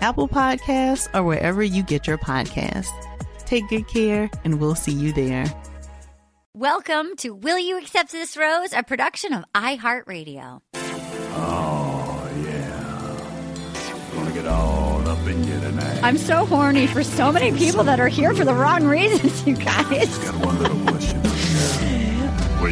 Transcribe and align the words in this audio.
Apple 0.00 0.28
Podcasts, 0.28 1.08
or 1.14 1.22
wherever 1.22 1.62
you 1.62 1.82
get 1.82 2.06
your 2.06 2.18
podcasts. 2.18 2.88
Take 3.44 3.68
good 3.68 3.88
care, 3.88 4.30
and 4.44 4.60
we'll 4.60 4.74
see 4.74 4.92
you 4.92 5.12
there. 5.12 5.46
Welcome 6.54 7.16
to 7.18 7.34
Will 7.34 7.58
You 7.58 7.78
Accept 7.78 8.12
This 8.12 8.36
Rose, 8.36 8.72
a 8.72 8.82
production 8.82 9.32
of 9.32 9.44
iHeartRadio. 9.54 10.60
Oh, 10.74 12.30
yeah. 12.44 14.14
Gonna 14.14 14.32
get 14.32 14.46
all 14.46 15.06
up 15.06 15.18
in 15.28 15.44
you 15.44 15.60
tonight. 15.60 16.00
I'm 16.02 16.18
so 16.18 16.46
horny 16.46 16.86
for 16.86 17.04
so 17.04 17.30
many 17.30 17.52
people 17.56 17.84
that 17.84 18.00
are 18.00 18.08
here 18.08 18.34
for 18.34 18.44
the 18.44 18.54
wrong 18.54 18.84
reasons, 18.84 19.46
you 19.46 19.54
guys. 19.56 20.18
Got 20.18 20.44
one 20.44 20.58
little 20.58 20.80
question. 20.86 21.22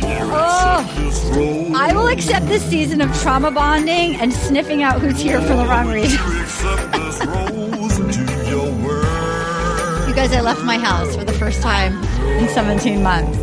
Oh. 0.02 0.80
accept 0.80 0.96
this 0.96 1.24
rose? 1.36 1.72
I 1.74 1.92
will 1.92 2.08
accept 2.08 2.46
this 2.46 2.64
season 2.64 3.00
of 3.00 3.14
trauma 3.20 3.50
bonding 3.50 4.16
and 4.16 4.32
sniffing 4.32 4.82
out 4.82 5.00
who's 5.00 5.20
here 5.20 5.40
for 5.40 5.54
the 5.56 5.66
wrong 5.66 5.88
reason. 5.88 6.18
You 6.18 6.42
accept 6.42 6.92
this 6.92 7.24
rose 7.26 7.98
into 7.98 8.48
your 8.48 8.72
world? 8.84 10.08
You 10.08 10.14
guys, 10.14 10.32
I 10.32 10.40
left 10.40 10.62
my 10.62 10.78
house 10.78 11.14
for 11.16 11.24
the 11.24 11.32
first 11.32 11.62
time 11.62 12.02
in 12.38 12.48
17 12.48 13.02
months. 13.02 13.38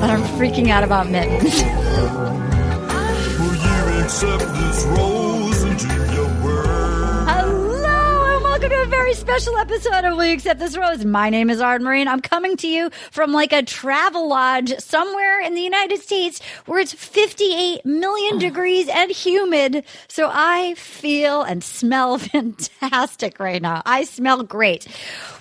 But 0.00 0.10
I'm 0.10 0.22
freaking 0.38 0.68
out 0.68 0.84
about 0.84 1.08
mittens. 1.08 1.62
Special 9.16 9.56
episode 9.56 10.04
of 10.04 10.18
We 10.18 10.30
Accept 10.30 10.60
This 10.60 10.76
Rose? 10.76 11.04
My 11.04 11.30
name 11.30 11.48
is 11.48 11.60
Arden 11.60 11.86
Myrin. 11.86 12.06
I'm 12.06 12.20
coming 12.20 12.54
to 12.58 12.68
you 12.68 12.90
from 13.10 13.32
like 13.32 13.52
a 13.52 13.62
travel 13.62 14.28
lodge 14.28 14.78
somewhere 14.78 15.40
in 15.40 15.54
the 15.54 15.62
United 15.62 16.00
States 16.02 16.40
where 16.66 16.78
it's 16.78 16.92
58 16.92 17.84
million 17.86 18.36
oh. 18.36 18.38
degrees 18.38 18.88
and 18.88 19.10
humid. 19.10 19.84
So 20.06 20.30
I 20.30 20.74
feel 20.74 21.42
and 21.42 21.64
smell 21.64 22.18
fantastic 22.32 23.40
right 23.40 23.62
now. 23.62 23.82
I 23.86 24.04
smell 24.04 24.42
great. 24.42 24.86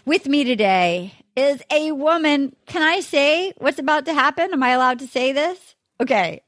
With 0.05 0.25
me 0.25 0.45
today 0.45 1.13
is 1.35 1.61
a 1.69 1.91
woman. 1.91 2.55
Can 2.67 2.81
I 2.81 3.01
say 3.01 3.53
what's 3.57 3.77
about 3.77 4.05
to 4.05 4.13
happen? 4.13 4.53
Am 4.53 4.63
I 4.63 4.69
allowed 4.69 4.99
to 4.99 5.07
say 5.07 5.33
this? 5.33 5.75
Okay 5.99 6.41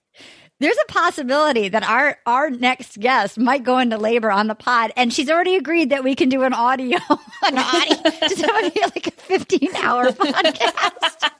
there's 0.60 0.78
a 0.90 0.92
possibility 0.92 1.70
that 1.70 1.84
our 1.84 2.18
our 2.26 2.50
next 2.50 3.00
guest 3.00 3.38
might 3.38 3.64
go 3.64 3.78
into 3.78 3.98
labor 3.98 4.32
on 4.32 4.48
the 4.48 4.56
pod, 4.56 4.92
and 4.98 5.14
she's 5.14 5.30
already 5.30 5.56
agreed 5.56 5.90
that 5.92 6.04
we 6.04 6.16
can 6.16 6.30
do 6.30 6.44
an 6.44 6.54
audio, 6.54 6.98
an 7.46 7.58
audio, 7.58 7.96
just 8.28 8.42
have 8.42 8.64
it 8.66 8.74
be 8.74 8.82
like 8.82 9.08
a 9.08 9.12
15 9.12 9.76
hour 9.78 10.06
podcast. 10.12 11.32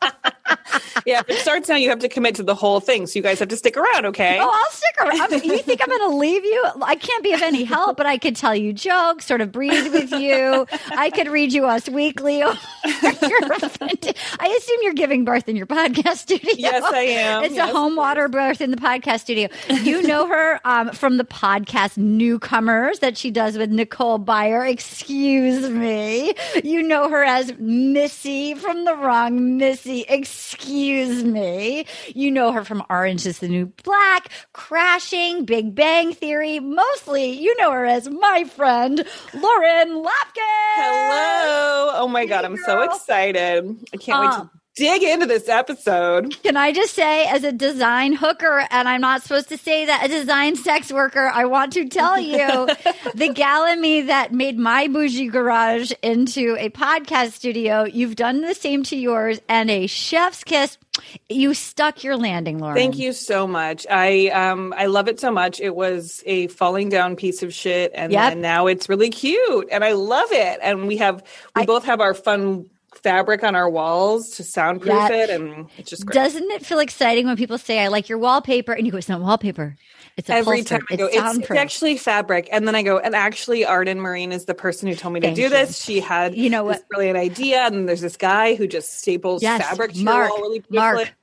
yeah, 1.06 1.20
if 1.22 1.30
it 1.30 1.38
starts 1.40 1.68
now, 1.70 1.76
you 1.76 1.90
have 1.90 2.00
to 2.00 2.10
commit 2.10 2.36
to 2.36 2.44
the 2.44 2.56
whole 2.56 2.80
thing. 2.80 3.08
So 3.08 3.18
you 3.18 3.24
guys 3.24 3.40
have 3.40 3.48
to 3.50 3.58
stick 3.58 3.76
around, 3.78 4.06
okay? 4.08 4.38
Oh, 4.40 4.50
I'll 4.54 4.72
stick 4.72 4.96
around. 5.00 5.34
I'm- 5.34 5.42
you 5.44 5.58
think 5.60 5.82
I'm 5.82 5.88
going 5.88 6.12
to 6.12 6.18
leave 6.18 6.44
you? 6.46 6.66
I 6.82 6.96
can't 6.96 7.24
be 7.24 7.34
of 7.34 7.42
any 7.42 7.64
help, 7.64 7.98
but 7.98 8.06
I 8.06 8.18
could 8.18 8.36
tell 8.36 8.56
you 8.56 8.72
jokes, 8.74 9.26
sort 9.26 9.42
of 9.42 9.52
breathe 9.52 9.92
with 9.94 10.12
you. 10.12 10.66
I 10.92 11.10
could 11.10 11.28
read 11.28 11.54
you 11.54 11.66
Us 11.66 11.88
Weekly. 11.90 12.44
Oh, 12.44 12.56
I 14.40 14.58
assume 14.58 14.78
you're 14.82 14.94
giving 14.94 15.26
birth 15.26 15.50
in 15.50 15.56
your 15.56 15.68
podcast 15.68 16.18
studio. 16.18 16.54
Yes, 16.58 16.84
I 16.84 17.02
am. 17.02 17.44
It's 17.44 17.56
Yes, 17.56 17.70
a 17.70 17.74
home 17.74 17.96
water 17.96 18.28
birth 18.30 18.62
in 18.62 18.72
the 18.72 18.78
podcast 18.78 19.22
studio. 19.22 19.50
You 19.70 20.02
know 20.04 20.28
her 20.28 20.60
um, 20.66 20.92
from 20.92 21.18
the 21.18 21.24
podcast 21.26 21.98
Newcomers 21.98 23.00
that 23.00 23.18
she 23.18 23.32
does 23.32 23.58
with 23.58 23.70
Nicole 23.72 24.20
Byer. 24.20 24.70
Excuse 24.70 25.70
me. 25.70 26.34
You 26.64 26.82
know 26.84 27.10
her 27.10 27.24
as 27.24 27.54
Missy 27.60 28.54
from 28.54 28.86
The 28.86 28.96
Wrong 28.96 29.58
Missy. 29.58 30.06
Excuse 30.08 31.24
me. 31.24 31.86
You 32.16 32.32
know 32.32 32.52
her 32.52 32.64
from 32.64 32.84
Orange 32.90 33.26
is 33.26 33.40
the 33.40 33.48
New 33.48 33.66
Black, 33.84 34.30
Crashing, 34.54 35.46
Big 35.46 35.76
Bang 35.76 36.14
Theory. 36.14 36.60
Mostly, 36.60 37.32
you 37.32 37.56
know 37.58 37.72
her 37.72 37.86
as 37.86 38.10
my 38.10 38.44
friend, 38.46 39.04
Lauren 39.34 39.90
Lapkus. 40.04 40.76
Hello. 40.76 41.92
Oh 41.96 42.08
my 42.08 42.26
God, 42.26 42.46
I'm 42.46 42.58
so 42.58 42.77
girl. 42.86 42.96
excited. 42.96 43.76
I 43.94 43.98
can't 43.98 44.22
wait 44.22 44.30
Uh, 44.30 44.42
to 44.42 44.50
dig 44.78 45.04
into 45.04 45.26
this 45.26 45.50
episode. 45.50 46.42
Can 46.44 46.56
I 46.56 46.72
just 46.72 46.94
say, 46.94 47.26
as 47.28 47.44
a 47.44 47.52
design 47.52 48.14
hooker, 48.14 48.66
and 48.72 48.88
I'm 48.88 49.02
not 49.02 49.24
supposed 49.24 49.50
to 49.50 49.58
say 49.58 49.86
that, 49.86 50.06
a 50.06 50.08
design 50.08 50.56
sex 50.56 50.92
worker, 50.92 51.28
I 51.34 51.46
want 51.46 51.74
to 51.74 51.88
tell 51.90 52.20
you 52.20 52.68
the 53.16 53.32
gal 53.34 53.66
in 53.66 53.82
me 53.82 54.02
that 54.02 54.32
made 54.32 54.58
my 54.58 54.88
bougie 54.88 55.28
garage 55.28 55.92
into 56.04 56.56
a 56.60 56.70
podcast 56.70 57.32
studio, 57.34 57.84
you've 57.84 58.16
done 58.16 58.42
the 58.42 58.54
same 58.54 58.84
to 58.84 58.96
yours, 58.96 59.42
and 59.50 59.70
a 59.70 59.88
chef's 59.88 60.44
kiss. 60.44 60.78
You 61.30 61.54
stuck 61.54 62.04
your 62.04 62.18
landing, 62.18 62.58
Lauren. 62.58 62.76
Thank 62.76 62.98
you 62.98 63.14
so 63.14 63.46
much. 63.46 63.86
I 63.90 64.30
um 64.30 64.74
I 64.76 64.88
love 64.88 65.08
it 65.08 65.20
so 65.20 65.32
much. 65.32 65.60
It 65.60 65.76
was 65.76 66.24
a 66.26 66.48
falling 66.48 66.90
down 66.90 67.16
piece 67.16 67.44
of 67.44 67.54
shit, 67.54 67.92
and 67.94 68.12
Yep. 68.12 68.32
then 68.32 68.42
now 68.42 68.66
it's 68.66 68.90
really 68.90 69.12
cute, 69.12 69.68
and 69.72 69.84
I 69.84 69.92
love 69.92 70.32
it. 70.32 70.60
And 70.62 70.88
we 70.88 70.98
have 70.98 71.24
we 71.56 71.62
I- 71.62 71.66
both 71.66 71.86
have 71.86 72.02
our 72.02 72.16
fun 72.16 72.66
fabric 73.04 73.44
on 73.44 73.56
our 73.56 73.70
walls 73.70 74.32
to 74.32 74.44
soundproof 74.44 74.90
Yeah. 74.90 75.10
it, 75.10 75.30
and 75.30 75.70
it's 75.78 75.90
just 75.90 76.06
great. 76.06 76.16
Doesn't 76.16 76.50
it 76.52 76.66
feel 76.66 76.80
exciting 76.80 77.26
when 77.26 77.38
people 77.38 77.58
say, 77.58 77.80
I 77.80 77.88
like 77.88 78.10
your 78.10 78.18
wallpaper? 78.18 78.74
And 78.74 78.86
you 78.86 78.92
go, 78.92 78.98
it's 78.98 79.10
not 79.10 79.22
wallpaper. 79.22 79.76
It's 80.18 80.30
Every 80.30 80.62
upholstered. 80.62 80.80
time 80.80 80.88
I 80.92 80.96
go, 80.96 81.06
it's 81.06 81.16
it's, 81.16 81.38
it's 81.38 81.52
actually 81.52 81.98
fabric, 81.98 82.50
and 82.52 82.68
then 82.68 82.76
I 82.76 82.82
go, 82.84 82.98
and 82.98 83.16
actually, 83.16 83.66
Arden 83.66 84.00
Myrin 84.00 84.32
is 84.32 84.46
the 84.46 84.56
person 84.56 84.88
who 84.90 84.96
told 84.96 85.14
me 85.14 85.20
to 85.20 85.28
Thank 85.28 85.36
do 85.36 85.42
you. 85.44 85.50
this. 85.50 85.82
She 85.84 86.00
had, 86.00 86.36
You 86.36 86.50
know 86.50 86.66
this 86.66 86.78
what? 86.78 86.90
brilliant 86.90 87.18
idea, 87.18 87.66
and 87.68 87.88
there's 87.88 88.02
this 88.02 88.18
guy 88.18 88.56
who 88.56 88.68
just 88.68 88.98
staples 89.00 89.44
Yes, 89.44 89.62
fabric 89.64 89.94
to 89.94 90.04
Mark, 90.04 90.30
your 90.30 90.40
wall 90.40 90.42
really 90.42 90.60
beautifully. 90.60 91.06
Mark, 91.06 91.17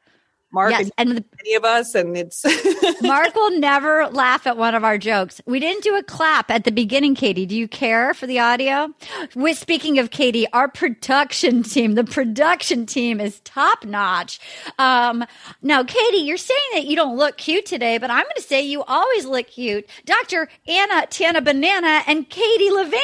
yes. 0.54 0.90
and 0.98 1.08
And 1.08 1.18
the 1.18 1.24
any 1.40 1.54
of 1.54 1.64
us, 1.64 1.94
and 1.94 2.16
it's 2.16 2.44
Mark 3.02 3.34
will 3.34 3.58
never 3.58 4.06
laugh 4.08 4.46
at 4.46 4.56
one 4.56 4.74
of 4.74 4.84
our 4.84 4.98
jokes. 4.98 5.40
We 5.46 5.60
didn't 5.60 5.82
do 5.82 5.96
a 5.96 6.02
clap 6.02 6.50
at 6.50 6.64
the 6.64 6.72
beginning, 6.72 7.14
Katie. 7.14 7.46
Do 7.46 7.56
you 7.56 7.68
care 7.68 8.14
for 8.14 8.26
the 8.26 8.38
audio? 8.38 8.94
With 9.34 9.58
speaking 9.58 9.98
of 9.98 10.10
Katie, 10.10 10.46
our 10.52 10.68
production 10.68 11.62
team, 11.62 11.94
the 11.94 12.04
production 12.04 12.86
team 12.86 13.20
is 13.20 13.40
top 13.40 13.84
notch. 13.84 14.40
Um, 14.78 15.24
now, 15.62 15.84
Katie, 15.84 16.18
you're 16.18 16.36
saying 16.36 16.60
that 16.74 16.86
you 16.86 16.96
don't 16.96 17.16
look 17.16 17.36
cute 17.36 17.66
today, 17.66 17.98
but 17.98 18.10
I'm 18.10 18.22
going 18.22 18.36
to 18.36 18.42
say 18.42 18.62
you 18.62 18.82
always 18.84 19.26
look 19.26 19.48
cute. 19.48 19.88
Dr. 20.04 20.48
Anna 20.66 21.06
Tana 21.08 21.40
Banana 21.40 22.02
and 22.06 22.28
Katie 22.28 22.70
Levine. 22.70 23.00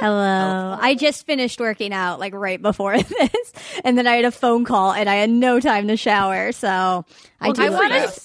Hello. 0.00 0.78
I 0.80 0.96
just 0.98 1.26
finished 1.26 1.60
working 1.60 1.92
out 1.92 2.18
like 2.18 2.34
right 2.34 2.60
before 2.60 3.00
this, 3.02 3.52
and 3.84 3.96
then 3.96 4.06
I 4.06 4.16
had 4.16 4.24
a 4.24 4.30
phone 4.30 4.64
call, 4.64 4.92
and 4.92 5.08
I 5.08 5.16
had 5.16 5.30
no 5.30 5.60
time 5.60 5.88
to 5.88 5.96
shower. 5.96 6.52
So 6.52 6.68
I 7.40 7.52
do. 7.52 7.62
I 7.62 7.70
want 7.70 7.92
to. 7.92 8.20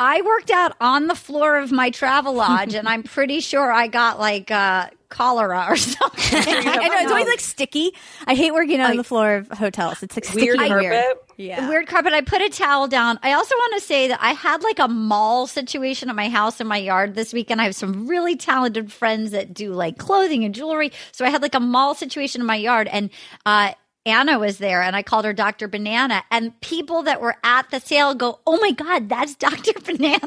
I 0.00 0.22
worked 0.22 0.52
out 0.52 0.76
on 0.80 1.08
the 1.08 1.16
floor 1.16 1.58
of 1.58 1.72
my 1.72 1.90
travel 1.90 2.32
lodge, 2.32 2.74
and 2.74 2.88
I'm 2.88 3.02
pretty 3.02 3.40
sure 3.50 3.72
I 3.72 3.88
got 3.88 4.20
like 4.20 4.48
uh, 4.48 4.90
cholera 5.08 5.66
or 5.68 5.76
something. 5.76 6.38
I 6.40 6.88
know 6.88 6.98
it's 7.02 7.10
always 7.10 7.26
like 7.26 7.40
sticky. 7.40 7.92
I 8.24 8.34
hate 8.36 8.52
working 8.52 8.80
on 8.80 8.96
the 8.96 9.02
floor 9.02 9.34
of 9.38 9.48
hotels. 9.48 10.02
It's 10.04 10.14
like 10.16 10.32
Weird 10.34 10.60
and 10.60 10.68
carpet. 10.68 10.90
weird. 10.90 11.16
Yeah. 11.36 11.68
Weird 11.68 11.88
carpet. 11.88 12.12
I 12.12 12.20
put 12.20 12.42
a 12.42 12.48
towel 12.48 12.86
down. 12.86 13.18
I 13.24 13.32
also 13.32 13.54
want 13.56 13.74
to 13.74 13.80
say 13.86 14.06
that 14.08 14.20
I 14.22 14.34
had 14.34 14.62
like 14.62 14.78
a 14.78 14.86
mall 14.88 15.48
situation 15.48 16.08
at 16.10 16.14
my 16.16 16.28
house 16.28 16.60
in 16.60 16.68
my 16.68 16.78
yard 16.78 17.16
this 17.16 17.32
weekend. 17.32 17.60
I 17.60 17.64
have 17.64 17.74
some 17.74 18.06
really 18.06 18.36
talented 18.36 18.92
friends 18.92 19.32
that 19.32 19.52
do 19.52 19.72
like 19.72 19.98
clothing 19.98 20.44
and 20.44 20.54
jewelry. 20.54 20.92
So 21.10 21.24
I 21.24 21.30
had 21.30 21.42
like 21.42 21.54
a 21.56 21.60
mall 21.60 21.94
situation 21.96 22.40
in 22.40 22.46
my 22.46 22.56
yard 22.56 22.86
and, 22.88 23.10
uh, 23.46 23.72
Anna 24.08 24.38
was 24.38 24.58
there 24.58 24.82
and 24.82 24.96
I 24.96 25.02
called 25.02 25.24
her 25.24 25.32
Dr. 25.32 25.68
Banana 25.68 26.22
and 26.30 26.58
people 26.60 27.02
that 27.04 27.20
were 27.20 27.36
at 27.44 27.70
the 27.70 27.80
sale 27.80 28.14
go, 28.14 28.38
Oh 28.46 28.58
my 28.60 28.70
God, 28.72 29.08
that's 29.08 29.34
Dr. 29.34 29.72
Banana. 29.84 30.26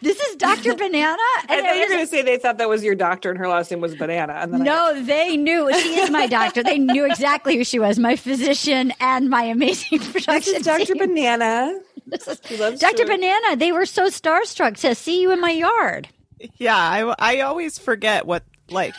This 0.00 0.18
is 0.20 0.36
Dr. 0.36 0.74
Banana. 0.76 1.16
I 1.18 1.44
And 1.48 1.66
thought 1.66 1.74
you 1.76 1.82
were 1.82 1.88
going 1.88 2.00
to 2.00 2.06
say 2.06 2.22
they 2.22 2.38
thought 2.38 2.58
that 2.58 2.68
was 2.68 2.84
your 2.84 2.94
doctor 2.94 3.30
and 3.30 3.38
her 3.38 3.48
last 3.48 3.70
name 3.70 3.80
was 3.80 3.94
Banana. 3.94 4.34
And 4.34 4.52
then 4.54 4.62
I- 4.62 4.64
no, 4.64 5.02
they 5.04 5.36
knew 5.36 5.72
she 5.80 6.00
is 6.00 6.10
my 6.10 6.26
doctor. 6.26 6.62
They 6.62 6.78
knew 6.78 7.04
exactly 7.04 7.56
who 7.56 7.64
she 7.64 7.78
was, 7.78 7.98
my 7.98 8.16
physician 8.16 8.92
and 9.00 9.28
my 9.28 9.42
amazing 9.42 9.98
production. 9.98 10.32
this 10.34 10.48
is 10.48 10.62
Dr. 10.64 10.84
team. 10.94 10.98
Banana. 10.98 11.80
This 12.06 12.28
is 12.28 12.38
Dr. 12.78 12.98
sugar. 12.98 13.06
Banana. 13.06 13.56
They 13.56 13.72
were 13.72 13.86
so 13.86 14.06
starstruck 14.08 14.76
to 14.82 14.94
see 14.94 15.20
you 15.20 15.32
in 15.32 15.40
my 15.40 15.50
yard. 15.50 16.08
Yeah, 16.58 16.76
I, 16.76 17.14
I 17.18 17.40
always 17.40 17.78
forget 17.78 18.26
what 18.26 18.44
like 18.70 18.94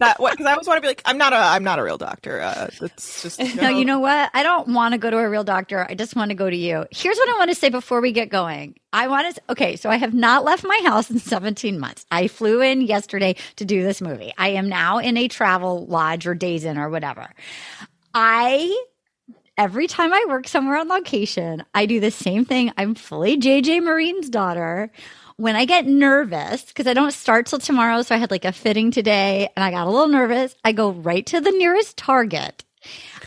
that 0.00 0.20
what 0.20 0.32
because 0.32 0.46
I 0.46 0.52
always 0.52 0.66
want 0.66 0.78
to 0.78 0.82
be 0.82 0.88
like 0.88 1.02
I'm 1.04 1.18
not 1.18 1.32
a 1.32 1.36
I'm 1.36 1.64
not 1.64 1.78
a 1.78 1.82
real 1.82 1.98
doctor. 1.98 2.40
Uh, 2.40 2.68
it's 2.80 3.22
just 3.22 3.40
No, 3.56 3.68
you 3.68 3.84
know 3.84 3.98
what? 3.98 4.30
I 4.34 4.42
don't 4.42 4.68
want 4.68 4.92
to 4.92 4.98
go 4.98 5.10
to 5.10 5.18
a 5.18 5.28
real 5.28 5.44
doctor. 5.44 5.86
I 5.88 5.94
just 5.94 6.16
want 6.16 6.30
to 6.30 6.34
go 6.34 6.48
to 6.48 6.56
you. 6.56 6.86
Here's 6.90 7.16
what 7.16 7.28
I 7.28 7.38
want 7.38 7.50
to 7.50 7.54
say 7.54 7.68
before 7.68 8.00
we 8.00 8.12
get 8.12 8.28
going. 8.28 8.74
I 8.92 9.08
want 9.08 9.34
to, 9.34 9.42
okay, 9.50 9.76
so 9.76 9.90
I 9.90 9.96
have 9.96 10.14
not 10.14 10.44
left 10.44 10.64
my 10.64 10.80
house 10.84 11.10
in 11.10 11.18
17 11.20 11.78
months. 11.78 12.06
I 12.10 12.28
flew 12.28 12.62
in 12.62 12.80
yesterday 12.80 13.36
to 13.56 13.64
do 13.64 13.82
this 13.82 14.00
movie. 14.00 14.32
I 14.38 14.50
am 14.50 14.68
now 14.68 14.98
in 14.98 15.16
a 15.16 15.28
travel 15.28 15.86
lodge 15.86 16.26
or 16.26 16.34
days 16.34 16.64
in 16.64 16.78
or 16.78 16.88
whatever. 16.88 17.28
I 18.14 18.84
every 19.58 19.86
time 19.86 20.12
I 20.12 20.24
work 20.28 20.48
somewhere 20.48 20.76
on 20.76 20.88
location, 20.88 21.64
I 21.74 21.86
do 21.86 22.00
the 22.00 22.10
same 22.10 22.44
thing. 22.44 22.72
I'm 22.76 22.94
fully 22.94 23.38
JJ 23.38 23.82
Marine's 23.82 24.28
daughter. 24.28 24.90
When 25.38 25.54
I 25.54 25.66
get 25.66 25.84
nervous, 25.86 26.64
because 26.64 26.86
I 26.86 26.94
don't 26.94 27.12
start 27.12 27.46
till 27.46 27.58
tomorrow, 27.58 28.00
so 28.02 28.14
I 28.14 28.18
had 28.18 28.30
like 28.30 28.46
a 28.46 28.52
fitting 28.52 28.90
today 28.90 29.50
and 29.54 29.62
I 29.62 29.70
got 29.70 29.86
a 29.86 29.90
little 29.90 30.08
nervous, 30.08 30.54
I 30.64 30.72
go 30.72 30.90
right 30.90 31.26
to 31.26 31.40
the 31.42 31.50
nearest 31.50 31.98
Target 31.98 32.64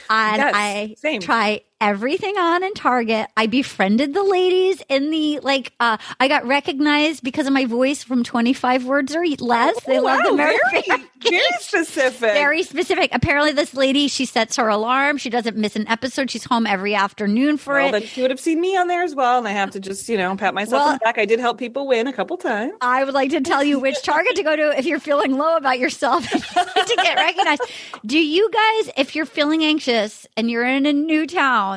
and 0.10 0.42
Yes, 0.42 0.52
I 0.56 0.96
same. 0.98 1.22
try 1.22 1.62
everything 1.82 2.38
on 2.38 2.64
in 2.64 2.74
Target. 2.74 3.28
I 3.38 3.48
befriended 3.48 4.14
the 4.14 4.24
ladies 4.24 4.82
in 4.90 5.10
the 5.12 5.40
like. 5.40 5.74
Uh, 5.80 5.98
I 6.20 6.28
got 6.28 6.46
recognized 6.46 7.24
because 7.24 7.48
of 7.48 7.54
my 7.54 7.66
voice 7.66 8.04
from 8.04 8.24
Twenty 8.24 8.54
Five 8.54 8.86
Words 8.86 9.16
or 9.16 9.26
Less. 9.40 9.82
They 9.86 10.00
Oh, 10.00 10.04
love 10.04 10.22
the 10.24 10.30
wow, 10.32 10.36
Mary 10.36 10.58
very, 10.72 10.84
very 11.22 11.42
specific. 11.60 12.34
very 12.34 12.64
specific. 12.64 13.10
Apparently, 13.14 13.52
this 13.52 13.74
lady 13.74 14.08
she 14.08 14.26
sets 14.26 14.56
her 14.58 14.68
alarm. 14.68 15.18
She 15.18 15.30
doesn't 15.30 15.58
miss 15.58 15.76
an 15.76 15.88
episode. 15.88 16.30
She's 16.32 16.44
home 16.46 16.66
every 16.68 16.96
afternoon 16.96 17.58
for 17.58 17.74
well, 17.76 17.90
it. 17.90 17.92
then 17.92 18.02
she 18.04 18.22
would 18.22 18.32
have 18.32 18.40
seen 18.40 18.60
me 18.62 18.76
on 18.78 18.88
there 18.88 19.04
as 19.04 19.16
well, 19.16 19.38
and 19.38 19.48
I 19.48 19.52
have 19.52 19.72
to 19.72 19.80
just, 19.80 20.08
you 20.10 20.18
know, 20.18 20.36
pat 20.36 20.54
myself 20.54 20.80
Well- 20.82 20.88
on 20.90 20.94
the 20.96 21.00
back. 21.00 21.18
I 21.18 21.26
did 21.26 21.40
help 21.40 21.58
people 21.58 21.88
win 21.88 22.08
a 22.08 22.14
couple 22.14 22.38
times. 22.38 22.74
I 22.82 23.04
would 23.04 23.14
like 23.14 23.32
to 23.32 23.42
tell 23.42 23.64
you 23.64 23.80
which 23.80 24.02
Target 24.04 24.36
to 24.36 24.44
go 24.44 24.56
to 24.56 24.78
if 24.78 24.86
you're 24.86 25.00
feeling 25.00 25.38
low 25.38 25.56
about 25.58 25.80
yourself 25.80 26.28
to 26.30 26.94
get 26.98 27.16
recognized. 27.16 27.62
Do 28.06 28.18
you 28.20 28.50
guys, 28.52 28.90
if 28.98 29.16
you're 29.16 29.26
feeling 29.26 29.64
anxious 29.64 30.26
and 30.38 30.50
you're 30.50 30.66
in 30.66 30.86
a 30.86 30.94
new 30.94 31.26
town, 31.28 31.69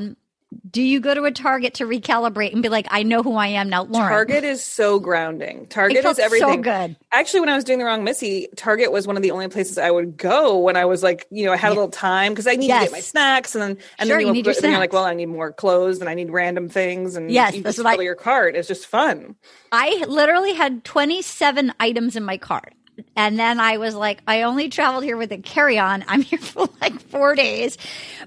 do 0.70 0.82
you 0.82 1.00
go 1.00 1.14
to 1.14 1.24
a 1.24 1.30
Target 1.30 1.74
to 1.74 1.84
recalibrate 1.84 2.52
and 2.52 2.62
be 2.62 2.68
like, 2.68 2.86
I 2.90 3.02
know 3.04 3.22
who 3.22 3.36
I 3.36 3.46
am 3.48 3.70
now, 3.70 3.84
Lauren? 3.84 4.08
Target 4.10 4.44
is 4.44 4.62
so 4.62 4.98
grounding. 4.98 5.66
Target 5.66 6.04
is 6.04 6.18
everything. 6.18 6.48
so 6.48 6.56
good. 6.58 6.96
Actually, 7.10 7.40
when 7.40 7.48
I 7.48 7.54
was 7.54 7.64
doing 7.64 7.78
the 7.78 7.86
wrong 7.86 8.04
Missy, 8.04 8.48
Target 8.56 8.92
was 8.92 9.06
one 9.06 9.16
of 9.16 9.22
the 9.22 9.30
only 9.30 9.48
places 9.48 9.78
I 9.78 9.90
would 9.90 10.16
go 10.18 10.58
when 10.58 10.76
I 10.76 10.84
was 10.84 11.02
like, 11.02 11.26
you 11.30 11.46
know, 11.46 11.52
I 11.52 11.56
had 11.56 11.68
a 11.70 11.74
little 11.74 11.88
time 11.88 12.32
because 12.32 12.46
I 12.46 12.56
need 12.56 12.68
to 12.68 12.80
get 12.80 12.92
my 12.92 13.00
snacks, 13.00 13.54
and 13.54 13.62
then 13.62 13.78
and 13.98 14.08
Sure, 14.08 14.18
then 14.18 14.26
you 14.26 14.32
need 14.34 14.44
your 14.44 14.54
then 14.54 14.70
you're 14.72 14.80
like, 14.80 14.92
well, 14.92 15.04
I 15.04 15.14
need 15.14 15.26
more 15.26 15.52
clothes, 15.52 16.00
and 16.00 16.08
I 16.08 16.14
need 16.14 16.30
random 16.30 16.68
things, 16.68 17.16
and 17.16 17.30
Yes, 17.30 17.54
you 17.54 17.62
that's 17.62 17.76
just 17.76 17.84
what 17.84 18.00
I- 18.00 18.02
your 18.02 18.14
cart. 18.14 18.54
It's 18.54 18.68
just 18.68 18.86
fun. 18.86 19.36
I 19.72 20.04
literally 20.06 20.52
had 20.52 20.84
27 20.84 21.72
items 21.80 22.14
in 22.14 22.24
my 22.24 22.36
cart. 22.36 22.74
And 23.16 23.38
then 23.38 23.60
I 23.60 23.76
was 23.78 23.94
like, 23.94 24.22
I 24.26 24.42
only 24.42 24.68
traveled 24.68 25.04
here 25.04 25.16
with 25.16 25.32
a 25.32 25.38
carry 25.38 25.78
on. 25.78 26.04
I'm 26.08 26.22
here 26.22 26.38
for 26.38 26.68
like 26.80 27.00
four 27.00 27.34
days, 27.34 27.78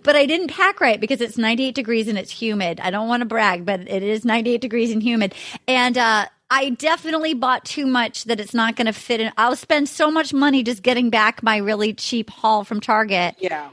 but 0.04 0.16
I 0.16 0.26
didn't 0.26 0.50
pack 0.50 0.82
right 0.82 1.00
because 1.00 1.22
it's 1.22 1.38
98 1.38 1.76
degrees 1.76 2.08
and 2.08 2.18
it's 2.18 2.32
humid. 2.32 2.80
I 2.80 2.92
don't 2.92 3.08
want 3.08 3.22
to 3.22 3.26
brag, 3.26 3.66
but 3.66 3.82
it 3.82 4.04
is 4.04 4.26
98 4.26 4.62
degrees 4.62 4.92
and 4.92 5.02
humid. 5.02 5.34
And, 5.68 5.98
uh, 5.98 6.26
I 6.48 6.70
definitely 6.70 7.34
bought 7.34 7.66
too 7.66 7.88
much 7.88 8.26
that 8.26 8.40
it's 8.40 8.54
not 8.54 8.76
going 8.76 8.86
to 8.86 8.94
fit 8.94 9.20
in. 9.20 9.32
I'll 9.36 9.56
spend 9.56 9.90
so 9.90 10.12
much 10.12 10.32
money 10.32 10.62
just 10.62 10.84
getting 10.84 11.10
back 11.10 11.42
my 11.42 11.58
really 11.58 11.92
cheap 11.94 12.30
haul 12.30 12.64
from 12.64 12.82
Target. 12.82 13.36
Yeah. 13.40 13.70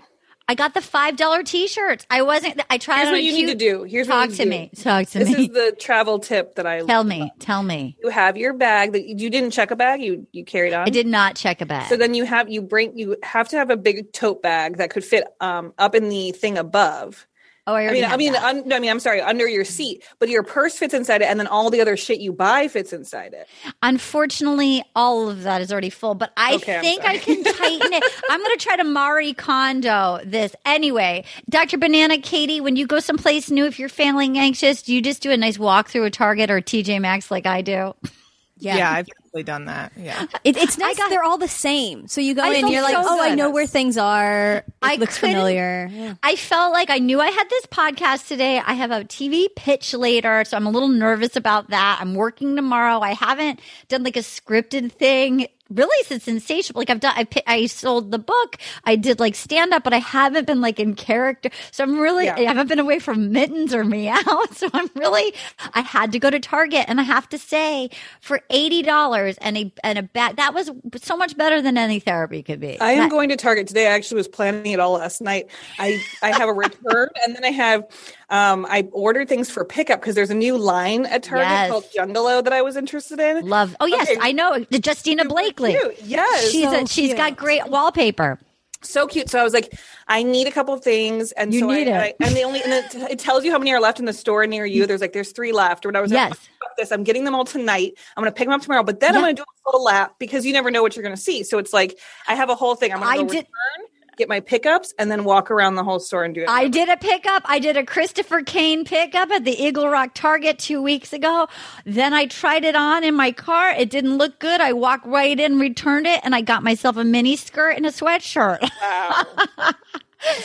I 0.49 0.55
got 0.55 0.75
the 0.75 0.81
$5 0.81 1.45
t-shirts. 1.45 2.07
I 2.11 2.23
wasn't, 2.23 2.61
I 2.69 2.79
tried 2.79 3.03
Here's 3.03 3.11
what 3.11 3.23
you 3.23 3.33
need 3.33 3.47
to 3.47 3.55
do. 3.55 3.85
Here's 3.85 4.09
what 4.09 4.15
talk 4.15 4.25
you 4.25 4.31
need 4.31 4.37
to 4.37 4.45
do. 4.45 4.51
me. 4.51 4.71
Talk 4.77 5.07
to 5.09 5.19
This 5.21 5.29
me. 5.29 5.35
This 5.35 5.49
is 5.49 5.55
the 5.55 5.77
travel 5.79 6.19
tip 6.19 6.57
that 6.57 6.67
I 6.67 6.81
tell 6.83 7.05
me, 7.05 7.33
tell 7.39 7.63
me. 7.63 7.97
You 8.03 8.11
have 8.11 8.37
your 8.37 8.53
bag 8.53 8.93
that 8.93 9.07
you 9.07 9.31
didn't 9.31 9.53
check 9.53 9.71
a 9.71 9.77
bag. 9.77 10.03
You 10.03 10.27
you 10.33 10.45
carried 10.45 10.73
on. 10.73 10.87
I 10.87 10.91
did 10.91 11.07
not 11.07 11.37
check 11.37 11.61
a 11.61 11.67
bag. 11.67 11.89
So 11.89 11.97
then 11.97 12.15
you 12.15 12.25
have 12.25 12.51
you 12.51 12.61
bring 12.63 12.99
you 12.99 13.17
have 13.23 13.49
to 13.51 13.57
have 13.57 13.71
a 13.71 13.77
big 13.77 14.13
tote 14.13 14.43
bag 14.43 14.79
that 14.79 14.91
could 14.91 15.05
fit 15.05 15.25
um 15.41 15.73
up 15.79 15.95
in 15.95 16.09
the 16.09 16.33
thing 16.33 16.59
above. 16.59 17.27
Oh, 17.67 17.75
I 17.75 17.89
I 17.89 17.93
mean, 17.93 18.05
I 18.05 18.17
mean, 18.17 18.35
un, 18.35 18.67
no, 18.67 18.75
I 18.77 18.81
mean, 18.81 18.91
I'm 18.91 18.99
sorry, 18.99 19.21
under 19.21 19.47
your 19.47 19.65
seat, 19.65 20.03
but 20.19 20.29
your 20.29 20.43
purse 20.43 20.77
fits 20.77 20.95
inside 20.95 21.23
it, 21.23 21.27
and 21.27 21.39
then 21.39 21.47
all 21.47 21.71
the 21.71 21.81
other 21.81 21.97
shit 21.97 22.19
you 22.21 22.33
buy 22.33 22.67
fits 22.67 22.93
inside 22.93 23.35
it. 23.35 23.49
Unfortunately, 23.83 24.83
all 24.97 25.29
of 25.31 25.45
that 25.45 25.63
is 25.63 25.71
already 25.71 25.91
full, 25.91 26.15
but 26.15 26.33
I 26.37 26.55
Okay, 26.57 26.81
think 26.81 27.05
I 27.05 27.19
can 27.19 27.45
tighten 27.45 27.93
it. 27.93 28.05
I'm 28.29 28.41
going 28.41 28.59
to 28.59 28.65
try 28.65 28.77
to 28.77 28.85
Marie 28.85 29.33
Kondo 29.33 30.19
this. 30.25 30.57
Anyway, 30.67 31.25
Dr. 31.49 31.79
Banana 31.79 32.19
Katie, 32.19 32.61
when 32.61 32.75
you 32.75 32.85
go 32.87 32.99
someplace 32.99 33.49
new, 33.49 33.65
if 33.65 33.79
you're 33.79 33.89
feeling 33.89 34.39
anxious, 34.39 34.83
do 34.83 34.93
you 34.93 35.01
just 35.01 35.23
do 35.23 35.31
a 35.31 35.37
nice 35.37 35.59
walk 35.59 35.89
through 35.89 36.05
a 36.05 36.11
Target 36.11 36.51
or 36.51 36.61
TJ 36.61 37.01
Maxx 37.01 37.31
like 37.31 37.47
I 37.47 37.63
do? 37.63 37.95
Yeah, 38.65 38.91
I've 38.91 39.07
definitely 39.07 39.43
done 39.43 39.65
that. 39.67 39.93
Yeah. 39.97 40.27
It, 40.45 40.57
it's 40.57 40.79
nice. 40.79 40.97
they're 41.09 41.23
all 41.23 41.39
the 41.39 41.49
same. 41.49 42.07
So 42.09 42.21
you 42.21 42.35
go 42.35 42.43
I 42.43 42.55
in, 42.55 42.69
you're 42.69 42.83
like, 42.83 42.95
so 42.95 43.03
oh, 43.05 43.23
I 43.23 43.35
know 43.35 43.51
where 43.51 43.67
things 43.67 43.97
are. 43.97 44.59
It 44.59 44.65
I 44.83 44.97
looks 44.97 45.19
familiar. 45.19 45.89
Yeah. 45.91 46.15
I 46.23 46.37
felt 46.37 46.73
like 46.73 46.91
I 46.91 46.99
knew 46.99 47.21
I 47.21 47.29
had 47.29 47.49
this 47.51 47.67
podcast 47.67 48.29
today. 48.29 48.59
I 48.59 48.75
have 48.75 48.91
a 48.91 49.05
TV 49.05 49.49
pitch 49.57 49.95
later, 49.95 50.45
so 50.45 50.57
I'm 50.57 50.67
a 50.67 50.71
little 50.71 50.89
nervous 50.89 51.37
about 51.37 51.71
that. 51.71 51.99
I'm 52.01 52.15
working 52.15 52.57
tomorrow. 52.57 53.01
I 53.01 53.15
haven't 53.15 53.61
done 53.89 54.03
like 54.03 54.17
a 54.17 54.21
scripted 54.21 54.93
thing 54.93 55.47
really 55.75 56.05
since 56.05 56.29
Insatiable. 56.29 56.81
Like 56.81 56.91
I've 56.91 57.01
done, 57.01 57.15
I, 57.17 57.27
I 57.47 57.67
sold 57.67 58.11
the 58.11 58.19
book. 58.19 58.57
I 58.85 58.97
did 58.97 59.21
like 59.21 59.35
stand 59.35 59.73
up, 59.73 59.85
but 59.85 59.93
I 59.93 59.99
haven't 59.99 60.47
been 60.47 60.61
like 60.61 60.79
in 60.81 60.95
character. 60.95 61.51
So 61.71 61.85
I'm 61.85 61.99
really, 61.99 62.27
Yeah. 62.27 62.37
I 62.37 62.43
haven't 62.43 62.69
been 62.69 62.79
away 62.79 62.99
from 62.99 63.33
mittens 63.33 63.75
or 63.75 63.85
meow. 63.85 64.17
So 64.53 64.69
I'm 64.73 64.89
really, 64.95 65.35
I 65.75 65.81
had 65.81 66.13
to 66.13 66.19
go 66.19 66.31
to 66.31 66.39
Target 66.39 66.85
and 66.89 67.01
I 67.01 67.05
have 67.05 67.29
to 67.31 67.39
say 67.39 67.91
for 68.21 68.41
$80 68.51 69.37
and 69.41 69.57
a, 69.59 69.73
and 69.83 69.99
a 69.99 70.03
bag, 70.03 70.37
that 70.37 70.55
was 70.55 70.71
so 71.03 71.17
much 71.17 71.37
better 71.37 71.61
than 71.63 71.77
any 71.79 71.99
therapy 72.01 72.43
could 72.43 72.61
be. 72.61 72.79
I 72.81 72.93
am 72.93 72.99
That- 73.05 73.11
going 73.11 73.29
to 73.31 73.37
Target 73.37 73.67
today. 73.67 73.87
I 73.89 73.91
actually 73.93 74.17
was 74.19 74.29
planning 74.29 74.73
it 74.73 74.81
all 74.81 74.93
last 74.93 75.21
night. 75.21 75.49
I 75.79 76.01
I 76.23 76.31
have 76.33 76.49
a 76.49 76.53
return, 76.65 77.09
and 77.25 77.35
then 77.35 77.45
I 77.45 77.51
have 77.51 77.85
um 78.33 78.67
I 78.69 78.89
ordered 78.93 79.29
things 79.29 79.49
for 79.51 79.65
pickup 79.65 80.01
because 80.01 80.17
there's 80.17 80.31
a 80.31 80.35
new 80.35 80.59
line 80.59 81.07
at 81.07 81.23
Target 81.23 81.47
Yes. 81.47 81.71
called 81.71 81.85
Jungalow 81.97 82.43
that 82.43 82.53
I 82.53 82.63
was 82.63 82.77
interested 82.77 83.21
in. 83.21 83.47
Love. 83.49 83.77
Oh 83.79 83.87
yes, 83.87 84.09
Okay. 84.11 84.19
I 84.21 84.33
know 84.33 84.59
the 84.71 84.81
Justina 84.85 85.25
Blakeney. 85.25 85.77
Yes. 86.05 86.51
she's 86.51 86.65
So 86.65 86.83
a, 86.83 86.87
she's 86.87 87.07
cute. 87.09 87.17
got 87.17 87.37
great 87.37 87.65
wallpaper. 87.69 88.39
so 88.83 89.07
cute. 89.07 89.31
So 89.31 89.39
I 89.39 89.45
was 89.45 89.53
like, 89.53 89.73
I 90.09 90.25
need 90.25 90.49
a 90.49 90.51
couple 90.51 90.75
of 90.75 90.83
things, 90.83 91.31
and 91.33 91.55
You 91.55 91.61
so 91.61 91.67
need 91.69 91.87
I, 91.89 92.07
it. 92.07 92.17
I 92.21 92.27
and 92.27 92.35
they 92.35 92.43
only 92.45 92.61
and 92.65 92.73
it, 92.73 92.95
it 93.13 93.19
tells 93.21 93.45
you 93.45 93.53
how 93.53 93.59
many 93.59 93.73
are 93.73 93.81
left 93.81 94.01
in 94.01 94.07
the 94.07 94.13
store 94.13 94.45
near 94.47 94.67
you. 94.67 94.87
There's 94.87 95.01
like 95.01 95.13
there's 95.13 95.31
three 95.33 95.53
left. 95.53 95.87
When 95.87 95.95
I 95.95 96.01
was 96.01 96.11
like, 96.11 96.31
Yes. 96.31 96.39
"Fuck 96.59 96.77
this, 96.77 96.91
I'm 96.91 97.05
getting 97.05 97.23
them 97.25 97.35
all 97.37 97.45
tonight. 97.45 97.93
I'm 98.17 98.23
gonna 98.23 98.33
pick 98.33 98.47
them 98.49 98.55
up 98.55 98.63
tomorrow, 98.63 98.83
but 98.83 98.99
then 98.99 99.15
I'm 99.15 99.21
gonna 99.23 99.35
do 99.35 99.43
a 99.43 99.71
full 99.71 99.85
lap 99.85 100.17
because 100.19 100.45
you 100.45 100.53
never 100.53 100.71
know 100.73 100.83
what 100.83 100.97
you're 100.97 101.05
gonna 101.05 101.17
see. 101.17 101.45
So 101.45 101.59
it's 101.59 101.73
like 101.73 101.97
I 102.27 102.35
have 102.35 102.51
a 102.51 102.55
whole 102.57 102.75
thing. 102.75 102.93
I'm 102.93 102.99
gonna 103.01 103.11
I 103.13 103.17
go 103.19 103.23
did- 103.25 103.31
return, 103.47 103.87
get 104.17 104.29
my 104.29 104.41
pickups, 104.41 104.95
and 104.99 105.11
then 105.11 105.25
walk 105.25 105.51
around 105.51 105.75
the 105.77 105.85
whole 105.85 105.99
store 106.01 106.25
and 106.25 106.35
do 106.35 106.43
it. 106.43 106.49
I 106.49 106.69
did 106.69 106.89
a 106.89 106.97
pickup. 106.97 107.43
I 107.47 107.59
did 107.59 107.77
a 107.77 107.85
Christopher 107.85 108.43
Kane 108.43 108.85
pickup 108.85 109.31
at 109.31 109.45
the 109.45 109.53
Eagle 109.53 109.89
Rock 109.89 110.11
Target 110.15 110.59
two 110.59 110.83
weeks 110.83 111.13
ago. 111.13 111.49
Then 111.85 112.13
I 112.15 112.27
tried 112.27 112.65
it 112.65 112.77
on 112.77 113.05
in 113.05 113.15
my 113.15 113.33
car. 113.33 113.71
It 113.71 113.91
didn't 113.91 114.19
look 114.19 114.39
good. 114.39 114.61
I 114.61 114.73
walked 114.73 115.07
right 115.07 115.39
in, 115.39 115.59
returned 115.59 116.07
it, 116.07 116.21
and 116.25 116.35
I 116.35 116.41
got 116.41 116.63
myself 116.63 116.97
a 116.97 117.05
mini 117.05 117.37
skirt 117.37 117.77
and 117.77 117.87
a 117.87 117.91
sweatshirt. 117.91 118.69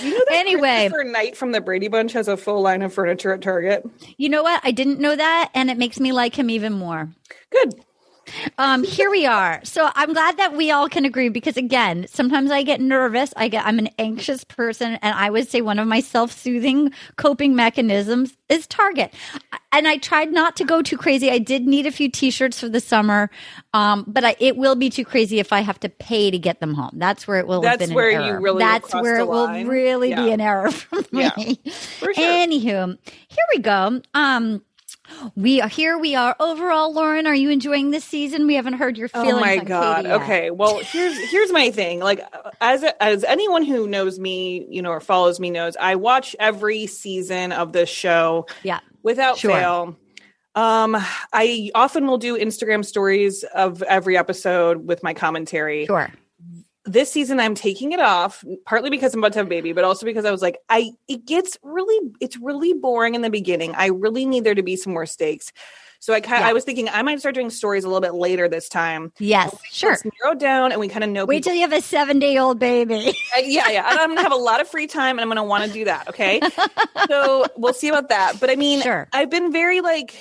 You 0.02 0.10
know 0.10 0.26
that 0.30 0.36
Anyway. 0.40 0.90
Christopher 0.90 1.04
Knight 1.04 1.38
from 1.38 1.52
the 1.52 1.62
Brady 1.62 1.88
Bunch 1.88 2.12
has 2.14 2.28
a 2.28 2.36
full 2.36 2.64
line 2.64 2.82
of 2.82 2.92
furniture 2.92 3.32
at 3.32 3.42
Target. 3.44 3.86
you 4.18 4.28
know 4.28 4.42
what? 4.42 4.60
I 4.64 4.72
didn't 4.72 5.00
know 5.00 5.16
that, 5.16 5.52
and 5.54 5.70
it 5.70 5.78
makes 5.78 6.00
me 6.00 6.12
like 6.12 6.34
him 6.38 6.50
even 6.50 6.74
more. 6.74 7.10
Good. 7.52 7.76
Um, 8.58 8.84
here 8.84 9.10
we 9.10 9.26
are. 9.26 9.62
So 9.64 9.90
I'm 9.96 10.14
glad 10.14 10.38
that 10.38 10.56
we 10.56 10.72
all 10.72 10.90
can 10.90 11.06
agree 11.06 11.30
because 11.30 11.58
again, 11.58 12.08
sometimes 12.08 12.52
I 12.52 12.64
get 12.64 12.82
nervous. 12.82 13.34
I 13.36 13.48
get 13.48 13.66
I'm 13.66 13.80
an 13.80 13.90
anxious 13.98 14.44
person, 14.44 14.98
and 15.02 15.16
I 15.16 15.30
would 15.30 15.50
say 15.50 15.62
one 15.62 15.80
of 15.80 15.88
my 15.88 16.00
self-soothing 16.00 16.92
coping 17.16 17.56
mechanisms 17.56 18.36
is 18.50 18.68
Target. 18.68 19.14
And 19.72 19.88
I 19.88 19.98
tried 19.98 20.32
not 20.32 20.56
to 20.58 20.64
go 20.64 20.82
too 20.82 20.98
crazy. 20.98 21.30
I 21.30 21.40
did 21.40 21.68
need 21.68 21.86
a 21.86 21.92
few 21.92 22.10
T-shirts 22.10 22.60
for 22.60 22.70
the 22.70 22.80
summer, 22.80 23.30
um, 23.74 24.06
but 24.08 24.24
I, 24.24 24.36
it 24.40 24.56
will 24.56 24.76
be 24.76 24.90
too 24.90 25.04
crazy 25.06 25.40
if 25.40 25.52
I 25.52 25.60
have 25.60 25.80
to 25.82 25.90
pay 25.90 26.32
to 26.32 26.40
get 26.40 26.60
them 26.60 26.74
home. 26.74 26.92
That's 26.94 27.28
where 27.28 27.40
it 27.40 27.48
will. 27.48 27.62
have 27.64 27.80
been 27.80 27.94
where 27.94 28.10
an 28.10 28.24
you 28.24 28.32
error. 28.32 28.42
really 28.42 28.60
That's 28.60 28.94
where 28.94 29.20
it 29.20 29.28
will 29.28 29.48
really 29.66 30.14
be 30.14 30.32
an 30.32 30.42
error 30.42 30.72
for 30.72 31.02
me. 31.12 31.60
Yeah. 31.64 32.46
Anywho, 32.46 32.98
here 33.28 33.46
we 33.54 33.60
go. 33.60 34.02
Um. 34.14 34.62
We 35.36 35.62
are 35.62 35.68
here. 35.70 35.98
We 35.98 36.16
are 36.16 36.36
overall, 36.40 36.94
Lauren. 36.94 37.28
Are 37.28 37.36
you 37.36 37.50
enjoying 37.50 37.92
this 37.92 38.04
season? 38.04 38.48
We 38.48 38.56
haven't 38.56 38.74
heard 38.74 38.98
your 38.98 39.08
feelings. 39.08 39.34
Oh 39.34 39.40
my 39.40 39.58
god. 39.58 40.06
Okay. 40.06 40.52
Well, 40.52 40.80
here's 40.80 41.18
here's 41.32 41.52
my 41.52 41.72
thing. 41.72 42.00
Like 42.00 42.22
as 42.62 42.84
as 43.00 43.24
anyone 43.24 43.64
who 43.64 43.88
knows 43.88 44.20
me, 44.20 44.66
you 44.70 44.82
know, 44.82 44.92
or 44.92 45.00
follows 45.00 45.40
me 45.40 45.50
knows, 45.50 45.76
I 45.80 45.96
watch 45.96 46.36
every 46.40 46.88
season 46.88 47.52
of 47.52 47.74
this 47.74 47.90
show. 47.90 48.48
Yeah. 48.64 48.80
Without 49.04 49.38
Sure. 49.38 49.52
fail. 49.52 49.98
Um, 50.56 50.98
I 51.34 51.70
often 51.76 52.08
will 52.08 52.18
do 52.18 52.36
Instagram 52.38 52.84
stories 52.84 53.44
of 53.44 53.84
every 53.84 54.18
episode 54.18 54.88
with 54.88 55.04
my 55.04 55.14
commentary. 55.14 55.86
Sure. 55.86 56.12
This 56.88 57.12
season 57.12 57.40
I'm 57.40 57.54
taking 57.54 57.92
it 57.92 58.00
off, 58.00 58.44
partly 58.66 58.90
because 58.90 59.14
I'm 59.14 59.20
about 59.20 59.34
to 59.34 59.40
have 59.40 59.46
a 59.48 59.50
baby, 59.50 59.74
but 59.74 59.84
also 59.84 60.06
because 60.06 60.26
I 60.26 60.32
was 60.32 60.42
like, 60.42 60.58
I 60.70 60.92
it 61.08 61.26
gets 61.26 61.58
really 61.62 62.12
it's 62.22 62.38
really 62.38 62.74
boring 62.74 63.14
in 63.14 63.22
the 63.22 63.30
beginning. 63.30 63.76
I 63.76 63.88
really 63.88 64.26
need 64.26 64.44
there 64.46 64.56
to 64.56 64.64
be 64.64 64.76
some 64.78 64.94
more 64.94 65.06
stakes. 65.06 65.52
So 66.00 66.14
I 66.14 66.22
kind 66.22 66.42
Yeah. 66.42 66.50
I 66.50 66.54
was 66.54 66.64
thinking 66.64 66.88
I 66.90 67.02
might 67.02 67.20
start 67.20 67.34
doing 67.36 67.50
stories 67.50 67.84
a 67.84 67.88
little 67.88 68.02
bit 68.02 68.14
later 68.14 68.48
this 68.48 68.70
time. 68.70 69.12
Yes, 69.18 69.54
sure. 69.72 69.94
It's 69.94 70.04
narrowed 70.24 70.40
down 70.40 70.72
and 70.72 70.80
we 70.80 70.88
kind 70.88 71.04
of 71.04 71.10
know 71.10 71.26
Wait 71.26 71.44
till 71.44 71.56
you 71.56 71.62
have 71.62 71.74
a 71.74 71.82
seven 71.82 72.20
day 72.20 72.38
old 72.38 72.60
baby. 72.60 73.10
Uh, 73.36 73.42
yeah, 73.44 73.68
yeah. 73.70 73.84
I'm 73.86 74.10
gonna 74.10 74.22
have 74.22 74.32
a 74.32 74.36
lot 74.36 74.62
of 74.62 74.68
free 74.68 74.88
time, 74.88 75.18
and 75.18 75.22
I'm 75.22 75.28
gonna 75.28 75.44
want 75.44 75.66
to 75.66 75.74
do 75.74 75.86
that. 75.86 76.08
Okay, 76.08 76.40
so 77.10 77.48
we'll 77.58 77.74
see 77.74 77.90
about 77.90 78.10
that. 78.10 78.40
But 78.40 78.50
I 78.50 78.56
mean, 78.56 78.82
Sure. 78.82 79.08
I've 79.12 79.30
been 79.30 79.52
very 79.52 79.82
like, 79.82 80.16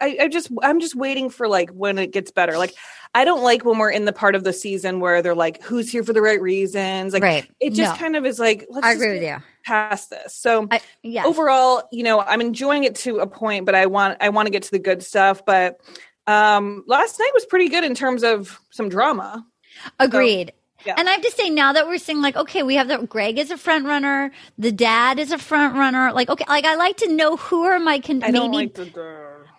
I, 0.00 0.16
I 0.20 0.28
just, 0.28 0.50
I'm 0.62 0.78
just 0.78 0.94
waiting 0.94 1.30
for 1.30 1.48
like 1.48 1.70
when 1.70 1.98
it 1.98 2.12
gets 2.12 2.30
better. 2.30 2.56
Like, 2.58 2.74
I 3.14 3.24
don't 3.24 3.42
like 3.42 3.64
when 3.64 3.78
we're 3.78 3.90
in 3.90 4.04
the 4.04 4.12
part 4.12 4.34
of 4.34 4.44
the 4.44 4.52
season 4.52 5.00
where 5.00 5.22
they're 5.22 5.34
like, 5.34 5.62
who's 5.62 5.90
here 5.90 6.04
for 6.04 6.12
the 6.12 6.22
right 6.22 6.40
reasons. 6.40 7.12
Like, 7.12 7.22
Right. 7.22 7.50
it 7.60 7.70
just 7.70 7.94
No. 7.94 7.98
kind 7.98 8.16
of 8.16 8.24
is 8.26 8.38
like, 8.38 8.66
let's 8.70 8.86
I 8.86 8.92
agree 8.92 9.14
with 9.14 9.22
you. 9.22 9.36
Past 9.64 10.10
this, 10.10 10.34
so 10.34 10.68
yes. 11.02 11.26
overall, 11.26 11.82
you 11.92 12.02
know, 12.02 12.20
I'm 12.20 12.40
enjoying 12.40 12.84
it 12.84 12.94
to 12.96 13.18
a 13.18 13.26
point, 13.26 13.66
but 13.66 13.74
I 13.74 13.86
want, 13.86 14.16
I 14.20 14.28
want 14.30 14.46
to 14.46 14.50
get 14.50 14.62
to 14.64 14.70
the 14.70 14.78
good 14.78 15.02
stuff. 15.02 15.44
But 15.44 15.80
um 16.26 16.84
last 16.86 17.18
night 17.18 17.30
was 17.34 17.46
pretty 17.46 17.68
good 17.68 17.84
in 17.84 17.94
terms 17.94 18.22
of 18.22 18.60
some 18.70 18.88
drama. 18.88 19.44
Agreed. 19.98 20.52
yeah. 20.84 20.94
And 20.98 21.08
I 21.08 21.12
have 21.12 21.22
to 21.22 21.30
say 21.30 21.48
now 21.50 21.72
that 21.72 21.86
we're 21.86 21.98
seeing 21.98 22.20
like, 22.20 22.36
okay, 22.36 22.62
we 22.62 22.74
have 22.76 22.88
the 22.88 22.98
Greg 23.06 23.38
is 23.38 23.50
a 23.50 23.56
front 23.56 23.86
runner, 23.86 24.30
the 24.58 24.72
dad 24.72 25.18
is 25.18 25.32
a 25.32 25.38
front 25.38 25.74
runner. 25.74 26.12
Like, 26.12 26.28
okay, 26.28 26.44
like 26.48 26.64
I 26.64 26.74
like 26.76 26.98
to 26.98 27.08
know 27.12 27.36
who 27.36 27.64
are 27.64 27.78
my 27.78 27.98
con- 28.00 28.22
I 28.22 28.30
don't 28.30 28.50
maybe 28.50 28.66
like 28.66 28.74
the. 28.74 28.84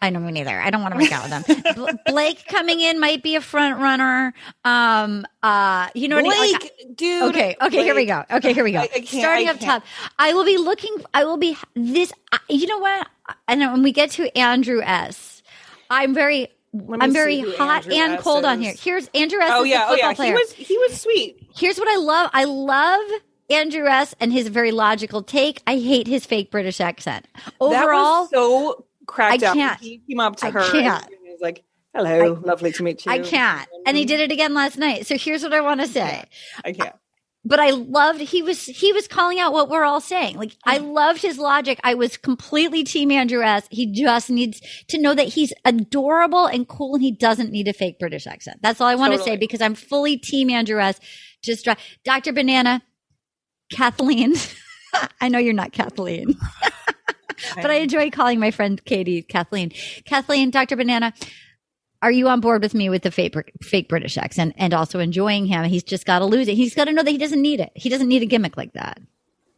I 0.01 0.09
know 0.11 0.19
me 0.19 0.31
neither. 0.31 0.59
I 0.59 0.69
don't 0.69 0.81
want 0.81 0.93
to 0.93 0.97
make 0.97 1.11
out 1.11 1.29
with 1.29 1.45
them. 1.63 1.73
Bl- 1.75 2.11
Blake 2.11 2.45
coming 2.47 2.79
in 2.79 2.99
might 2.99 3.21
be 3.21 3.35
a 3.35 3.41
front 3.41 3.79
runner. 3.79 4.33
Um, 4.63 5.25
uh, 5.43 5.89
you 5.93 6.07
know 6.07 6.15
what 6.15 6.25
I 6.25 6.29
mean? 6.41 6.51
Like, 6.53 6.61
Blake, 6.61 6.97
dude. 6.97 7.23
Okay, 7.29 7.55
okay, 7.61 7.83
here 7.83 7.95
we 7.95 8.05
go. 8.05 8.23
Okay, 8.31 8.53
here 8.53 8.63
we 8.63 8.71
go. 8.71 8.79
I- 8.79 8.89
I 8.95 9.01
Starting 9.03 9.47
up 9.49 9.59
top, 9.59 9.83
I 10.17 10.33
will 10.33 10.45
be 10.45 10.57
looking. 10.57 10.95
I 11.13 11.25
will 11.25 11.37
be 11.37 11.57
this. 11.75 12.13
I- 12.31 12.39
You 12.49 12.67
know 12.67 12.79
what? 12.79 13.07
And 13.47 13.59
when 13.59 13.83
we 13.83 13.91
get 13.91 14.11
to 14.11 14.35
Andrew 14.37 14.81
S, 14.81 15.43
I'm 15.89 16.13
very. 16.13 16.49
I'm 17.01 17.11
very 17.11 17.41
hot 17.55 17.85
Andrew 17.85 17.93
and 17.95 18.13
S 18.13 18.23
cold 18.23 18.45
on 18.45 18.61
here. 18.61 18.75
Here's 18.79 19.07
Andrew 19.15 19.39
S. 19.41 19.49
Oh 19.51 19.63
is 19.63 19.69
yeah, 19.71 19.85
oh 19.89 19.95
yeah. 19.95 20.13
player. 20.13 20.33
He 20.33 20.37
was 20.37 20.51
he 20.53 20.77
was 20.77 21.01
sweet. 21.01 21.49
Here's 21.55 21.79
what 21.79 21.87
I 21.87 21.95
love. 21.95 22.29
I 22.31 22.43
love 22.43 23.01
Andrew 23.49 23.87
S. 23.87 24.13
and 24.19 24.31
his 24.31 24.47
very 24.49 24.71
logical 24.71 25.23
take. 25.23 25.63
I 25.65 25.77
hate 25.77 26.05
his 26.05 26.27
fake 26.27 26.51
British 26.51 26.79
accent. 26.79 27.27
Overall, 27.59 28.27
that 28.27 28.37
was 28.37 28.75
so 28.75 28.85
cracked 29.09 29.43
I 29.43 29.47
up. 29.47 29.53
can't. 29.55 29.79
He 29.79 30.01
came 30.07 30.19
up 30.19 30.35
to 30.37 30.47
I 30.47 30.51
her. 30.51 30.71
can't. 30.71 31.05
And 31.05 31.15
he 31.23 31.31
was 31.31 31.41
like, 31.41 31.63
"Hello, 31.93 32.39
lovely 32.45 32.71
to 32.73 32.83
meet 32.83 33.05
you." 33.05 33.11
I 33.11 33.19
can't. 33.19 33.67
And 33.85 33.97
he 33.97 34.05
did 34.05 34.19
it 34.19 34.31
again 34.31 34.53
last 34.53 34.77
night. 34.77 35.05
So 35.07 35.17
here's 35.17 35.43
what 35.43 35.53
I 35.53 35.61
want 35.61 35.81
to 35.81 35.87
say. 35.87 36.23
I 36.63 36.71
can't. 36.71 36.95
But 37.45 37.59
I 37.61 37.69
loved 37.69 38.19
he 38.19 38.41
was 38.41 38.65
he 38.65 38.91
was 38.91 39.07
calling 39.07 39.39
out 39.39 39.53
what 39.53 39.69
we're 39.69 39.85
all 39.85 40.01
saying. 40.01 40.35
Like 40.35 40.55
I 40.65 40.77
loved 40.77 41.21
his 41.21 41.37
logic. 41.37 41.79
I 41.83 41.93
was 41.93 42.17
completely 42.17 42.83
team 42.83 43.11
Andrew 43.11 43.41
S. 43.41 43.65
He 43.71 43.91
just 43.91 44.29
needs 44.29 44.61
to 44.89 44.99
know 45.01 45.15
that 45.15 45.29
he's 45.29 45.53
adorable 45.63 46.45
and 46.47 46.67
cool 46.67 46.95
and 46.95 47.03
he 47.03 47.11
doesn't 47.11 47.51
need 47.51 47.67
a 47.69 47.73
fake 47.73 47.97
British 47.97 48.27
accent. 48.27 48.59
That's 48.61 48.81
all 48.81 48.87
I 48.87 48.95
want 48.95 49.13
to 49.13 49.19
say 49.19 49.37
because 49.37 49.61
I'm 49.61 49.73
fully 49.73 50.17
team 50.17 50.49
Andrew 50.49 50.79
S. 50.81 50.99
Just. 51.41 51.67
Dr. 52.03 52.33
Banana, 52.33 52.81
Kathleen. 53.71 54.33
I 55.21 55.29
know 55.29 55.39
you're 55.39 55.53
not 55.53 55.71
Kathleen. 55.71 56.35
but 57.55 57.71
I 57.71 57.75
enjoy 57.75 58.09
calling 58.09 58.39
my 58.39 58.51
friend 58.51 58.83
Katie 58.83 59.21
Kathleen. 59.21 59.71
Kathleen, 60.05 60.51
Dr. 60.51 60.75
Banana, 60.75 61.13
are 62.01 62.11
you 62.11 62.27
on 62.29 62.39
board 62.39 62.61
with 62.61 62.73
me 62.73 62.89
with 62.89 63.03
the 63.03 63.11
fake, 63.11 63.35
fake 63.61 63.89
British 63.89 64.17
accent 64.17 64.53
and 64.57 64.73
also 64.73 64.99
enjoying 64.99 65.45
him? 65.45 65.65
He's 65.65 65.83
just 65.83 66.05
got 66.05 66.19
to 66.19 66.25
lose 66.25 66.47
it. 66.47 66.55
He's 66.55 66.75
got 66.75 66.85
to 66.85 66.93
know 66.93 67.03
that 67.03 67.11
he 67.11 67.17
doesn't 67.17 67.41
need 67.41 67.59
it. 67.59 67.71
He 67.75 67.89
doesn't 67.89 68.07
need 68.07 68.21
a 68.21 68.25
gimmick 68.25 68.55
like 68.55 68.73
that. 68.73 68.99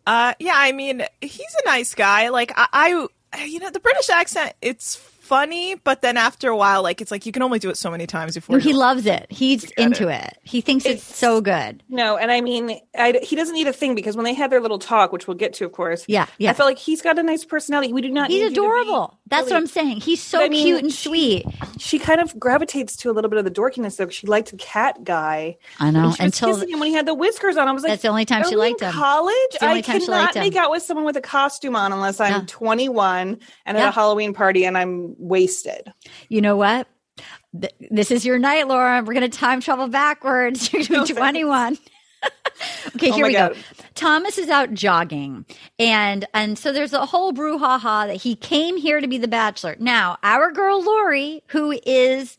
Uh, 0.07 0.33
yeah, 0.39 0.55
I 0.55 0.71
mean, 0.71 1.05
he's 1.21 1.55
a 1.63 1.65
nice 1.65 1.93
guy. 1.93 2.29
Like, 2.29 2.51
I, 2.55 3.07
I, 3.33 3.43
you 3.45 3.59
know, 3.59 3.69
the 3.69 3.79
British 3.79 4.09
accent, 4.09 4.53
it's 4.61 4.95
funny, 5.31 5.75
but 5.75 6.01
then 6.01 6.17
after 6.17 6.49
a 6.49 6.57
while, 6.57 6.83
like, 6.83 6.99
it's 6.99 7.09
like 7.09 7.25
you 7.25 7.31
can 7.31 7.41
only 7.41 7.57
do 7.57 7.69
it 7.69 7.77
so 7.77 7.89
many 7.89 8.05
times 8.05 8.35
before 8.35 8.57
No, 8.57 8.59
he 8.59 8.73
loves 8.73 9.05
it. 9.05 9.27
He's 9.29 9.63
into 9.77 10.09
it. 10.09 10.37
He 10.43 10.59
thinks 10.59 10.85
it's, 10.85 11.01
so 11.03 11.39
good. 11.39 11.81
No, 11.87 12.17
and 12.17 12.29
I 12.29 12.41
mean, 12.41 12.77
I, 12.97 13.17
he 13.23 13.37
doesn't 13.37 13.55
need 13.55 13.67
a 13.67 13.71
thing 13.71 13.95
because 13.95 14.17
when 14.17 14.25
they 14.25 14.33
had 14.33 14.51
their 14.51 14.59
little 14.59 14.77
talk, 14.77 15.13
which 15.13 15.27
we'll 15.27 15.37
get 15.37 15.53
to, 15.53 15.65
of 15.65 15.71
course. 15.71 16.03
Yeah, 16.09 16.25
yeah. 16.37 16.49
I 16.49 16.53
felt 16.53 16.67
like 16.67 16.77
he's 16.77 17.01
got 17.01 17.17
a 17.17 17.23
nice 17.23 17.45
personality. 17.45 17.93
We 17.93 18.01
do 18.01 18.09
not. 18.09 18.29
He's 18.29 18.39
need 18.41 18.43
you 18.43 18.49
to 18.49 18.53
be 18.55 18.57
adorable. 18.59 19.19
That's 19.27 19.43
really- 19.45 19.53
what 19.53 19.57
I'm 19.61 19.67
saying. 19.67 20.01
He's 20.01 20.21
so 20.21 20.39
But 20.39 20.43
I 20.45 20.49
mean, 20.49 20.65
cute 20.65 20.83
and 20.83 20.91
sweet. 20.93 21.45
She 21.79 21.97
kind 21.97 22.19
of 22.19 22.37
gravitates 22.37 22.97
to 22.97 23.09
a 23.09 23.13
little 23.13 23.29
bit 23.29 23.39
of 23.39 23.45
the 23.45 23.51
dorkiness, 23.51 23.95
though. 23.95 24.09
She 24.09 24.27
liked 24.27 24.51
the 24.51 24.57
cat 24.57 25.05
guy. 25.05 25.57
I 25.79 25.91
know, 25.91 26.01
When 26.01 26.11
she 26.11 26.23
was 26.23 26.25
until- 26.41 26.55
kissing 26.55 26.69
him 26.73 26.79
when 26.81 26.89
he 26.89 26.93
had 26.95 27.05
the 27.05 27.13
whiskers 27.13 27.55
on, 27.55 27.69
I 27.69 27.71
was 27.71 27.83
like, 27.83 27.91
That's 27.93 28.01
the 28.01 28.09
only 28.09 28.25
time 28.25 28.43
she 28.49 28.57
liked 28.57 28.81
him. 28.81 28.91
College? 28.91 29.33
It's 29.51 29.59
the 29.59 29.65
only 29.67 29.79
I 29.79 29.81
cannot 29.81 30.09
liked 30.09 30.35
him. 30.35 30.43
make 30.43 30.57
out 30.57 30.71
with 30.71 30.83
someone 30.83 31.05
with 31.05 31.15
a 31.15 31.21
costume 31.21 31.77
on 31.77 31.93
unless 31.93 32.19
I'm 32.19 32.31
Yeah. 32.33 32.41
21 32.47 33.39
and 33.65 33.77
Yeah. 33.77 33.83
at 33.85 33.89
a 33.89 33.91
Halloween 33.91 34.33
party 34.33 34.65
and 34.65 34.77
I'm 34.77 35.15
wasted. 35.21 35.93
You 36.29 36.41
know 36.41 36.57
what? 36.57 36.87
Th- 37.59 37.73
This 37.91 38.11
is 38.11 38.25
your 38.25 38.39
night, 38.39 38.67
Laura. 38.67 39.03
We're 39.05 39.13
going 39.13 39.29
to 39.29 39.37
time 39.37 39.61
travel 39.61 39.87
backwards. 39.87 40.71
You're 40.73 40.83
going 40.85 41.05
to 41.07 41.13
be 41.13 41.19
21. 41.19 41.77
okay, 42.95 43.11
Oh 43.11 43.13
here 43.13 43.25
we 43.25 43.33
God. 43.33 43.53
go. 43.53 43.59
Thomas 43.95 44.37
is 44.37 44.49
out 44.49 44.73
jogging, 44.73 45.45
and 45.79 46.25
and 46.33 46.57
so 46.57 46.71
there's 46.71 46.93
a 46.93 47.05
whole 47.05 47.33
brouhaha 47.33 48.07
that 48.07 48.17
he 48.21 48.35
came 48.35 48.77
here 48.77 49.01
to 49.01 49.07
be 49.07 49.17
the 49.17 49.27
bachelor. 49.27 49.75
Now, 49.79 50.17
our 50.23 50.51
girl 50.51 50.83
Lori, 50.83 51.43
who 51.47 51.71
is 51.85 52.37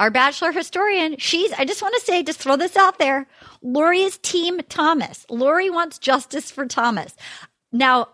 our 0.00 0.10
bachelor 0.10 0.52
historian, 0.52 1.16
she's. 1.18 1.52
I 1.52 1.64
just 1.64 1.82
want 1.82 1.94
to 1.94 2.00
say, 2.00 2.22
just 2.24 2.40
throw 2.40 2.56
this 2.56 2.76
out 2.76 2.98
there. 2.98 3.28
Lori 3.62 4.00
is 4.02 4.18
Team 4.18 4.60
Thomas. 4.68 5.24
Lori 5.30 5.70
wants 5.70 5.98
justice 5.98 6.50
for 6.50 6.66
Thomas. 6.66 7.14
Now, 7.72 8.08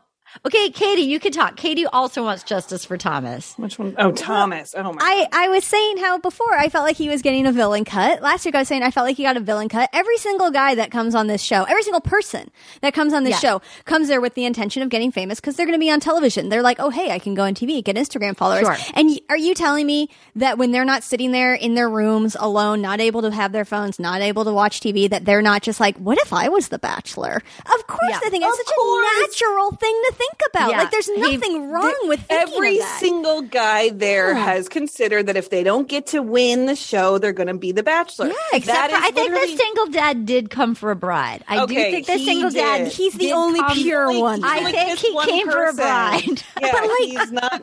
okay, 0.45 0.71
Katie, 0.71 1.03
you 1.03 1.19
can 1.21 1.33
talk. 1.33 1.57
Katie 1.57 1.87
also 1.87 2.23
wants 2.25 2.43
justice 2.43 2.85
for 2.85 2.97
Thomas. 2.97 3.55
Which 3.57 3.79
one? 3.79 3.95
Oh, 3.99 4.13
Thomas. 4.13 4.75
Oh 4.77 4.93
my. 4.93 4.99
I, 5.01 5.27
I 5.33 5.49
was 5.49 5.65
saying 5.65 5.99
how 5.99 6.19
before 6.19 6.55
I 6.55 6.69
felt 6.69 6.85
like 6.85 6.97
he 6.97 7.09
was 7.09 7.23
getting 7.23 7.47
a 7.47 7.53
villain 7.53 7.85
cut. 7.85 8.23
Last 8.23 8.45
week 8.45 8.55
I 8.55 8.59
was 8.61 8.69
saying 8.69 8.83
I 8.83 8.91
felt 8.91 9.07
like 9.07 9.17
he 9.17 9.23
got 9.23 9.37
a 9.37 9.41
villain 9.41 9.69
cut. 9.69 9.89
Every 9.93 10.17
single 10.19 10.51
guy 10.51 10.75
that 10.75 10.91
comes 10.91 11.15
on 11.15 11.27
this 11.27 11.43
show, 11.43 11.65
every 11.65 11.83
single 11.83 12.01
person 12.01 12.51
that 12.83 12.93
comes 12.95 13.13
on 13.13 13.25
this 13.25 13.43
Yeah. 13.43 13.59
show 13.59 13.63
comes 13.85 14.09
there 14.09 14.21
with 14.21 14.35
the 14.35 14.45
intention 14.45 14.83
of 14.83 14.89
getting 14.89 15.11
famous 15.13 15.41
because 15.41 15.57
they're 15.57 15.67
going 15.67 15.79
to 15.79 15.85
be 15.85 15.91
on 15.91 16.01
television. 16.01 16.49
They're 16.49 16.63
like, 16.63 16.79
oh, 16.81 16.91
hey, 16.91 17.11
I 17.11 17.19
can 17.19 17.35
go 17.35 17.45
on 17.45 17.55
TV, 17.55 17.83
get 17.83 17.97
Instagram 17.97 18.37
followers. 18.37 18.67
Sure. 18.67 18.77
And 18.95 19.09
y- 19.09 19.21
are 19.31 19.37
you 19.37 19.55
telling 19.55 19.87
me 19.87 20.09
that 20.37 20.59
when 20.59 20.73
they're 20.73 20.85
not 20.85 21.03
sitting 21.03 21.33
there 21.33 21.55
in 21.55 21.75
their 21.75 21.89
rooms 21.89 22.37
alone, 22.39 22.81
not 22.81 23.01
able 23.01 23.23
to 23.23 23.31
have 23.31 23.53
their 23.53 23.65
phones, 23.65 23.99
not 23.99 24.21
able 24.21 24.45
to 24.45 24.53
watch 24.53 24.81
TV, 24.81 25.09
that 25.11 25.25
they're 25.25 25.43
not 25.43 25.63
just 25.63 25.81
like, 25.81 25.97
what 25.99 26.19
if 26.19 26.33
I 26.33 26.49
was 26.49 26.69
the 26.69 26.79
bachelor? 26.79 27.43
Of 27.75 27.87
course 27.87 28.03
Yeah. 28.11 28.21
they 28.23 28.31
think 28.31 28.45
it's 28.47 28.57
such 28.57 28.67
course. 28.77 29.07
a 29.17 29.21
natural 29.21 29.71
thing 29.73 30.03
to 30.09 30.15
think 30.15 30.26
about. 30.51 30.71
Yeah. 30.71 30.79
Like 30.79 30.91
there's 30.91 31.07
He- 31.07 31.21
nothing 31.21 31.69
wrong 31.71 31.95
with 32.05 32.21
thinking 32.23 32.55
Every 32.55 32.79
single 32.99 33.43
guy 33.43 33.91
there 33.91 34.33
Yeah. 34.33 34.45
has 34.45 34.69
considered 34.69 35.27
that 35.27 35.37
if 35.37 35.51
they 35.51 35.63
don't 35.63 35.89
get 35.89 36.07
to 36.09 36.23
win 36.23 36.67
the 36.67 36.77
show, 36.77 37.19
they're 37.19 37.33
going 37.33 37.49
to 37.49 37.55
be 37.55 37.73
the 37.73 37.83
bachelor. 37.83 38.29
Yeah, 38.29 38.35
Except 38.55 38.91
for, 38.93 38.97
I 38.99 39.11
think 39.11 39.33
the 39.33 39.57
single 39.57 39.87
dad 39.87 40.27
did 40.27 40.51
come 40.51 40.75
for 40.75 40.91
a 40.91 40.97
bride. 40.97 41.45
I 41.49 41.61
Okay, 41.63 41.75
do 41.75 41.91
think 41.93 42.07
the 42.07 42.17
he 42.17 42.25
single 42.25 42.51
dad. 42.51 42.89
He's 42.89 43.15
the 43.15 43.33
only 43.33 43.61
come- 43.61 43.77
pure 43.77 44.07
Like, 44.13 44.23
one. 44.23 44.45
I 44.45 44.61
like 44.61 44.75
think 44.75 44.99
he 44.99 45.21
came 45.25 45.51
for 45.51 45.65
a 45.67 45.73
bride. 45.73 46.23
Yeah, 46.61 46.73
But, 46.73 46.83
like- 46.83 46.91
he's 47.01 47.33
not 47.33 47.63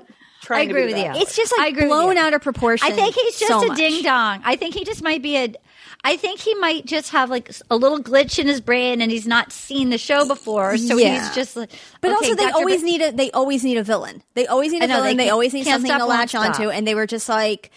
I 0.50 0.60
agree 0.62 0.86
with 0.88 0.98
you. 0.98 1.10
It's 1.22 1.38
just 1.38 1.54
like 1.58 1.78
blown 1.78 2.18
out 2.18 2.34
of 2.34 2.42
proportion. 2.42 2.86
I 2.86 2.92
think 2.92 3.16
he's 3.16 3.40
just 3.40 3.50
so 3.50 3.64
a 3.64 3.68
much. 3.68 3.78
ding 3.78 4.04
dong. 4.04 4.42
I 4.44 4.58
think 4.58 4.74
he 4.76 4.84
just 4.84 5.02
might 5.02 5.22
be 5.22 5.38
a. 5.38 5.54
I 6.06 6.18
think 6.18 6.42
he 6.42 6.54
might 6.56 6.86
just 6.86 7.12
have 7.12 7.30
like 7.30 7.50
a 7.72 7.78
little 7.78 8.00
glitch 8.02 8.38
in 8.38 8.46
his 8.48 8.60
brain, 8.60 9.02
and 9.02 9.10
he's 9.10 9.26
not 9.26 9.54
seen 9.54 9.90
the 9.90 9.98
show 9.98 10.28
before, 10.28 10.78
so 10.78 10.98
Yeah. 10.98 11.24
he's 11.26 11.34
just. 11.36 11.56
like, 11.56 11.72
But 12.02 12.10
okay, 12.12 12.16
also, 12.16 12.36
they 12.36 12.44
Dr. 12.44 12.56
always 12.58 12.82
Ba- 12.82 12.86
need 12.86 13.02
a 13.02 13.12
they 13.14 13.32
always 13.32 13.64
need 13.64 13.78
a 13.78 13.84
villain. 13.84 14.22
They 14.34 14.46
always 14.48 14.72
need 14.74 14.84
a 14.84 14.88
know, 14.88 14.96
villain. 14.98 15.16
they 15.18 15.24
They, 15.26 15.30
always 15.30 15.54
need 15.54 15.66
something 15.66 15.90
stop, 15.90 16.00
to 16.00 16.06
latch 16.06 16.36
onto, 16.36 16.70
and 16.70 16.86
they 16.86 16.94
were 16.96 17.08
just 17.08 17.30
like, 17.30 17.72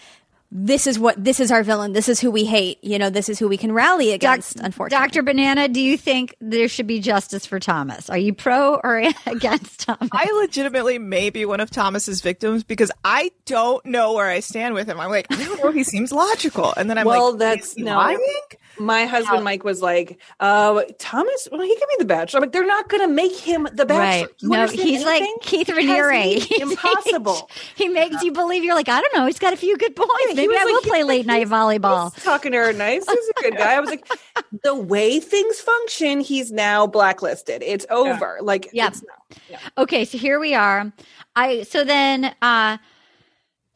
this 0.49 0.87
is 0.87 0.97
what 0.97 1.21
this 1.21 1.39
is 1.39 1.51
our 1.51 1.61
villain. 1.63 1.91
This 1.93 2.07
is 2.07 2.19
who 2.19 2.31
we 2.31 2.45
hate. 2.45 2.81
You 2.83 2.97
know, 2.97 3.09
this 3.09 3.27
is 3.27 3.37
who 3.37 3.47
we 3.47 3.57
can 3.57 3.71
rally 3.71 4.13
against. 4.13 4.59
unfortunately, 4.59 5.07
Dr. 5.07 5.23
Banana, 5.23 5.67
do 5.67 5.81
you 5.81 5.97
think 5.97 6.35
there 6.39 6.69
should 6.69 6.87
be 6.87 6.99
justice 6.99 7.45
for 7.45 7.59
Thomas? 7.59 8.09
Are 8.09 8.17
you 8.17 8.33
pro 8.33 8.75
or 8.75 8.97
against 9.25 9.81
Thomas? 9.81 10.09
I 10.11 10.29
legitimately 10.39 10.99
may 10.99 11.29
be 11.29 11.45
one 11.45 11.59
of 11.59 11.69
Thomas's 11.69 12.21
victims 12.21 12.63
because 12.63 12.91
I 13.03 13.31
don't 13.45 13.85
know 13.85 14.13
where 14.13 14.27
I 14.27 14.39
stand 14.39 14.73
with 14.73 14.87
him. 14.87 14.99
I'm 14.99 15.09
like, 15.09 15.27
I 15.31 15.43
don't 15.43 15.63
know. 15.63 15.71
He 15.71 15.83
seems 15.83 16.11
logical, 16.11 16.73
and 16.77 16.89
then 16.89 16.97
I'm 16.97 17.05
like, 17.05 17.17
well, 17.17 17.31
like, 17.31 17.39
that's 17.39 17.67
is 17.69 17.73
he 17.73 17.83
no. 17.83 17.95
lying? 17.95 18.19
My 18.79 19.05
husband 19.05 19.43
Mike 19.43 19.63
was 19.63 19.81
like, 19.81 20.19
uh, 20.39 20.81
Thomas, 20.99 21.47
well, 21.51 21.61
he 21.61 21.75
could 21.75 21.87
be 21.89 21.95
the 21.99 22.05
bachelor. 22.05 22.37
I'm 22.39 22.41
like, 22.43 22.51
they're 22.51 22.65
not 22.65 22.89
going 22.89 23.01
to 23.07 23.13
make 23.13 23.35
him 23.35 23.67
the 23.73 23.85
bachelor. 23.85 24.27
Right. 24.27 24.27
No, 24.43 24.59
understand 24.61 24.87
he's 24.89 25.03
like? 25.05 25.23
Keith 25.41 25.67
Because 25.67 25.83
Raniere. 25.85 26.51
Impossible. 26.61 27.49
he 27.75 27.87
makes 27.89 28.21
you 28.23 28.31
believe 28.31 28.63
you're 28.63 28.75
like, 28.75 28.89
I 28.89 29.01
don't 29.01 29.15
know, 29.15 29.25
he's 29.25 29.39
got 29.39 29.53
a 29.53 29.57
few 29.57 29.77
good 29.77 29.95
points. 29.95 30.11
he 30.29 30.33
Maybe 30.35 30.47
was 30.49 30.57
I 30.59 30.63
like- 30.65 30.73
will 30.73 30.81
play 30.81 31.03
late 31.03 31.25
night 31.25 31.47
volleyball. 31.47 32.13
talking 32.23 32.51
to 32.51 32.57
her 32.57 32.73
nice. 32.73 33.05
He's 33.07 33.29
a 33.37 33.41
good 33.41 33.57
guy. 33.57 33.73
I 33.73 33.79
was 33.79 33.89
like, 33.89 34.07
the 34.63 34.75
way 34.75 35.19
things 35.19 35.59
function, 35.59 36.19
he's 36.19 36.51
now 36.51 36.87
blacklisted. 36.87 37.63
It's 37.63 37.85
over. 37.89 38.37
Like, 38.41 38.69
Yep. 38.73 38.91
it's 38.93 39.03
no. 39.03 39.57
Okay, 39.83 40.05
so 40.05 40.17
here 40.17 40.39
we 40.39 40.53
are. 40.53 40.91
I 41.35 41.63
so 41.63 41.83
then 41.83 42.33
uh 42.41 42.77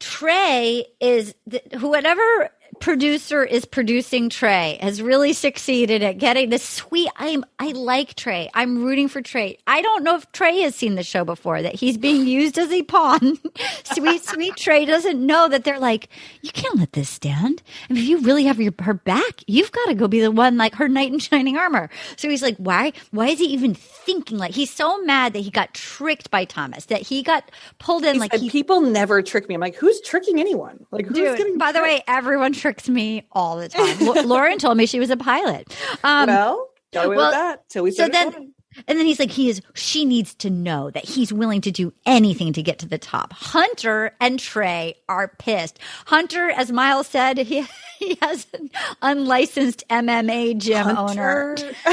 Trey 0.00 0.86
is 1.00 1.34
th- 1.48 1.62
whoever 1.78 2.50
producer 2.82 3.44
is 3.44 3.64
producing 3.64 4.28
Trey 4.28 4.76
has 4.82 5.00
really 5.00 5.32
succeeded 5.32 6.02
at 6.02 6.18
getting 6.18 6.50
this 6.50 6.64
sweet 6.64 7.08
I'm 7.14 7.44
I 7.60 7.70
like 7.70 8.16
Trey. 8.16 8.50
I'm 8.54 8.82
rooting 8.82 9.06
for 9.06 9.22
Trey. 9.22 9.56
I 9.68 9.82
don't 9.82 10.02
know 10.02 10.16
if 10.16 10.30
Trey 10.32 10.62
has 10.62 10.74
seen 10.74 10.96
the 10.96 11.04
show 11.04 11.24
before 11.24 11.62
that 11.62 11.76
he's 11.76 11.96
being 11.96 12.26
used 12.26 12.58
as 12.58 12.72
a 12.72 12.82
pawn. 12.82 13.38
sweet 13.84 14.24
sweet 14.24 14.56
Trey 14.56 14.84
doesn't 14.84 15.24
know 15.24 15.48
that 15.48 15.62
they're 15.62 15.78
like 15.78 16.08
you 16.42 16.50
can't 16.50 16.76
let 16.76 16.92
this 16.92 17.08
stand. 17.08 17.62
And 17.88 17.96
if 17.96 18.04
you 18.04 18.18
really 18.18 18.44
have 18.44 18.60
your 18.60 18.74
her 18.80 18.94
back, 18.94 19.44
you've 19.46 19.70
got 19.70 19.86
to 19.86 19.94
go 19.94 20.08
be 20.08 20.20
the 20.20 20.32
one 20.32 20.56
like 20.56 20.74
her 20.74 20.88
knight 20.88 21.12
in 21.12 21.20
shining 21.20 21.56
armor. 21.56 21.88
So 22.16 22.28
he's 22.28 22.42
like 22.42 22.56
why 22.56 22.94
why 23.12 23.28
is 23.28 23.38
he 23.38 23.46
even 23.46 23.74
thinking 23.74 24.38
like 24.38 24.54
he's 24.54 24.70
so 24.70 25.00
mad 25.02 25.34
that 25.34 25.40
he 25.40 25.50
got 25.50 25.72
tricked 25.72 26.32
by 26.32 26.44
Thomas 26.44 26.86
that 26.86 27.02
he 27.02 27.22
got 27.22 27.48
pulled 27.78 28.04
in 28.04 28.14
He 28.14 28.20
like 28.20 28.32
said, 28.32 28.40
he 28.40 28.50
people 28.50 28.80
never 28.80 29.22
trick 29.22 29.48
me. 29.48 29.54
I'm 29.54 29.60
like, 29.60 29.76
who's 29.76 30.00
tricking 30.00 30.40
anyone? 30.40 30.84
Like, 30.90 31.06
who's 31.06 31.16
Dude, 31.16 31.38
getting 31.38 31.58
by 31.58 31.70
the 31.70 31.80
way, 31.80 32.02
everyone 32.08 32.52
tricks 32.72 32.88
me 32.88 33.26
all 33.32 33.56
the 33.56 33.68
time. 33.68 34.26
Lauren 34.28 34.58
told 34.58 34.76
me 34.76 34.86
she 34.86 34.98
was 34.98 35.10
a 35.10 35.16
pilot. 35.16 35.74
Um, 36.02 36.26
well, 36.26 36.68
got 36.92 37.06
away 37.06 37.16
well, 37.16 37.26
with 37.26 37.34
that 37.34 37.68
till 37.68 37.84
we 37.84 37.90
so 37.90 38.08
then, 38.08 38.32
filming. 38.32 38.54
And 38.88 38.98
then 38.98 39.06
he's 39.06 39.18
like, 39.18 39.30
he 39.30 39.48
is. 39.48 39.60
She 39.74 40.04
needs 40.04 40.34
to 40.36 40.50
know 40.50 40.90
that 40.90 41.04
he's 41.04 41.32
willing 41.32 41.60
to 41.62 41.70
do 41.70 41.92
anything 42.06 42.52
to 42.54 42.62
get 42.62 42.78
to 42.80 42.86
the 42.88 42.98
top. 42.98 43.32
Hunter 43.32 44.14
and 44.20 44.38
Trey 44.38 44.94
are 45.08 45.28
pissed. 45.38 45.78
Hunter, 46.06 46.50
as 46.50 46.72
Miles 46.72 47.06
said, 47.06 47.38
he 47.38 47.66
he 47.98 48.16
has 48.22 48.46
an 48.54 48.70
unlicensed 49.02 49.84
MMA 49.88 50.58
gym 50.58 50.88
owner. 50.88 51.56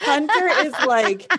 Hunter 0.00 0.48
is 0.66 0.72
like 0.86 1.32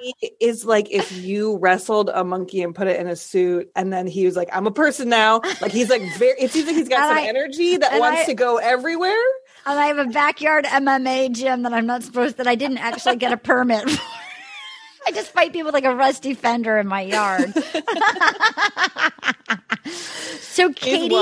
he 0.00 0.14
is 0.40 0.64
like 0.64 0.90
if 0.90 1.12
you 1.12 1.56
wrestled 1.58 2.10
a 2.12 2.24
monkey 2.24 2.62
and 2.62 2.74
put 2.74 2.86
it 2.88 2.98
in 2.98 3.06
a 3.06 3.16
suit, 3.16 3.70
and 3.76 3.92
then 3.92 4.06
he 4.06 4.24
was 4.24 4.36
like, 4.36 4.48
"I'm 4.52 4.66
a 4.66 4.70
person 4.70 5.08
now." 5.08 5.40
Like 5.60 5.72
he's 5.72 5.90
like 5.90 6.02
very. 6.16 6.34
It 6.40 6.50
seems 6.50 6.66
like 6.66 6.76
he's 6.76 6.88
got 6.88 7.00
And 7.10 7.18
some 7.18 7.24
I- 7.24 7.28
energy 7.28 7.76
that 7.76 7.98
wants 7.98 8.22
I- 8.22 8.24
to 8.26 8.34
go 8.34 8.56
everywhere. 8.58 9.16
And 9.66 9.80
I 9.80 9.86
have 9.86 9.98
a 9.98 10.04
backyard 10.06 10.64
MMA 10.64 11.32
gym 11.32 11.62
that 11.62 11.72
I'm 11.72 11.86
not 11.86 12.04
supposed 12.04 12.36
that 12.36 12.46
I 12.46 12.54
didn't 12.54 12.78
actually 12.78 13.16
get 13.16 13.32
a 13.32 13.36
permit 13.36 13.90
for. 13.90 14.00
I 15.06 15.10
just 15.12 15.32
fight 15.32 15.52
people 15.52 15.72
like 15.72 15.84
a 15.84 15.94
rusty 15.94 16.34
fender 16.34 16.78
in 16.78 16.86
my 16.86 17.02
yard. 17.02 17.52
so 20.40 20.72
Katie. 20.72 21.14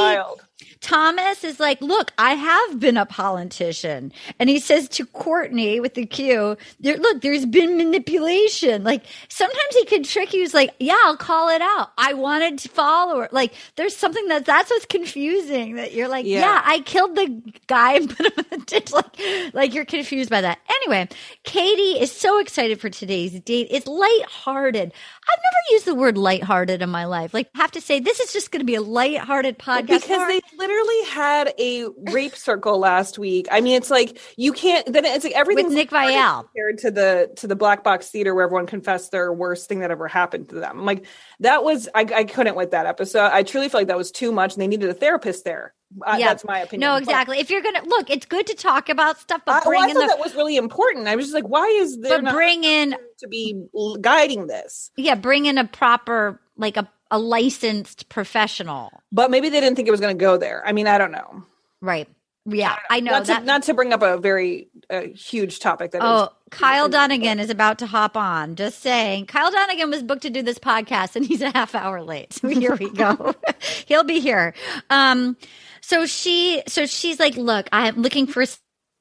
Thomas 0.85 1.45
is 1.45 1.59
like, 1.59 1.81
look, 1.81 2.13
I 2.19 2.35
have 2.35 2.79
been 2.79 2.99
a 2.99 3.07
politician. 3.07 4.13
And 4.39 4.51
he 4.51 4.59
says 4.59 4.87
to 4.91 5.07
Courtney 5.07 5.81
with 5.81 5.95
the 5.95 6.05
Q, 6.05 6.59
there, 6.79 6.99
look, 6.99 7.23
there's 7.23 7.47
been 7.47 7.79
manipulation. 7.79 8.85
Like 8.85 9.03
sometimes 9.31 9.75
he 9.75 9.87
could 9.87 10.05
trick 10.05 10.35
you. 10.35 10.41
He's 10.41 10.53
like, 10.53 10.75
yeah, 10.79 10.99
I'll 11.05 11.17
call 11.17 11.49
it 11.49 11.63
out. 11.63 11.93
I 11.97 12.13
wanted 12.13 12.59
to 12.59 12.69
follow 12.69 13.21
her. 13.21 13.29
Like 13.33 13.55
there's 13.77 13.97
something 13.97 14.29
that 14.29 14.45
that's 14.45 14.69
what's 14.69 14.85
confusing 14.85 15.77
that 15.77 15.95
you're 15.95 16.09
like, 16.09 16.27
yeah, 16.27 16.41
Yeah. 16.41 16.63
I 16.63 16.81
killed 16.81 17.17
the 17.17 17.43
guy 17.67 17.95
and 17.95 18.15
put 18.15 18.27
him 18.27 18.33
in 18.51 18.59
the 18.61 18.67
ditch. 18.67 18.85
Like, 18.95 19.55
like 19.55 19.75
you're 19.75 19.87
confused 19.87 20.29
by 20.29 20.43
that. 20.43 20.59
Anyway, 20.69 21.09
Katie 21.45 21.99
is 21.99 22.13
so 22.13 22.39
excited 22.39 22.79
for 22.79 22.91
today's 22.91 23.33
date. 23.41 23.69
It's 23.71 23.87
lighthearted. 23.87 24.93
I've 24.93 25.39
never 25.43 25.73
used 25.73 25.87
the 25.87 25.95
word 25.95 26.19
lighthearted 26.19 26.83
in 26.83 26.91
my 26.91 27.07
life. 27.07 27.33
Like, 27.33 27.49
have 27.55 27.71
to 27.73 27.81
say 27.81 28.01
this 28.01 28.21
is 28.21 28.33
just 28.33 28.51
going 28.53 28.61
to 28.61 28.67
be 28.67 28.75
a 28.75 28.83
lighthearted 28.83 29.59
podcast 29.59 29.87
because 29.87 30.29
they 30.29 30.41
literally 30.57 30.74
had 31.07 31.53
a 31.59 31.87
rape 32.13 32.35
circle 32.37 32.79
last 32.79 33.19
week. 33.19 33.47
I 33.51 33.61
mean, 33.61 33.75
it's 33.77 33.91
like 33.91 34.19
you 34.37 34.53
can't. 34.53 34.93
Then 34.93 35.05
it's 35.05 35.25
like 35.25 35.35
everything 35.35 35.67
With 35.67 35.75
Nick 35.75 35.91
Viall. 35.91 36.45
compared 36.45 36.79
to 36.79 36.91
the 36.91 37.31
to 37.37 37.47
the 37.47 37.57
black 37.57 37.85
box 37.85 38.11
theater 38.11 38.35
where 38.35 38.45
everyone 38.45 38.67
confessed 38.67 39.11
their 39.13 39.33
worst 39.33 39.69
thing 39.69 39.81
that 39.81 39.91
ever 39.91 40.09
happened 40.09 40.49
to 40.51 40.57
them. 40.57 40.81
I'm 40.81 40.87
like 40.87 41.07
that 41.41 41.65
was 41.65 41.89
I, 41.95 42.01
I 42.03 42.25
couldn't 42.25 42.57
with 42.57 42.73
that 42.73 42.87
episode. 42.87 43.31
I 43.33 43.43
truly 43.43 43.69
feel 43.69 43.81
like 43.81 43.89
that 43.89 43.97
was 43.99 44.11
too 44.11 44.33
much, 44.33 44.55
and 44.55 44.63
they 44.63 44.67
needed 44.69 44.89
a 44.91 44.95
therapist 44.95 45.45
there. 45.45 45.75
Uh, 46.05 46.17
Yeah. 46.19 46.29
That's 46.29 46.45
my 46.45 46.59
opinion. 46.61 46.81
No, 46.89 46.95
But 46.97 47.03
exactly. 47.03 47.39
If 47.39 47.51
you're 47.51 47.63
gonna 47.63 47.83
look, 47.87 48.11
it's 48.11 48.27
good 48.27 48.47
to 48.49 48.55
talk 48.55 48.89
about 48.89 49.19
stuff, 49.21 49.43
but 49.45 49.63
well, 49.65 49.71
bring 49.71 49.83
I 49.83 49.89
in 49.89 49.95
thought 49.95 50.01
the 50.03 50.07
that 50.09 50.19
was 50.19 50.35
really 50.35 50.57
important. 50.57 51.07
I 51.07 51.17
was 51.17 51.27
just 51.27 51.35
like, 51.35 51.47
why 51.49 51.67
is 51.67 51.99
there 52.01 52.19
but 52.19 52.25
not 52.25 52.35
bring 52.35 52.65
in 52.65 52.97
to 53.19 53.29
be 53.29 53.63
guiding 54.01 54.47
this? 54.47 54.91
yeah, 54.97 55.15
bring 55.15 55.47
in 55.47 55.59
a 55.59 55.65
proper 55.67 56.41
like 56.57 56.77
a 56.77 56.89
a 57.11 57.19
licensed 57.19 58.09
professional. 58.09 58.91
But 59.13 59.31
maybe 59.31 59.49
they 59.49 59.61
didn't 59.61 59.77
think 59.77 59.89
it 59.89 59.93
was 59.93 60.01
going 60.01 60.17
to 60.17 60.21
go 60.21 60.37
there. 60.37 60.63
I 60.67 60.73
mean, 60.73 60.87
I 60.87 60.99
don't 60.99 61.13
know. 61.13 61.45
Right. 61.81 62.09
Yeah, 62.47 62.77
I 62.91 63.01
know 63.01 63.13
not 63.13 63.27
that. 63.27 63.41
To, 63.41 63.45
not 63.47 63.63
to 63.65 63.75
bring 63.75 63.95
up 63.95 64.03
a 64.03 64.19
very 64.19 64.69
uh, 64.91 65.03
huge 65.15 65.61
topic 65.61 65.93
that 65.93 65.99
is 65.99 66.05
Oh, 66.05 66.29
Kyle 66.51 66.91
Dunnigan 66.91 67.41
is 67.41 67.49
about 67.49 67.79
to 67.79 67.87
hop 67.87 68.19
on. 68.19 68.55
Just 68.55 68.81
saying. 68.81 69.27
Kyle 69.27 69.51
Dunnigan 69.51 69.89
was 69.89 70.03
booked 70.03 70.23
to 70.23 70.31
do 70.31 70.43
this 70.43 70.59
podcast 70.59 71.17
and 71.17 71.25
he's 71.25 71.41
a 71.41 71.51
half 71.51 71.75
hour 71.75 72.03
late. 72.03 72.35
So 72.35 72.49
here 72.51 72.77
we 72.77 72.91
go. 72.91 73.35
He'll 73.87 74.05
be 74.05 74.21
here. 74.21 74.53
Um, 74.91 75.39
so 75.81 76.05
she, 76.05 76.63
so 76.69 76.85
she's 76.85 77.19
like, 77.19 77.37
look, 77.37 77.67
I'm 77.73 78.03
looking 78.03 78.27
for 78.27 78.43
a 78.43 78.47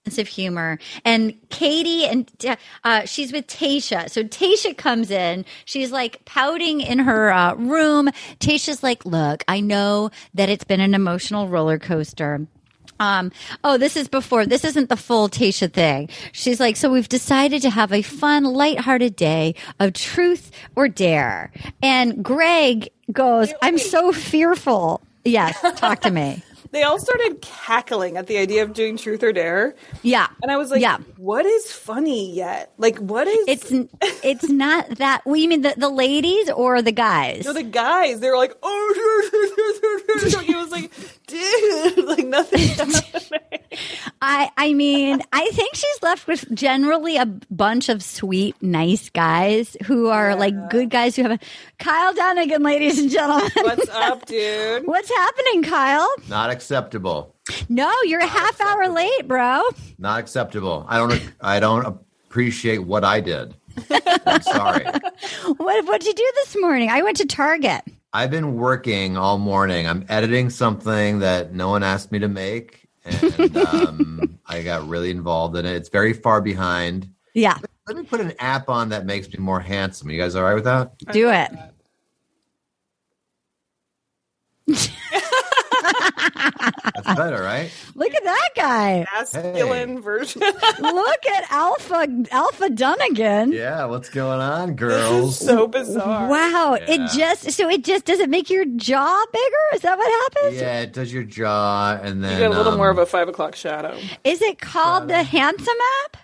sense 0.05 0.17
of 0.17 0.27
humor. 0.27 0.79
And 1.05 1.35
Katie 1.49 2.05
and, 2.05 2.29
uh, 2.83 3.05
she's 3.05 3.31
with 3.31 3.47
Tasha. 3.47 4.09
So 4.09 4.23
Tasha 4.23 4.75
comes 4.77 5.11
in. 5.11 5.45
She's 5.65 5.91
like 5.91 6.23
pouting 6.25 6.81
in 6.81 6.99
her 6.99 7.31
uh, 7.31 7.55
room. 7.55 8.09
Tasha's 8.39 8.83
like, 8.83 9.05
look, 9.05 9.43
I 9.47 9.59
know 9.61 10.11
that 10.33 10.49
it's 10.49 10.63
been 10.63 10.81
an 10.81 10.93
emotional 10.93 11.47
roller 11.47 11.79
coaster. 11.79 12.45
Um, 12.99 13.31
oh, 13.63 13.77
this 13.77 13.97
is 13.97 14.07
before. 14.07 14.45
This 14.45 14.63
isn't 14.63 14.89
the 14.89 14.97
full 14.97 15.27
Tasha 15.27 15.71
thing. 15.71 16.09
She's 16.31 16.59
like, 16.59 16.75
so 16.75 16.91
we've 16.91 17.09
decided 17.09 17.61
to 17.63 17.69
have 17.69 17.91
a 17.91 18.01
fun, 18.01 18.43
lighthearted 18.43 19.15
day 19.15 19.55
of 19.79 19.93
truth 19.93 20.51
or 20.75 20.87
dare. 20.87 21.51
And 21.81 22.23
Greg 22.23 22.89
goes, 23.11 23.51
I'm 23.61 23.77
so 23.77 24.11
fearful. 24.11 25.01
Yes, 25.25 25.59
talk 25.77 26.01
to 26.01 26.11
me. 26.11 26.43
they 26.73 26.83
all 26.83 26.99
started 26.99 27.39
cackling 27.41 28.17
at 28.17 28.27
the 28.27 28.37
idea 28.37 28.63
of 28.63 28.73
doing 28.73 28.97
truth 28.97 29.21
or 29.23 29.31
dare. 29.31 29.75
Yeah. 30.01 30.27
And 30.41 30.51
I 30.51 30.57
was 30.57 30.71
like, 30.71 30.81
Yeah. 30.81 30.97
what 31.17 31.45
is 31.45 31.71
funny 31.71 32.33
yet? 32.33 32.73
Like, 32.77 32.97
what 32.97 33.27
is. 33.27 33.47
It's 33.47 33.71
it's 34.23 34.49
not 34.49 34.89
that. 34.97 35.21
Well, 35.25 35.35
you 35.35 35.47
mean 35.47 35.61
the, 35.61 35.75
the 35.77 35.89
ladies 35.89 36.49
or 36.49 36.81
the 36.81 36.91
guys? 36.91 37.45
No, 37.45 37.53
the 37.53 37.63
guys, 37.63 38.19
they 38.19 38.29
were 38.29 38.37
like, 38.37 38.57
oh, 38.63 39.29
it 40.49 40.57
was 40.57 40.71
like, 40.71 40.91
dude, 41.27 41.97
like 42.05 42.25
nothing. 42.25 42.59
I 44.21 44.51
I 44.55 44.73
mean, 44.73 45.21
I 45.31 45.49
think 45.51 45.75
she's 45.75 46.03
left 46.03 46.27
with 46.27 46.53
generally 46.53 47.17
a 47.17 47.25
bunch 47.25 47.89
of 47.89 48.03
sweet, 48.03 48.55
nice 48.61 49.09
guys 49.09 49.75
who 49.85 50.07
are 50.07 50.35
like 50.35 50.69
good 50.69 50.89
guys 50.89 51.15
who 51.15 51.23
have 51.23 51.31
a 51.31 51.39
Kyle 51.79 52.13
Dunnigan, 52.13 52.63
ladies 52.63 52.99
and 52.99 53.09
gentlemen. 53.09 53.49
What's 53.55 53.89
up, 53.89 54.25
dude? 54.27 54.85
What's 54.85 55.09
happening, 55.09 55.63
Kyle? 55.63 56.07
Not 56.29 56.49
acceptable. 56.49 57.35
No, 57.67 57.91
you're 58.03 58.21
a 58.21 58.27
half 58.27 58.61
hour 58.61 58.87
late, 58.89 59.27
bro. 59.27 59.63
Not 59.97 60.19
acceptable. 60.19 60.85
I 60.87 60.97
don't. 60.97 61.33
I 61.41 61.59
don't 61.59 61.85
appreciate 62.27 62.79
what 62.79 63.03
I 63.03 63.19
did. 63.19 63.55
I'm 64.25 64.41
sorry. 64.41 64.85
What 64.85 65.85
what'd 65.85 66.05
you 66.07 66.13
do 66.13 66.31
this 66.35 66.55
morning? 66.59 66.89
I 66.89 67.01
went 67.01 67.17
to 67.17 67.25
Target. 67.25 67.81
I've 68.15 68.29
been 68.29 68.55
working 68.55 69.17
all 69.17 69.39
morning. 69.39 69.87
I'm 69.87 70.05
editing 70.07 70.51
something 70.51 71.19
that 71.19 71.53
no 71.53 71.69
one 71.69 71.81
asked 71.81 72.11
me 72.11 72.19
to 72.19 72.27
make, 72.27 72.87
and 73.03 73.57
um, 73.57 74.39
I 74.45 74.61
got 74.61 74.87
really 74.87 75.09
involved 75.09 75.57
in 75.57 75.65
it. 75.65 75.75
It's 75.75 75.89
very 75.89 76.13
far 76.13 76.39
behind. 76.39 77.09
Yeah, 77.33 77.57
Let 77.87 77.97
me 77.97 78.03
put 78.03 78.21
an 78.21 78.33
app 78.37 78.69
on 78.69 78.89
that 78.89 79.07
makes 79.07 79.27
me 79.27 79.37
more 79.39 79.59
handsome. 79.59 80.11
You 80.11 80.19
guys 80.21 80.35
all 80.35 80.43
right 80.43 80.53
with 80.53 80.65
that? 80.65 80.93
do 81.11 81.31
it. 81.31 81.51
That's 86.33 87.15
better, 87.15 87.41
right? 87.43 87.71
Look 87.95 88.13
at 88.13 88.23
that 88.23 88.49
guy. 88.55 89.05
Masculine 89.13 90.01
version. 90.01 90.41
Look 90.79 91.25
at 91.27 91.51
Alpha 91.51 92.07
Alpha 92.31 92.69
Dunnigan. 92.69 93.51
Yeah, 93.51 93.85
what's 93.85 94.09
going 94.09 94.39
on, 94.39 94.75
girls? 94.75 95.39
so 95.39 95.67
bizarre. 95.67 96.29
Wow. 96.29 96.77
Yeah. 96.79 96.85
It 96.93 97.11
just 97.11 97.51
so 97.51 97.69
it 97.69 97.83
just 97.83 98.05
does 98.05 98.19
it 98.19 98.29
make 98.29 98.49
your 98.49 98.65
jaw 98.65 99.25
bigger? 99.31 99.75
Is 99.75 99.81
that 99.81 99.97
what 99.97 100.33
happens? 100.33 100.61
Yeah, 100.61 100.81
it 100.81 100.93
does 100.93 101.13
your 101.13 101.23
jaw, 101.23 101.99
and 102.01 102.23
then 102.23 102.33
You 102.33 102.39
get 102.39 102.51
a 102.51 102.53
little 102.57 102.73
um, 102.73 102.77
more 102.77 102.89
of 102.89 102.97
a 102.97 103.05
five 103.05 103.27
o'clock 103.27 103.55
shadow. 103.55 103.97
Is 104.23 104.41
it 104.41 104.59
called 104.59 105.07
the 105.07 105.23
handsome 105.23 105.77
app? 106.05 106.17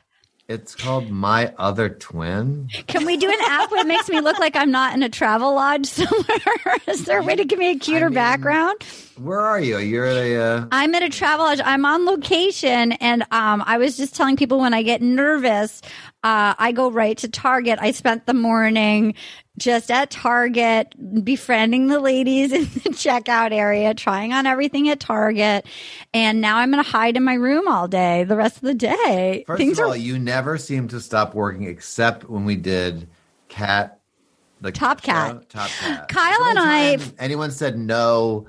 It's 0.49 0.73
called 0.73 1.11
My 1.11 1.53
Other 1.59 1.89
Twin. 1.89 2.69
Can 2.87 3.05
we 3.05 3.17
do 3.17 3.29
an 3.29 3.37
app 3.45 3.69
that 3.69 3.85
makes 3.85 4.09
me 4.09 4.19
look 4.19 4.39
like 4.39 4.55
I'm 4.55 4.71
not 4.71 4.95
in 4.95 5.03
a 5.03 5.09
travel 5.09 5.53
lodge 5.53 5.85
somewhere? 5.85 6.77
Is 6.87 7.05
there 7.05 7.19
a 7.19 7.23
way 7.23 7.35
to 7.35 7.45
give 7.45 7.59
me 7.59 7.69
a 7.69 7.77
cuter 7.77 8.09
background? 8.09 8.81
Where 9.17 9.39
are 9.41 9.59
you? 9.59 9.77
You're 9.77 10.05
at 10.05 10.17
a. 10.17 10.41
Uh, 10.41 10.65
I'm 10.71 10.95
at 10.95 11.03
a 11.03 11.09
travel 11.09 11.45
lodge. 11.45 11.61
I'm 11.63 11.85
on 11.85 12.03
location, 12.03 12.93
and 12.93 13.21
um, 13.29 13.61
I 13.67 13.77
was 13.77 13.95
just 13.95 14.15
telling 14.15 14.37
people 14.37 14.59
when 14.59 14.73
I 14.73 14.81
get 14.81 15.03
nervous, 15.03 15.83
uh, 16.23 16.53
I 16.57 16.71
go 16.73 16.91
right 16.91 17.17
to 17.19 17.29
Target. 17.29 17.79
I 17.81 17.91
spent 17.91 18.25
the 18.25 18.33
morning 18.33 19.13
just 19.57 19.91
at 19.91 20.09
Target, 20.09 20.93
befriending 21.23 21.87
the 21.87 21.99
ladies 21.99 22.51
in 22.53 22.63
the 22.63 22.89
checkout 22.89 23.51
area, 23.51 23.93
trying 23.93 24.33
on 24.33 24.45
everything 24.45 24.89
at 24.89 24.99
Target, 24.99 25.65
and 26.13 26.41
now 26.41 26.57
I'm 26.57 26.71
going 26.71 26.83
to 26.83 26.89
hide 26.89 27.17
in 27.17 27.23
my 27.23 27.33
room 27.35 27.67
all 27.67 27.87
day, 27.87 28.23
the 28.23 28.35
rest 28.35 28.57
of 28.57 28.63
the 28.63 28.73
day. 28.73 29.43
first 29.47 29.59
Things 29.59 29.79
of 29.79 29.85
all, 29.85 29.91
are 29.93 29.97
you 29.97 30.17
never 30.17 30.57
seem 30.57 30.87
to 30.89 30.99
stop 30.99 31.33
working 31.33 31.63
except 31.63 32.29
when 32.29 32.45
we 32.45 32.55
did 32.55 33.07
Cat. 33.49 33.99
The 34.61 34.71
Top 34.71 35.01
Cat. 35.01 35.49
Top 35.49 35.69
Cat. 35.69 36.07
Kyle 36.09 36.43
and 36.49 36.59
I. 36.59 36.97
Anyone 37.17 37.51
said 37.51 37.77
no? 37.77 38.47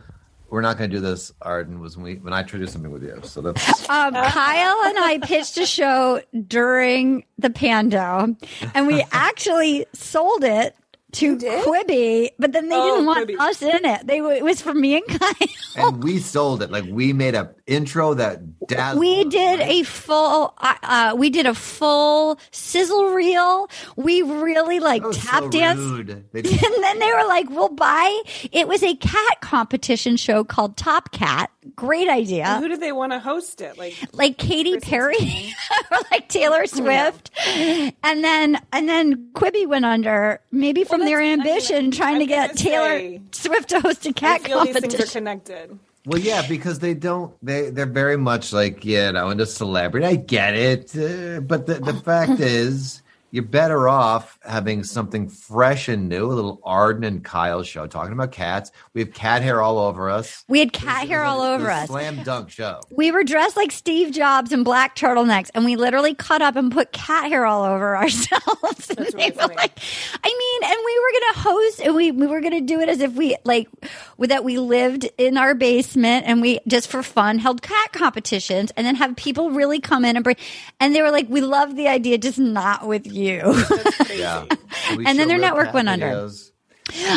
We're 0.51 0.61
not 0.63 0.79
going 0.79 0.91
to 0.91 0.97
do 0.97 1.01
this, 1.01 1.33
Arden. 1.41 1.81
Was 1.81 1.97
when 1.97 2.05
we 2.05 2.15
when 2.17 2.33
I 2.33 2.43
tried 2.43 2.59
to 2.59 2.67
do 2.67 2.71
something 2.71 2.91
with 2.91 3.03
you. 3.05 3.21
So 3.23 3.41
that's 3.41 3.89
Um, 3.89 4.15
Kyle 4.15 4.89
and 4.89 4.99
I 4.99 5.19
pitched 5.23 5.57
a 5.59 5.67
show 5.67 6.21
during 6.47 7.25
the 7.39 7.51
Pando, 7.51 8.37
and 8.75 8.87
we 8.87 9.05
actually 9.13 9.87
sold 9.93 10.43
it 10.45 10.75
to 11.13 11.37
Quibi, 11.37 12.31
but 12.39 12.53
then 12.53 12.69
they 12.69 12.77
Oh, 12.77 12.91
didn't 12.95 13.07
want 13.07 13.29
Quibi. 13.29 13.39
us 13.41 13.63
in 13.63 13.85
it. 13.85 14.07
They 14.07 14.19
it 14.19 14.45
was 14.45 14.61
for 14.63 14.75
me 14.75 14.97
and 14.97 15.07
Kyle. 15.21 15.49
and 15.77 16.03
we 16.05 16.19
sold 16.19 16.63
it. 16.63 16.71
Like 16.71 16.85
we 16.89 17.13
made 17.13 17.35
a 17.35 17.55
intro 17.67 18.15
that 18.15 18.41
dazzled. 18.67 19.01
We 19.01 19.25
did 19.25 19.61
a 19.61 19.83
full, 19.85 20.55
uh, 20.59 21.15
we 21.17 21.31
did 21.31 21.47
a 21.47 21.55
full 21.55 22.39
sizzle 22.51 23.07
reel. 23.11 23.69
We 23.97 24.23
really 24.23 24.81
like 24.81 25.03
tap 25.13 25.45
so 25.45 25.49
danced. 25.51 25.83
rude. 25.83 26.11
And 26.35 26.83
then 26.85 26.99
they 26.99 27.13
were 27.13 27.27
like, 27.27 27.49
we'll 27.51 27.69
buy. 27.69 28.23
It 28.53 28.69
was 28.69 28.83
a 28.83 28.95
cat 28.97 29.41
competition 29.41 30.17
show 30.17 30.45
called 30.45 30.77
Top 30.77 31.13
Cat. 31.13 31.51
Great 31.77 32.09
idea. 32.09 32.45
And 32.47 32.63
who 32.63 32.69
do 32.69 32.77
they 32.77 32.93
want 32.93 33.13
to 33.13 33.19
host 33.19 33.61
it? 33.61 33.79
Like, 33.79 33.97
like 34.13 34.39
Katy 34.39 34.79
Perry 34.81 35.17
or 35.91 35.99
like 36.11 36.29
Taylor 36.29 36.67
Swift. 36.67 37.31
And 37.47 38.25
then 38.25 38.61
and 38.73 38.89
then 38.89 39.31
Quibi 39.33 39.67
went 39.67 39.85
under, 39.85 40.41
maybe 40.51 40.85
from 40.85 41.01
their 41.05 41.21
ambition 41.21 41.91
trying 41.91 42.19
to 42.19 42.27
get 42.27 42.57
Taylor 42.57 42.99
say, 42.99 43.21
Swift 43.33 43.69
to 43.71 43.81
host 43.81 44.07
a 44.07 44.13
cat 44.13 44.43
feel 44.43 44.65
these 44.65 44.73
things 44.73 44.95
competition. 44.95 45.09
are 45.09 45.21
connected. 45.21 45.79
Well, 46.07 46.19
yeah, 46.19 46.47
because 46.49 46.79
they 46.79 46.95
don't. 46.95 47.35
They 47.43 47.71
they're 47.71 47.85
very 47.87 48.17
much 48.17 48.53
like 48.53 48.85
you 48.85 49.13
know 49.13 49.29
into 49.31 49.45
celebrity. 49.47 50.07
I 50.07 50.17
get 50.17 50.55
it, 50.55 50.97
uh, 50.97 51.41
but 51.41 51.67
the 51.67 51.75
the 51.75 51.95
fact 51.95 52.41
is, 52.41 53.03
you're 53.31 53.45
better 53.45 53.89
off 53.89 54.39
having 54.43 54.83
something 54.83 55.29
fresh 55.29 55.89
and 55.89 56.09
new. 56.09 56.27
A 56.27 56.33
little 56.35 56.61
Arden 56.65 57.05
and 57.05 57.23
Kyle 57.23 57.63
show 57.63 57.87
talking 57.87 58.13
about 58.13 58.33
cats. 58.33 58.73
We 58.93 59.03
have 59.03 59.13
cat 59.13 59.43
hair 59.43 59.63
all 59.63 59.79
over 59.79 60.11
us. 60.11 60.45
We 60.49 60.59
had 60.59 60.73
cat 60.73 61.07
hair 61.07 61.23
all 61.23 61.43
It's 61.43 61.63
over 61.63 61.71
a 61.71 61.75
us. 61.75 61.89
Slam 61.89 62.23
dunk 62.25 62.51
show. 62.51 62.81
We 62.91 63.13
were 63.13 63.23
dressed 63.23 63.57
like 63.57 63.71
Steve 63.71 64.13
Jobs 64.13 64.53
in 64.53 64.65
black 64.65 64.97
turtlenecks, 64.97 65.51
and 65.55 65.65
we 65.65 65.77
literally 65.77 66.15
cut 66.15 66.43
up 66.43 66.57
and 66.57 66.73
put 66.73 66.93
cat 66.93 67.29
hair 67.31 67.47
all 67.47 67.63
over 67.65 67.97
ourselves. 67.97 68.91
And 68.91 69.07
they 69.13 69.31
were 69.31 69.55
like, 69.55 69.79
I 70.25 70.59
mean, 70.63 70.71
and 70.71 70.79
we 70.85 70.99
were 70.99 71.21
gonna 71.21 71.51
host, 71.51 71.81
and 71.81 71.95
we 71.95 72.11
we 72.11 72.27
were 72.27 72.41
gonna 72.41 72.61
do 72.61 72.81
it 72.81 72.89
as 72.89 73.01
if 73.01 73.13
we 73.13 73.37
like 73.45 73.69
with 74.17 74.31
that 74.31 74.43
we 74.45 74.59
lived 74.59 75.09
in 75.19 75.37
our 75.37 75.55
basement, 75.55 76.27
and 76.27 76.41
we 76.43 76.59
just 76.67 76.89
for 76.89 77.03
fun 77.03 77.39
held 77.39 77.63
cat 77.63 77.93
competitions, 77.93 78.73
and 78.77 78.87
then 78.87 78.97
have 78.97 79.15
people 79.15 79.51
really 79.51 79.79
come 79.79 80.05
in 80.05 80.17
and 80.17 80.25
bring. 80.25 80.37
And 80.81 80.95
they 80.95 81.03
were 81.03 81.11
like, 81.13 81.29
we 81.29 81.41
love 81.41 81.77
the 81.77 81.87
idea, 81.87 82.19
just 82.19 82.39
not 82.39 82.87
with 82.87 83.07
you. 83.07 83.20
Yeah. 84.15 84.45
So 84.49 85.01
And 85.07 85.19
then 85.19 85.29
their 85.29 85.39
network 85.39 85.73
went 85.73 85.89
under. 85.89 86.07
videos. 86.07 86.51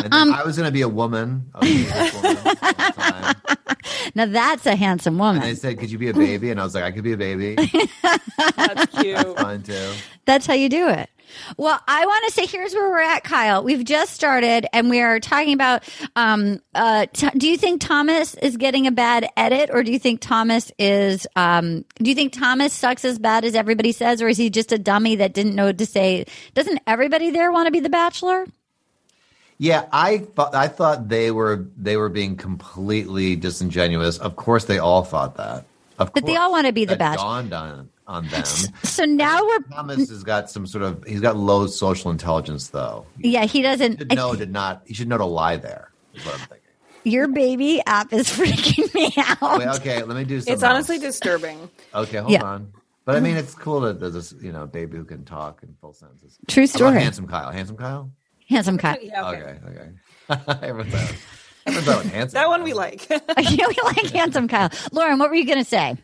And 0.04 0.14
Um, 0.14 0.32
I 0.32 0.44
was 0.44 0.56
going 0.56 0.66
to 0.68 0.72
be 0.72 0.82
a 0.82 0.88
woman. 0.88 1.50
I 1.54 1.58
was 1.58 1.68
gonna 1.68 1.74
be 1.74 1.84
this 1.84 2.14
woman. 2.22 3.34
now 4.14 4.26
that's 4.26 4.66
a 4.66 4.76
handsome 4.76 5.18
woman. 5.18 5.42
And 5.42 5.50
they 5.50 5.54
said, 5.56 5.78
"Could 5.78 5.90
you 5.90 5.98
be 5.98 6.08
a 6.10 6.14
baby?" 6.14 6.50
And 6.50 6.60
I 6.60 6.64
was 6.64 6.74
like, 6.76 6.84
"I 6.84 6.92
could 6.92 7.02
be 7.04 7.12
a 7.12 7.16
baby." 7.16 7.56
That's 8.56 8.86
cute. 9.00 9.16
That's 9.16 9.40
fine 9.40 9.62
too. 9.62 9.92
That's 10.26 10.46
how 10.46 10.54
you 10.54 10.68
do 10.68 10.88
it. 10.88 11.10
Well, 11.56 11.80
I 11.86 12.06
want 12.06 12.24
to 12.26 12.32
say 12.32 12.46
here's 12.46 12.74
where 12.74 12.88
we're 12.88 13.00
at, 13.00 13.24
Kyle. 13.24 13.62
We've 13.62 13.84
just 13.84 14.14
started 14.14 14.66
and 14.72 14.90
we 14.90 15.00
are 15.00 15.20
talking 15.20 15.54
about 15.54 15.84
um 16.16 16.60
uh 16.74 17.06
t- 17.12 17.30
do 17.36 17.48
you 17.48 17.56
think 17.56 17.80
Thomas 17.80 18.34
is 18.34 18.56
getting 18.56 18.86
a 18.86 18.92
bad 18.92 19.28
edit 19.36 19.70
or 19.72 19.82
do 19.82 19.92
you 19.92 19.98
think 19.98 20.20
Thomas 20.20 20.70
is 20.78 21.26
um 21.36 21.84
do 21.96 22.10
you 22.10 22.14
think 22.14 22.32
Thomas 22.32 22.72
sucks 22.72 23.04
as 23.04 23.18
bad 23.18 23.44
as 23.44 23.54
everybody 23.54 23.92
says 23.92 24.22
or 24.22 24.28
is 24.28 24.36
he 24.36 24.50
just 24.50 24.72
a 24.72 24.78
dummy 24.78 25.16
that 25.16 25.34
didn't 25.34 25.54
know 25.54 25.66
what 25.66 25.78
to 25.78 25.86
say? 25.86 26.26
Doesn't 26.54 26.80
everybody 26.86 27.30
there 27.30 27.52
want 27.52 27.66
to 27.66 27.72
be 27.72 27.80
the 27.80 27.90
bachelor? 27.90 28.46
Yeah, 29.58 29.86
I 29.92 30.18
thought 30.18 30.54
I 30.54 30.68
thought 30.68 31.08
they 31.08 31.30
were 31.30 31.66
they 31.76 31.96
were 31.96 32.08
being 32.08 32.36
completely 32.36 33.36
disingenuous. 33.36 34.18
Of 34.18 34.36
course, 34.36 34.64
they 34.64 34.78
all 34.78 35.04
thought 35.04 35.36
that. 35.36 35.64
Of 35.98 36.12
But 36.12 36.26
they 36.26 36.36
all 36.36 36.50
want 36.50 36.66
to 36.66 36.72
be 36.72 36.84
the 36.84 36.96
bachelor. 36.96 37.22
dawned 37.24 37.52
on 37.52 37.88
on 38.06 38.26
them. 38.28 38.44
So 38.84 39.04
now 39.04 39.40
we're 39.42 39.60
Thomas 39.72 40.08
has 40.10 40.22
got 40.22 40.50
some 40.50 40.66
sort 40.66 40.84
of 40.84 41.02
he's 41.04 41.20
got 41.20 41.36
low 41.36 41.66
social 41.66 42.10
intelligence 42.10 42.68
though. 42.68 43.06
yeah, 43.18 43.44
he 43.46 43.62
doesn't 43.62 43.98
Should 43.98 44.14
know 44.14 44.34
to 44.34 44.46
not 44.46 44.82
he 44.86 44.94
should 44.94 45.08
know 45.08 45.18
to 45.18 45.24
lie 45.24 45.56
there. 45.56 45.90
is 46.14 46.24
what 46.24 46.34
I'm 46.34 46.40
thinking. 46.40 46.58
your 47.04 47.28
baby 47.28 47.80
app 47.86 48.12
is 48.12 48.28
freaking 48.36 48.92
me 48.94 49.12
out. 49.16 49.58
Wait, 49.58 49.68
okay, 49.80 50.02
let 50.02 50.16
me 50.16 50.24
do 50.24 50.40
something. 50.40 50.54
It's 50.54 50.62
honestly 50.62 50.96
else. 50.96 51.04
disturbing. 51.04 51.70
okay. 51.94 52.18
Hold 52.18 52.30
Yeah. 52.32 52.42
on. 52.44 52.72
But 53.06 53.16
I 53.16 53.20
mean, 53.20 53.36
it's 53.36 53.54
cool 53.54 53.80
that 53.80 54.00
there's 54.00 54.14
this, 54.14 54.34
you 54.40 54.50
know, 54.50 54.66
baby 54.66 54.96
who 54.96 55.04
can 55.04 55.26
talk 55.26 55.62
in 55.62 55.74
full 55.78 55.92
sentences. 55.92 56.38
True 56.48 56.62
How 56.62 56.64
about 56.64 56.76
story. 56.78 57.02
handsome 57.02 57.26
Kyle. 57.26 57.50
Handsome 57.50 57.76
Kyle. 57.76 58.10
Handsome 58.48 58.78
Kyle. 58.78 58.96
Yeah, 59.02 59.28
okay. 59.30 59.40
Okay. 59.68 59.90
Okay. 60.30 60.52
Everyone's 60.66 60.94
out. 60.94 61.14
Everyone's 61.66 61.88
out 61.88 62.04
handsome. 62.06 62.34
That 62.34 62.48
one 62.48 62.62
we 62.62 62.72
like. 62.72 63.08
yeah, 63.10 63.18
we 63.68 63.76
like 63.84 64.06
handsome 64.10 64.48
Kyle. 64.48 64.70
Lauren, 64.92 65.18
what 65.18 65.28
were 65.28 65.36
you 65.36 65.44
going 65.44 65.58
to 65.58 65.64
say? 65.68 65.96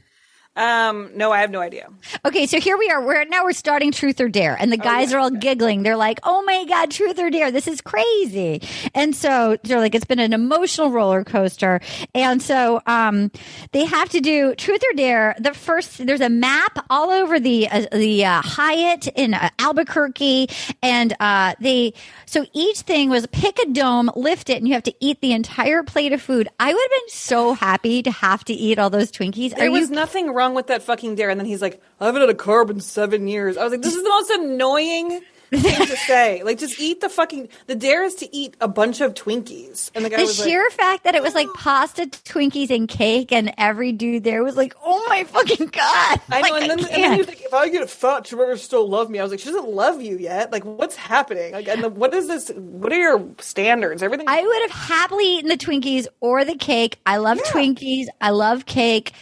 Um, 0.56 1.10
no, 1.14 1.30
I 1.30 1.40
have 1.40 1.50
no 1.50 1.60
idea. 1.60 1.88
Okay, 2.24 2.46
so 2.46 2.58
here 2.58 2.76
we 2.76 2.90
are. 2.90 3.00
We're 3.04 3.24
now 3.26 3.44
we're 3.44 3.52
starting 3.52 3.92
Truth 3.92 4.20
or 4.20 4.28
Dare, 4.28 4.56
and 4.58 4.72
the 4.72 4.76
guys 4.76 5.12
are 5.12 5.18
all 5.18 5.30
giggling. 5.30 5.84
They're 5.84 5.96
like, 5.96 6.18
"Oh 6.24 6.42
my 6.42 6.64
god, 6.64 6.90
Truth 6.90 7.20
or 7.20 7.30
Dare! 7.30 7.52
This 7.52 7.68
is 7.68 7.80
crazy!" 7.80 8.60
And 8.92 9.14
so 9.14 9.56
they're 9.62 9.78
like, 9.78 9.94
"It's 9.94 10.04
been 10.04 10.18
an 10.18 10.32
emotional 10.32 10.90
roller 10.90 11.22
coaster." 11.22 11.80
And 12.16 12.42
so 12.42 12.80
um, 12.86 13.30
they 13.70 13.84
have 13.84 14.08
to 14.10 14.20
do 14.20 14.56
Truth 14.56 14.82
or 14.90 14.96
Dare. 14.96 15.36
The 15.38 15.54
first 15.54 16.04
there's 16.04 16.20
a 16.20 16.28
map 16.28 16.84
all 16.90 17.10
over 17.10 17.38
the 17.38 17.68
uh, 17.68 17.86
the 17.92 18.24
uh, 18.24 18.42
Hyatt 18.42 19.06
in 19.14 19.34
uh, 19.34 19.50
Albuquerque, 19.60 20.48
and 20.82 21.14
uh, 21.20 21.54
they 21.60 21.94
so 22.26 22.44
each 22.52 22.80
thing 22.80 23.08
was 23.08 23.26
pick 23.28 23.58
a 23.60 23.66
dome, 23.66 24.10
lift 24.16 24.50
it, 24.50 24.56
and 24.56 24.66
you 24.66 24.74
have 24.74 24.82
to 24.82 24.94
eat 24.98 25.20
the 25.20 25.32
entire 25.32 25.84
plate 25.84 26.12
of 26.12 26.20
food. 26.20 26.48
I 26.58 26.74
would 26.74 26.82
have 26.82 26.90
been 26.90 27.08
so 27.08 27.54
happy 27.54 28.02
to 28.02 28.10
have 28.10 28.44
to 28.46 28.52
eat 28.52 28.80
all 28.80 28.90
those 28.90 29.12
Twinkies. 29.12 29.54
There 29.54 29.68
are 29.68 29.70
was 29.70 29.90
you 29.90 29.94
nothing 29.94 30.32
wrong 30.40 30.54
with 30.54 30.68
that 30.68 30.82
fucking 30.82 31.14
dare. 31.16 31.30
And 31.30 31.38
then 31.38 31.46
he's 31.46 31.62
like, 31.62 31.80
I 32.00 32.06
haven't 32.06 32.22
had 32.22 32.30
a 32.30 32.34
carb 32.34 32.70
in 32.70 32.80
seven 32.80 33.28
years. 33.28 33.56
I 33.56 33.62
was 33.62 33.72
like, 33.72 33.82
this 33.82 33.94
is 33.94 34.02
the 34.02 34.08
most 34.08 34.30
annoying 34.30 35.20
thing 35.50 35.86
to 35.86 35.96
say. 35.96 36.42
Like, 36.42 36.58
just 36.58 36.80
eat 36.80 37.00
the 37.00 37.08
fucking. 37.08 37.48
The 37.66 37.74
dare 37.74 38.04
is 38.04 38.14
to 38.16 38.34
eat 38.34 38.56
a 38.60 38.68
bunch 38.68 39.00
of 39.00 39.14
Twinkies. 39.14 39.90
And 39.94 40.04
the 40.04 40.08
guy 40.10 40.24
the 40.24 40.32
sheer 40.32 40.62
like, 40.64 40.72
fact 40.72 41.04
that 41.04 41.14
it 41.14 41.22
was 41.22 41.34
like 41.34 41.48
pasta, 41.54 42.06
Twinkies, 42.06 42.70
and 42.70 42.88
cake, 42.88 43.32
and 43.32 43.52
every 43.58 43.92
dude 43.92 44.24
there 44.24 44.42
was 44.42 44.56
like, 44.56 44.74
"Oh 44.84 45.04
my 45.08 45.24
fucking 45.24 45.66
god!" 45.66 46.20
I 46.30 46.40
know, 46.40 46.50
Like, 46.50 46.62
and 46.62 46.70
then, 46.70 46.78
and 46.78 46.80
then 46.80 46.88
can't. 46.94 47.12
he 47.14 47.18
was 47.18 47.28
like, 47.28 47.42
"If 47.44 47.52
I 47.52 47.68
get 47.68 47.90
fat, 47.90 48.26
she 48.26 48.36
better 48.36 48.56
still 48.56 48.88
love 48.88 49.10
me." 49.10 49.18
I 49.18 49.22
was 49.22 49.32
like, 49.32 49.40
"She 49.40 49.50
doesn't 49.50 49.68
love 49.68 50.00
you 50.00 50.16
yet. 50.18 50.52
Like, 50.52 50.64
what's 50.64 50.96
happening? 50.96 51.52
Like, 51.52 51.68
and 51.68 51.82
the, 51.82 51.88
what 51.88 52.14
is 52.14 52.28
this? 52.28 52.50
What 52.54 52.92
are 52.92 52.98
your 52.98 53.28
standards? 53.40 54.02
Everything." 54.02 54.26
I 54.28 54.42
would 54.42 54.62
have 54.62 54.70
happily 54.70 55.36
eaten 55.38 55.48
the 55.48 55.58
Twinkies 55.58 56.06
or 56.20 56.44
the 56.44 56.56
cake. 56.56 56.98
I 57.06 57.16
love 57.16 57.38
Twinkies. 57.38 58.06
I 58.20 58.30
love 58.30 58.66
cake. 58.66 59.12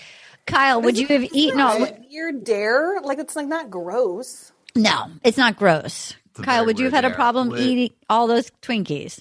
Kyle, 0.49 0.83
would 0.83 0.99
you 0.99 1.07
have 1.09 1.23
eaten 1.33 1.61
all? 1.61 1.87
your 2.09 2.33
dare? 2.33 3.01
Like, 3.03 3.19
it's 3.19 3.37
like 3.37 3.47
not 3.47 3.71
gross. 3.71 4.53
No, 4.75 5.07
it's 5.23 5.39
not 5.39 5.57
gross. 5.57 6.15
a 6.39 6.43
Kyle, 6.43 6.65
would 6.67 6.79
you 6.79 6.85
have 6.87 6.93
had 6.95 7.05
a 7.05 7.09
dare. 7.09 7.15
problem 7.17 7.49
Would- 7.51 7.61
eating 7.61 7.91
all 8.11 8.27
those 8.27 8.51
Twinkies? 8.63 9.21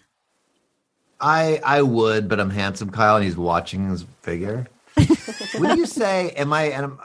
I 1.20 1.60
I 1.64 1.82
would, 1.82 2.30
but 2.30 2.40
I'm 2.40 2.52
handsome 2.52 2.92
Kyle, 2.92 3.16
and 3.16 3.26
he's 3.26 3.36
watching 3.38 3.90
his 3.90 4.06
figure. 4.22 4.68
Would 4.98 5.78
you 5.78 5.86
say? 5.88 6.30
Am 6.32 6.54
I? 6.54 6.66
And 6.66 6.86
I'm, 6.86 7.00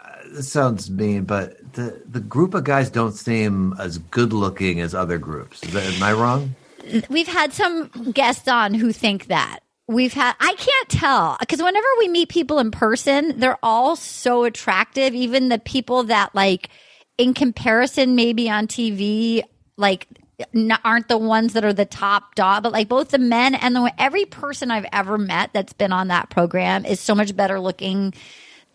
uh, 0.00 0.08
this 0.32 0.50
sounds 0.52 0.88
mean, 0.88 1.24
but 1.24 1.72
the 1.72 2.00
the 2.08 2.20
group 2.20 2.54
of 2.54 2.62
guys 2.62 2.90
don't 2.90 3.10
seem 3.12 3.74
as 3.80 3.98
good 3.98 4.32
looking 4.32 4.80
as 4.80 4.94
other 4.94 5.18
groups. 5.18 5.64
Is 5.64 5.72
that, 5.72 5.82
am 5.84 6.00
I 6.02 6.12
wrong? 6.12 6.54
We've 7.08 7.26
had 7.26 7.52
some 7.52 7.88
guests 8.12 8.46
on 8.46 8.72
who 8.72 8.92
think 8.92 9.26
that. 9.26 9.58
We've 9.88 10.12
had 10.12 10.34
i 10.40 10.52
can't 10.54 10.88
tell 10.88 11.36
because 11.40 11.62
whenever 11.62 11.86
we 11.98 12.08
meet 12.08 12.28
people 12.28 12.58
in 12.58 12.70
person 12.70 13.38
they're 13.38 13.58
all 13.62 13.96
so 13.96 14.44
attractive. 14.44 15.14
Even 15.14 15.48
the 15.48 15.58
people 15.58 16.04
that 16.04 16.34
like 16.34 16.68
in 17.18 17.34
comparison 17.34 18.14
maybe 18.14 18.50
on 18.50 18.66
tv 18.66 19.42
like 19.76 20.06
n- 20.54 20.76
aren't 20.84 21.08
the 21.08 21.18
ones 21.18 21.52
that 21.52 21.64
are 21.64 21.72
the 21.72 21.84
top 21.84 22.34
dog 22.34 22.62
but 22.62 22.72
like 22.72 22.88
both 22.88 23.10
the 23.10 23.18
men 23.18 23.54
and 23.54 23.76
the 23.76 23.92
every 23.98 24.24
person 24.24 24.70
i've 24.70 24.86
ever 24.92 25.16
met 25.16 25.50
that's 25.52 25.72
been 25.72 25.92
on 25.92 26.08
that 26.08 26.30
program 26.30 26.84
is 26.84 27.00
so 27.00 27.14
much 27.14 27.34
better 27.36 27.60
looking 27.60 28.12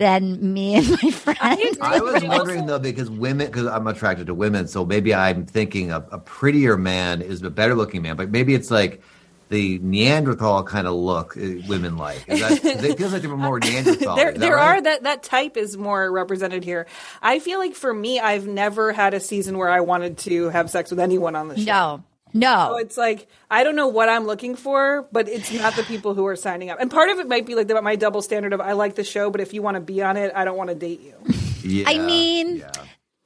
than 0.02 0.54
me 0.54 0.74
and 0.76 0.90
my 0.90 1.12
friends. 1.12 1.78
I 1.80 2.00
was 2.00 2.24
wondering 2.24 2.66
though 2.66 2.80
because 2.80 3.08
women, 3.08 3.46
because 3.46 3.68
I'm 3.68 3.86
attracted 3.86 4.26
to 4.28 4.34
women, 4.34 4.68
so 4.68 4.84
maybe 4.84 5.14
I'm 5.14 5.46
thinking 5.46 5.92
a, 5.92 5.98
a 6.12 6.18
prettier 6.18 6.76
man 6.76 7.22
is 7.22 7.44
a 7.44 7.52
better 7.52 7.76
looking 7.76 8.02
man, 8.02 8.16
but 8.16 8.32
maybe 8.32 8.56
it's 8.56 8.72
like 8.72 9.04
the 9.52 9.78
Neanderthal 9.80 10.64
kind 10.64 10.88
of 10.88 10.96
look 10.96 11.38
uh, 11.38 11.42
women 11.68 11.98
like. 11.98 12.24
Is 12.28 12.40
that, 12.40 12.62
'cause 12.62 12.84
it 12.84 12.98
feels 12.98 13.14
like 13.14 13.22
they 13.22 13.28
were 13.28 13.38
more 13.38 13.60
Neanderthal. 13.64 14.16
there 14.16 14.30
is 14.30 14.34
that 14.36 14.40
there 14.40 14.56
right? 14.56 14.78
are 14.78 14.82
that 14.82 15.04
that 15.04 15.22
type 15.24 15.58
is 15.58 15.78
more 15.78 16.12
represented 16.12 16.64
here. 16.64 16.88
I 17.22 17.38
feel 17.40 17.60
like 17.60 17.76
for 17.76 17.94
me, 17.94 18.20
I've 18.20 18.48
never 18.48 18.92
had 18.92 19.14
a 19.14 19.20
season 19.20 19.58
where 19.60 19.70
I 19.70 19.82
wanted 19.82 20.18
to 20.20 20.50
have 20.50 20.70
sex 20.72 20.90
with 20.90 21.00
anyone 21.00 21.36
on 21.36 21.50
the 21.50 21.58
show. 21.58 21.64
no 21.66 22.04
no 22.34 22.68
So 22.72 22.78
it's 22.78 22.98
like 22.98 23.28
I 23.52 23.64
don't 23.64 23.76
know 23.76 23.90
what 23.90 24.08
I'm 24.10 24.26
looking 24.26 24.56
for, 24.56 25.06
but 25.12 25.28
it's 25.28 25.52
not 25.52 25.76
the 25.76 25.84
people 25.84 26.14
who 26.14 26.26
are 26.28 26.36
signing 26.38 26.70
up. 26.70 26.80
And 26.80 26.90
part 26.90 27.10
of 27.10 27.20
it 27.20 27.28
might 27.28 27.46
be 27.46 27.56
like 27.56 27.68
the, 27.68 27.82
my 27.82 27.98
double 27.98 28.22
standard 28.22 28.54
of 28.54 28.62
I 28.62 28.72
like 28.72 28.96
the 28.96 29.04
show, 29.04 29.30
but 29.30 29.42
if 29.42 29.54
you 29.54 29.62
want 29.62 29.76
to 29.76 29.82
be 29.82 30.02
on 30.02 30.16
it, 30.18 30.32
I 30.34 30.46
don't 30.46 30.58
want 30.58 30.70
to 30.70 30.76
date 30.76 31.02
you. 31.02 31.14
Yeah, 31.64 31.84
I 31.88 32.00
mean, 32.00 32.66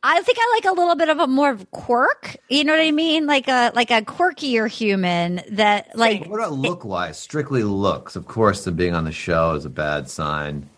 I 0.07 0.21
think 0.21 0.37
I 0.39 0.51
like 0.55 0.71
a 0.71 0.79
little 0.79 0.95
bit 0.95 1.09
of 1.09 1.19
a 1.19 1.25
more 1.25 1.57
quirk. 1.71 2.37
You 2.47 2.63
know 2.63 2.73
what 2.73 2.81
I 2.81 2.91
mean? 2.91 3.25
Like 3.25 3.47
a 3.47 3.71
like 3.73 3.89
a 3.89 4.03
quirkier 4.03 4.69
human 4.69 5.41
that 5.49 5.97
like 5.97 6.27
what 6.27 6.39
about 6.39 6.53
look 6.53 6.85
wise? 6.85 7.17
Strictly 7.17 7.63
looks. 7.63 8.15
Of 8.15 8.27
course, 8.27 8.65
the 8.65 8.71
being 8.71 8.93
on 8.93 9.05
the 9.05 9.11
show 9.11 9.55
is 9.55 9.65
a 9.65 9.69
bad 9.69 10.07
sign. 10.07 10.69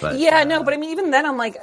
But 0.00 0.18
yeah, 0.18 0.42
no, 0.44 0.60
uh, 0.60 0.64
but 0.64 0.72
I 0.72 0.78
mean, 0.78 0.90
even 0.90 1.10
then, 1.10 1.26
I'm 1.26 1.36
like, 1.36 1.56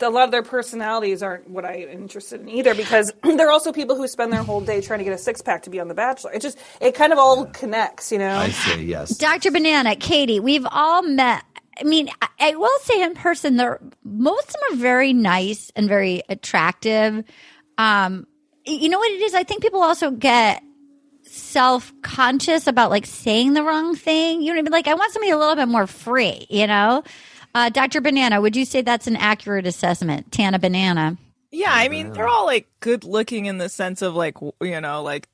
a 0.00 0.10
lot 0.10 0.24
of 0.24 0.30
their 0.30 0.42
personalities 0.42 1.22
aren't 1.22 1.48
what 1.48 1.64
I'm 1.64 1.88
interested 1.88 2.40
in 2.40 2.48
either 2.48 2.74
because 2.74 3.12
they're 3.22 3.50
also 3.50 3.72
people 3.72 3.96
who 3.96 4.06
spend 4.06 4.32
their 4.32 4.42
whole 4.42 4.60
day 4.60 4.80
trying 4.82 4.98
to 4.98 5.04
get 5.04 5.14
a 5.14 5.18
six 5.18 5.40
pack 5.40 5.62
to 5.62 5.70
be 5.70 5.80
on 5.80 5.88
The 5.88 5.94
Bachelor. 5.94 6.32
It 6.32 6.42
just, 6.42 6.58
it 6.80 6.94
kind 6.94 7.12
of 7.12 7.18
all 7.18 7.46
connects, 7.46 8.12
you 8.12 8.18
know? 8.18 8.36
I 8.36 8.50
say 8.50 8.82
yes. 8.82 9.16
Dr. 9.16 9.50
Banana, 9.50 9.96
Katie, 9.96 10.40
we've 10.40 10.66
all 10.70 11.02
met. 11.02 11.44
I 11.78 11.84
mean, 11.84 12.08
I, 12.22 12.28
I 12.40 12.54
will 12.56 12.78
say 12.82 13.02
in 13.02 13.14
person, 13.14 13.56
they're 13.56 13.80
most 14.04 14.48
of 14.48 14.54
them 14.54 14.78
are 14.78 14.82
very 14.82 15.12
nice 15.12 15.70
and 15.76 15.88
very 15.88 16.22
attractive. 16.28 17.24
Um, 17.78 18.26
you 18.64 18.88
know 18.88 18.98
what 18.98 19.10
it 19.10 19.20
is? 19.20 19.34
I 19.34 19.44
think 19.44 19.62
people 19.62 19.82
also 19.82 20.10
get 20.10 20.62
self 21.24 21.92
conscious 22.02 22.66
about 22.66 22.90
like 22.90 23.06
saying 23.06 23.54
the 23.54 23.62
wrong 23.62 23.94
thing. 23.94 24.40
You 24.40 24.48
know 24.48 24.54
what 24.54 24.58
I 24.58 24.62
mean? 24.62 24.72
Like, 24.72 24.88
I 24.88 24.94
want 24.94 25.12
somebody 25.12 25.30
a 25.30 25.38
little 25.38 25.56
bit 25.56 25.68
more 25.68 25.86
free, 25.86 26.46
you 26.48 26.66
know? 26.66 27.02
Uh, 27.54 27.68
Dr. 27.70 28.00
Banana, 28.00 28.40
would 28.40 28.54
you 28.54 28.64
say 28.64 28.82
that's 28.82 29.06
an 29.06 29.16
accurate 29.16 29.66
assessment? 29.66 30.30
Tana 30.30 30.58
Banana. 30.58 31.16
Yeah, 31.50 31.70
I 31.70 31.88
mean, 31.88 32.12
they're 32.12 32.28
all 32.28 32.44
like 32.44 32.68
good 32.80 33.02
looking 33.04 33.46
in 33.46 33.58
the 33.58 33.68
sense 33.68 34.02
of 34.02 34.14
like, 34.14 34.36
you 34.60 34.80
know, 34.80 35.02
like 35.02 35.28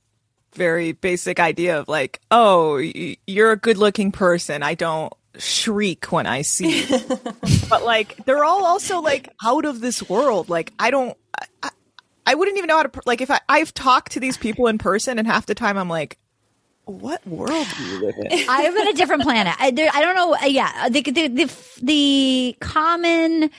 very 0.55 0.93
basic 0.93 1.41
idea 1.41 1.81
of 1.81 1.89
like, 1.89 2.21
oh, 2.31 2.77
y- 2.77 3.17
you're 3.27 3.51
a 3.51 3.57
good 3.57 3.77
looking 3.77 4.13
person. 4.13 4.63
I 4.63 4.75
don't 4.75 5.13
shriek 5.39 6.11
when 6.13 6.27
I 6.27 6.43
see 6.43 6.83
you. 6.83 6.99
but 7.71 7.85
like, 7.85 8.25
they're 8.25 8.45
all 8.45 8.65
also 8.65 9.01
like 9.01 9.29
out 9.45 9.65
of 9.65 9.81
this 9.81 10.09
world. 10.09 10.49
Like, 10.49 10.73
I 10.79 10.91
don't, 10.91 11.17
I, 11.39 11.47
I, 11.63 11.71
I 12.27 12.35
wouldn't 12.35 12.57
even 12.59 12.69
know 12.69 12.77
how 12.77 12.85
to, 12.85 13.01
like, 13.07 13.21
if 13.21 13.31
I, 13.31 13.41
I've 13.49 13.75
talked 13.75 14.13
to 14.13 14.21
these 14.21 14.37
people 14.37 14.67
in 14.67 14.79
person 14.79 15.19
and 15.19 15.27
half 15.27 15.47
the 15.47 15.55
time 15.55 15.77
I'm 15.77 15.89
like, 15.89 16.19
what 16.85 17.27
world 17.27 17.67
do 17.77 17.85
you 17.85 18.01
live 18.01 18.15
in? 18.19 18.45
I'm 18.49 18.77
in 18.77 18.89
a 18.89 18.93
different 18.93 19.23
planet. 19.23 19.55
I, 19.59 19.71
there, 19.71 19.91
I 19.95 20.03
don't 20.03 20.17
know. 20.17 20.35
uh, 20.35 20.47
Yeah, 20.47 20.89
the, 20.89 21.01
the 21.03 21.29
the 21.29 21.55
the 21.81 22.57
common 22.61 23.51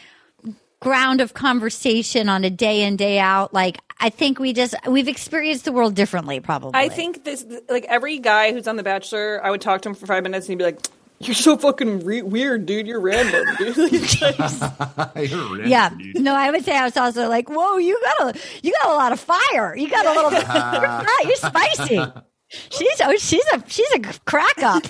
ground 0.81 1.21
of 1.21 1.33
conversation 1.33 2.27
on 2.27 2.43
a 2.43 2.49
day 2.49 2.83
in 2.83 2.97
day 2.97 3.19
out. 3.19 3.53
Like 3.53 3.79
I 3.99 4.09
think 4.09 4.39
we 4.39 4.51
just 4.51 4.75
we've 4.87 5.07
experienced 5.07 5.63
the 5.63 5.71
world 5.71 5.95
differently. 5.95 6.41
Probably. 6.41 6.71
I 6.73 6.89
think 6.89 7.23
this, 7.23 7.45
like, 7.69 7.85
every 7.85 8.19
guy 8.19 8.51
who's 8.51 8.67
on 8.67 8.75
The 8.75 8.83
Bachelor, 8.83 9.39
I 9.41 9.49
would 9.49 9.61
talk 9.61 9.81
to 9.83 9.89
him 9.89 9.95
for 9.95 10.05
five 10.05 10.23
minutes 10.23 10.47
and 10.47 10.51
he'd 10.51 10.57
be 10.57 10.65
like, 10.65 10.85
you're 11.27 11.35
so 11.35 11.57
fucking 11.57 12.05
re- 12.05 12.21
weird, 12.21 12.65
dude. 12.65 12.87
You're 12.87 12.99
random, 12.99 13.45
dude. 13.57 13.75
Yeah. 15.67 15.89
No, 16.15 16.35
I 16.35 16.51
would 16.51 16.63
say 16.65 16.75
I 16.75 16.83
was 16.83 16.97
also 16.97 17.27
like, 17.29 17.49
whoa, 17.49 17.77
you 17.77 17.99
got 18.01 18.35
a 18.35 18.39
you 18.61 18.73
got 18.81 18.91
a 18.91 18.95
lot 18.95 19.11
of 19.11 19.19
fire. 19.19 19.75
You 19.75 19.89
got 19.89 20.05
a 20.05 20.09
little. 20.13 20.31
you're, 20.31 21.27
you're 21.27 21.35
spicy. 21.35 22.23
She's 22.69 23.01
oh 23.03 23.15
she's 23.17 23.45
a 23.53 23.63
she's 23.67 23.91
a 23.95 23.99
crack 24.25 24.61
up. 24.61 24.83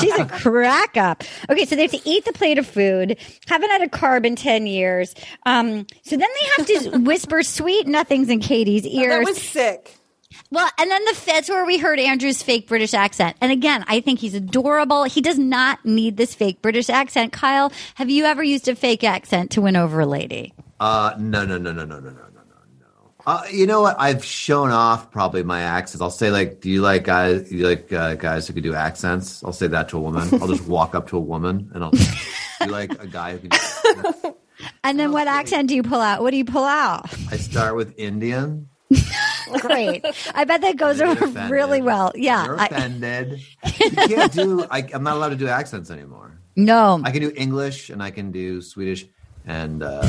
she's 0.00 0.18
a 0.18 0.26
crack 0.26 0.96
up. 0.96 1.22
Okay, 1.48 1.64
so 1.64 1.76
they 1.76 1.82
have 1.82 1.92
to 1.92 2.00
eat 2.04 2.24
the 2.24 2.32
plate 2.32 2.58
of 2.58 2.66
food. 2.66 3.16
Haven't 3.46 3.70
had 3.70 3.82
a 3.82 3.88
carb 3.88 4.26
in 4.26 4.34
ten 4.34 4.66
years. 4.66 5.14
Um, 5.46 5.86
so 6.02 6.16
then 6.16 6.28
they 6.40 6.46
have 6.56 6.66
to 6.92 6.98
whisper 6.98 7.42
sweet 7.44 7.86
nothings 7.86 8.28
in 8.28 8.40
Katie's 8.40 8.84
ears. 8.86 9.10
that 9.14 9.24
was 9.24 9.40
sick. 9.40 9.97
Well, 10.50 10.68
and 10.78 10.90
then 10.90 11.04
the, 11.04 11.22
that's 11.26 11.48
where 11.48 11.64
we 11.64 11.78
heard 11.78 11.98
Andrew's 11.98 12.42
fake 12.42 12.68
British 12.68 12.94
accent. 12.94 13.36
And 13.40 13.52
again, 13.52 13.84
I 13.86 14.00
think 14.00 14.18
he's 14.20 14.34
adorable. 14.34 15.04
He 15.04 15.20
does 15.20 15.38
not 15.38 15.84
need 15.84 16.16
this 16.16 16.34
fake 16.34 16.62
British 16.62 16.88
accent. 16.88 17.32
Kyle, 17.32 17.70
have 17.96 18.08
you 18.08 18.24
ever 18.24 18.42
used 18.42 18.66
a 18.68 18.74
fake 18.74 19.04
accent 19.04 19.50
to 19.52 19.60
win 19.60 19.76
over 19.76 20.00
a 20.00 20.06
lady? 20.06 20.54
Uh, 20.80 21.14
no, 21.18 21.44
no, 21.44 21.58
no, 21.58 21.72
no, 21.72 21.84
no, 21.84 22.00
no, 22.00 22.10
no. 22.10 22.28
Uh, 23.28 23.42
you 23.52 23.66
know 23.66 23.82
what? 23.82 23.94
I've 23.98 24.24
shown 24.24 24.70
off 24.70 25.10
probably 25.10 25.42
my 25.42 25.60
accents. 25.60 26.00
I'll 26.00 26.08
say 26.08 26.30
like, 26.30 26.62
"Do 26.62 26.70
you 26.70 26.80
like 26.80 27.04
guys? 27.04 27.50
Do 27.50 27.56
you 27.56 27.68
like 27.68 27.92
uh, 27.92 28.14
guys 28.14 28.48
who 28.48 28.54
can 28.54 28.62
do 28.62 28.72
accents?" 28.72 29.44
I'll 29.44 29.52
say 29.52 29.66
that 29.66 29.90
to 29.90 29.98
a 29.98 30.00
woman. 30.00 30.26
I'll 30.40 30.48
just 30.48 30.66
walk 30.66 30.94
up 30.94 31.08
to 31.08 31.18
a 31.18 31.20
woman 31.20 31.70
and 31.74 31.84
I'll, 31.84 31.90
"Do 31.90 32.06
you 32.62 32.70
like 32.70 32.90
a 32.92 33.06
guy 33.06 33.32
who 33.36 33.40
can?" 33.40 33.50
do 33.50 33.56
accents? 34.08 34.38
And 34.82 34.98
then, 34.98 35.12
what 35.12 35.26
say, 35.26 35.30
accent 35.30 35.68
do 35.68 35.74
you 35.74 35.82
pull 35.82 36.00
out? 36.00 36.22
What 36.22 36.30
do 36.30 36.38
you 36.38 36.46
pull 36.46 36.64
out? 36.64 37.12
I 37.30 37.36
start 37.36 37.76
with 37.76 37.92
Indian, 37.98 38.70
Great. 39.60 40.04
I 40.34 40.44
bet 40.44 40.60
that 40.62 40.76
goes 40.76 41.00
over 41.00 41.24
offended. 41.24 41.50
really 41.50 41.82
well. 41.82 42.12
Yeah. 42.14 42.44
You're 42.44 42.58
I- 42.60 42.68
you 43.80 43.90
can't 43.90 44.32
do, 44.32 44.64
I, 44.70 44.84
I'm 44.92 45.02
not 45.02 45.16
allowed 45.16 45.30
to 45.30 45.36
do 45.36 45.48
accents 45.48 45.90
anymore. 45.90 46.38
no. 46.56 47.00
I 47.04 47.10
can 47.10 47.20
do 47.22 47.32
English 47.36 47.90
and 47.90 48.02
I 48.02 48.10
can 48.10 48.30
do 48.32 48.60
Swedish, 48.62 49.06
and 49.46 49.82
uh, 49.82 50.02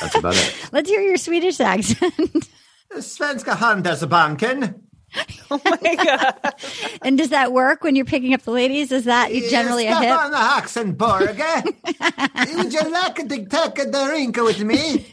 that's 0.00 0.14
about 0.16 0.34
it. 0.36 0.54
Let's 0.72 0.88
hear 0.88 1.00
your 1.00 1.16
Swedish 1.16 1.60
accent. 1.60 2.48
Svenska 2.94 3.54
Handelsbanken. 3.56 4.80
Oh 5.50 5.60
my 5.64 5.94
god! 5.94 6.54
and 7.02 7.16
does 7.16 7.28
that 7.30 7.52
work 7.52 7.84
when 7.84 7.94
you're 7.94 8.04
picking 8.04 8.34
up 8.34 8.42
the 8.42 8.50
ladies? 8.50 8.90
Is 8.90 9.04
that 9.04 9.30
generally 9.48 9.86
a 9.86 9.94
hit? 9.94 10.10
Stefan 10.10 10.96
Haxenborg. 10.96 12.56
Would 12.56 12.72
you 12.72 12.90
like 12.90 13.14
to 13.28 13.46
take 13.46 13.78
a 13.78 13.90
drink 13.90 14.36
with 14.36 14.60
me? 14.64 15.06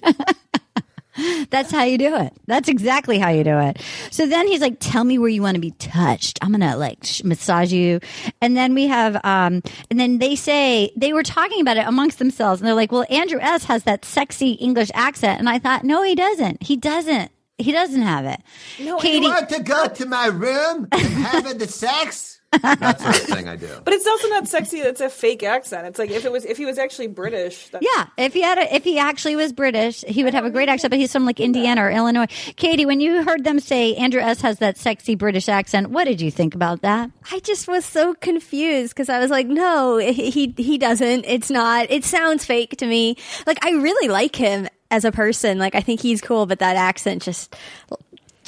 That's 1.50 1.72
how 1.72 1.84
you 1.84 1.98
do 1.98 2.16
it. 2.16 2.34
That's 2.48 2.70
exactly 2.70 3.20
how 3.20 3.30
you 3.30 3.44
do 3.44 3.58
it. 3.60 3.82
So 4.12 4.26
then 4.26 4.48
he's 4.48 4.62
like, 4.62 4.78
"Tell 4.80 5.04
me 5.04 5.18
where 5.18 5.30
you 5.30 5.42
want 5.42 5.56
to 5.56 5.62
be 5.62 5.72
touched. 5.72 6.40
I'm 6.42 6.52
gonna 6.52 6.78
like 6.78 7.00
sh- 7.04 7.24
massage 7.24 7.72
you." 7.72 8.00
And 8.42 8.56
then 8.58 8.74
we 8.74 8.88
have, 8.88 9.16
um, 9.24 9.62
and 9.90 10.00
then 10.00 10.18
they 10.20 10.36
say 10.36 10.92
they 10.96 11.14
were 11.14 11.24
talking 11.24 11.62
about 11.62 11.78
it 11.78 11.86
amongst 11.88 12.20
themselves, 12.20 12.62
and 12.62 12.68
they're 12.68 12.76
like, 12.76 12.92
"Well, 12.92 13.06
Andrew 13.10 13.40
S 13.42 13.66
has 13.66 13.84
that 13.84 14.06
sexy 14.06 14.52
English 14.54 14.90
accent," 14.94 15.40
and 15.40 15.48
I 15.50 15.60
thought, 15.60 15.84
"No, 15.84 16.04
he 16.04 16.16
doesn't. 16.16 16.64
He 16.64 16.76
doesn't. 16.76 17.32
He 17.58 17.72
doesn't 17.72 18.02
have 18.02 18.26
it." 18.26 18.42
No, 18.80 18.98
Katie, 18.98 19.26
You 19.26 19.32
want 19.32 19.50
to 19.50 19.62
go 19.62 19.88
to 19.88 20.06
my 20.06 20.28
room 20.28 20.88
and 20.92 21.02
have 21.02 21.60
the 21.60 21.68
sex? 21.68 22.40
That 22.52 23.00
sort 23.00 23.16
of 23.16 23.22
thing 23.28 23.48
I 23.48 23.56
do. 23.56 23.70
But 23.84 23.94
it's 23.94 24.06
also 24.06 24.28
not 24.30 24.48
sexy. 24.48 24.80
It's 24.80 25.02
a 25.02 25.10
fake 25.10 25.44
accent. 25.44 25.88
It's 25.88 25.98
like 25.98 26.12
if 26.12 26.26
it 26.26 26.32
was 26.32 26.46
if 26.46 26.58
he 26.58 26.66
was 26.66 26.78
actually 26.78 27.08
British. 27.08 27.70
That, 27.70 27.82
Yeah, 27.82 28.08
if 28.18 28.34
he 28.34 28.42
had 28.42 28.58
a, 28.58 28.76
if 28.76 28.84
he 28.84 29.00
actually 29.00 29.36
was 29.36 29.54
British, 29.54 30.04
he 30.08 30.24
would 30.24 30.34
have 30.34 30.46
a 30.46 30.50
great 30.50 30.68
accent. 30.68 30.92
But 30.92 31.00
he's 31.00 31.12
from 31.12 31.26
like 31.26 31.40
Indiana 31.40 31.86
or 31.86 31.90
Illinois. 31.90 32.28
Katie, 32.56 32.86
when 32.86 33.00
you 33.00 33.24
heard 33.24 33.44
them 33.44 33.60
say 33.60 33.96
Andrew 33.96 34.22
S 34.22 34.42
has 34.42 34.60
that 34.60 34.78
sexy 34.78 35.16
British 35.16 35.48
accent, 35.48 35.92
what 35.92 36.06
did 36.06 36.20
you 36.20 36.30
think 36.30 36.54
about 36.54 36.82
that? 36.82 37.10
I 37.32 37.40
just 37.40 37.68
was 37.68 37.86
so 37.86 38.14
confused 38.16 38.94
because 38.94 39.10
I 39.10 39.20
was 39.20 39.32
like, 39.32 39.48
no, 39.48 39.98
he 39.98 40.54
he 40.58 40.78
doesn't. 40.78 41.26
It's 41.26 41.50
not. 41.50 41.90
It 41.90 42.04
sounds 42.04 42.46
fake 42.46 42.78
to 42.78 42.86
me. 42.86 43.16
Like 43.48 43.64
I 43.66 43.72
really 43.72 44.10
like 44.10 44.36
him 44.36 44.68
as 44.92 45.06
a 45.06 45.12
person. 45.12 45.58
Like 45.58 45.74
I 45.74 45.82
think 45.82 46.02
he's 46.02 46.22
cool, 46.22 46.46
but 46.46 46.60
that 46.60 46.76
accent 46.76 47.24
just 47.24 47.56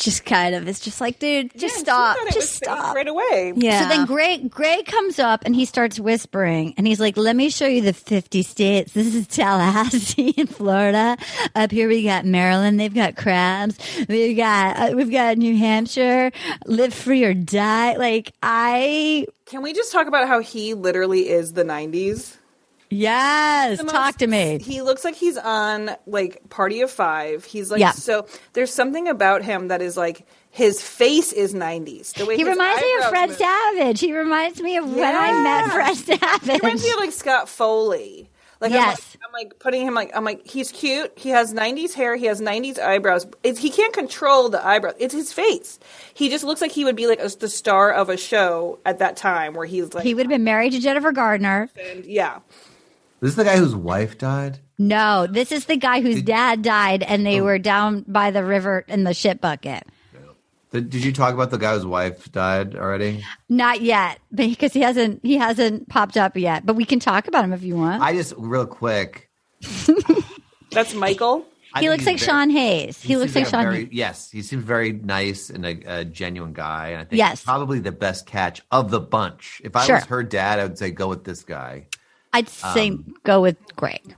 just 0.03 0.25
kind 0.25 0.53
of 0.53 0.67
is 0.67 0.79
just 0.79 0.99
like, 0.99 1.19
dude, 1.19 1.51
just 1.57 1.77
stop. 1.77 2.17
Just 2.25 2.35
was 2.35 2.49
stop. 2.51 2.95
right 2.95 3.07
away. 3.07 3.53
Yeah. 3.55 3.83
So 3.83 3.89
then 3.89 4.05
Gray 4.05 4.37
Gray 4.39 4.83
comes 4.83 5.19
up 5.19 5.43
and 5.45 5.55
he 5.55 5.65
starts 5.65 5.99
whispering 5.99 6.73
and 6.77 6.85
he's 6.85 6.99
like, 6.99 7.17
"Let 7.17 7.35
me 7.35 7.49
show 7.49 7.67
you 7.67 7.81
the 7.81 7.93
50 7.93 8.43
states. 8.43 8.93
This 8.93 9.15
is 9.15 9.27
Tallahassee 9.27 10.29
in 10.37 10.47
Florida. 10.47 11.17
Up 11.55 11.71
here 11.71 11.87
we 11.87 12.03
got 12.03 12.25
Maryland. 12.25 12.79
They've 12.79 12.93
got 12.93 13.15
crabs. 13.15 13.77
We've 14.09 14.35
got 14.37 14.77
uh, 14.77 14.95
we've 14.95 15.11
got 15.11 15.37
New 15.37 15.57
Hampshire. 15.57 16.31
Live 16.65 16.93
free 16.93 17.23
or 17.23 17.33
die. 17.33 17.95
Like 17.95 18.33
I 18.43 19.25
Can 19.45 19.61
we 19.61 19.73
just 19.73 19.91
talk 19.91 20.07
about 20.07 20.27
how 20.27 20.39
he 20.41 20.73
literally 20.73 21.29
is 21.29 21.53
the 21.53 21.63
'90s? 21.63 22.37
Yes, 22.93 23.81
most- 23.81 23.91
talk 23.91 24.17
to 24.17 24.27
me. 24.27 24.59
He 24.61 24.81
looks 24.81 25.03
like 25.03 25.15
he's 25.15 25.37
on 25.37 25.91
like 26.05 26.41
Party 26.49 26.81
of 26.81 26.91
Five. 26.91 27.43
He's 27.45 27.69
like 27.71 27.79
Yeah. 27.79 27.91
so. 27.91 28.27
There's 28.53 28.73
something 28.73 29.07
about 29.07 29.43
him 29.43 29.67
that 29.69 29.81
is 29.81 29.97
like 29.97 30.25
his 30.49 30.81
face 30.81 31.31
is 31.33 31.53
90s. 31.53 32.13
The 32.13 32.25
way 32.25 32.37
He 32.37 32.43
reminds 32.43 32.81
me 32.81 32.95
of 32.97 33.05
Fred 33.09 33.29
move. 33.29 33.37
Savage. 33.37 33.99
He 33.99 34.13
reminds 34.15 34.61
me 34.61 34.77
of 34.77 34.93
when 34.93 35.15
I 35.15 35.41
met 35.43 35.71
Fred 35.71 35.95
Savage. 35.97 36.43
He 36.49 36.57
reminds 36.59 36.83
me 36.83 36.91
of 36.91 36.97
like 36.97 37.11
Scott 37.11 37.49
Foley. 37.49 38.29
Like 38.61 38.71
I'm, 38.71 38.75
Yes. 38.77 39.17
like, 39.19 39.27
I'm 39.27 39.33
like 39.33 39.59
putting 39.59 39.85
him 39.85 39.93
like 39.93 40.11
I'm 40.15 40.23
like 40.23 40.47
he's 40.47 40.71
cute. 40.71 41.11
He 41.17 41.29
has 41.29 41.53
90s 41.53 41.93
hair. 41.93 42.15
He 42.15 42.27
has 42.27 42.39
90s 42.39 42.79
eyebrows. 42.79 43.27
It's, 43.43 43.59
he 43.59 43.69
can't 43.69 43.93
control 43.93 44.47
the 44.47 44.65
eyebrows. 44.65 44.93
It's 44.99 45.13
his 45.13 45.33
face. 45.33 45.79
He 46.13 46.29
just 46.29 46.45
looks 46.45 46.61
like 46.61 46.71
he 46.71 46.85
would 46.85 46.95
be 46.95 47.07
like 47.07 47.19
a, 47.19 47.27
the 47.27 47.49
star 47.49 47.91
of 47.91 48.07
a 48.07 48.15
show 48.15 48.79
at 48.85 48.99
that 48.99 49.17
time 49.17 49.53
where 49.53 49.65
he's 49.65 49.93
like 49.93 50.05
he 50.05 50.13
would 50.13 50.27
have 50.27 50.29
been 50.29 50.45
married 50.45 50.71
to 50.73 50.79
Jennifer 50.79 51.11
Gardner. 51.11 51.69
and 51.77 52.05
yeah. 52.05 52.39
This 53.23 53.29
is 53.31 53.35
the 53.37 53.45
guy 53.45 53.55
whose 53.55 53.73
wife 53.73 54.17
died. 54.17 54.59
No, 54.77 55.27
this 55.27 55.53
is 55.53 55.63
the 55.63 55.77
guy 55.77 56.01
whose 56.01 56.21
dad 56.21 56.61
died, 56.61 57.03
and 57.03 57.21
Oh. 57.21 57.31
they 57.31 57.39
were 57.39 57.57
down 57.57 58.03
by 58.05 58.31
the 58.31 58.43
river 58.43 58.83
in 58.89 59.05
the 59.05 59.13
shit 59.13 59.39
bucket. 59.39 59.83
Did, 60.71 60.89
did 60.89 61.05
you 61.05 61.13
talk 61.13 61.33
about 61.33 61.49
the 61.49 61.57
guy 61.57 61.73
whose 61.73 61.85
wife 61.85 62.29
died 62.33 62.75
already? 62.75 63.23
Not 63.47 63.79
yet, 63.81 64.19
because 64.35 64.73
he 64.73 64.81
hasn't 64.81 65.21
he 65.23 65.37
hasn't 65.37 65.87
popped 65.87 66.17
up 66.17 66.35
yet. 66.35 66.65
But 66.65 66.75
we 66.75 66.83
can 66.83 66.99
talk 66.99 67.29
about 67.29 67.45
him 67.45 67.53
if 67.53 67.63
you 67.63 67.77
want. 67.77 68.01
I 68.03 68.11
just 68.13 68.33
real 68.37 68.65
quick. 68.65 69.29
That's 70.71 70.93
Michael. 70.93 71.45
I 71.75 71.79
he 71.81 71.89
looks 71.89 72.05
like 72.05 72.19
very- 72.19 72.27
Sean 72.27 72.49
Hayes. 72.49 73.01
He, 73.01 73.15
looks 73.17 73.33
like 73.33 73.45
seems 73.45 73.51
Sean. 73.51 73.63
very, 73.63 73.85
Hayes. 73.85 73.89
Yes, 73.93 74.29
he 74.31 74.41
seems 74.41 74.63
very 74.63 74.91
nice 74.91 75.49
and 75.49 75.65
a, 75.65 76.01
a 76.01 76.05
genuine 76.05 76.53
guy. 76.53 76.89
And 76.89 77.01
I 77.01 77.05
think 77.05 77.17
Yes. 77.17 77.43
probably 77.43 77.79
the 77.79 77.91
best 77.91 78.25
catch 78.27 78.61
of 78.69 78.91
the 78.91 78.99
bunch. 78.99 79.61
If 79.63 79.75
I 79.75 79.85
Sure. 79.85 79.95
was 79.95 80.05
her 80.05 80.23
dad, 80.23 80.59
I 80.59 80.63
would 80.63 80.77
say 80.77 80.91
go 80.91 81.07
with 81.07 81.23
this 81.23 81.43
guy. 81.43 81.87
I'd 82.33 82.49
say 82.49 82.89
Um, 82.89 83.15
go 83.23 83.41
with 83.41 83.57
Greg. 83.75 84.15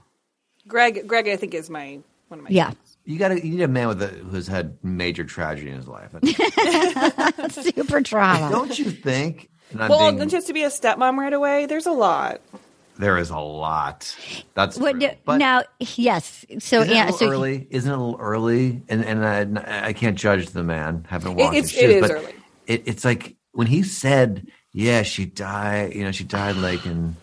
Greg 0.68 1.06
Greg 1.06 1.28
I 1.28 1.36
think 1.36 1.54
is 1.54 1.70
my 1.70 2.00
one 2.28 2.40
of 2.40 2.44
my 2.44 2.50
Yeah, 2.50 2.72
You 3.04 3.18
got 3.18 3.28
to 3.28 3.36
you 3.46 3.52
need 3.56 3.62
a 3.62 3.68
man 3.68 3.88
with 3.88 4.02
a, 4.02 4.08
who's 4.08 4.46
had 4.48 4.76
major 4.82 5.22
tragedy 5.24 5.70
in 5.70 5.76
his 5.76 5.86
life. 5.86 6.10
super 7.50 8.00
trauma. 8.02 8.50
Don't 8.50 8.78
you 8.78 8.90
think? 8.90 9.48
And 9.70 9.82
I'm 9.82 9.88
Well, 9.90 9.98
being- 10.10 10.16
then 10.18 10.28
just 10.28 10.46
to 10.48 10.52
be 10.52 10.62
a 10.62 10.68
stepmom 10.68 11.16
right 11.16 11.32
away, 11.32 11.66
there's 11.66 11.86
a 11.86 11.92
lot. 11.92 12.40
there 12.98 13.18
is 13.18 13.30
a 13.30 13.38
lot. 13.38 14.16
That's 14.54 14.78
What 14.78 14.98
true. 15.00 15.10
But 15.24 15.36
now? 15.38 15.62
Yes. 15.78 16.44
So 16.60 16.80
isn't 16.80 16.88
it 16.90 16.92
a 16.92 16.94
yeah. 16.94 17.10
So 17.10 17.28
early? 17.28 17.66
Isn't 17.70 17.90
it 17.90 17.94
a 17.94 17.98
little 18.00 18.20
early? 18.20 18.82
And 18.88 19.04
and 19.04 19.58
I, 19.58 19.88
I 19.88 19.92
can't 19.92 20.16
judge 20.16 20.48
the 20.50 20.62
man. 20.64 21.06
Haven't 21.08 21.34
watched 21.34 21.54
It- 21.54 21.58
it's- 21.58 21.70
his 21.70 21.80
shoes, 21.80 21.94
is 21.94 22.00
but 22.00 22.10
early. 22.10 22.34
It, 22.66 22.82
it's 22.86 23.04
like 23.04 23.36
when 23.52 23.66
he 23.68 23.82
said, 23.84 24.48
"Yeah, 24.72 25.02
she 25.02 25.24
died." 25.26 25.94
You 25.94 26.02
know, 26.04 26.10
she 26.12 26.24
died 26.24 26.56
like 26.56 26.84
in 26.86 27.08
like 27.08 27.14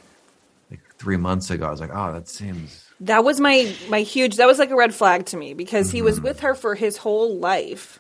three 1.03 1.17
months 1.17 1.51
ago. 1.51 1.67
I 1.67 1.71
was 1.71 1.81
like, 1.81 1.91
"Oh, 1.93 2.13
that 2.13 2.27
seems." 2.29 2.79
That 3.01 3.23
was 3.23 3.39
my 3.39 3.75
my 3.89 4.01
huge. 4.01 4.37
That 4.37 4.47
was 4.47 4.59
like 4.59 4.71
a 4.71 4.75
red 4.75 4.93
flag 4.95 5.25
to 5.27 5.37
me 5.37 5.53
because 5.53 5.91
he 5.91 5.97
Mm-hmm. 5.99 6.05
was 6.05 6.21
with 6.21 6.39
her 6.39 6.55
for 6.55 6.73
his 6.75 6.95
whole 6.97 7.35
life, 7.37 7.99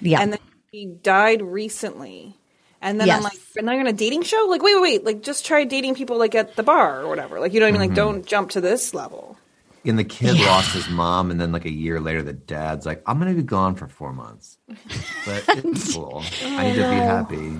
yeah. 0.00 0.20
and 0.20 0.32
then 0.32 0.40
he 0.72 0.86
died 0.86 1.42
recently. 1.42 2.36
And 2.82 2.98
then 2.98 3.06
Yes. 3.08 3.18
I'm 3.18 3.22
like, 3.22 3.38
and 3.58 3.68
then 3.68 3.74
you're 3.74 3.82
on 3.86 3.86
a 3.88 3.92
dating 3.92 4.22
show? 4.22 4.46
Like, 4.48 4.62
wait, 4.62 4.74
wait, 4.74 4.82
wait! 4.82 5.04
Like, 5.04 5.22
just 5.22 5.44
try 5.46 5.64
dating 5.64 5.94
people 5.94 6.16
like 6.18 6.34
at 6.34 6.56
the 6.56 6.62
bar 6.62 7.02
or 7.02 7.08
whatever. 7.08 7.38
Like, 7.38 7.52
you 7.52 7.60
know 7.60 7.66
what 7.66 7.74
I 7.74 7.78
mean? 7.78 7.80
Like, 7.82 7.90
Mm-hmm. 7.90 8.14
don't 8.14 8.26
jump 8.26 8.50
to 8.52 8.60
this 8.60 8.94
level. 8.94 9.38
And 9.84 9.98
the 9.98 10.04
kid 10.04 10.38
lost 10.40 10.72
his 10.74 10.88
mom, 10.90 11.30
and 11.30 11.40
then 11.40 11.52
like 11.52 11.64
a 11.64 11.70
year 11.72 12.00
later, 12.00 12.22
the 12.22 12.34
dad's 12.34 12.84
like, 12.84 13.02
"I'm 13.06 13.18
gonna 13.18 13.32
be 13.34 13.42
gone 13.42 13.74
for 13.76 13.88
four 13.88 14.12
months, 14.12 14.58
but 15.24 15.42
it's 15.48 15.94
cool. 15.94 16.22
I 16.44 16.64
need 16.68 16.74
to 16.74 16.90
be 16.90 16.96
happy." 16.96 17.56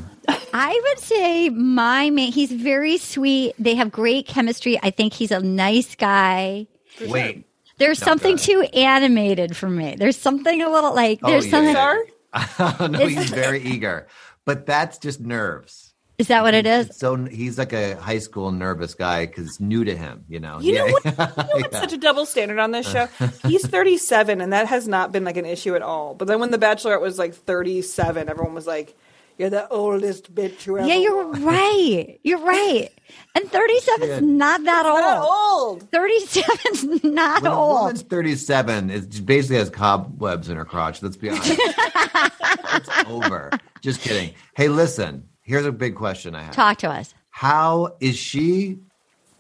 I 0.53 0.79
would 0.89 0.99
say 0.99 1.49
my 1.49 2.11
man. 2.11 2.31
He's 2.33 2.53
very 2.53 2.99
sweet. 2.99 3.55
They 3.59 3.75
have 3.77 3.91
great 3.91 4.27
chemistry. 4.27 4.79
I 4.83 4.91
think 4.91 5.15
he's 5.15 5.31
a 5.31 5.41
nice 5.41 5.95
guy. 5.95 6.67
Wait, 7.07 7.47
There's 7.79 8.01
No, 8.03 8.05
something 8.07 8.37
go 8.37 8.43
too 8.43 8.63
animated 8.75 9.57
for 9.57 9.71
me. 9.71 9.95
There's 9.99 10.19
something 10.19 10.61
a 10.61 10.69
little 10.71 10.95
like 10.95 11.21
Oh, 11.23 11.31
there's 11.31 11.47
yeah, 11.47 11.51
something. 11.53 11.75
yeah. 12.35 12.87
no, 12.89 13.07
he's 13.07 13.31
very 13.31 13.63
eager, 13.63 14.09
but 14.45 14.67
that's 14.67 14.99
just 14.99 15.21
nerves. 15.21 15.90
Is 16.21 16.29
that 16.29 16.43
what 16.43 16.53
it 16.55 16.67
is? 16.67 16.97
So 16.97 17.17
he's 17.17 17.57
like 17.59 17.73
a 17.73 17.97
high 17.97 18.19
school 18.19 18.51
nervous 18.53 18.95
guy 18.95 19.27
because 19.27 19.47
it's 19.47 19.61
new 19.61 19.85
to 19.85 19.97
him. 19.97 20.25
You 20.29 20.39
know. 20.39 20.61
You 20.61 20.75
know 20.75 20.87
Yeah. 20.87 20.93
what? 20.93 21.05
You 21.39 21.45
know 21.45 21.61
what's 21.63 21.79
such 21.79 21.93
a 21.95 21.97
double 21.97 22.27
standard 22.27 22.59
on 22.59 22.71
this 22.73 22.89
show? 22.91 23.07
He's 23.49 23.67
37, 23.67 24.41
and 24.41 24.53
that 24.53 24.67
has 24.69 24.87
not 24.87 25.13
been 25.13 25.25
like 25.25 25.37
an 25.39 25.47
issue 25.47 25.75
at 25.75 25.83
all. 25.83 26.15
But 26.15 26.29
then 26.29 26.39
when 26.41 26.51
The 26.51 26.59
Bachelorette 26.59 27.01
was 27.01 27.19
like 27.19 27.35
37, 27.35 28.29
everyone 28.29 28.55
was 28.55 28.67
like, 28.67 28.97
"You're 29.39 29.51
the 29.51 29.67
oldest 29.69 30.35
bitch 30.35 30.67
you 30.67 30.79
ever." 30.79 30.87
Yeah, 30.87 30.97
you're 30.97 31.25
right. 31.25 32.21
You're 32.23 32.39
right. 32.45 32.89
And 33.35 33.51
37 33.51 34.09
is 34.11 34.23
not 34.23 34.63
that 34.65 34.87
old. 34.87 35.01
not 35.01 35.23
old. 35.29 35.91
37's 35.91 37.03
not 37.05 37.43
When 37.43 37.51
a 37.53 37.57
old. 37.59 37.81
woman's 37.81 38.03
37, 38.03 38.91
it 38.91 39.25
basically 39.27 39.57
has 39.57 39.71
cobwebs 39.71 40.49
in 40.49 40.57
her 40.57 40.65
crotch. 40.65 41.03
Let's 41.03 41.17
be 41.17 41.31
honest. 41.31 41.51
it's 41.59 42.89
over. 43.09 43.51
Just 43.81 44.01
kidding. 44.01 44.35
Hey, 44.55 44.69
listen. 44.69 45.25
Here's 45.51 45.67
a 45.67 45.73
big 45.73 45.97
question 45.97 46.37
I 46.37 46.45
have. 46.45 46.55
Talk 46.55 46.79
to 46.79 46.89
us. 46.91 47.13
How 47.31 47.97
is 47.99 48.17
she 48.17 48.79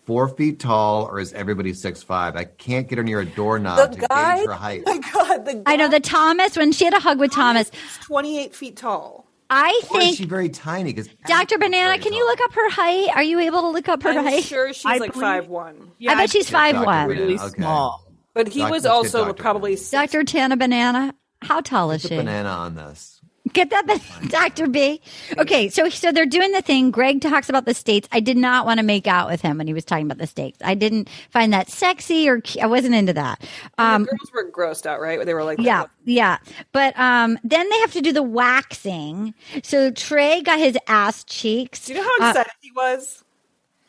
four 0.06 0.26
feet 0.26 0.58
tall, 0.58 1.04
or 1.06 1.20
is 1.20 1.32
everybody 1.32 1.72
six 1.72 2.02
five? 2.02 2.34
I 2.34 2.42
can't 2.44 2.88
get 2.88 2.98
her 2.98 3.04
near 3.04 3.20
a 3.20 3.24
doorknob 3.24 3.92
The 3.92 4.00
to 4.00 4.06
guy. 4.08 4.36
gauge 4.38 4.46
her 4.46 4.52
height. 4.54 4.82
My 4.86 4.98
God, 4.98 5.44
the 5.44 5.54
guy 5.54 5.62
I 5.72 5.76
know 5.76 5.86
the 5.88 6.00
Thomas 6.00 6.56
when 6.56 6.72
she 6.72 6.84
had 6.84 6.94
a 6.94 6.98
hug 6.98 7.20
with 7.20 7.30
Thomas. 7.30 7.68
is 7.68 7.98
28 8.06 8.56
feet 8.56 8.76
tall. 8.76 9.24
I 9.50 9.82
Or 9.92 10.00
think 10.00 10.16
she's 10.16 10.26
very 10.26 10.48
tiny? 10.48 10.92
Because 10.92 11.08
Dr. 11.28 11.58
Banana, 11.58 11.96
can 12.02 12.12
you 12.12 12.26
look 12.26 12.40
up 12.40 12.52
her 12.54 12.70
height? 12.70 13.10
Are 13.14 13.22
you 13.22 13.38
able 13.38 13.60
to 13.62 13.68
look 13.68 13.88
up 13.88 14.02
her 14.02 14.10
I'm 14.10 14.24
height? 14.24 14.42
sure 14.42 14.72
she's 14.72 14.86
I 14.86 14.96
like 14.96 15.12
believe- 15.12 15.22
five 15.22 15.46
one. 15.48 15.92
Yeah, 15.98 16.12
I 16.12 16.14
bet 16.16 16.30
she's 16.30 16.50
Dr. 16.50 16.74
five 16.74 16.84
one. 16.86 17.06
Really 17.08 17.34
okay. 17.38 17.48
small. 17.56 18.04
But 18.34 18.48
he 18.48 18.60
Doc- 18.60 18.70
was 18.72 18.84
also 18.86 19.26
Dr. 19.26 19.34
probably 19.40 19.76
Dr. 19.92 20.24
Tana 20.24 20.56
Banana, 20.56 21.14
how 21.42 21.60
tall 21.60 21.92
is 21.92 22.02
Put 22.02 22.08
she? 22.10 22.16
banana 22.16 22.48
on 22.48 22.74
this. 22.74 23.19
Get 23.52 23.70
that, 23.70 24.00
Dr. 24.28 24.68
B. 24.68 25.00
Okay, 25.38 25.68
so 25.68 25.88
so 25.88 26.12
they're 26.12 26.26
doing 26.26 26.52
the 26.52 26.62
thing. 26.62 26.90
Greg 26.90 27.20
talks 27.20 27.48
about 27.48 27.64
the 27.64 27.74
states. 27.74 28.08
I 28.12 28.20
did 28.20 28.36
not 28.36 28.66
want 28.66 28.78
to 28.78 28.84
make 28.84 29.06
out 29.06 29.28
with 29.28 29.40
him 29.40 29.58
when 29.58 29.66
he 29.66 29.74
was 29.74 29.84
talking 29.84 30.06
about 30.06 30.18
the 30.18 30.26
states. 30.26 30.58
I 30.64 30.74
didn't 30.74 31.08
find 31.30 31.52
that 31.52 31.68
sexy 31.68 32.28
or 32.28 32.42
I 32.60 32.66
wasn't 32.66 32.94
into 32.94 33.12
that. 33.14 33.42
Um, 33.78 34.04
the 34.04 34.10
girls 34.10 34.32
were 34.32 34.50
grossed 34.50 34.86
out, 34.86 35.00
right? 35.00 35.24
They 35.24 35.34
were 35.34 35.44
like, 35.44 35.58
yeah, 35.58 35.86
yeah. 36.04 36.38
But 36.72 36.98
um, 36.98 37.38
then 37.44 37.68
they 37.68 37.78
have 37.80 37.92
to 37.92 38.00
do 38.00 38.12
the 38.12 38.22
waxing. 38.22 39.34
So 39.62 39.90
Trey 39.90 40.42
got 40.42 40.58
his 40.58 40.78
ass 40.86 41.24
cheeks. 41.24 41.86
Do 41.86 41.94
you 41.94 42.00
know 42.00 42.08
how 42.18 42.26
Uh, 42.26 42.30
excited 42.30 42.52
he 42.60 42.70
was? 42.72 43.24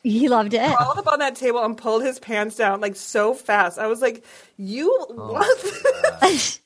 He 0.04 0.30
loved 0.30 0.54
it. 0.54 0.76
Crawled 0.76 0.98
up 1.00 1.08
on 1.08 1.20
that 1.20 1.36
table 1.36 1.64
and 1.64 1.78
pulled 1.78 2.04
his 2.04 2.20
pants 2.20 2.56
down 2.56 2.82
like 2.82 2.96
so 2.96 3.34
fast. 3.34 3.78
I 3.78 3.88
was 3.88 4.02
like, 4.02 4.24
"You 4.58 4.90
Oh, 5.10 5.34
what?" 5.34 5.60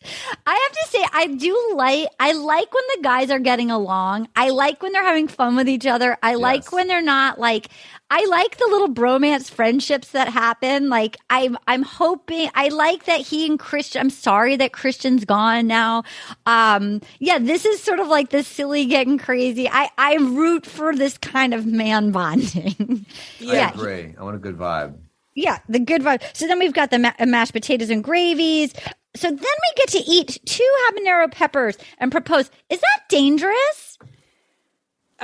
I 0.47 0.53
have 0.53 0.71
to 0.71 0.87
say, 0.89 1.05
I 1.13 1.27
do 1.27 1.73
like. 1.75 2.07
I 2.19 2.31
like 2.33 2.73
when 2.73 2.83
the 2.95 3.01
guys 3.03 3.31
are 3.31 3.39
getting 3.39 3.71
along. 3.71 4.27
I 4.35 4.49
like 4.49 4.81
when 4.81 4.91
they're 4.91 5.03
having 5.03 5.27
fun 5.27 5.55
with 5.55 5.67
each 5.67 5.85
other. 5.85 6.17
I 6.23 6.35
like 6.35 6.71
when 6.71 6.87
they're 6.87 7.01
not 7.01 7.39
like. 7.39 7.69
I 8.11 8.25
like 8.25 8.57
the 8.57 8.67
little 8.69 8.89
bromance 8.89 9.49
friendships 9.49 10.09
that 10.09 10.27
happen. 10.29 10.89
Like 10.89 11.17
I'm, 11.29 11.57
I'm 11.67 11.83
hoping. 11.83 12.49
I 12.55 12.69
like 12.69 13.05
that 13.05 13.21
he 13.21 13.45
and 13.47 13.59
Christian. 13.59 14.01
I'm 14.01 14.09
sorry 14.09 14.55
that 14.57 14.73
Christian's 14.73 15.25
gone 15.25 15.67
now. 15.67 16.03
Um, 16.45 17.01
yeah, 17.19 17.39
this 17.39 17.65
is 17.65 17.81
sort 17.81 17.99
of 17.99 18.07
like 18.07 18.29
the 18.29 18.43
silly 18.43 18.85
getting 18.85 19.17
crazy. 19.17 19.67
I, 19.69 19.89
I 19.97 20.15
root 20.15 20.65
for 20.65 20.95
this 20.95 21.17
kind 21.17 21.53
of 21.53 21.65
man 21.65 22.11
bonding. 22.11 23.05
I 23.49 23.55
yeah, 23.55 23.69
agree. 23.69 24.13
I 24.17 24.23
want 24.23 24.35
a 24.35 24.39
good 24.39 24.57
vibe. 24.57 24.95
yeah, 25.35 25.59
the 25.67 25.79
good 25.79 26.01
vibe. 26.01 26.21
So 26.33 26.47
then 26.47 26.59
we've 26.59 26.73
got 26.73 26.91
the 26.91 26.99
ma- 26.99 27.13
uh, 27.19 27.25
mashed 27.25 27.53
potatoes 27.53 27.89
and 27.89 28.03
gravies. 28.03 28.73
So 29.15 29.29
then 29.29 29.37
we 29.39 29.73
get 29.77 29.89
to 29.89 29.99
eat 29.99 30.39
two 30.45 30.69
habanero 30.89 31.31
peppers 31.31 31.77
and 31.99 32.11
propose. 32.11 32.51
Is 32.69 32.79
that 32.81 33.01
dangerous? 33.09 33.84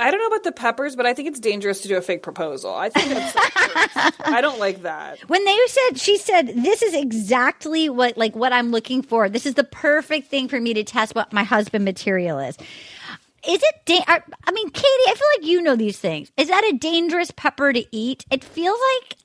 I 0.02 0.10
don't 0.10 0.20
know 0.20 0.26
about 0.26 0.42
the 0.42 0.52
peppers, 0.52 0.96
but 0.96 1.06
I 1.06 1.14
think 1.14 1.28
it's 1.28 1.40
dangerous 1.40 1.80
to 1.82 1.88
do 1.88 1.96
a 1.96 2.02
fake 2.02 2.22
proposal. 2.22 2.74
I 2.74 2.88
think 2.88 3.08
that's. 3.08 4.18
I 4.20 4.40
don't 4.40 4.58
like 4.58 4.82
that. 4.82 5.18
When 5.28 5.44
they 5.44 5.58
said, 5.66 5.98
she 5.98 6.18
said, 6.18 6.48
"This 6.48 6.82
is 6.82 6.94
exactly 6.94 7.88
what 7.88 8.16
like 8.18 8.34
what 8.34 8.52
I'm 8.52 8.70
looking 8.70 9.02
for. 9.02 9.28
This 9.28 9.46
is 9.46 9.54
the 9.54 9.64
perfect 9.64 10.28
thing 10.28 10.48
for 10.48 10.60
me 10.60 10.74
to 10.74 10.84
test 10.84 11.14
what 11.14 11.32
my 11.32 11.44
husband 11.44 11.84
material 11.84 12.38
is." 12.38 12.56
Is 13.48 13.60
it? 13.62 13.74
Da- 13.86 14.04
I 14.06 14.22
I 14.44 14.52
mean, 14.52 14.70
Katie, 14.70 14.86
I 14.86 15.14
feel 15.14 15.28
like 15.38 15.48
you 15.48 15.62
know 15.62 15.76
these 15.76 15.98
things. 15.98 16.30
Is 16.36 16.48
that 16.48 16.64
a 16.72 16.76
dangerous 16.76 17.30
pepper 17.30 17.72
to 17.72 17.84
eat? 17.90 18.24
It 18.30 18.42
feels 18.44 18.78
like. 18.94 19.16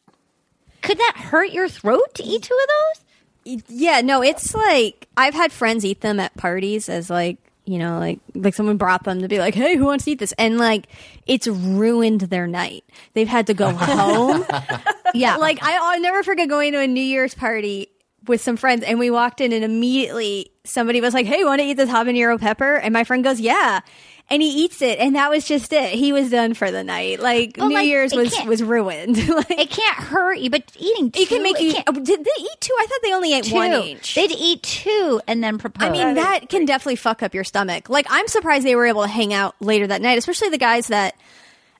Could 0.84 1.00
that 1.00 1.13
hurt 1.18 1.52
your 1.52 1.68
throat 1.68 2.13
to 2.16 2.24
eat 2.24 2.44
two 2.44 2.58
of 2.62 2.70
those? 2.70 3.63
Yeah, 3.68 4.02
no, 4.02 4.22
it's 4.22 4.54
like 4.54 5.08
I've 5.18 5.34
had 5.34 5.52
friends 5.52 5.84
eat 5.86 6.02
them 6.02 6.20
at 6.20 6.36
parties 6.38 6.88
as 6.90 7.10
like 7.10 7.38
you 7.67 7.77
know, 7.77 7.99
like 7.99 8.19
like 8.34 8.53
someone 8.53 8.77
brought 8.77 9.03
them 9.03 9.21
to 9.21 9.27
be 9.27 9.39
like, 9.39 9.53
"Hey, 9.53 9.75
who 9.75 9.84
wants 9.86 10.06
to 10.06 10.12
eat 10.12 10.19
this?" 10.19 10.34
And 10.38 10.58
like, 10.58 10.88
it's 11.25 11.47
ruined 11.47 12.21
their 12.21 12.47
night. 12.47 12.86
They've 13.13 13.27
had 13.27 13.47
to 13.47 13.53
go 13.53 13.71
home. 13.73 14.45
Yeah, 15.13 15.36
like 15.36 15.62
I, 15.62 15.77
I'll 15.77 15.99
never 16.01 16.23
forget 16.23 16.47
going 16.47 16.71
to 16.71 16.80
a 16.80 16.88
New 16.88 17.01
Year's 17.01 17.36
party 17.36 17.89
with 18.25 18.39
some 18.39 18.56
friends, 18.56 18.84
and 18.84 18.99
we 18.99 19.12
walked 19.12 19.41
in, 19.41 19.51
and 19.51 19.65
immediately 19.65 20.49
somebody 20.63 21.01
was 21.01 21.13
like, 21.13 21.25
"Hey, 21.25 21.43
want 21.43 21.60
to 21.60 21.67
eat 21.67 21.73
this 21.73 21.89
habanero 21.89 22.39
pepper?" 22.39 22.75
And 22.75 22.93
my 22.93 23.03
friend 23.03 23.21
goes, 23.21 23.41
"Yeah." 23.41 23.82
And 24.30 24.42
he 24.42 24.66
eats 24.66 24.82
it, 24.82 25.00
and 25.00 25.16
that 25.16 25.30
was 25.30 25.46
just 25.46 25.72
it. 25.72 25.92
He 25.94 26.12
was 26.12 26.30
done 26.30 26.54
for 26.54 26.70
the 26.70 26.84
night. 26.84 27.22
Like 27.22 27.56
But, 27.58 27.68
New 27.68 27.76
like, 27.76 27.88
Year's 27.88 28.13
was 28.13 28.36
was 28.46 28.62
ruined. 28.62 29.15
like, 29.30 29.50
It 29.52 29.69
can't 29.69 29.98
hurt 29.98 30.40
you, 30.40 30.50
but 30.50 30.63
eating 30.78 31.12
two, 31.12 31.21
it 31.21 31.30
can 31.30 31.42
make 31.44 31.56
it 31.60 31.63
you. 31.63 31.73
can't- 31.75 31.88
oh, 31.88 31.94
Did 31.94 32.25
they 32.25 32.42
eat 32.42 32.58
two? 32.60 32.75
I 32.78 32.86
thought 32.88 33.00
they 33.04 33.13
only 33.13 33.34
ate 33.34 33.46
two. 33.46 33.56
one 33.56 33.71
each. 33.71 34.15
They'd 34.15 34.32
eat 34.32 34.63
two 34.63 35.21
and 35.28 35.42
then 35.42 35.58
propose. 35.58 35.88
I 35.88 35.92
mean, 35.92 36.15
that 36.15 36.50
can 36.50 36.65
definitely 36.65 36.98
fuck 36.98 37.23
up 37.23 37.34
your 37.34 37.46
stomach. 37.46 37.90
Like, 37.90 38.06
I'm 38.10 38.28
surprised 38.28 38.65
they 38.65 38.75
were 38.75 38.86
able 38.88 39.04
to 39.04 39.08
hang 39.08 39.34
out 39.34 39.56
later 39.62 39.88
that 39.88 40.02
night, 40.02 40.17
especially 40.17 40.50
the 40.50 40.58
guys 40.58 40.88
that. 40.88 41.15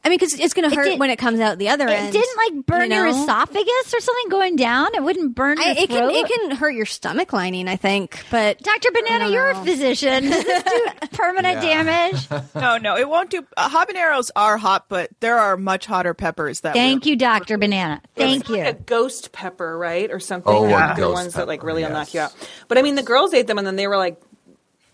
I 0.04 0.10
mean, 0.10 0.20
because 0.20 0.40
it's 0.40 0.54
going 0.54 0.70
to 0.70 0.76
hurt 0.76 0.86
did- 0.86 1.00
when 1.00 1.10
it 1.10 1.18
comes 1.18 1.40
out 1.40 1.58
the 1.58 1.70
other 1.70 1.88
it 1.88 1.94
end. 1.94 2.16
It 2.16 2.20
didn't 2.20 2.38
like 2.38 2.66
burn 2.66 2.92
you 2.92 2.98
your 2.98 3.08
esophagus 3.08 3.94
or 3.94 4.00
something 4.00 4.30
going 4.30 4.56
down. 4.56 4.96
It 4.96 5.04
wouldn't 5.04 5.36
burn 5.36 5.58
your 5.58 5.68
I, 5.68 5.72
it 5.72 5.90
can 5.90 6.10
it 6.10 6.28
can 6.28 6.52
hurt 6.52 6.72
your 6.72 6.86
stomach 6.86 7.34
lining, 7.34 7.68
I 7.68 7.76
think. 7.76 8.24
But 8.32 8.60
Dr. 8.60 8.92
Banana, 8.92 9.30
you're 9.30 9.54
know. 9.54 9.62
a 9.62 9.66
physician. 9.66 10.24
Does 10.26 10.44
this 10.44 10.64
do 10.64 11.08
permanent 11.12 11.62
damage? 11.62 12.28
no, 12.56 12.78
no, 12.78 12.98
it 12.98 13.10
won't 13.10 13.30
do. 13.30 13.46
Uh, 13.56 13.70
habaneros 13.70 14.32
are 14.36 14.58
hot, 14.58 14.86
but 14.90 15.10
there 15.20 15.38
are 15.38 15.58
much 15.58 15.86
hotter 15.86 16.14
peppers 16.14 16.62
that. 16.62 16.74
Thank 16.74 17.06
you, 17.06 17.16
Dr. 17.16 17.58
Banana. 17.58 18.02
Thank 18.16 18.42
it's 18.42 18.50
you. 18.50 18.58
like 18.58 18.76
a 18.76 18.80
ghost 18.80 19.32
pepper, 19.32 19.78
right, 19.78 20.10
or 20.12 20.20
something. 20.20 20.54
Oh, 20.54 20.68
a 20.68 20.70
like 20.70 20.96
the 20.96 21.02
ghost 21.02 21.14
ones 21.14 21.34
that 21.34 21.48
like 21.48 21.64
really 21.64 21.82
yes. 21.82 21.92
knock 21.92 22.14
you 22.14 22.22
out. 22.22 22.36
But 22.68 22.78
I 22.78 22.82
mean, 22.82 22.96
the 22.96 23.04
girls 23.04 23.34
ate 23.34 23.48
them, 23.48 23.58
and 23.58 23.66
then 23.66 23.76
they 23.76 23.88
were 23.88 23.98
like, 23.98 24.22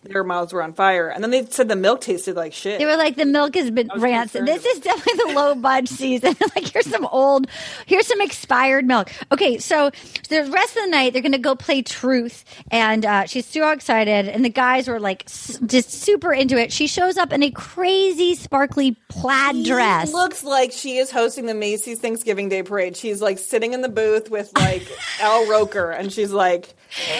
their 0.03 0.23
mouths 0.23 0.53
were 0.53 0.61
on 0.63 0.73
fire, 0.73 1.09
and 1.09 1.23
then 1.23 1.31
they 1.31 1.45
said 1.45 1.67
the 1.69 1.75
milk 1.75 2.01
tasted 2.01 2.35
like 2.35 2.53
shit. 2.53 2.79
They 2.79 2.85
were 2.85 2.95
like, 2.97 3.15
the 3.15 3.25
milk 3.25 3.55
has 3.55 3.71
been 3.71 3.89
rancid. 3.97 4.45
This 4.45 4.65
is 4.65 4.79
definitely 4.79 5.33
the 5.33 5.39
low 5.39 5.55
budge 5.55 5.87
season. 5.89 6.35
like, 6.55 6.67
here's 6.71 6.89
some 6.89 7.05
old, 7.05 7.47
here's 7.85 8.07
some 8.07 8.21
expired 8.21 8.85
milk. 8.85 9.09
Okay, 9.31 9.57
so 9.57 9.91
the 10.29 10.43
rest 10.51 10.75
of 10.77 10.83
the 10.83 10.89
night, 10.89 11.13
they're 11.13 11.21
going 11.21 11.31
to 11.31 11.37
go 11.37 11.55
play 11.55 11.81
truth. 11.81 12.43
And 12.71 13.05
uh, 13.05 13.25
she's 13.25 13.45
so 13.45 13.71
excited. 13.71 14.27
And 14.27 14.43
the 14.43 14.49
guys 14.49 14.87
were 14.87 14.99
like, 14.99 15.23
s- 15.27 15.59
just 15.65 15.91
super 15.91 16.33
into 16.33 16.57
it. 16.57 16.71
She 16.73 16.87
shows 16.87 17.17
up 17.17 17.31
in 17.31 17.43
a 17.43 17.51
crazy, 17.51 18.35
sparkly 18.35 18.97
plaid 19.09 19.55
She 19.55 19.63
dress. 19.65 20.11
looks 20.13 20.43
like 20.43 20.71
she 20.71 20.97
is 20.97 21.11
hosting 21.11 21.45
the 21.45 21.53
Macy's 21.53 21.99
Thanksgiving 21.99 22.49
Day 22.49 22.63
Parade. 22.63 22.97
She's 22.97 23.21
like 23.21 23.37
sitting 23.39 23.73
in 23.73 23.81
the 23.81 23.89
booth 23.89 24.29
with 24.29 24.51
like 24.57 24.87
Al 25.21 25.47
Roker, 25.49 25.91
and 25.91 26.11
she's 26.11 26.31
like, 26.31 26.73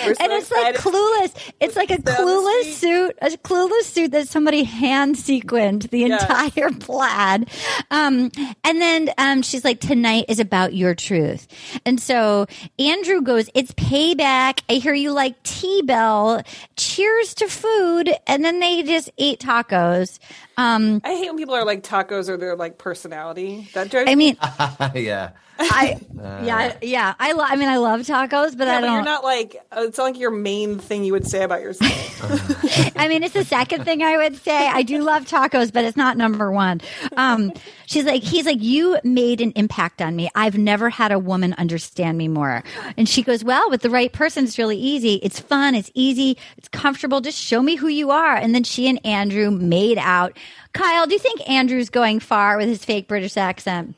we're 0.06 0.14
so 0.14 0.24
and 0.24 0.32
it's 0.34 0.52
like 0.52 0.76
clueless. 0.76 1.54
It's 1.60 1.76
like 1.76 1.90
a 1.92 1.98
clueless 1.98 2.62
street. 2.62 2.73
Suit, 2.74 3.16
a 3.22 3.28
clueless 3.30 3.84
suit 3.84 4.12
that 4.12 4.28
somebody 4.28 4.64
hand 4.64 5.18
sequined 5.18 5.84
the 5.84 6.00
Yes. 6.00 6.22
entire 6.24 6.72
plaid. 6.80 7.50
Um, 7.92 8.32
and 8.64 8.82
then 8.82 9.10
um, 9.18 9.42
she's 9.42 9.64
like, 9.64 9.80
"Tonight 9.80 10.26
is 10.28 10.40
about 10.40 10.74
your 10.74 10.96
truth." 10.96 11.48
And 11.86 12.00
so 12.02 12.48
Andrew 12.80 13.22
goes, 13.22 13.50
"It's 13.54 13.72
payback." 13.74 14.62
I 14.70 14.74
hear 14.74 14.94
you 14.94 15.12
like 15.12 15.42
T-Bell. 15.44 16.44
Cheers 16.76 17.34
to 17.36 17.48
food, 17.48 18.12
and 18.28 18.44
then 18.44 18.60
they 18.60 18.84
just 18.84 19.10
ate 19.18 19.40
tacos. 19.40 20.20
Um, 20.58 21.02
I 21.04 21.16
hate 21.16 21.28
when 21.30 21.38
people 21.38 21.56
are 21.56 21.66
like 21.66 21.84
tacos 21.84 22.30
or 22.30 22.38
their 22.38 22.56
like 22.56 22.78
personality. 22.78 23.70
That 23.74 23.90
drives 23.90 24.10
I 24.10 24.16
mean, 24.16 24.38
yeah. 24.96 25.32
I 25.60 26.00
yeah 26.18 26.78
yeah. 26.82 27.14
I 27.20 27.32
lo- 27.34 27.46
I 27.48 27.56
mean, 27.56 27.70
I 27.70 27.78
love 27.78 28.02
tacos, 28.02 28.58
but 28.58 28.66
Yeah, 28.68 28.78
I 28.78 28.82
don't. 28.82 28.94
you're 28.94 29.04
not 29.04 29.24
like 29.24 29.56
uh, 29.72 29.82
it's 29.88 29.98
not 30.00 30.06
like 30.06 30.20
your 30.20 30.32
main 30.32 30.80
thing 30.80 31.04
you 31.04 31.14
would 31.14 31.28
say 31.28 31.44
about 31.44 31.62
yourself. 31.62 32.94
I 32.98 33.08
mean, 33.08 33.22
it's 33.24 33.34
the 33.36 33.46
second 33.46 33.86
thing 33.86 34.02
I 34.02 34.18
would 34.18 34.36
say. 34.38 34.68
I 34.68 34.82
do 34.84 35.02
love 35.04 35.26
tacos, 35.26 35.72
but 35.72 35.86
it's 35.86 35.96
not 35.98 36.18
number 36.18 36.52
one. 36.52 36.82
Um, 37.18 37.52
she's 37.86 38.04
like, 38.06 38.24
he's 38.24 38.46
like, 38.48 38.62
you 38.62 38.98
made 39.04 39.42
an 39.42 39.52
impact 39.52 40.02
on 40.02 40.16
me. 40.16 40.30
I've 40.34 40.58
never 40.58 40.90
had 40.90 41.12
a 41.12 41.20
woman 41.20 41.54
understand 41.54 42.18
me 42.18 42.28
more. 42.28 42.64
And 42.98 43.08
she 43.08 43.22
goes, 43.22 43.44
well, 43.44 43.70
with 43.70 43.82
the 43.84 43.90
right 43.92 44.12
person, 44.12 44.46
it's 44.46 44.58
really 44.58 44.78
easy. 44.78 45.16
It's 45.16 45.40
fun. 45.40 45.76
It's 45.76 45.92
easy. 45.94 46.36
It's 46.58 46.68
comfortable. 46.70 47.22
Just 47.22 47.38
show 47.40 47.62
me 47.62 47.76
who 47.76 47.88
you 47.90 48.10
are. 48.12 48.36
And 48.36 48.56
then 48.56 48.64
she 48.64 48.88
and 48.88 49.00
Andrew 49.06 49.52
made 49.52 50.00
out. 50.00 50.36
Kyle, 50.74 51.06
do 51.06 51.14
you 51.14 51.20
think 51.20 51.48
Andrew's 51.50 51.90
going 51.90 52.20
far 52.20 52.58
with 52.58 52.68
his 52.68 52.84
fake 52.84 53.08
British 53.08 53.38
accent? 53.38 53.96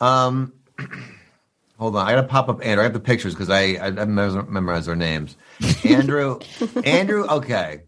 Um, 0.00 0.52
hold 1.78 1.96
on, 1.96 2.06
I 2.06 2.14
gotta 2.14 2.26
pop 2.26 2.48
up 2.48 2.64
Andrew. 2.64 2.80
I 2.80 2.84
have 2.84 2.92
the 2.92 3.00
pictures 3.00 3.34
because 3.34 3.50
I 3.50 3.74
I, 3.74 3.86
I 3.86 4.04
memorize 4.04 4.86
their 4.86 4.96
names. 4.96 5.36
Andrew, 5.84 6.38
Andrew. 6.84 7.26
Okay, 7.28 7.82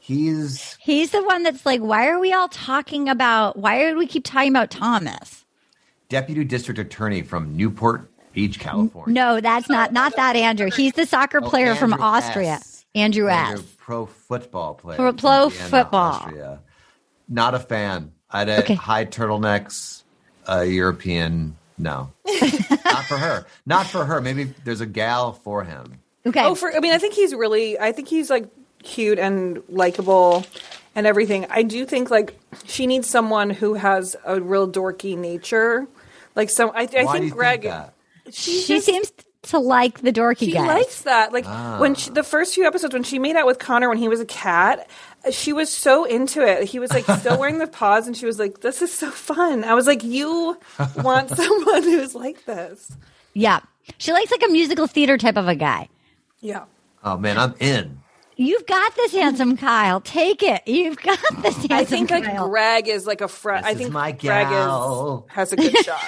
he's 0.00 0.76
He's 0.80 1.10
the 1.10 1.22
one 1.24 1.42
that's 1.42 1.64
like, 1.66 1.80
why 1.80 2.08
are 2.08 2.18
we 2.18 2.32
all 2.32 2.48
talking 2.48 3.08
about, 3.08 3.56
why 3.58 3.88
do 3.90 3.96
we 3.96 4.06
keep 4.06 4.24
talking 4.24 4.50
about 4.50 4.70
Thomas? 4.70 5.44
deputy 6.08 6.44
district 6.44 6.78
attorney 6.78 7.20
from 7.22 7.56
Newport 7.56 8.08
Beach, 8.32 8.60
California. 8.60 9.12
No, 9.12 9.40
that's 9.40 9.68
not 9.68 9.92
not 9.92 10.14
that 10.16 10.36
Andrew. 10.36 10.70
He's 10.70 10.92
the 10.92 11.06
soccer 11.06 11.40
Oh, 11.42 11.48
player 11.48 11.74
from 11.74 11.94
Austria. 11.94 12.54
S. 12.54 12.84
Andrew 12.94 13.28
Andrew, 13.28 13.64
pro 13.78 14.06
football 14.06 14.74
player. 14.74 14.96
Pro- 14.96 15.12
pro 15.12 15.50
football. 15.50 16.12
Austria. 16.12 16.60
Not 17.28 17.54
a 17.54 17.58
fan. 17.58 18.12
I 18.30 18.40
had 18.40 18.48
a 18.48 18.58
Okay. 18.60 18.74
high 18.74 19.04
turtlenecks, 19.04 20.02
uh, 20.48 20.60
European. 20.60 21.56
No, 21.78 22.10
not 22.84 23.04
for 23.04 23.18
her. 23.18 23.44
Not 23.66 23.86
for 23.86 24.04
her. 24.06 24.20
Maybe 24.20 24.44
there's 24.64 24.80
a 24.80 24.86
gal 24.86 25.32
for 25.34 25.62
him. 25.64 25.98
Okay. 26.24 26.42
Oh, 26.42 26.54
for 26.54 26.74
I 26.74 26.80
mean, 26.80 26.92
I 26.92 26.98
think 26.98 27.14
he's 27.14 27.34
really. 27.34 27.78
I 27.78 27.92
think 27.92 28.08
he's 28.08 28.30
like 28.30 28.48
cute 28.82 29.18
and 29.18 29.62
likable 29.68 30.44
and 30.94 31.06
everything. 31.06 31.46
I 31.50 31.62
do 31.62 31.84
think 31.84 32.10
like 32.10 32.38
she 32.64 32.86
needs 32.86 33.08
someone 33.08 33.50
who 33.50 33.74
has 33.74 34.16
a 34.24 34.40
real 34.40 34.68
dorky 34.70 35.16
nature. 35.18 35.86
Like 36.34 36.48
some, 36.50 36.70
I, 36.74 36.82
I 36.82 36.86
think 36.86 37.32
Greg. 37.32 37.62
think 37.62 37.72
that? 37.74 37.94
She 38.32 38.64
just- 38.66 38.86
seems 38.86 39.12
to 39.42 39.58
like 39.58 40.00
the 40.00 40.12
dorky 40.12 40.38
She 40.40 40.52
guy. 40.52 40.66
likes 40.66 41.02
that. 41.02 41.32
Like 41.32 41.44
Ah. 41.46 41.78
when 41.78 41.94
she, 41.94 42.10
the 42.10 42.22
first 42.24 42.54
few 42.54 42.66
episodes, 42.66 42.92
when 42.94 43.04
she 43.04 43.18
made 43.18 43.36
out 43.36 43.46
with 43.46 43.58
Connor 43.58 43.88
when 43.88 43.98
he 43.98 44.08
was 44.08 44.20
a 44.20 44.24
cat, 44.26 44.88
she 45.30 45.52
was 45.52 45.70
so 45.70 46.04
into 46.04 46.42
it. 46.46 46.64
He 46.64 46.78
was 46.78 46.90
like 46.92 47.04
still 47.04 47.38
wearing 47.38 47.58
the 47.58 47.66
paws, 47.66 48.06
and 48.06 48.16
she 48.16 48.26
was 48.26 48.38
like, 48.38 48.60
"This 48.60 48.82
is 48.82 48.92
so 48.92 49.10
fun." 49.10 49.64
I 49.64 49.74
was 49.74 49.86
like, 49.86 50.02
"You 50.04 50.58
want 50.96 51.30
someone 51.36 51.82
who's 51.82 52.14
like 52.14 52.44
this?" 52.44 52.92
yeah. 53.34 53.60
She 53.98 54.12
likes 54.12 54.32
like 54.32 54.42
a 54.42 54.50
musical 54.50 54.88
theater 54.88 55.16
type 55.16 55.36
of 55.36 55.46
a 55.46 55.54
guy. 55.54 55.88
Yeah. 56.40 56.64
Oh 57.04 57.16
man, 57.16 57.38
I'm 57.38 57.54
in. 57.60 58.00
You've 58.38 58.66
got 58.66 58.94
this 58.96 59.12
handsome 59.12 59.56
Kyle. 59.56 60.00
Take 60.00 60.42
it. 60.42 60.62
You've 60.66 61.00
got 61.00 61.18
this 61.40 61.56
handsome 61.66 61.68
Kyle. 61.68 61.78
I 61.78 61.84
think 61.84 62.10
like 62.10 62.24
Kyle. 62.24 62.48
Greg 62.48 62.86
is 62.88 63.06
like 63.06 63.22
a 63.22 63.28
friend. 63.28 63.64
I 63.64 63.74
think 63.74 63.92
my 63.92 64.12
Greg 64.12 64.46
is, 64.48 65.22
has 65.28 65.52
a 65.52 65.56
good 65.56 65.76
shot. 65.84 66.04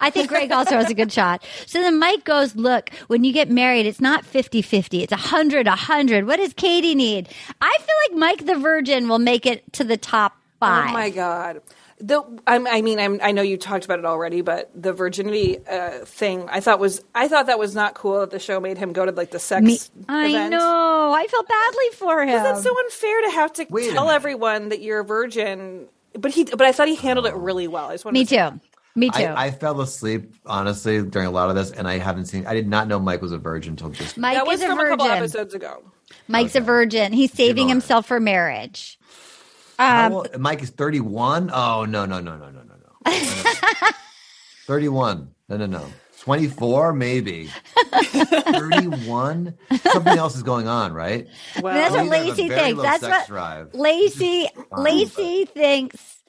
I 0.00 0.10
think 0.10 0.28
Greg 0.28 0.52
also 0.52 0.76
has 0.76 0.90
a 0.90 0.94
good 0.94 1.10
shot. 1.10 1.42
So 1.66 1.80
then 1.80 1.98
Mike 1.98 2.24
goes, 2.24 2.54
look, 2.56 2.90
when 3.06 3.24
you 3.24 3.32
get 3.32 3.50
married, 3.50 3.86
it's 3.86 4.02
not 4.02 4.24
50-50. 4.24 5.02
It's 5.02 5.12
100-100. 5.12 6.26
What 6.26 6.36
does 6.36 6.52
Katie 6.52 6.94
need? 6.94 7.28
I 7.60 7.76
feel 7.78 8.16
like 8.18 8.18
Mike 8.18 8.46
the 8.46 8.56
Virgin 8.56 9.08
will 9.08 9.18
make 9.18 9.46
it 9.46 9.72
to 9.74 9.84
the 9.84 9.96
top 9.96 10.36
five. 10.60 10.90
Oh 10.90 10.92
my 10.92 11.08
god. 11.08 11.62
The 12.00 12.22
I'm, 12.46 12.66
I 12.66 12.80
mean 12.80 12.98
I'm, 12.98 13.20
I 13.22 13.32
know 13.32 13.42
you 13.42 13.56
talked 13.56 13.84
about 13.84 13.98
it 13.98 14.04
already, 14.04 14.40
but 14.40 14.70
the 14.74 14.92
virginity 14.92 15.58
uh, 15.66 16.04
thing 16.04 16.48
I 16.48 16.60
thought 16.60 16.78
was 16.78 17.02
I 17.14 17.28
thought 17.28 17.46
that 17.46 17.58
was 17.58 17.74
not 17.74 17.94
cool 17.94 18.20
that 18.20 18.30
the 18.30 18.38
show 18.38 18.58
made 18.58 18.78
him 18.78 18.92
go 18.92 19.04
to 19.04 19.12
like 19.12 19.30
the 19.30 19.38
sex. 19.38 19.62
Me- 19.62 19.78
I 20.08 20.28
event. 20.28 20.52
know. 20.52 21.12
I 21.12 21.26
felt 21.26 21.46
badly 21.46 21.88
for 21.94 22.22
him. 22.22 22.42
That's 22.42 22.62
so 22.62 22.74
unfair 22.78 23.22
to 23.22 23.30
have 23.30 23.52
to 23.54 23.66
Wait 23.68 23.92
tell 23.92 24.08
everyone 24.10 24.70
that 24.70 24.80
you're 24.80 25.00
a 25.00 25.04
virgin. 25.04 25.88
But 26.18 26.32
he, 26.32 26.44
but 26.44 26.62
I 26.62 26.72
thought 26.72 26.88
he 26.88 26.96
handled 26.96 27.26
it 27.26 27.34
really 27.34 27.68
well. 27.68 27.86
I 27.88 27.94
just 27.94 28.04
wanted 28.04 28.18
Me 28.18 28.24
to 28.24 28.50
too. 28.50 28.60
Me 28.96 29.10
too. 29.10 29.22
I, 29.22 29.46
I 29.46 29.50
fell 29.52 29.80
asleep 29.80 30.34
honestly 30.44 31.02
during 31.02 31.28
a 31.28 31.30
lot 31.30 31.48
of 31.48 31.54
this, 31.54 31.70
and 31.70 31.86
I 31.86 31.98
haven't 31.98 32.26
seen. 32.26 32.46
I 32.46 32.54
did 32.54 32.66
not 32.66 32.88
know 32.88 32.98
Mike 32.98 33.22
was 33.22 33.32
a 33.32 33.38
virgin 33.38 33.74
until 33.74 33.90
just. 33.90 34.18
Mike 34.18 34.36
that 34.36 34.46
was 34.46 34.60
is 34.60 34.66
a 34.66 34.68
from 34.68 34.80
a 34.80 34.88
couple 34.88 35.06
virgin. 35.06 35.18
episodes 35.18 35.54
ago. 35.54 35.84
Mike's 36.26 36.56
a 36.56 36.60
virgin. 36.60 37.12
He's 37.12 37.32
saving 37.32 37.68
himself 37.68 38.06
for 38.06 38.18
marriage. 38.18 38.98
How 39.80 40.06
Um, 40.06 40.12
old- 40.12 40.38
Mike 40.38 40.62
is 40.62 40.70
31. 40.70 41.50
Oh 41.52 41.84
no 41.86 42.04
no 42.06 42.20
no 42.20 42.36
no 42.36 42.50
no 42.50 42.60
no 42.62 42.74
no. 43.06 43.10
31. 44.66 45.30
No 45.48 45.56
no 45.56 45.66
no. 45.66 45.86
24 46.20 46.92
maybe. 46.92 47.50
31. 47.92 49.54
Something 49.90 50.18
else 50.18 50.36
is 50.36 50.42
going 50.42 50.68
on, 50.68 50.92
right? 50.92 51.26
Well, 51.62 51.74
that's 51.74 51.92
what 51.92 52.00
Either 52.00 52.08
a 52.08 52.10
Lacey 52.26 52.48
very 52.48 52.60
thinks. 52.60 52.82
That's 52.82 53.00
sex 53.02 53.12
what 53.18 53.26
drive. 53.28 53.74
Lacey 53.74 54.48
fine, 54.70 54.84
Lacey 54.84 55.44
thinks 55.46 56.22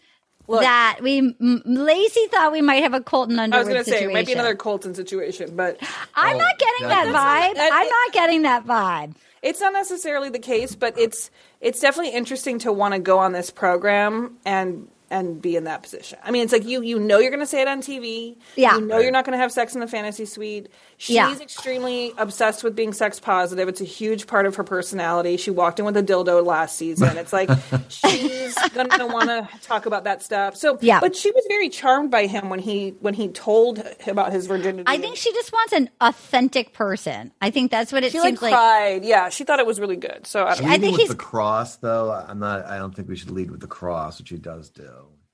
Look. 0.47 0.61
that 0.61 0.99
we 1.01 1.17
m- 1.19 1.61
Lacey 1.65 2.27
thought 2.27 2.51
we 2.53 2.61
might 2.61 2.83
have 2.83 2.93
a 2.93 3.01
Colton 3.01 3.37
under. 3.37 3.55
I 3.55 3.59
was 3.59 3.67
going 3.67 3.79
to 3.79 3.83
say 3.83 3.91
situation. 3.91 4.11
it 4.11 4.13
might 4.13 4.25
be 4.27 4.33
another 4.33 4.55
Colton 4.55 4.95
situation, 4.95 5.55
but 5.57 5.77
I'm 6.15 6.35
Oh, 6.37 6.39
not 6.39 6.57
getting 6.57 6.87
that 6.87 7.05
definitely. 7.11 7.59
vibe. 7.61 7.69
I'm 7.73 7.87
not 7.89 8.13
getting 8.13 8.41
that 8.43 8.65
vibe. 8.65 9.15
It's 9.41 9.59
not 9.61 9.73
necessarily 9.73 10.29
the 10.29 10.39
case. 10.39 10.75
But 10.75 10.97
it's 10.97 11.31
it's 11.59 11.79
definitely 11.79 12.13
interesting 12.13 12.59
to 12.59 12.71
want 12.71 12.93
to 12.93 12.99
go 12.99 13.19
on 13.19 13.31
this 13.31 13.49
program 13.49 14.37
and 14.45 14.87
and 15.11 15.39
be 15.41 15.55
in 15.55 15.65
that 15.65 15.83
position. 15.83 16.17
I 16.23 16.31
mean, 16.31 16.41
it's 16.43 16.51
like 16.53 16.65
you 16.65 16.81
you 16.81 16.97
know 16.99 17.19
you're 17.19 17.29
going 17.29 17.41
to 17.41 17.45
say 17.45 17.61
it 17.61 17.67
on 17.67 17.81
TV. 17.81 18.37
Yeah. 18.55 18.77
You 18.77 18.85
know 18.85 18.97
you're 18.97 19.11
not 19.11 19.25
going 19.25 19.33
to 19.37 19.41
have 19.41 19.51
sex 19.51 19.75
in 19.75 19.81
the 19.81 19.87
fantasy 19.87 20.25
suite. 20.25 20.69
She's 20.97 21.15
Yeah. 21.15 21.35
extremely 21.39 22.13
obsessed 22.17 22.63
with 22.63 22.75
being 22.75 22.93
sex 22.93 23.19
positive. 23.19 23.67
It's 23.67 23.81
a 23.81 23.85
huge 23.85 24.25
part 24.25 24.45
of 24.45 24.55
her 24.55 24.63
personality. 24.63 25.37
She 25.37 25.51
walked 25.51 25.79
in 25.79 25.85
with 25.85 25.97
a 25.97 26.03
dildo 26.03 26.43
last 26.45 26.77
season. 26.77 27.17
It's 27.17 27.33
like 27.33 27.49
she's 27.89 28.55
going 28.69 28.89
to 28.89 29.05
want 29.07 29.29
to 29.29 29.47
talk 29.61 29.85
about 29.85 30.05
that 30.05 30.23
stuff. 30.23 30.55
So 30.55 30.77
Yeah. 30.81 30.99
but 30.99 31.15
she 31.15 31.29
was 31.31 31.43
very 31.49 31.69
charmed 31.69 32.09
by 32.11 32.25
him 32.27 32.49
when 32.49 32.59
he 32.59 32.95
when 33.01 33.13
he 33.13 33.27
told 33.27 33.83
about 34.07 34.31
his 34.31 34.47
virginity. 34.47 34.83
I 34.87 34.97
think 34.97 35.17
she 35.17 35.31
just 35.33 35.51
wants 35.51 35.73
an 35.73 35.89
authentic 35.99 36.73
person. 36.73 37.31
I 37.41 37.49
think 37.51 37.71
that's 37.71 37.91
what 37.91 38.03
it 38.03 38.11
she 38.11 38.19
seems 38.19 38.41
like. 38.41 38.53
cried. 38.53 39.03
Yeah, 39.03 39.29
she 39.29 39.43
thought 39.43 39.59
it 39.59 39.65
was 39.65 39.79
really 39.79 39.97
good. 39.97 40.25
So 40.25 40.45
I, 40.45 40.55
don't 40.55 40.63
know. 40.65 40.69
Leading 40.71 40.91
with 40.93 41.07
the 41.09 41.15
cross, 41.15 41.75
though, 41.77 42.11
I'm 42.11 42.39
not. 42.39 42.65
I 42.65 42.77
don't 42.77 42.95
think 42.95 43.07
we 43.09 43.15
should 43.15 43.31
lead 43.31 43.51
with 43.51 43.59
the 43.59 43.67
cross, 43.67 44.19
which 44.19 44.29
he 44.29 44.37
does 44.37 44.69
do. 44.69 44.89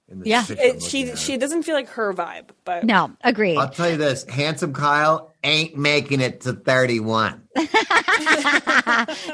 In 0.10 0.20
the 0.20 0.30
Yeah. 0.30 0.46
It, 0.50 0.82
she 0.82 1.12
at. 1.12 1.18
she 1.18 1.38
doesn't 1.38 1.64
feel 1.64 1.76
like 1.76 1.90
her 1.90 2.14
vibe, 2.14 2.50
but 2.64 2.84
No, 2.84 3.12
agreed. 3.22 3.58
I'll 3.58 3.70
tell 3.70 3.90
you 3.90 3.98
this: 3.98 4.24
handsome 4.26 4.74
Kyle 4.74 5.34
ain't 5.44 5.78
making 5.78 6.22
it 6.22 6.42
to 6.42 6.54
31. 6.54 7.42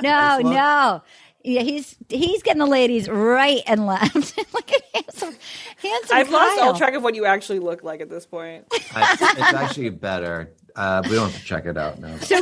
no, 0.02 0.40
no. 0.40 1.02
Yeah, 1.46 1.62
he's 1.62 1.96
he's 2.08 2.42
getting 2.42 2.60
the 2.60 2.66
ladies 2.66 3.10
right 3.10 3.62
and 3.68 3.86
left. 3.86 4.16
Look 4.54 4.72
at 4.72 4.82
handsome, 4.94 5.36
handsome. 5.78 6.18
I've 6.18 6.30
lost 6.30 6.62
all 6.62 6.74
track 6.74 6.94
of 6.94 7.04
what 7.04 7.16
you 7.16 7.26
actually 7.26 7.60
look 7.60 7.84
like 7.84 8.00
at 8.00 8.10
this 8.10 8.26
point. 8.26 8.66
I, 8.96 9.12
it's 9.20 9.54
actually 9.54 9.90
better. 9.90 10.54
Uh, 10.76 11.02
we 11.04 11.16
don't 11.16 11.30
have 11.30 11.40
to 11.40 11.46
check 11.46 11.66
it 11.66 11.78
out 11.78 12.00
now. 12.00 12.18
So, 12.20 12.38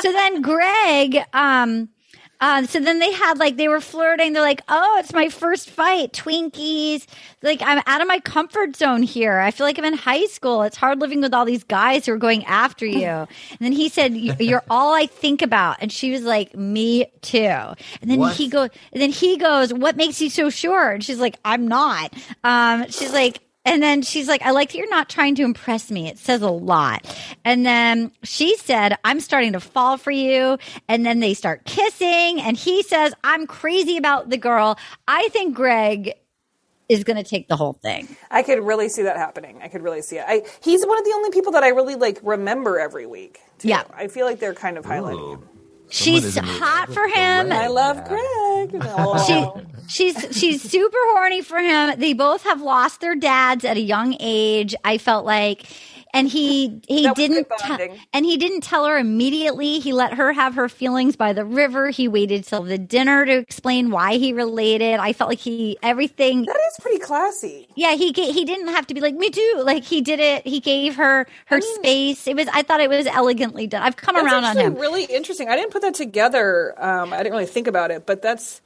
so 0.00 0.12
then 0.12 0.40
Greg, 0.40 1.18
um, 1.32 1.88
uh, 2.40 2.66
so 2.66 2.80
then 2.80 2.98
they 2.98 3.12
had 3.12 3.38
like 3.38 3.56
they 3.56 3.68
were 3.68 3.80
flirting. 3.80 4.32
They're 4.32 4.42
like, 4.42 4.62
"Oh, 4.68 4.96
it's 5.00 5.12
my 5.12 5.28
first 5.28 5.70
fight, 5.70 6.12
Twinkies." 6.12 7.06
Like 7.42 7.60
I'm 7.62 7.82
out 7.86 8.00
of 8.00 8.08
my 8.08 8.20
comfort 8.20 8.76
zone 8.76 9.02
here. 9.02 9.38
I 9.38 9.50
feel 9.50 9.66
like 9.66 9.78
I'm 9.78 9.84
in 9.84 9.94
high 9.94 10.26
school. 10.26 10.62
It's 10.62 10.76
hard 10.76 11.00
living 11.00 11.20
with 11.20 11.32
all 11.34 11.44
these 11.44 11.64
guys 11.64 12.06
who 12.06 12.12
are 12.12 12.18
going 12.18 12.44
after 12.44 12.84
you. 12.86 13.06
And 13.06 13.28
then 13.60 13.72
he 13.72 13.88
said, 13.88 14.14
"You- 14.14 14.34
"You're 14.40 14.64
all 14.68 14.94
I 14.94 15.06
think 15.06 15.42
about," 15.42 15.76
and 15.80 15.90
she 15.92 16.10
was 16.10 16.22
like, 16.22 16.54
"Me 16.54 17.06
too." 17.22 17.38
And 17.38 17.76
then 18.10 18.18
What? 18.18 18.36
he 18.36 18.48
goes, 18.48 18.70
and 18.92 19.00
then 19.02 19.10
he 19.10 19.36
goes, 19.36 19.72
"What 19.72 19.96
makes 19.96 20.20
you 20.20 20.28
so 20.30 20.50
sure?" 20.50 20.90
And 20.90 21.04
she's 21.04 21.20
like, 21.20 21.36
"I'm 21.44 21.66
not." 21.68 22.12
Um, 22.44 22.86
she's 22.90 23.12
like. 23.12 23.40
And 23.66 23.82
then 23.82 24.02
she's 24.02 24.28
like, 24.28 24.42
I 24.42 24.52
like 24.52 24.70
that 24.70 24.78
you're 24.78 24.88
not 24.88 25.08
trying 25.08 25.34
to 25.34 25.42
impress 25.42 25.90
me. 25.90 26.08
It 26.08 26.18
says 26.18 26.40
a 26.40 26.50
lot. 26.50 27.04
And 27.44 27.66
then 27.66 28.12
she 28.22 28.56
said, 28.56 28.96
I'm 29.04 29.20
starting 29.20 29.52
to 29.52 29.60
fall 29.60 29.98
for 29.98 30.12
you. 30.12 30.56
And 30.88 31.04
then 31.04 31.20
they 31.20 31.34
start 31.34 31.64
kissing. 31.64 32.40
And 32.40 32.56
he 32.56 32.82
says, 32.82 33.12
I'm 33.24 33.46
crazy 33.46 33.96
about 33.96 34.30
the 34.30 34.36
girl. 34.38 34.78
I 35.08 35.28
think 35.28 35.54
Greg 35.54 36.14
is 36.88 37.02
going 37.02 37.16
to 37.16 37.28
take 37.28 37.48
the 37.48 37.56
whole 37.56 37.72
thing. 37.72 38.16
I 38.30 38.42
could 38.42 38.62
really 38.62 38.88
see 38.88 39.02
that 39.02 39.16
happening. 39.16 39.58
I 39.60 39.68
could 39.68 39.82
really 39.82 40.02
see 40.02 40.18
it. 40.18 40.24
I 40.26 40.44
he's 40.62 40.86
one 40.86 40.98
of 40.98 41.04
the 41.04 41.12
only 41.16 41.30
people 41.30 41.52
that 41.52 41.64
I 41.64 41.68
really 41.70 41.96
like 41.96 42.20
remember 42.22 42.78
every 42.78 43.06
week. 43.06 43.40
too. 43.58 43.68
Yeah. 43.68 43.82
I 43.92 44.06
feel 44.06 44.26
like 44.26 44.38
they're 44.38 44.54
kind 44.54 44.78
of 44.78 44.84
highlighting 44.84 45.34
him. 45.34 45.48
She's 45.90 46.36
hot 46.36 46.92
for 46.92 47.06
him. 47.08 47.52
I 47.52 47.68
love 47.68 48.04
Greg. 48.04 48.82
She, 49.26 49.46
she's 49.88 50.36
she's 50.38 50.62
super 50.62 50.96
horny 51.12 51.42
for 51.42 51.58
him. 51.58 51.98
They 51.98 52.12
both 52.12 52.42
have 52.44 52.60
lost 52.60 53.00
their 53.00 53.14
dads 53.14 53.64
at 53.64 53.76
a 53.76 53.80
young 53.80 54.16
age. 54.20 54.74
I 54.84 54.98
felt 54.98 55.24
like, 55.24 55.64
and 56.16 56.28
he 56.28 56.80
he 56.88 57.10
didn't 57.14 57.46
te- 57.58 58.00
and 58.12 58.24
he 58.26 58.36
didn't 58.36 58.62
tell 58.62 58.86
her 58.86 58.96
immediately. 58.98 59.78
He 59.78 59.92
let 59.92 60.14
her 60.14 60.32
have 60.32 60.54
her 60.54 60.68
feelings 60.68 61.16
by 61.16 61.32
the 61.32 61.44
river. 61.44 61.90
He 61.90 62.08
waited 62.08 62.44
till 62.44 62.62
the 62.62 62.78
dinner 62.78 63.24
to 63.26 63.32
explain 63.32 63.90
why 63.90 64.16
he 64.16 64.32
related. 64.32 64.98
I 65.00 65.12
felt 65.12 65.30
like 65.30 65.38
he 65.38 65.78
everything. 65.82 66.42
That 66.46 66.56
is 66.72 66.78
pretty 66.80 66.98
classy. 66.98 67.68
Yeah, 67.76 67.94
he 67.94 68.12
he 68.12 68.44
didn't 68.44 68.68
have 68.68 68.86
to 68.88 68.94
be 68.94 69.00
like 69.00 69.14
me 69.14 69.30
too. 69.30 69.62
Like 69.64 69.84
he 69.84 70.00
did 70.00 70.20
it. 70.20 70.46
He 70.46 70.60
gave 70.60 70.96
her 70.96 71.26
her 71.46 71.60
space. 71.60 72.26
It 72.26 72.36
was. 72.36 72.48
I 72.52 72.62
thought 72.62 72.80
it 72.80 72.90
was 72.90 73.06
elegantly 73.06 73.66
done. 73.66 73.82
I've 73.82 73.96
come 73.96 74.16
around 74.16 74.44
on 74.44 74.56
him. 74.56 74.74
really 74.74 75.04
interesting. 75.04 75.48
I 75.48 75.56
didn't 75.56 75.70
put 75.72 75.82
that 75.82 75.94
together. 75.94 76.74
Um, 76.82 77.12
I 77.12 77.18
didn't 77.18 77.32
really 77.32 77.46
think 77.46 77.66
about 77.66 77.90
it, 77.90 78.06
but 78.06 78.22
that's 78.22 78.60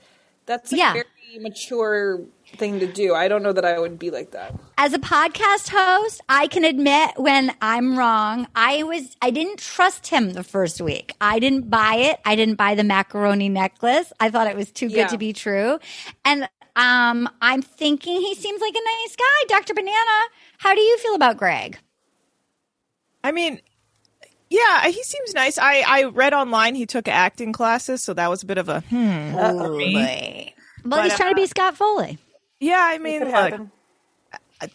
that's 0.46 0.72
a 0.72 0.76
Yeah. 0.76 0.92
very 0.92 1.04
mature 1.38 2.20
thing 2.56 2.80
to 2.80 2.86
do. 2.86 3.14
I 3.14 3.28
don't 3.28 3.42
know 3.42 3.52
that 3.52 3.64
I 3.64 3.78
would 3.78 3.98
be 3.98 4.10
like 4.10 4.32
that. 4.32 4.54
as 4.78 4.92
a 4.92 4.98
podcast 4.98 5.68
host, 5.70 6.20
I 6.28 6.46
can 6.46 6.64
admit 6.64 7.12
when 7.16 7.54
I'm 7.62 7.96
wrong. 7.98 8.46
I 8.54 8.82
was 8.82 9.16
I 9.22 9.30
didn't 9.30 9.58
trust 9.58 10.08
him 10.08 10.32
the 10.32 10.42
first 10.44 10.80
week. 10.80 11.14
I 11.20 11.38
didn't 11.38 11.70
buy 11.70 11.94
it. 11.96 12.20
I 12.24 12.36
didn't 12.36 12.56
buy 12.56 12.74
the 12.74 12.84
macaroni 12.84 13.48
necklace. 13.48 14.12
I 14.20 14.30
thought 14.30 14.46
it 14.46 14.56
was 14.56 14.70
too 14.70 14.86
Yeah. 14.86 15.02
good 15.04 15.10
to 15.10 15.18
be 15.18 15.32
true. 15.32 15.78
And 16.24 16.48
um 16.76 17.28
I'm 17.40 17.62
thinking 17.62 18.20
he 18.20 18.34
seems 18.34 18.60
like 18.60 18.74
a 18.74 18.84
nice 18.84 19.16
guy, 19.16 19.44
Dr. 19.58 19.74
Banana. 19.74 20.20
How 20.58 20.74
do 20.74 20.80
you 20.80 20.98
feel 20.98 21.14
about 21.14 21.36
Greg? 21.36 21.78
I 23.22 23.32
mean, 23.32 23.60
yeah, 24.48 24.88
he 24.88 25.02
seems 25.02 25.34
nice. 25.34 25.58
I, 25.58 25.84
I 25.86 26.04
read 26.04 26.32
online 26.32 26.74
he 26.74 26.86
took 26.86 27.06
acting 27.06 27.52
classes, 27.52 28.02
so 28.02 28.14
that 28.14 28.28
was 28.30 28.42
a 28.42 28.46
bit 28.46 28.58
of 28.58 28.68
a 28.68 28.80
hmm. 28.80 29.32
for 29.34 29.76
me. 29.76 30.54
Well, 30.84 31.02
he's 31.02 31.12
But, 31.12 31.16
trying 31.16 31.34
to 31.34 31.40
uh, 31.40 31.44
be 31.44 31.46
Scott 31.46 31.76
Foley. 31.76 32.18
Yeah, 32.60 32.80
I 32.80 32.98
mean, 32.98 33.20
could 33.20 33.28
look, 33.28 33.34
happen. 33.34 33.70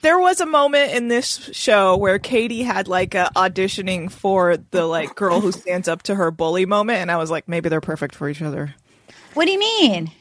there 0.01 0.19
was 0.19 0.41
a 0.41 0.45
moment 0.45 0.93
in 0.93 1.07
this 1.07 1.49
show 1.53 1.95
where 1.95 2.17
Katie 2.19 2.63
had 2.63 2.87
like 2.87 3.13
a 3.13 3.29
auditioning 3.35 4.11
for 4.11 4.57
the 4.57 4.85
like 4.85 5.15
girl 5.15 5.39
who 5.39 5.51
stands 5.51 5.87
up 5.87 6.01
to 6.03 6.15
her 6.15 6.31
bully 6.31 6.65
moment, 6.65 6.99
and 6.99 7.11
I 7.11 7.17
was 7.17 7.29
like, 7.31 7.47
maybe 7.47 7.69
they're 7.69 7.81
perfect 7.81 8.15
for 8.15 8.27
each 8.27 8.41
other. 8.41 8.73
What 9.35 9.45
do 9.45 9.51
you 9.51 9.59
mean? 9.59 10.11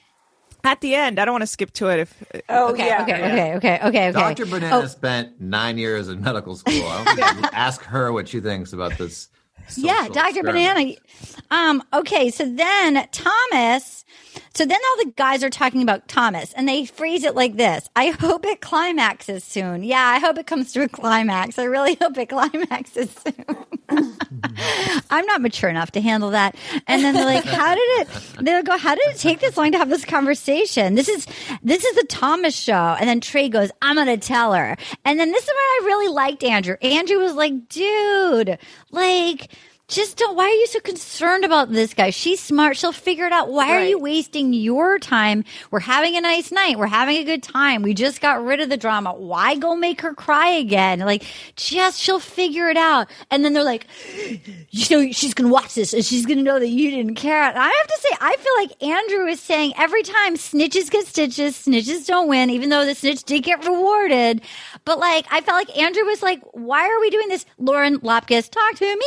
At 0.62 0.80
the 0.80 0.94
end, 0.94 1.18
I 1.18 1.24
don't 1.26 1.32
want 1.32 1.42
to 1.42 1.46
skip 1.46 1.72
to 1.74 1.88
it. 1.88 2.00
If 2.00 2.24
Oh 2.48 2.70
Okay, 2.72 2.86
yeah, 2.86 3.02
okay, 3.02 3.14
okay, 3.14 3.54
okay, 3.56 3.78
okay, 3.84 4.08
okay. 4.08 4.12
Dr. 4.12 4.46
Banana 4.46 4.76
Oh, 4.78 4.86
spent 4.86 5.38
nine 5.40 5.76
years 5.78 6.08
in 6.08 6.22
medical 6.22 6.56
school. 6.56 6.86
I 6.86 7.04
don't 7.04 7.16
think 7.16 7.42
you 7.42 7.48
ask 7.52 7.82
her 7.82 8.12
what 8.12 8.28
she 8.28 8.40
thinks 8.40 8.72
about 8.72 8.96
this. 8.96 9.28
yeah, 9.76 10.08
Dr. 10.08 10.40
experiment. 10.40 10.44
Banana. 10.54 10.94
Um, 11.50 11.82
okay, 11.92 12.30
so 12.30 12.46
then 12.48 13.06
Thomas, 13.12 14.04
so 14.54 14.64
then 14.64 14.78
all 14.78 15.04
the 15.04 15.12
guys 15.16 15.42
are 15.42 15.50
talking 15.50 15.82
about 15.82 16.06
Thomas 16.08 16.52
and 16.52 16.68
they 16.68 16.84
phrase 16.86 17.24
it 17.24 17.34
like 17.34 17.56
this. 17.56 17.88
I 17.96 18.10
hope 18.10 18.46
it 18.46 18.60
climaxes 18.60 19.42
soon. 19.44 19.82
Yeah, 19.82 20.06
I 20.06 20.18
hope 20.18 20.38
it 20.38 20.46
comes 20.46 20.72
to 20.72 20.82
a 20.82 20.88
climax. 20.88 21.58
I 21.58 21.64
really 21.64 21.94
hope 22.00 22.16
it 22.18 22.28
climaxes 22.28 23.10
soon. 23.10 23.56
I'm 25.10 25.26
not 25.26 25.40
mature 25.40 25.70
enough 25.70 25.90
to 25.92 26.00
handle 26.00 26.30
that. 26.30 26.56
And 26.86 27.02
then 27.02 27.14
they're 27.14 27.24
like, 27.24 27.44
how 27.44 27.74
did 27.74 27.80
it, 27.80 28.08
they'll 28.40 28.62
go, 28.62 28.78
how 28.78 28.94
did 28.94 29.08
it 29.08 29.18
take 29.18 29.40
this 29.40 29.56
long 29.56 29.72
to 29.72 29.78
have 29.78 29.88
this 29.88 30.04
conversation? 30.04 30.94
This 30.94 31.08
is, 31.08 31.26
this 31.62 31.84
is 31.84 31.96
the 31.96 32.06
Thomas 32.08 32.56
show. 32.56 32.96
And 32.98 33.08
then 33.08 33.20
Trey 33.20 33.48
goes, 33.48 33.70
I'm 33.82 33.96
to 34.06 34.16
tell 34.16 34.52
her. 34.52 34.76
And 35.04 35.20
then 35.20 35.30
this 35.30 35.42
is 35.42 35.48
where 35.48 35.56
I 35.56 35.82
really 35.84 36.08
liked 36.08 36.42
Andrew. 36.42 36.76
Andrew 36.82 37.18
was 37.18 37.34
like, 37.34 37.68
dude, 37.68 38.58
like, 38.90 39.50
just 39.94 40.16
don't. 40.16 40.36
Why 40.36 40.44
are 40.44 40.48
you 40.48 40.66
so 40.66 40.80
concerned 40.80 41.44
about 41.44 41.70
this 41.70 41.94
guy? 41.94 42.10
She's 42.10 42.40
smart. 42.40 42.76
She'll 42.76 42.92
figure 42.92 43.26
it 43.26 43.32
out. 43.32 43.50
Why 43.50 43.70
are 43.70 43.84
you 43.84 43.98
wasting 43.98 44.52
your 44.52 44.98
time? 44.98 45.44
We're 45.70 45.80
having 45.80 46.16
a 46.16 46.20
nice 46.20 46.50
night. 46.50 46.78
We're 46.78 46.86
having 46.86 47.16
a 47.16 47.24
good 47.24 47.42
time. 47.42 47.82
We 47.82 47.94
just 47.94 48.20
got 48.20 48.44
rid 48.44 48.60
of 48.60 48.68
the 48.68 48.76
drama. 48.76 49.14
Why 49.14 49.54
go 49.56 49.76
make 49.76 50.00
her 50.00 50.12
cry 50.12 50.48
again? 50.48 50.98
Like, 51.00 51.24
just 51.54 52.00
she'll 52.00 52.18
figure 52.18 52.68
it 52.68 52.76
out. 52.76 53.08
And 53.30 53.44
then 53.44 53.52
they're 53.52 53.62
like, 53.62 53.86
so 54.72 55.10
she's 55.12 55.32
gonna 55.32 55.48
watch 55.52 55.74
this 55.74 55.92
and 55.92 56.04
she's 56.04 56.26
gonna 56.26 56.42
know 56.42 56.58
that 56.58 56.68
you 56.68 56.90
didn't 56.90 57.14
care. 57.14 57.42
And 57.42 57.56
I 57.56 57.68
have 57.68 57.86
to 57.86 57.98
say, 58.00 58.08
I 58.20 58.36
feel 58.36 58.54
like 58.56 58.82
Andrew 58.82 59.26
is 59.26 59.40
saying 59.40 59.74
every 59.78 60.02
time 60.02 60.34
snitches 60.34 60.90
get 60.90 61.06
stitches, 61.06 61.54
snitches 61.56 62.06
don't 62.06 62.28
win, 62.28 62.50
even 62.50 62.68
though 62.68 62.84
the 62.84 62.94
snitch 62.94 63.22
did 63.22 63.44
get 63.44 63.64
rewarded. 63.64 64.40
But 64.84 64.98
like, 64.98 65.26
I 65.30 65.40
felt 65.40 65.68
like 65.68 65.78
Andrew 65.78 66.04
was 66.04 66.22
like, 66.22 66.40
why 66.52 66.88
are 66.88 67.00
we 67.00 67.10
doing 67.10 67.28
this? 67.28 67.46
Lauren 67.58 68.00
Lapkus, 68.00 68.50
talk 68.50 68.74
to 68.76 68.84
me. 68.84 69.06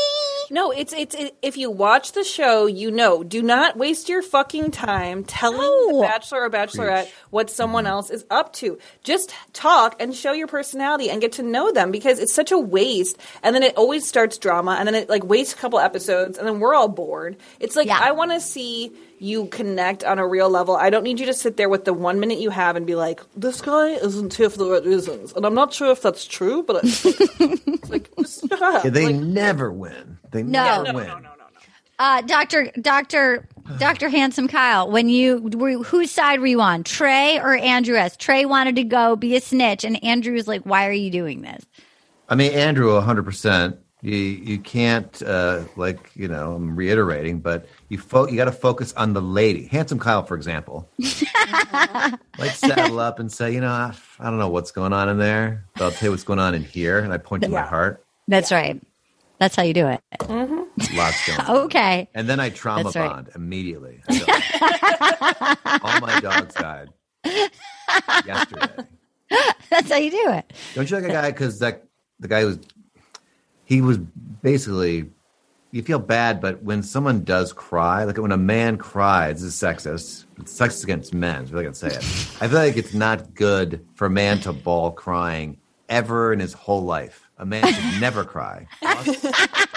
No, 0.49 0.71
it's 0.77 0.93
it's 0.93 1.15
it, 1.15 1.35
if 1.41 1.57
you 1.57 1.71
watch 1.71 2.11
the 2.11 2.23
show, 2.23 2.67
you 2.67 2.91
know. 2.91 3.23
Do 3.23 3.41
not 3.41 3.77
waste 3.77 4.09
your 4.09 4.21
fucking 4.21 4.69
time 4.71 5.23
telling 5.23 5.57
the 5.59 6.01
bachelor 6.07 6.43
or 6.43 6.49
bachelorette 6.51 7.09
what 7.31 7.49
someone 7.49 7.85
mm-hmm. 7.85 7.93
else 7.93 8.09
is 8.11 8.25
up 8.29 8.53
to. 8.53 8.77
Just 9.03 9.33
talk 9.53 9.95
and 9.99 10.13
show 10.13 10.33
your 10.33 10.47
personality 10.47 11.09
and 11.09 11.19
get 11.19 11.31
to 11.33 11.43
know 11.43 11.71
them 11.71 11.91
because 11.91 12.19
it's 12.19 12.33
such 12.33 12.51
a 12.51 12.59
waste. 12.59 13.17
And 13.41 13.55
then 13.55 13.63
it 13.63 13.75
always 13.75 14.07
starts 14.07 14.37
drama, 14.37 14.75
and 14.77 14.87
then 14.87 14.93
it 14.93 15.09
like 15.09 15.23
wastes 15.23 15.53
a 15.53 15.57
couple 15.57 15.79
episodes, 15.79 16.37
and 16.37 16.47
then 16.47 16.59
we're 16.59 16.75
all 16.75 16.89
bored. 16.89 17.37
It's 17.59 17.75
like 17.75 17.89
I 17.89 18.11
want 18.11 18.31
to 18.31 18.39
see 18.39 18.91
you 19.19 19.47
connect 19.47 20.03
on 20.03 20.19
a 20.19 20.27
real 20.27 20.49
level. 20.49 20.75
I 20.75 20.89
don't 20.89 21.03
need 21.03 21.19
you 21.19 21.25
to 21.25 21.33
sit 21.33 21.57
there 21.57 21.69
with 21.69 21.85
the 21.85 21.93
one 21.93 22.19
minute 22.19 22.39
you 22.39 22.51
have 22.51 22.75
and 22.75 22.85
be 22.85 22.93
like, 22.95 23.21
"This 23.35 23.61
guy 23.61 23.89
isn't 23.89 24.33
here 24.35 24.49
for 24.49 24.59
the 24.59 24.69
right 24.69 24.85
reasons," 24.85 25.33
and 25.33 25.45
I'm 25.45 25.55
not 25.55 25.73
sure 25.73 25.91
if 25.91 26.01
that's 26.01 26.25
true, 26.25 26.61
but 26.63 26.83
it's, 26.83 27.03
it's 27.39 27.89
like, 27.89 28.15
just 28.17 28.47
shut. 28.47 28.85
Yeah, 28.85 28.91
they 28.91 29.07
Like, 29.07 29.15
never 29.15 29.71
win. 29.71 30.17
They 30.31 30.43
No. 30.43 30.83
never 30.83 30.93
No, 30.93 30.99
win. 30.99 31.27
Uh, 31.99 32.21
Doctor, 32.21 32.71
Doctor, 32.79 33.47
Doctor 33.79 34.07
Handsome 34.07 34.47
Kyle, 34.47 34.89
when 34.91 35.09
you 35.09 35.39
were, 35.55 35.83
whose 35.83 36.11
side 36.11 36.39
were 36.39 36.45
you 36.45 36.61
on, 36.61 36.83
Trey 36.83 37.39
or 37.39 37.55
Andrew 37.57 37.97
S? 37.97 38.15
Trey 38.15 38.45
wanted 38.45 38.75
to 38.75 38.83
go 38.83 39.15
be 39.15 39.35
a 39.35 39.41
snitch, 39.41 39.83
and 39.83 40.03
Andrew 40.03 40.33
was 40.33 40.47
like, 40.47 40.61
"Why 40.61 40.87
are 40.87 40.91
you 40.91 41.09
doing 41.09 41.41
this?" 41.41 41.65
I 42.29 42.35
mean, 42.35 42.51
Andrew, 42.53 42.89
100%. 43.01 43.77
You 44.03 44.15
you 44.15 44.59
can't 44.59 45.23
uh, 45.23 45.63
like 45.75 46.11
you 46.13 46.27
know 46.27 46.53
I'm 46.53 46.75
reiterating, 46.75 47.39
but 47.39 47.67
you 47.89 47.97
fo- 47.97 48.27
you 48.27 48.35
got 48.35 48.45
to 48.45 48.51
focus 48.51 48.93
on 48.93 49.13
the 49.13 49.21
lady. 49.21 49.65
Handsome 49.65 49.97
Kyle, 49.97 50.21
for 50.23 50.35
example, 50.35 50.87
like 52.37 52.51
saddle 52.51 52.99
up 52.99 53.17
and 53.19 53.31
say, 53.31 53.51
you 53.53 53.59
know, 53.59 53.71
I, 53.71 53.95
I 54.19 54.25
don't 54.25 54.37
know 54.37 54.49
what's 54.49 54.69
going 54.69 54.93
on 54.93 55.09
in 55.09 55.17
there, 55.17 55.65
but 55.73 55.83
I'll 55.85 55.91
tell 55.91 56.07
you 56.07 56.11
what's 56.11 56.23
going 56.23 56.37
on 56.37 56.53
in 56.53 56.63
here, 56.63 56.99
and 56.99 57.11
I 57.11 57.17
point 57.17 57.41
to 57.43 57.49
my 57.49 57.61
heart. 57.63 58.05
That's 58.27 58.51
right. 58.51 58.79
That's 59.39 59.55
how 59.55 59.63
you 59.63 59.73
do 59.73 59.87
it. 59.87 60.01
Mm-hmm. 60.19 60.97
Lots 60.97 61.27
going 61.27 61.39
on. 61.47 61.57
Okay. 61.65 62.09
And 62.13 62.27
then 62.27 62.39
I 62.39 62.49
trauma 62.49 62.85
That's 62.85 62.95
right. 62.95 63.09
bond 63.09 63.29
immediately. 63.35 64.01
I 64.09 65.79
All 65.83 65.99
my 66.01 66.19
dogs 66.19 66.53
died 66.55 66.89
yesterday. 68.25 68.83
That's 69.69 69.91
how 69.91 69.97
you 69.97 70.11
do 70.11 70.29
it. 70.31 70.53
Don't 70.73 70.89
you 70.89 70.97
like 70.97 71.05
a 71.05 71.11
guy 71.11 71.31
because 71.31 71.59
that 71.59 71.83
the 72.19 72.27
guy 72.27 72.45
was 72.45 72.59
he 73.65 73.81
was 73.81 73.97
basically 73.97 75.09
you 75.71 75.83
feel 75.83 75.99
bad, 75.99 76.39
but 76.39 76.63
when 76.63 76.81
someone 76.81 77.23
does 77.25 77.51
cry, 77.51 78.05
like 78.05 78.17
when 78.17 78.31
a 78.31 78.37
man 78.37 78.77
cries, 78.77 79.41
this 79.41 79.53
is 79.53 79.55
sexist. 79.61 80.23
It's 80.39 80.57
sexist 80.57 80.83
against 80.85 81.13
men. 81.13 81.43
Is 81.43 81.51
really 81.51 81.65
gonna 81.65 81.75
say 81.75 81.89
it. 81.89 81.97
I 82.41 82.47
feel 82.47 82.57
like 82.59 82.77
it's 82.77 82.93
not 82.93 83.33
good 83.33 83.85
for 83.95 84.05
a 84.05 84.09
man 84.09 84.39
to 84.41 84.53
bawl 84.53 84.91
crying 84.91 85.57
ever 85.89 86.31
in 86.33 86.39
his 86.39 86.53
whole 86.53 86.83
life. 86.83 87.26
A 87.39 87.45
man 87.45 87.71
should 87.71 88.01
never 88.01 88.23
cry. 88.23 88.67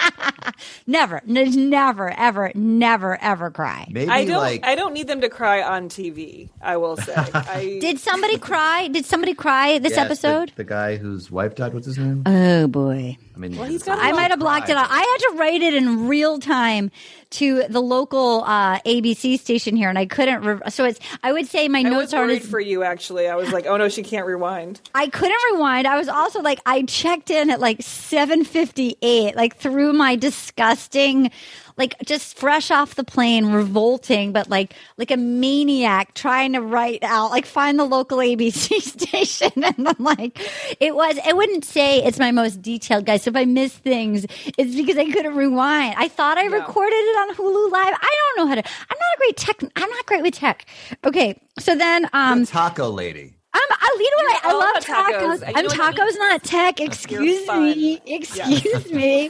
Never, 0.87 1.21
n- 1.27 1.69
never, 1.69 2.09
ever, 2.09 2.51
never, 2.55 3.17
ever 3.21 3.51
cry. 3.51 3.87
Maybe 3.89 4.09
I 4.09 4.25
don't. 4.25 4.37
like 4.37 4.65
I 4.65 4.75
don't 4.75 4.93
need 4.93 5.07
them 5.07 5.21
to 5.21 5.29
cry 5.29 5.61
on 5.61 5.89
TV. 5.89 6.49
I 6.61 6.77
will 6.77 6.97
say. 6.97 7.13
I, 7.33 7.77
Did 7.81 7.99
somebody 7.99 8.37
cry? 8.37 8.87
Did 8.87 9.05
somebody 9.05 9.33
cry 9.33 9.79
this 9.79 9.91
Yes, 9.91 9.99
episode? 10.05 10.51
The, 10.55 10.63
guy 10.63 10.97
whose 10.97 11.29
wife 11.31 11.55
died. 11.55 11.73
What's 11.73 11.85
his 11.85 11.97
name? 11.97 12.23
Oh 12.25 12.67
boy. 12.67 13.17
I 13.33 13.39
mean, 13.39 13.57
I 13.57 14.11
might 14.11 14.29
have 14.31 14.39
blocked 14.39 14.69
it 14.69 14.75
out. 14.75 14.87
I 14.89 14.99
had 14.99 15.17
to 15.31 15.39
write 15.39 15.61
it 15.61 15.73
in 15.73 16.07
real 16.07 16.37
time 16.37 16.91
to 17.31 17.63
the 17.69 17.81
local 17.81 18.43
uh, 18.43 18.79
ABC 18.79 19.39
station 19.39 19.75
here, 19.75 19.89
and 19.89 19.97
I 19.97 20.05
couldn't. 20.05 20.41
Re- 20.41 20.59
so 20.69 20.83
it's. 20.85 20.99
I 21.23 21.31
would 21.31 21.47
say 21.47 21.67
my 21.67 21.79
I 21.79 21.83
notes 21.83 22.13
aren't 22.13 22.27
worried 22.29 22.41
as 22.43 22.47
for 22.49 22.59
you. 22.59 22.83
Actually, 22.83 23.29
I 23.29 23.35
was 23.35 23.51
like, 23.51 23.65
"Oh 23.65 23.77
no, 23.77 23.87
she 23.89 24.03
can't 24.03 24.27
rewind." 24.27 24.81
I 24.93 25.07
couldn't 25.07 25.37
rewind. 25.53 25.87
I 25.87 25.97
was 25.97 26.09
also 26.09 26.41
like, 26.41 26.59
I 26.65 26.83
checked 26.83 27.29
in 27.29 27.49
at 27.49 27.59
like 27.59 27.81
758, 27.81 29.35
like 29.35 29.55
through 29.57 29.90
my 29.93 30.15
disgusting, 30.15 31.31
like 31.77 31.95
just 32.05 32.37
fresh 32.37 32.71
off 32.71 32.95
the 32.95 33.03
plane, 33.03 33.47
revolting, 33.47 34.31
but 34.31 34.49
like, 34.49 34.73
like 34.97 35.11
a 35.11 35.17
maniac 35.17 36.13
trying 36.13 36.53
to 36.53 36.61
write 36.61 37.03
out, 37.03 37.31
like 37.31 37.45
find 37.45 37.79
the 37.79 37.85
local 37.85 38.19
ABC 38.19 38.81
station. 38.81 39.51
And 39.63 39.87
I'm 39.87 40.03
like, 40.03 40.39
it 40.79 40.95
was, 40.95 41.17
I 41.25 41.33
wouldn't 41.33 41.65
say 41.65 42.03
it's 42.03 42.19
my 42.19 42.31
most 42.31 42.61
detailed 42.61 43.05
guys. 43.05 43.23
So 43.23 43.29
if 43.29 43.35
I 43.35 43.45
miss 43.45 43.73
things, 43.73 44.25
it's 44.57 44.75
because 44.75 44.97
I 44.97 45.09
couldn't 45.11 45.35
rewind. 45.35 45.95
I 45.97 46.07
thought 46.07 46.37
I 46.37 46.45
recorded 46.45 46.95
it 46.95 47.17
on 47.17 47.35
Hulu 47.35 47.71
Live. 47.71 47.93
I 47.99 48.33
don't 48.35 48.43
know 48.43 48.47
how 48.47 48.55
to, 48.55 48.63
I'm 48.63 48.97
not 48.99 49.15
a 49.15 49.17
great 49.17 49.37
tech, 49.37 49.71
I'm 49.75 49.89
not 49.89 50.05
great 50.05 50.21
with 50.21 50.35
tech. 50.35 50.65
Okay. 51.05 51.41
So 51.59 51.75
then, 51.75 52.09
um, 52.13 52.45
taco 52.45 52.89
lady. 52.89 53.33
I'm, 53.53 53.61
I, 53.69 53.97
you 53.99 54.11
know 54.11 54.23
what? 54.23 54.45
I 54.45 54.49
all 54.49 54.59
love 54.59 54.83
tacos. 54.83 55.43
tacos. 55.43 55.53
I'm 55.55 55.65
tacos, 55.67 56.17
not 56.17 56.43
tech. 56.43 56.79
Excuse 56.79 57.47
me. 57.47 58.01
Excuse 58.05 58.91
me. 58.91 59.29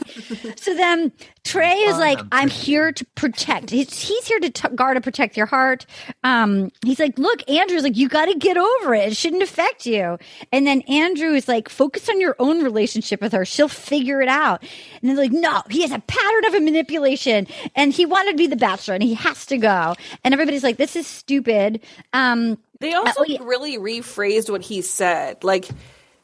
So 0.56 0.74
then 0.74 1.12
Trey 1.44 1.74
is 1.74 1.98
like, 1.98 2.20
I'm 2.30 2.48
here 2.48 2.92
to 2.92 3.04
protect. 3.16 3.70
He's, 3.70 3.98
he's 4.00 4.26
here 4.26 4.38
to 4.38 4.50
t- 4.50 4.68
guard 4.76 4.96
and 4.96 5.02
protect 5.02 5.36
your 5.36 5.46
heart. 5.46 5.86
Um, 6.22 6.70
he's 6.84 7.00
like, 7.00 7.18
look, 7.18 7.48
Andrew's 7.50 7.82
like, 7.82 7.96
you 7.96 8.08
got 8.08 8.26
to 8.26 8.34
get 8.34 8.56
over 8.56 8.94
it. 8.94 9.08
It 9.08 9.16
shouldn't 9.16 9.42
affect 9.42 9.86
you. 9.86 10.18
And 10.52 10.66
then 10.66 10.82
Andrew 10.82 11.32
is 11.32 11.48
like, 11.48 11.68
focus 11.68 12.08
on 12.08 12.20
your 12.20 12.36
own 12.38 12.62
relationship 12.62 13.20
with 13.20 13.32
her. 13.32 13.44
She'll 13.44 13.68
figure 13.68 14.22
it 14.22 14.28
out. 14.28 14.62
And 15.00 15.10
they're 15.10 15.16
like, 15.16 15.32
no, 15.32 15.62
he 15.68 15.82
has 15.82 15.90
a 15.90 15.98
pattern 15.98 16.44
of 16.44 16.54
a 16.54 16.60
manipulation 16.60 17.48
and 17.74 17.92
he 17.92 18.06
wanted 18.06 18.32
to 18.32 18.36
be 18.36 18.46
the 18.46 18.56
bachelor 18.56 18.94
and 18.94 19.02
he 19.02 19.14
has 19.14 19.44
to 19.46 19.58
go. 19.58 19.94
And 20.22 20.32
everybody's 20.32 20.62
like, 20.62 20.76
this 20.76 20.94
is 20.94 21.06
stupid. 21.08 21.80
Um, 22.12 22.58
They 22.82 22.92
uh, 22.92 22.98
also 22.98 23.22
oh, 23.26 23.44
really 23.44 23.78
rephrased 23.78 24.50
what 24.50 24.60
he 24.60 24.82
said. 24.82 25.44
Like 25.44 25.68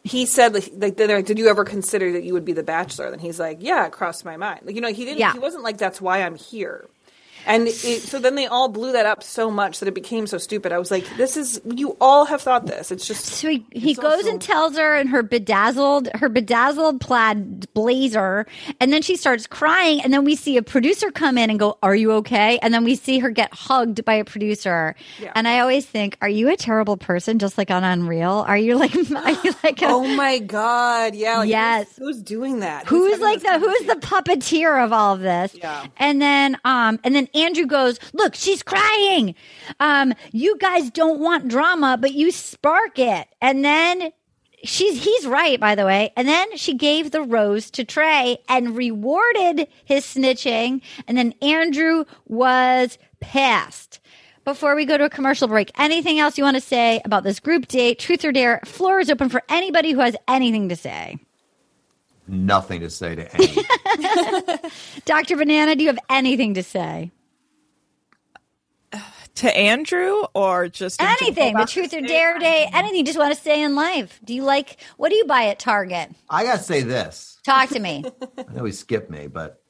he 0.02 0.26
said, 0.26 0.54
like, 0.54 0.70
like, 0.74 0.96
they're 0.96 1.16
like, 1.16 1.26
"Did 1.26 1.38
you 1.38 1.48
ever 1.48 1.64
consider 1.64 2.12
that 2.12 2.24
you 2.24 2.32
would 2.34 2.44
be 2.44 2.52
the 2.52 2.62
bachelor?" 2.62 3.10
Then 3.10 3.20
he's 3.20 3.38
like, 3.38 3.58
"Yeah, 3.60 3.86
it 3.86 3.92
crossed 3.92 4.24
my 4.24 4.36
mind." 4.36 4.60
Like 4.64 4.74
you 4.74 4.80
know, 4.80 4.92
he 4.92 5.04
didn't. 5.04 5.20
Yeah. 5.20 5.32
He 5.32 5.38
wasn't 5.38 5.62
like, 5.62 5.78
"That's 5.78 6.00
why 6.00 6.22
I'm 6.22 6.34
here." 6.34 6.88
And 7.48 7.66
it, 7.66 7.74
so 8.02 8.18
then 8.20 8.34
they 8.36 8.46
all 8.46 8.68
blew 8.68 8.92
that 8.92 9.06
up 9.06 9.22
so 9.24 9.50
much 9.50 9.80
that 9.80 9.88
it 9.88 9.94
became 9.94 10.26
so 10.26 10.38
stupid. 10.38 10.70
I 10.70 10.78
was 10.78 10.90
like, 10.90 11.04
"This 11.16 11.36
is 11.36 11.60
you 11.74 11.96
all 12.00 12.26
have 12.26 12.42
thought 12.42 12.66
this. 12.66 12.92
It's 12.92 13.06
just." 13.06 13.24
So 13.26 13.48
he, 13.48 13.66
he 13.72 13.94
goes 13.94 14.26
and 14.26 14.40
tells 14.40 14.76
her 14.76 14.94
in 14.96 15.08
her 15.08 15.22
bedazzled 15.22 16.08
her 16.14 16.28
bedazzled 16.28 17.00
plaid 17.00 17.72
blazer, 17.74 18.46
and 18.80 18.92
then 18.92 19.02
she 19.02 19.16
starts 19.16 19.46
crying, 19.46 20.00
and 20.02 20.12
then 20.12 20.24
we 20.24 20.36
see 20.36 20.56
a 20.56 20.62
producer 20.62 21.10
come 21.10 21.38
in 21.38 21.50
and 21.50 21.58
go, 21.58 21.78
"Are 21.82 21.96
you 21.96 22.12
okay?" 22.20 22.58
And 22.60 22.72
then 22.74 22.84
we 22.84 22.94
see 22.94 23.18
her 23.20 23.30
get 23.30 23.52
hugged 23.54 24.04
by 24.04 24.14
a 24.14 24.24
producer, 24.24 24.94
Yeah. 25.18 25.32
and 25.34 25.48
I 25.48 25.60
always 25.60 25.86
think, 25.86 26.16
"Are 26.20 26.28
you 26.28 26.50
a 26.50 26.56
terrible 26.56 26.96
person, 26.98 27.38
just 27.38 27.56
like 27.56 27.70
on 27.70 27.82
Unreal? 27.82 28.44
Are 28.46 28.58
you 28.58 28.76
like, 28.76 28.94
are 28.96 29.00
you 29.00 29.54
like, 29.64 29.80
a, 29.82 29.86
oh 29.86 30.06
my 30.16 30.38
god, 30.38 31.14
yeah, 31.14 31.38
like, 31.38 31.48
Yes. 31.48 31.86
Who's, 31.96 32.16
who's 32.16 32.22
doing 32.22 32.60
that? 32.60 32.86
Who's 32.86 33.18
like 33.20 33.40
the 33.40 33.58
who's 33.58 33.86
the 33.86 33.94
puppeteer 33.96 34.84
of 34.84 34.92
all 34.92 35.14
of 35.14 35.20
this? 35.20 35.54
Yeah. 35.54 35.86
And 35.96 36.20
then 36.20 36.56
um 36.64 36.98
and 37.04 37.14
then 37.14 37.28
Andrew 37.42 37.66
goes, 37.66 37.98
"Look, 38.12 38.34
she's 38.34 38.62
crying. 38.62 39.34
Um 39.80 40.14
you 40.32 40.56
guys 40.58 40.90
don't 40.90 41.20
want 41.20 41.48
drama, 41.48 41.96
but 42.00 42.12
you 42.12 42.30
spark 42.30 42.98
it." 42.98 43.28
And 43.40 43.64
then 43.64 44.12
she's 44.64 45.02
he's 45.02 45.26
right 45.26 45.58
by 45.60 45.74
the 45.74 45.84
way. 45.84 46.12
And 46.16 46.28
then 46.28 46.56
she 46.56 46.74
gave 46.74 47.10
the 47.10 47.22
rose 47.22 47.70
to 47.72 47.84
Trey 47.84 48.38
and 48.48 48.76
rewarded 48.76 49.68
his 49.84 50.04
snitching, 50.04 50.80
and 51.06 51.16
then 51.16 51.34
Andrew 51.42 52.04
was 52.26 52.98
pissed. 53.20 54.00
Before 54.44 54.74
we 54.74 54.86
go 54.86 54.96
to 54.96 55.04
a 55.04 55.10
commercial 55.10 55.46
break, 55.46 55.70
anything 55.78 56.18
else 56.18 56.38
you 56.38 56.44
want 56.44 56.56
to 56.56 56.60
say 56.62 57.02
about 57.04 57.22
this 57.22 57.38
group 57.38 57.68
date? 57.68 57.98
Truth 57.98 58.24
or 58.24 58.32
dare? 58.32 58.60
Floor 58.64 58.98
is 58.98 59.10
open 59.10 59.28
for 59.28 59.42
anybody 59.50 59.92
who 59.92 60.00
has 60.00 60.16
anything 60.26 60.70
to 60.70 60.76
say. 60.76 61.18
Nothing 62.26 62.80
to 62.80 62.88
say 62.88 63.14
to 63.14 63.34
any. 63.34 64.60
Dr. 65.04 65.36
Banana, 65.36 65.76
do 65.76 65.82
you 65.82 65.88
have 65.88 65.98
anything 66.08 66.54
to 66.54 66.62
say? 66.62 67.10
To 69.38 69.56
Andrew 69.56 70.24
or 70.34 70.68
just 70.68 71.00
Anything. 71.00 71.54
The 71.56 71.64
truth 71.64 71.94
or 71.94 72.00
dare 72.00 72.40
day, 72.40 72.68
anything 72.72 72.98
you 72.98 73.04
just 73.04 73.18
want 73.18 73.32
to 73.32 73.40
say 73.40 73.62
in 73.62 73.76
life. 73.76 74.18
Do 74.24 74.34
you 74.34 74.42
like, 74.42 74.78
what 74.96 75.10
do 75.10 75.14
you 75.14 75.26
buy 75.26 75.44
at 75.46 75.60
Target? 75.60 76.10
I 76.28 76.42
gotta 76.42 76.60
say 76.60 76.82
this. 76.82 77.38
Talk 77.44 77.68
to 77.68 77.78
me. 77.78 78.04
I 78.38 78.52
know 78.52 78.64
he 78.64 78.72
skipped 78.72 79.10
me, 79.10 79.28
but 79.28 79.62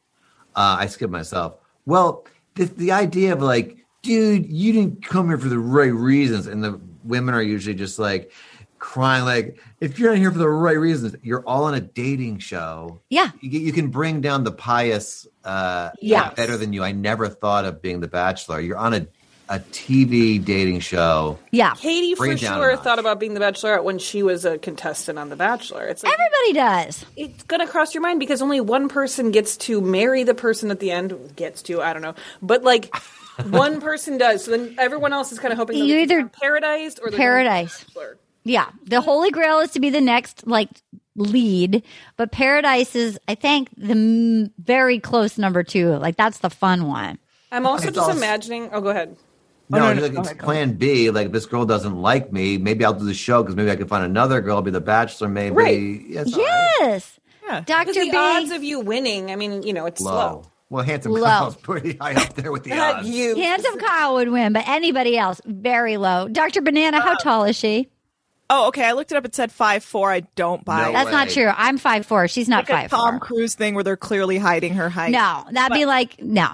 uh, 0.57 0.77
I 0.81 0.87
skipped 0.87 1.12
myself. 1.12 1.57
Well, 1.85 2.25
the, 2.55 2.64
the 2.64 2.93
idea 2.93 3.35
of 3.35 3.43
like, 3.43 3.77
dude, 4.01 4.51
you 4.51 4.73
didn't 4.73 5.05
come 5.05 5.29
here 5.29 5.37
for 5.37 5.51
the 5.51 5.59
right 5.59 5.93
reasons, 5.93 6.47
and 6.47 6.64
the 6.64 6.81
women 7.05 7.35
are 7.35 7.43
usually 7.43 7.75
just 7.75 7.99
like 7.99 8.33
crying, 8.79 9.27
like, 9.27 9.61
if 9.81 9.99
you're 9.99 10.12
not 10.12 10.19
here 10.19 10.31
for 10.33 10.39
the 10.39 10.49
right 10.49 10.79
reasons, 10.79 11.14
you're 11.23 11.45
all 11.47 11.64
on 11.64 11.75
a 11.75 11.81
dating 11.81 12.39
show. 12.39 13.03
Yeah. 13.11 13.33
You, 13.41 13.61
you 13.61 13.73
can 13.73 13.89
bring 13.89 14.23
down 14.23 14.45
the 14.45 14.53
pious, 14.53 15.27
uh, 15.45 15.91
Yes. 16.01 16.33
better 16.37 16.57
than 16.57 16.73
you. 16.73 16.83
I 16.83 16.93
never 16.93 17.29
thought 17.29 17.66
of 17.66 17.83
being 17.83 18.01
the 18.01 18.09
Bachelor. 18.09 18.61
You're 18.61 18.79
on 18.79 18.95
a 18.95 19.07
a 19.49 19.59
TV 19.61 20.45
dating 20.45 20.81
show. 20.81 21.39
Yeah. 21.51 21.75
Katie 21.75 22.15
for 22.15 22.27
it 22.27 22.41
down 22.41 22.59
a 22.61 22.63
sure 22.63 22.77
thought 22.77 22.99
about 22.99 23.19
being 23.19 23.35
the 23.35 23.41
Bachelorette 23.41 23.83
when 23.85 23.99
she 23.99 24.23
was 24.23 24.45
a 24.45 24.59
contestant 24.59 25.19
on 25.19 25.29
The 25.31 25.37
Bachelor. 25.37 25.87
It's 25.87 26.03
like 26.05 26.13
Everybody 26.13 26.53
does. 26.53 27.07
it's 27.17 27.43
gonna 27.45 27.67
cross 27.67 27.95
your 27.95 28.03
mind 28.03 28.21
because 28.21 28.43
only 28.43 28.61
one 28.61 28.89
person 28.89 29.31
gets 29.31 29.57
to 29.59 29.81
marry 29.81 30.23
the 30.25 30.35
person 30.35 30.71
at 30.71 30.81
the 30.81 30.91
end. 30.91 31.15
Gets 31.37 31.63
to, 31.63 31.81
I 31.81 31.93
don't 31.93 32.03
know, 32.03 32.15
but 32.43 32.63
like 32.63 32.95
one 33.49 33.81
person 33.81 34.19
does. 34.19 34.45
So 34.45 34.51
then 34.51 34.75
everyone 34.79 35.13
else 35.13 35.33
is 35.33 35.39
kind 35.39 35.53
of 35.53 35.59
hoping 35.59 35.79
You 35.79 35.97
either- 35.99 36.19
either 36.21 36.29
paradise 36.29 36.99
or 36.99 37.11
Paradise. 37.11 37.85
Bachelor. 37.85 38.19
Yeah. 38.45 38.67
The 38.85 39.01
Holy 39.01 39.31
Grail 39.31 39.61
is 39.61 39.73
to 39.73 39.81
be 39.81 39.91
the 39.91 40.01
next, 40.01 40.47
like, 40.47 40.71
lead, 41.17 41.83
but 42.17 42.31
Paradise 42.33 42.95
is, 42.95 43.19
I 43.29 43.35
think, 43.35 43.69
the 43.77 43.91
m- 43.91 44.53
very 44.59 45.01
close 45.01 45.37
number 45.37 45.63
two. 45.63 45.91
Like, 45.97 46.17
that's 46.17 46.39
the 46.39 46.49
fun 46.49 46.87
one. 46.87 47.19
I'm 47.53 47.67
also 47.67 47.89
It's 47.89 47.97
just 47.97 48.09
also- 48.09 48.17
imagining. 48.19 48.71
Oh, 48.73 48.81
go 48.81 48.89
ahead. 48.91 49.17
No, 49.71 49.79
oh, 49.79 49.93
no, 49.93 49.95
no, 49.95 50.03
like, 50.03 50.12
go 50.12 50.21
it's 50.21 50.29
oh 50.29 50.31
ahead, 50.31 50.39
go 50.39 50.45
plan 50.45 50.73
B. 50.75 51.11
Like, 51.11 51.27
if 51.27 51.33
this 51.33 51.47
girl 51.47 51.66
doesn't 51.66 52.01
like 52.01 52.33
me, 52.33 52.59
maybe 52.59 52.85
I'll 52.85 52.95
do 52.95 53.05
the 53.05 53.14
show 53.14 53.43
because 53.43 53.57
maybe 53.57 53.71
I 53.71 53.77
can 53.77 53.87
find 53.87 54.05
another 54.05 54.41
girl, 54.41 54.62
be 54.62 54.71
the 54.71 54.81
bachelor, 54.81 55.29
maybe. 55.29 55.55
Right. 55.55 55.81
Yeah, 56.07 56.21
it's 56.23 56.33
all 56.35 56.41
right. 56.41 56.77
Yes. 56.81 57.21
Because 57.43 57.64
Dr. 57.64 57.93
the 57.95 58.11
B. 58.11 58.16
odds 58.16 58.51
of 58.51 58.62
you 58.62 58.81
winning, 58.81 59.31
I 59.31 59.37
mean, 59.37 59.62
you 59.62 59.73
know, 59.73 59.87
it's 59.87 60.01
Low. 60.01 60.11
slow. 60.11 60.43
Well, 60.71 60.85
handsome 60.85 61.12
Low. 61.12 61.25
Kyle's 61.25 61.57
pretty 61.62 61.97
high 61.97 62.14
up 62.14 62.35
there 62.35 62.53
with 62.53 62.64
the 62.64 62.79
odds. 62.79 63.09
you. 63.09 63.37
Handsome 63.37 63.79
Kyle 63.79 64.14
would 64.14 64.29
win, 64.29 64.53
but 64.53 64.69
anybody 64.69 65.16
else, 65.16 65.41
very 65.47 65.97
low. 65.97 66.29
Dr. 66.29 66.61
Banana, 66.61 67.01
how 67.01 67.12
uh, 67.12 67.16
tall 67.16 67.45
is 67.45 67.57
she? 67.57 67.89
Oh, 68.51 68.69
okay. 68.69 68.85
I 68.85 68.93
looked 68.93 69.13
it 69.13 69.17
up. 69.17 69.25
It 69.27 69.35
said 69.35 69.53
five 69.53 69.85
four. 69.85 70.11
I 70.11 70.21
don't 70.21 70.65
buy 70.65 70.83
No 70.83 70.89
it. 70.91 70.93
That's 70.95 71.11
not 71.11 71.29
true. 71.29 71.51
I'm 71.55 71.77
five 71.77 72.07
four. 72.07 72.29
She's 72.29 72.49
not 72.49 72.69
like 72.69 72.87
a 72.87 72.89
five 72.89 72.91
Tom 72.91 73.19
four. 73.19 73.27
Cruise 73.27 73.55
thing 73.55 73.75
where 73.75 73.85
they're 73.85 73.97
clearly 73.97 74.39
hiding 74.39 74.75
her 74.75 74.89
height. 74.89 75.13
No, 75.13 75.45
that'd 75.51 75.75
be 75.75 75.85
like 75.85 76.21
no. 76.23 76.49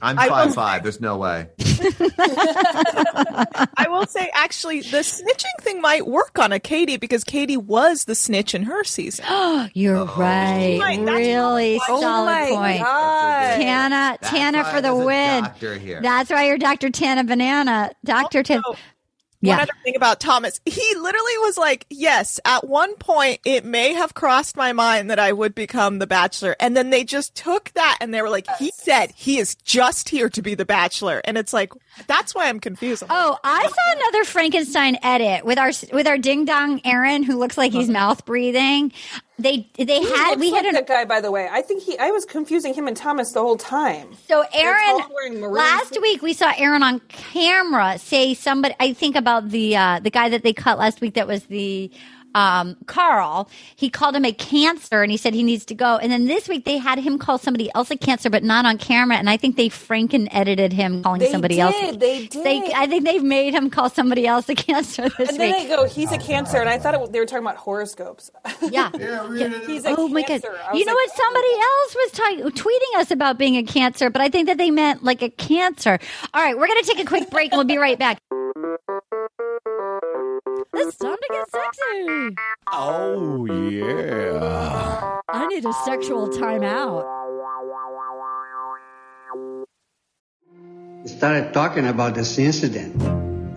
I'm 0.00 0.18
I 0.18 0.28
five 0.28 0.46
will- 0.46 0.54
five. 0.54 0.82
There's 0.84 1.00
no 1.00 1.18
way. 1.18 1.48
I 3.76 3.86
will 3.88 4.06
say, 4.06 4.30
actually, 4.34 4.80
the 4.80 4.98
snitching 4.98 5.62
thing 5.62 5.80
might 5.80 6.06
work 6.06 6.38
on 6.38 6.52
a 6.52 6.58
Katie 6.60 6.96
because 6.96 7.24
Katie 7.24 7.56
was 7.56 8.04
the 8.04 8.14
snitch 8.14 8.54
in 8.54 8.62
her 8.64 8.84
season. 8.84 9.24
You're 9.74 9.96
oh, 9.96 10.04
right. 10.16 10.78
Right, 10.80 11.04
that's 11.04 11.18
really 11.18 11.80
Oh 11.88 12.00
solid 12.00 12.26
my 12.26 12.50
point. 12.50 12.82
God. 12.82 13.56
Tana, 13.56 14.18
That's 14.20 14.30
Tana 14.30 14.64
for 14.64 14.80
the 14.80 14.94
win. 14.94 15.44
here. 15.80 16.00
That's 16.00 16.30
why 16.30 16.46
you're 16.46 16.58
Dr. 16.58 16.90
Tana 16.90 17.24
Banana. 17.24 17.90
Dr. 18.04 18.42
Tana. 18.42 18.62
Yeah. 19.44 19.54
One 19.54 19.60
other 19.62 19.72
thing 19.82 19.96
about 19.96 20.20
Thomas, 20.20 20.60
he 20.64 20.94
literally 20.96 21.38
was 21.38 21.58
like, 21.58 21.86
yes, 21.90 22.40
at 22.44 22.66
one 22.66 22.94
point 22.96 23.40
it 23.44 23.64
may 23.64 23.92
have 23.92 24.14
crossed 24.14 24.56
my 24.56 24.72
mind 24.72 25.10
that 25.10 25.18
I 25.18 25.32
would 25.32 25.54
become 25.54 25.98
the 25.98 26.06
bachelor. 26.06 26.56
And 26.58 26.76
then 26.76 26.90
they 26.90 27.04
just 27.04 27.34
took 27.34 27.70
that 27.74 27.98
and 28.00 28.12
they 28.12 28.22
were 28.22 28.30
like, 28.30 28.46
he 28.58 28.70
said 28.74 29.12
he 29.14 29.38
is 29.38 29.54
just 29.56 30.08
here 30.08 30.28
to 30.30 30.42
be 30.42 30.54
the 30.54 30.64
bachelor. 30.64 31.20
And 31.24 31.36
it's 31.36 31.52
like, 31.52 31.72
that's 32.06 32.34
why 32.34 32.48
I'm 32.48 32.60
confused. 32.60 33.02
I'm 33.02 33.10
oh, 33.10 33.30
like, 33.30 33.34
Oh, 33.34 33.38
I 33.44 33.62
saw 33.66 33.98
another 33.98 34.24
Frankenstein 34.24 34.98
edit 35.02 35.44
with 35.44 35.58
our 35.58 35.72
with 35.92 36.06
our 36.06 36.18
ding 36.18 36.44
dong 36.44 36.80
Aaron, 36.84 37.22
who 37.22 37.38
looks 37.38 37.58
like 37.58 37.72
he's 37.72 37.88
uh-huh. 37.88 37.92
mouth 37.92 38.24
breathing. 38.24 38.92
They 39.38 39.68
they 39.76 39.98
He 39.98 40.10
had 40.12 40.38
we 40.38 40.50
had 40.50 40.64
like 40.64 40.66
an 40.66 40.74
that 40.74 40.86
guy, 40.86 41.04
by 41.04 41.20
the 41.20 41.32
way. 41.32 41.48
I 41.50 41.60
think 41.60 41.82
he. 41.82 41.98
I 41.98 42.10
was 42.10 42.24
confusing 42.24 42.72
him 42.72 42.86
and 42.86 42.96
Thomas 42.96 43.32
the 43.32 43.40
whole 43.40 43.56
time. 43.56 44.14
So 44.28 44.44
Aaron, 44.52 44.98
both 44.98 45.10
wearing 45.12 45.40
maroon 45.40 45.54
last 45.54 46.00
week 46.00 46.22
we 46.22 46.32
saw 46.32 46.52
Aaron 46.56 46.84
on 46.84 47.00
camera 47.08 47.98
say 47.98 48.34
somebody. 48.34 48.76
I 48.78 48.92
think 48.92 49.16
about 49.16 49.50
the 49.50 49.76
uh, 49.76 49.98
the 49.98 50.10
guy 50.10 50.28
that 50.28 50.44
they 50.44 50.52
cut 50.52 50.78
last 50.78 51.00
week. 51.00 51.14
That 51.14 51.26
was 51.26 51.46
the 51.46 51.90
um, 52.34 52.76
Carl. 52.86 53.48
He 53.76 53.88
called 53.90 54.16
him 54.16 54.24
a 54.24 54.32
cancer, 54.32 55.02
and 55.02 55.10
he 55.10 55.16
said 55.16 55.34
he 55.34 55.42
needs 55.42 55.64
to 55.66 55.74
go. 55.74 55.96
And 55.98 56.10
then 56.12 56.26
this 56.26 56.48
week 56.48 56.64
they 56.64 56.78
had 56.78 56.98
him 56.98 57.18
call 57.18 57.38
somebody 57.38 57.70
else 57.74 57.90
a 57.90 57.96
cancer, 57.96 58.30
but 58.30 58.42
not 58.44 58.66
on 58.66 58.78
camera. 58.78 59.16
And 59.16 59.30
I 59.30 59.36
think 59.36 59.56
they 59.56 59.68
Franken 59.68 60.28
edited 60.30 60.72
him 60.72 61.02
calling 61.02 61.20
They 61.20 61.30
somebody 61.30 61.56
did, 61.56 61.60
else. 61.62 61.96
they 61.98 62.26
did. 62.26 62.44
They, 62.44 62.72
I 62.74 62.86
think 62.86 63.04
they've 63.04 63.22
made 63.22 63.54
him 63.54 63.70
call 63.70 63.90
somebody 63.90 64.26
else 64.26 64.48
a 64.48 64.54
cancer 64.68 65.08
this 65.10 65.30
And 65.30 65.38
then 65.40 65.52
week. 65.52 65.68
they 65.68 65.76
go, 65.76 65.86
he's 65.86 66.12
a 66.12 66.18
cancer, 66.18 66.58
and 66.58 66.68
I 66.68 66.78
thought 66.78 66.94
it, 66.94 67.12
they 67.12 67.20
were 67.20 67.26
talking 67.26 67.44
about 67.44 67.56
horoscopes. 67.56 68.30
Yeah. 68.70 68.90
he's 69.66 69.84
a 69.84 69.94
oh 69.96 70.08
my 70.08 70.22
god! 70.22 70.28
cancer. 70.42 70.58
I 70.68 70.74
You 70.76 70.84
know 70.84 70.92
like, 70.92 71.08
what? 71.08 71.16
Somebody 71.16 71.54
else 71.54 71.96
was 71.96 72.10
ta- 72.12 72.62
tweeting 72.62 73.00
us 73.00 73.10
about 73.10 73.38
being 73.38 73.56
a 73.56 73.62
cancer, 73.62 74.10
but 74.10 74.20
I 74.22 74.28
think 74.28 74.46
that 74.48 74.58
they 74.58 74.70
meant 74.70 75.04
like 75.04 75.22
a 75.22 75.28
cancer. 75.30 75.98
All 76.32 76.42
right, 76.42 76.56
we're 76.58 76.66
gonna 76.66 76.82
take 76.82 76.98
a 76.98 77.04
quick 77.04 77.30
break 77.30 77.52
we'll 77.52 77.64
be 77.64 77.78
right 77.78 77.98
back. 77.98 78.18
It's 80.76 80.96
time 80.96 81.16
to 81.16 81.28
get 81.30 81.50
sexy. 81.50 82.36
Oh, 82.72 83.46
yeah. 83.46 85.20
I 85.28 85.46
need 85.46 85.64
a 85.64 85.72
sexual 85.72 86.28
timeout. 86.28 87.24
started 91.06 91.52
talking 91.52 91.86
about 91.86 92.14
this 92.14 92.38
incident. 92.38 92.98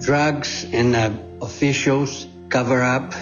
Drugs 0.02 0.66
and 0.72 0.96
uh, 0.96 1.12
officials 1.42 2.28
cover 2.50 2.82
up. 2.84 3.14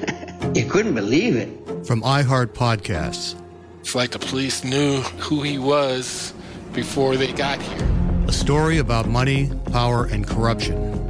you 0.54 0.64
couldn't 0.66 0.94
believe 0.94 1.36
it. 1.36 1.86
From 1.86 2.02
iHeart 2.02 2.48
Podcasts. 2.48 3.40
It's 3.80 3.94
like 3.94 4.10
the 4.10 4.18
police 4.18 4.64
knew 4.64 5.00
who 5.18 5.42
he 5.42 5.58
was 5.58 6.32
before 6.72 7.16
they 7.16 7.32
got 7.32 7.60
here. 7.60 7.88
A 8.28 8.32
story 8.32 8.78
about 8.78 9.08
money, 9.08 9.50
power, 9.72 10.04
and 10.04 10.26
corruption. 10.26 11.09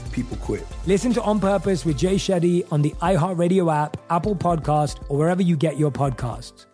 People 0.11 0.37
quit. 0.37 0.65
Listen 0.85 1.13
to 1.13 1.21
On 1.23 1.39
Purpose 1.39 1.85
with 1.85 1.97
Jay 1.97 2.15
Shetty 2.15 2.69
on 2.71 2.81
the 2.81 2.91
iHeartRadio 3.01 3.73
app, 3.73 3.97
Apple 4.09 4.35
Podcast, 4.35 5.01
or 5.09 5.17
wherever 5.17 5.41
you 5.41 5.55
get 5.55 5.77
your 5.77 5.91
podcasts. 5.91 6.65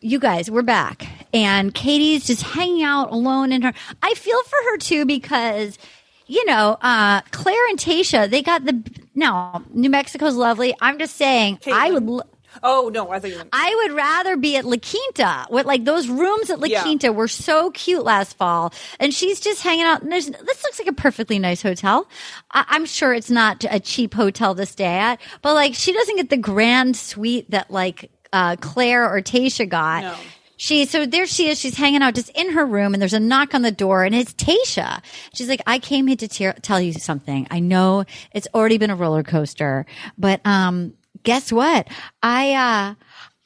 You 0.00 0.18
guys, 0.18 0.50
we're 0.50 0.62
back, 0.62 1.06
and 1.32 1.72
Katie's 1.72 2.26
just 2.26 2.42
hanging 2.42 2.82
out 2.82 3.12
alone 3.12 3.52
in 3.52 3.62
her. 3.62 3.72
I 4.02 4.14
feel 4.14 4.42
for 4.42 4.56
her 4.70 4.76
too 4.78 5.06
because, 5.06 5.78
you 6.26 6.44
know, 6.44 6.76
uh, 6.82 7.20
Clare 7.30 7.68
and 7.68 7.78
Tayshia, 7.78 8.28
they 8.28 8.42
got 8.42 8.64
the. 8.64 8.82
No, 9.14 9.62
New 9.72 9.90
Mexico's 9.90 10.34
lovely. 10.34 10.74
I'm 10.80 10.98
just 10.98 11.16
saying, 11.16 11.60
I 11.72 11.92
would. 11.92 12.22
Oh 12.62 12.90
no, 12.92 13.10
I 13.10 13.18
think 13.20 13.36
I 13.52 13.74
would 13.82 13.96
rather 13.96 14.36
be 14.36 14.56
at 14.56 14.64
La 14.64 14.76
Quinta. 14.76 15.46
With 15.50 15.66
like 15.66 15.84
those 15.84 16.08
rooms 16.08 16.50
at 16.50 16.60
La 16.60 16.66
Yeah. 16.66 16.82
Quinta 16.82 17.12
were 17.12 17.28
so 17.28 17.70
cute 17.70 18.04
last 18.04 18.36
fall, 18.36 18.72
and 19.00 19.12
she's 19.14 19.40
just 19.40 19.62
hanging 19.62 19.84
out. 19.84 20.02
And 20.02 20.10
there's, 20.12 20.26
this 20.28 20.62
looks 20.64 20.78
like 20.78 20.88
a 20.88 20.92
perfectly 20.92 21.38
nice 21.38 21.62
hotel. 21.62 22.08
I, 22.50 22.64
I'm 22.68 22.84
sure 22.86 23.14
it's 23.14 23.30
not 23.30 23.64
a 23.70 23.80
cheap 23.80 24.14
hotel 24.14 24.54
to 24.54 24.66
stay 24.66 24.84
at, 24.96 25.20
but 25.40 25.54
like 25.54 25.74
she 25.74 25.92
doesn't 25.92 26.16
get 26.16 26.30
the 26.30 26.36
grand 26.36 26.96
suite 26.96 27.50
that 27.50 27.70
like 27.70 28.10
uh, 28.32 28.56
Clare 28.60 29.08
or 29.08 29.20
Tayshia 29.20 29.68
got. 29.68 30.16
She 30.58 30.84
so 30.84 31.06
there 31.06 31.26
she 31.26 31.48
is. 31.48 31.58
She's 31.58 31.76
hanging 31.76 32.02
out 32.02 32.14
just 32.14 32.28
in 32.36 32.52
her 32.52 32.64
room, 32.64 32.94
and 32.94 33.00
there's 33.02 33.14
a 33.14 33.18
knock 33.20 33.52
on 33.52 33.62
the 33.62 33.72
door, 33.72 34.04
and 34.04 34.14
it's 34.14 34.32
Tayshia. 34.34 35.02
She's 35.34 35.48
like, 35.48 35.60
"I 35.66 35.80
came 35.80 36.06
here 36.06 36.16
to 36.16 36.28
te- 36.28 36.60
tell 36.62 36.80
you 36.80 36.92
something. 36.92 37.48
I 37.50 37.58
know 37.58 38.04
it's 38.32 38.46
already 38.54 38.78
been 38.78 38.90
a 38.90 38.94
roller 38.94 39.24
coaster, 39.24 39.86
but 40.16 40.40
um, 40.44 40.92
guess 41.22 41.52
what? 41.52 41.88
I 42.22 42.54
uh, 42.54 42.94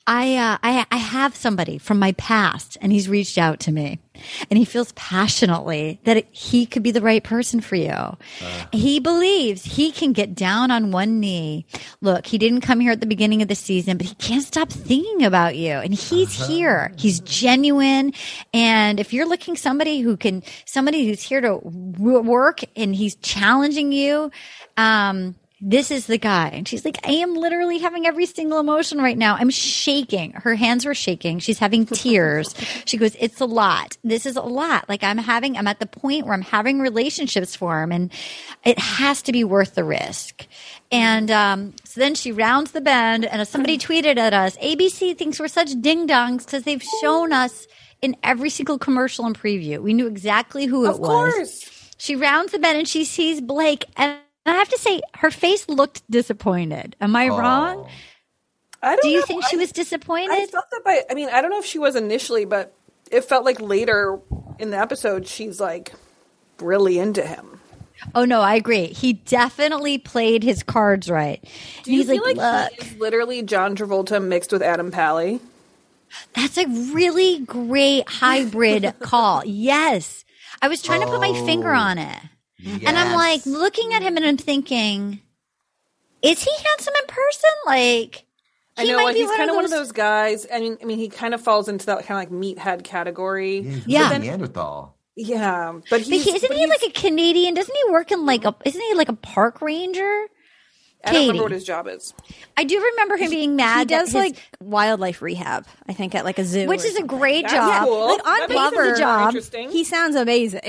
I 0.08 0.36
uh, 0.36 0.58
I 0.62 0.86
I 0.90 0.96
have 0.98 1.34
somebody 1.34 1.78
from 1.78 1.98
my 1.98 2.12
past, 2.12 2.76
and 2.80 2.92
he's 2.92 3.08
reached 3.08 3.38
out 3.38 3.58
to 3.60 3.72
me, 3.72 3.98
and 4.48 4.56
he 4.56 4.64
feels 4.64 4.92
passionately 4.92 6.00
that 6.04 6.18
it, 6.18 6.28
he 6.30 6.64
could 6.64 6.84
be 6.84 6.92
the 6.92 7.00
right 7.00 7.24
person 7.24 7.60
for 7.60 7.74
you. 7.74 8.16
He 8.72 9.00
believes 9.00 9.64
he 9.64 9.90
can 9.90 10.12
get 10.12 10.36
down 10.36 10.70
on 10.70 10.92
one 10.92 11.18
knee. 11.18 11.66
Look, 12.00 12.26
he 12.26 12.38
didn't 12.38 12.60
come 12.60 12.78
here 12.78 12.92
at 12.92 13.00
the 13.00 13.06
beginning 13.06 13.42
of 13.42 13.48
the 13.48 13.56
season, 13.56 13.96
but 13.96 14.06
he 14.06 14.14
can't 14.14 14.44
stop 14.44 14.70
thinking 14.70 15.24
about 15.24 15.56
you. 15.56 15.72
And 15.72 15.92
he's 15.92 16.46
here. 16.46 16.92
He's 16.96 17.18
genuine. 17.20 18.12
And 18.54 19.00
if 19.00 19.12
you're 19.12 19.26
looking 19.26 19.56
somebody 19.56 20.00
who 20.00 20.16
can, 20.16 20.44
somebody 20.66 21.06
who's 21.08 21.22
here 21.22 21.40
to 21.40 21.60
w- 21.64 22.20
work 22.20 22.60
and 22.76 22.94
he's 22.94 23.16
challenging 23.16 23.90
you, 23.90 24.30
um, 24.76 25.34
this 25.60 25.90
is 25.90 26.06
the 26.06 26.18
guy. 26.18 26.48
And 26.48 26.68
she's 26.68 26.84
like, 26.84 26.98
I 27.06 27.12
am 27.12 27.34
literally 27.34 27.78
having 27.78 28.06
every 28.06 28.26
single 28.26 28.60
emotion 28.60 28.98
right 28.98 29.16
now. 29.16 29.36
I'm 29.36 29.48
shaking. 29.48 30.32
Her 30.32 30.54
hands 30.54 30.84
were 30.84 30.94
shaking. 30.94 31.38
She's 31.38 31.58
having 31.58 31.86
tears. 31.86 32.54
she 32.84 32.98
goes, 32.98 33.16
It's 33.18 33.40
a 33.40 33.46
lot. 33.46 33.96
This 34.04 34.26
is 34.26 34.36
a 34.36 34.42
lot. 34.42 34.86
Like 34.88 35.02
I'm 35.02 35.16
having, 35.16 35.56
I'm 35.56 35.66
at 35.66 35.78
the 35.80 35.86
point 35.86 36.24
where 36.26 36.34
I'm 36.34 36.42
having 36.42 36.80
relationships 36.80 37.56
for 37.56 37.82
him 37.82 37.90
and 37.90 38.12
it 38.64 38.78
has 38.78 39.22
to 39.22 39.32
be 39.32 39.44
worth 39.44 39.74
the 39.74 39.84
risk. 39.84 40.46
And 40.92 41.30
um, 41.30 41.74
so 41.84 42.00
then 42.00 42.14
she 42.14 42.32
rounds 42.32 42.72
the 42.72 42.82
bend 42.82 43.24
and 43.24 43.46
somebody 43.48 43.78
tweeted 43.78 44.18
at 44.18 44.34
us, 44.34 44.56
ABC 44.58 45.16
thinks 45.16 45.40
we're 45.40 45.48
such 45.48 45.80
ding 45.80 46.06
dongs 46.06 46.44
because 46.44 46.64
they've 46.64 46.82
shown 47.00 47.32
us 47.32 47.66
in 48.02 48.14
every 48.22 48.50
single 48.50 48.78
commercial 48.78 49.24
and 49.24 49.38
preview. 49.38 49.78
We 49.80 49.94
knew 49.94 50.06
exactly 50.06 50.66
who 50.66 50.84
it 50.84 50.90
Of 50.90 50.98
was. 50.98 51.08
course. 51.34 51.94
She 51.96 52.14
rounds 52.14 52.52
the 52.52 52.58
bend 52.58 52.78
and 52.78 52.86
she 52.86 53.06
sees 53.06 53.40
Blake. 53.40 53.86
And 53.96 54.18
I 54.50 54.54
have 54.54 54.68
to 54.68 54.78
say, 54.78 55.00
her 55.14 55.30
face 55.30 55.68
looked 55.68 56.08
disappointed. 56.10 56.96
Am 57.00 57.14
I 57.16 57.28
oh. 57.28 57.38
wrong? 57.38 57.88
I 58.82 58.90
don't 58.96 59.02
Do 59.02 59.08
you 59.08 59.20
know. 59.20 59.26
think 59.26 59.44
she 59.46 59.56
was 59.56 59.72
disappointed? 59.72 60.32
I 60.32 60.46
felt 60.46 60.66
that 60.70 60.84
by. 60.84 61.02
I 61.10 61.14
mean, 61.14 61.28
I 61.30 61.40
don't 61.42 61.50
know 61.50 61.58
if 61.58 61.64
she 61.66 61.78
was 61.78 61.96
initially, 61.96 62.44
but 62.44 62.72
it 63.10 63.24
felt 63.24 63.44
like 63.44 63.60
later 63.60 64.18
in 64.58 64.70
the 64.70 64.78
episode, 64.78 65.26
she's 65.26 65.60
like 65.60 65.92
really 66.60 66.98
into 66.98 67.26
him. 67.26 67.60
Oh 68.14 68.24
no, 68.26 68.42
I 68.42 68.54
agree. 68.56 68.86
He 68.88 69.14
definitely 69.14 69.96
played 69.98 70.42
his 70.42 70.62
cards 70.62 71.08
right. 71.10 71.42
Do 71.82 71.92
you 71.92 72.00
He's 72.00 72.10
feel 72.10 72.22
like, 72.22 72.36
like, 72.36 72.72
look, 72.78 72.82
he 72.86 72.98
literally 72.98 73.42
John 73.42 73.74
Travolta 73.74 74.22
mixed 74.22 74.52
with 74.52 74.62
Adam 74.62 74.90
Pally? 74.90 75.40
that's 76.34 76.56
a 76.58 76.66
really 76.92 77.40
great 77.40 78.08
hybrid 78.08 78.94
call. 79.00 79.42
Yes. 79.44 80.24
I 80.62 80.68
was 80.68 80.82
trying 80.82 81.00
to 81.00 81.06
put 81.06 81.20
my 81.20 81.32
finger 81.44 81.74
Oh. 81.74 81.78
on 81.78 81.98
it. 81.98 82.18
And 82.64 82.96
I'm 82.98 83.14
like 83.14 83.44
looking 83.46 83.92
at 83.94 84.02
him 84.02 84.16
and 84.16 84.24
I'm 84.24 84.36
thinking, 84.36 85.20
is 86.22 86.42
he 86.42 86.50
handsome 86.68 86.94
in 87.02 87.06
person? 87.06 87.50
Like, 87.66 88.24
I 88.76 88.82
he 88.84 88.90
know 88.90 88.96
might 88.96 89.04
like, 89.04 89.14
be 89.14 89.20
he's 89.20 89.30
kind 89.30 89.50
of 89.50 89.56
one 89.56 89.64
of 89.64 89.70
those 89.70 89.92
guys. 89.92 90.46
I 90.52 90.60
mean, 90.60 90.78
I 90.82 90.84
mean, 90.84 90.98
he 90.98 91.08
kind 91.08 91.34
of 91.34 91.40
falls 91.40 91.68
into 91.68 91.86
that 91.86 92.04
kind 92.06 92.30
of 92.30 92.32
like 92.32 92.56
meathead 92.56 92.84
category. 92.84 93.60
Yeah. 93.86 94.04
But 94.04 94.08
then- 94.10 94.20
Neanderthal. 94.22 94.96
yeah, 95.16 95.72
but 95.72 95.82
But 95.90 96.00
he, 96.02 96.16
isn't 96.16 96.48
but 96.48 96.56
he 96.56 96.66
like 96.66 96.82
a 96.82 96.90
Canadian? 96.90 97.54
Doesn't 97.54 97.74
he 97.74 97.90
work 97.90 98.10
in 98.12 98.26
like 98.26 98.44
a? 98.44 98.54
Isn't 98.64 98.80
he 98.80 98.94
like 98.94 99.08
a 99.08 99.14
park 99.16 99.60
ranger? 99.62 100.26
I 101.06 101.12
don't 101.12 101.22
remember 101.22 101.42
what 101.44 101.52
his 101.52 101.64
job 101.64 101.86
is. 101.88 102.12
I 102.56 102.64
do 102.64 102.80
remember 102.80 103.16
him 103.16 103.30
being 103.30 103.56
mad. 103.56 103.78
He 103.80 103.84
does 103.94 104.14
like 104.14 104.36
wildlife 104.60 105.22
rehab, 105.22 105.66
I 105.88 105.92
think, 105.92 106.14
at 106.14 106.24
like 106.24 106.38
a 106.38 106.44
zoo, 106.44 106.66
Which 106.66 106.82
or 106.82 106.86
is 106.86 106.96
a 106.96 107.02
great 107.04 107.42
That's 107.42 107.54
job. 107.54 107.84
cool. 107.84 108.06
Like 108.08 108.26
on 108.26 108.38
That 108.40 108.48
paper, 108.70 108.92
the 108.92 108.98
job. 108.98 109.34
He 109.70 109.84
sounds 109.84 110.16
amazing. 110.16 110.60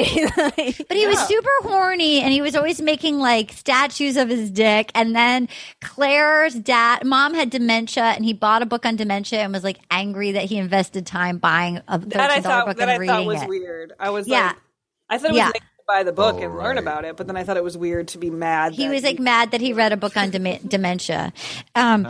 But 0.88 0.96
he 0.98 1.08
was 1.08 1.20
super 1.28 1.50
horny 1.62 2.20
and 2.22 2.32
he 2.32 2.42
was 2.42 2.56
always 2.56 2.82
making 2.82 3.20
like 3.20 3.52
statues 3.52 4.18
of 4.18 4.30
his 4.30 4.50
dick. 4.52 4.92
And 4.96 5.16
then 5.16 5.50
Clare's 5.82 6.54
dad, 6.56 7.06
mom 7.06 7.34
had 7.34 7.50
dementia 7.50 8.04
and 8.04 8.24
he 8.26 8.34
bought 8.34 8.62
a 8.62 8.66
book 8.66 8.86
on 8.86 8.96
dementia 8.96 9.40
and 9.40 9.54
was 9.54 9.64
like 9.64 9.80
angry 9.92 10.34
that 10.34 10.44
he 10.46 10.58
invested 10.58 11.06
time 11.06 11.38
buying 11.38 11.78
a 11.88 12.00
$13 12.00 12.10
That 12.12 12.32
I 12.32 12.42
thought 12.42 12.66
book 12.68 12.78
that 12.78 12.84
and 12.84 12.92
I 12.92 12.98
reading 12.98 13.16
thought 13.16 13.26
was 13.26 13.42
it. 13.44 13.50
weird. 13.50 13.94
I 14.00 14.10
was 14.12 14.28
Yeah. 14.28 14.48
like, 14.48 14.56
I 15.10 15.18
thought 15.18 15.30
it 15.30 15.34
was 15.34 15.38
Yeah. 15.38 15.46
nice 15.46 15.54
to 15.88 15.94
buy 15.94 16.04
the 16.04 16.12
book 16.12 16.42
and 16.42 16.56
learn 16.58 16.78
about 16.78 17.06
it, 17.06 17.16
but 17.18 17.28
then 17.28 17.38
I 17.38 17.44
thought 17.44 17.58
it 17.58 17.64
was 17.64 17.78
weird 17.78 18.10
to 18.10 18.18
be 18.18 18.30
mad. 18.30 18.74
He 18.74 18.86
that 18.86 18.94
was 18.94 19.04
like 19.04 19.20
mad 19.20 19.52
that 19.52 19.62
he 19.62 19.74
read 19.74 19.94
a 19.94 19.98
book 19.98 20.18
on 20.18 20.30
dem- 20.30 20.60
dementia. 20.68 21.34
Um, 21.76 22.06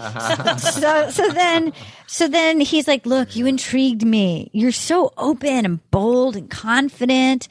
so, 0.60 1.10
so 1.10 1.30
then, 1.30 1.74
so 2.08 2.28
then 2.28 2.60
he's 2.60 2.88
like, 2.88 3.06
"Look, 3.06 3.36
you 3.36 3.46
intrigued 3.46 4.06
me. 4.06 4.50
You're 4.54 4.72
so 4.72 5.14
open 5.18 5.66
and 5.66 5.92
bold 5.92 6.36
and 6.36 6.50
confident." 6.50 7.48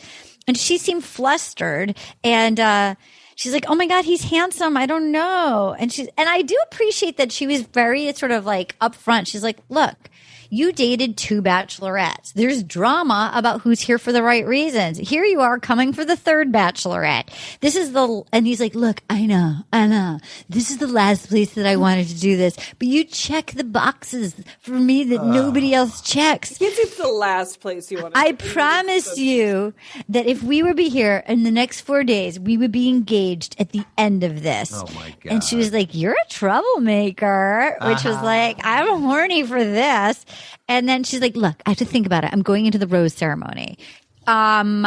And 0.49 0.57
she 0.57 0.79
seemed 0.79 1.05
flustered, 1.05 1.97
and 2.23 2.61
uh, 2.61 2.95
she's 3.35 3.53
like, 3.53 3.67
"Oh 3.69 3.75
my 3.75 3.87
god, 3.87 4.05
he's 4.05 4.25
handsome. 4.25 4.77
I 4.77 4.87
don't 4.87 5.13
know." 5.13 5.75
And 5.79 5.93
she's, 5.93 6.09
and 6.17 6.29
I 6.29 6.43
do 6.43 6.57
appreciate 6.71 7.17
that 7.19 7.33
she 7.33 7.47
was 7.47 7.63
very 7.63 8.13
sort 8.15 8.33
of 8.33 8.45
like 8.45 8.79
upfront. 8.81 9.29
She's 9.29 9.43
like, 9.43 9.59
"Look." 9.69 10.11
You 10.51 10.73
dated 10.73 11.17
two 11.17 11.43
bachelorettes. 11.43 12.33
There's 12.35 12.63
drama 12.63 13.31
about 13.35 13.63
who's 13.63 13.81
here 13.81 13.99
for 13.99 14.13
the 14.13 14.23
right 14.23 14.47
reasons. 14.47 14.99
Here 14.99 15.25
you 15.25 15.41
are 15.41 15.59
coming 15.59 15.93
for 15.93 16.05
the 16.05 16.17
third 16.17 16.53
bachelorette. 16.53 17.29
This 17.61 17.77
is 17.77 17.93
the, 17.93 18.23
and 18.33 18.47
he's 18.47 18.61
like, 18.61 18.75
look, 18.75 19.03
I 19.11 19.27
know, 19.27 19.57
I 19.73 19.87
know. 19.87 20.19
This 20.49 20.71
is 20.71 20.79
the 20.79 20.87
last 20.87 21.29
place 21.29 21.55
that 21.55 21.67
I 21.67 21.77
wanted 21.77 22.09
to 22.09 22.21
do 22.21 22.37
this, 22.37 22.57
but 22.79 22.89
you 22.89 23.05
check 23.05 23.53
the 23.53 23.65
boxes 23.65 24.35
for 24.61 24.73
me 24.73 25.05
that 25.05 25.25
nobody 25.25 25.75
else 25.75 26.01
checks. 26.01 26.61
Yes, 26.61 26.79
it's 26.79 26.97
the 26.97 27.09
last 27.09 27.61
place 27.61 27.91
you 27.91 28.01
want 28.03 28.15
to 28.15 28.21
I 28.21 28.33
promise 28.33 29.17
you 29.19 29.75
that 30.09 30.27
if 30.27 30.43
we 30.43 30.63
would 30.63 30.77
be 30.77 30.89
here 30.89 31.25
in 31.27 31.43
the 31.43 31.51
next 31.51 31.81
four 31.83 32.05
days, 32.05 32.39
we 32.39 32.57
would 32.57 32.73
be 32.73 32.89
engaged 32.89 33.57
at 33.59 33.71
the 33.71 33.83
end 33.99 34.25
of 34.25 34.43
this. 34.43 34.73
Oh 34.75 34.87
my 34.95 35.15
god. 35.23 35.33
And 35.33 35.45
she 35.45 35.57
was 35.57 35.73
like, 35.73 35.95
You're 35.95 36.13
a 36.15 36.29
troublemaker, 36.31 37.77
which 37.83 38.05
was 38.05 38.15
Uh-huh. 38.17 38.25
like, 38.25 38.59
I'm 38.65 39.03
horny 39.03 39.43
for 39.45 39.63
this. 39.63 40.25
And 40.69 40.89
then 40.89 41.05
she's 41.05 41.21
like, 41.21 41.37
Look, 41.37 41.63
I 41.67 41.71
have 41.71 41.79
to 41.79 41.85
think 41.85 42.07
about 42.07 42.25
it. 42.25 42.31
I'm 42.33 42.43
going 42.43 42.67
into 42.67 42.79
the 42.79 42.87
rose 42.87 43.15
ceremony. 43.15 43.79
Um, 44.27 44.87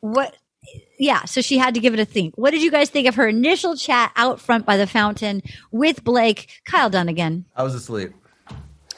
what? 0.00 0.36
Yeah, 0.98 1.24
so 1.24 1.40
she 1.40 1.58
had 1.58 1.74
to 1.74 1.80
give 1.80 1.94
it 1.94 2.00
a 2.00 2.04
think. 2.04 2.36
What 2.36 2.52
did 2.52 2.62
you 2.62 2.70
guys 2.70 2.88
think 2.88 3.08
of 3.08 3.16
her 3.16 3.26
initial 3.26 3.76
chat 3.76 4.12
out 4.14 4.40
front 4.40 4.64
by 4.64 4.76
the 4.76 4.86
fountain 4.86 5.42
with 5.72 6.04
Blake? 6.04 6.48
Kyle 6.64 6.90
Dunnigan. 6.90 7.44
I 7.56 7.64
was 7.64 7.74
asleep. 7.74 8.12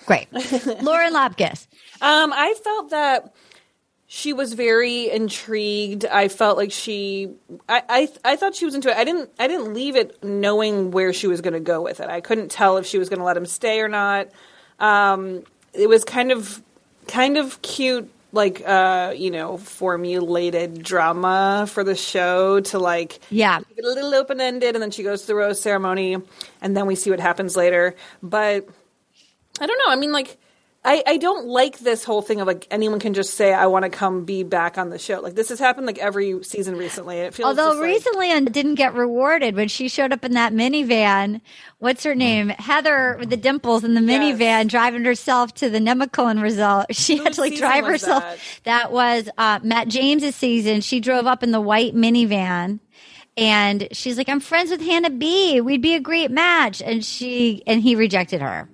Great. 0.05 0.31
Lauren 0.83 1.14
Lapkus. 1.14 1.66
Um, 2.03 2.33
I 2.35 2.55
felt 2.62 2.91
that 2.91 3.35
she 4.07 4.33
was 4.35 4.53
very 4.53 5.11
intrigued. 5.11 6.05
I 6.05 6.29
felt 6.29 6.59
like 6.59 6.72
she, 6.72 7.31
I, 7.68 7.83
I, 7.89 8.09
I 8.25 8.37
thought 8.37 8.55
she 8.55 8.66
was 8.66 8.75
into 8.75 8.91
it. 8.91 8.97
I 8.97 9.05
didn't, 9.05 9.31
I 9.39 9.49
didn't 9.49 9.72
leave 9.72 9.97
it 9.97 10.22
knowing 10.22 10.91
where 10.91 11.12
she 11.12 11.27
was 11.27 11.41
going 11.41 11.55
to 11.55 11.61
go 11.61 11.81
with 11.81 12.01
it. 12.01 12.09
I 12.09 12.20
couldn't 12.20 12.51
tell 12.51 12.77
if 12.77 12.87
she 12.87 12.99
was 12.99 13.09
going 13.09 13.20
to 13.20 13.25
let 13.25 13.37
him 13.37 13.47
stay 13.47 13.81
or 13.81 13.89
not. 13.89 14.29
Um, 14.79 15.45
it 15.75 15.89
was 15.89 16.05
kind 16.05 16.33
of, 16.33 16.62
kind 17.09 17.37
of 17.37 17.61
cute, 17.62 18.11
like, 18.33 18.62
uh, 18.66 19.12
you 19.16 19.31
know, 19.31 19.57
formulated 19.59 20.83
drama 20.83 21.66
for 21.68 21.85
the 21.85 21.95
show 21.95 22.61
to 22.61 22.79
like, 22.79 23.20
Yeah. 23.31 23.59
a 23.61 23.83
little 23.83 24.14
open 24.14 24.41
ended, 24.41 24.75
and 24.75 24.83
then 24.83 24.91
she 24.91 25.03
goes 25.03 25.22
to 25.22 25.27
the 25.29 25.35
rose 25.35 25.61
ceremony, 25.61 26.16
and 26.61 26.77
then 26.77 26.87
we 26.87 26.95
see 26.97 27.11
what 27.11 27.20
happens 27.20 27.57
later. 27.57 27.95
But 28.22 28.68
I 29.61 29.66
don't 29.66 29.79
know. 29.79 29.93
I 29.93 29.97
mean, 29.97 30.12
like, 30.12 30.37
I, 30.87 31.03
I 31.07 31.16
don't 31.16 31.47
like 31.47 31.78
this 31.78 32.05
whole 32.05 32.20
thing 32.20 32.43
of 32.43 32.47
like 32.47 32.66
anyone 32.70 33.01
can 33.01 33.14
just 33.14 33.35
say 33.35 33.55
I 33.55 33.66
want 33.66 33.85
to 33.85 33.89
come 33.89 34.26
be 34.26 34.43
back 34.43 34.76
on 34.76 34.91
the 34.91 34.99
show. 34.99 35.20
Like 35.20 35.35
this 35.35 35.49
has 35.49 35.59
happened 35.59 35.87
like 35.87 35.97
every 35.97 36.43
season 36.45 36.76
recently. 36.76 37.16
It 37.16 37.32
feels 37.32 37.47
Although 37.47 37.70
just 37.70 37.80
like- 37.80 37.87
recently 37.89 38.30
and 38.30 38.53
didn't 38.53 38.74
get 38.74 38.93
rewarded 38.93 39.55
when 39.57 39.68
she 39.68 39.89
showed 39.89 40.12
up 40.12 40.26
in 40.26 40.32
that 40.32 40.53
minivan. 40.53 41.41
What's 41.78 42.05
her 42.05 42.14
name? 42.14 42.51
Heather 42.51 43.16
with 43.18 43.30
the 43.30 43.37
dimples 43.39 43.82
in 43.82 43.95
the 43.95 44.03
minivan 44.03 44.68
driving 44.68 45.05
herself 45.07 45.55
to 45.55 45.70
the 45.70 45.78
Nemacolin 45.78 46.43
result. 46.43 46.87
She 46.95 47.16
had 47.18 47.35
to 47.35 47.41
like 47.41 47.57
drive 47.57 47.85
herself. 47.87 48.22
that? 48.22 48.39
That, 48.64 48.93
was 48.93 49.28
uh, 49.37 49.61
Matt 49.62 49.89
James's 49.89 50.35
season. 50.35 50.80
She 50.80 51.01
drove 51.01 51.26
up 51.26 51.43
in 51.43 51.51
the 51.51 51.61
white 51.61 51.95
minivan. 51.95 52.80
And 53.37 53.89
she's 53.93 54.16
like, 54.16 54.28
I'm 54.28 54.41
friends 54.41 54.70
with 54.70 54.80
Hannah 54.80 55.11
B. 55.11 55.61
We'd 55.61 55.82
be 55.82 55.95
a 55.95 56.01
great 56.01 56.30
match. 56.30 56.80
And 56.80 57.05
she 57.05 57.62
and 57.66 57.82
he 57.82 57.95
rejected 57.95 58.41
her. 58.41 58.68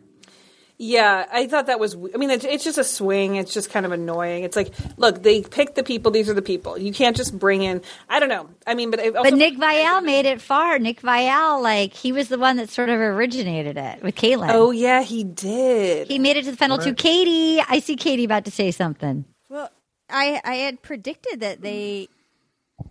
Yeah, 0.82 1.26
I 1.30 1.46
thought 1.46 1.66
that 1.66 1.78
was. 1.78 1.94
I 1.94 2.16
mean, 2.16 2.30
it's, 2.30 2.42
it's 2.46 2.64
just 2.64 2.78
a 2.78 2.84
swing. 2.84 3.36
It's 3.36 3.52
just 3.52 3.68
kind 3.68 3.84
of 3.84 3.92
annoying. 3.92 4.44
It's 4.44 4.56
like, 4.56 4.72
look, 4.96 5.22
they 5.22 5.42
picked 5.42 5.74
the 5.74 5.82
people. 5.82 6.10
These 6.10 6.30
are 6.30 6.32
the 6.32 6.40
people. 6.40 6.78
You 6.78 6.90
can't 6.90 7.14
just 7.14 7.38
bring 7.38 7.60
in. 7.60 7.82
I 8.08 8.18
don't 8.18 8.30
know. 8.30 8.48
I 8.66 8.74
mean, 8.74 8.90
but 8.90 8.98
also, 8.98 9.24
But 9.24 9.34
Nick 9.34 9.58
Viall 9.58 10.02
made 10.02 10.24
it 10.24 10.40
far. 10.40 10.78
Nick 10.78 11.02
Viall, 11.02 11.62
like 11.62 11.92
he 11.92 12.12
was 12.12 12.28
the 12.28 12.38
one 12.38 12.56
that 12.56 12.70
sort 12.70 12.88
of 12.88 12.98
originated 12.98 13.76
it 13.76 14.02
with 14.02 14.14
Kaitlyn. 14.14 14.48
Oh 14.52 14.70
yeah, 14.70 15.02
he 15.02 15.22
did. 15.22 16.08
He 16.08 16.18
made 16.18 16.38
it 16.38 16.46
to 16.46 16.50
the 16.52 16.56
final 16.56 16.78
two. 16.78 16.94
Katie, 16.94 17.62
I 17.68 17.80
see 17.80 17.96
Katie 17.96 18.24
about 18.24 18.46
to 18.46 18.50
say 18.50 18.70
something. 18.70 19.26
Well, 19.50 19.68
I 20.08 20.40
I 20.46 20.54
had 20.54 20.80
predicted 20.80 21.40
that 21.40 21.60
they 21.60 22.08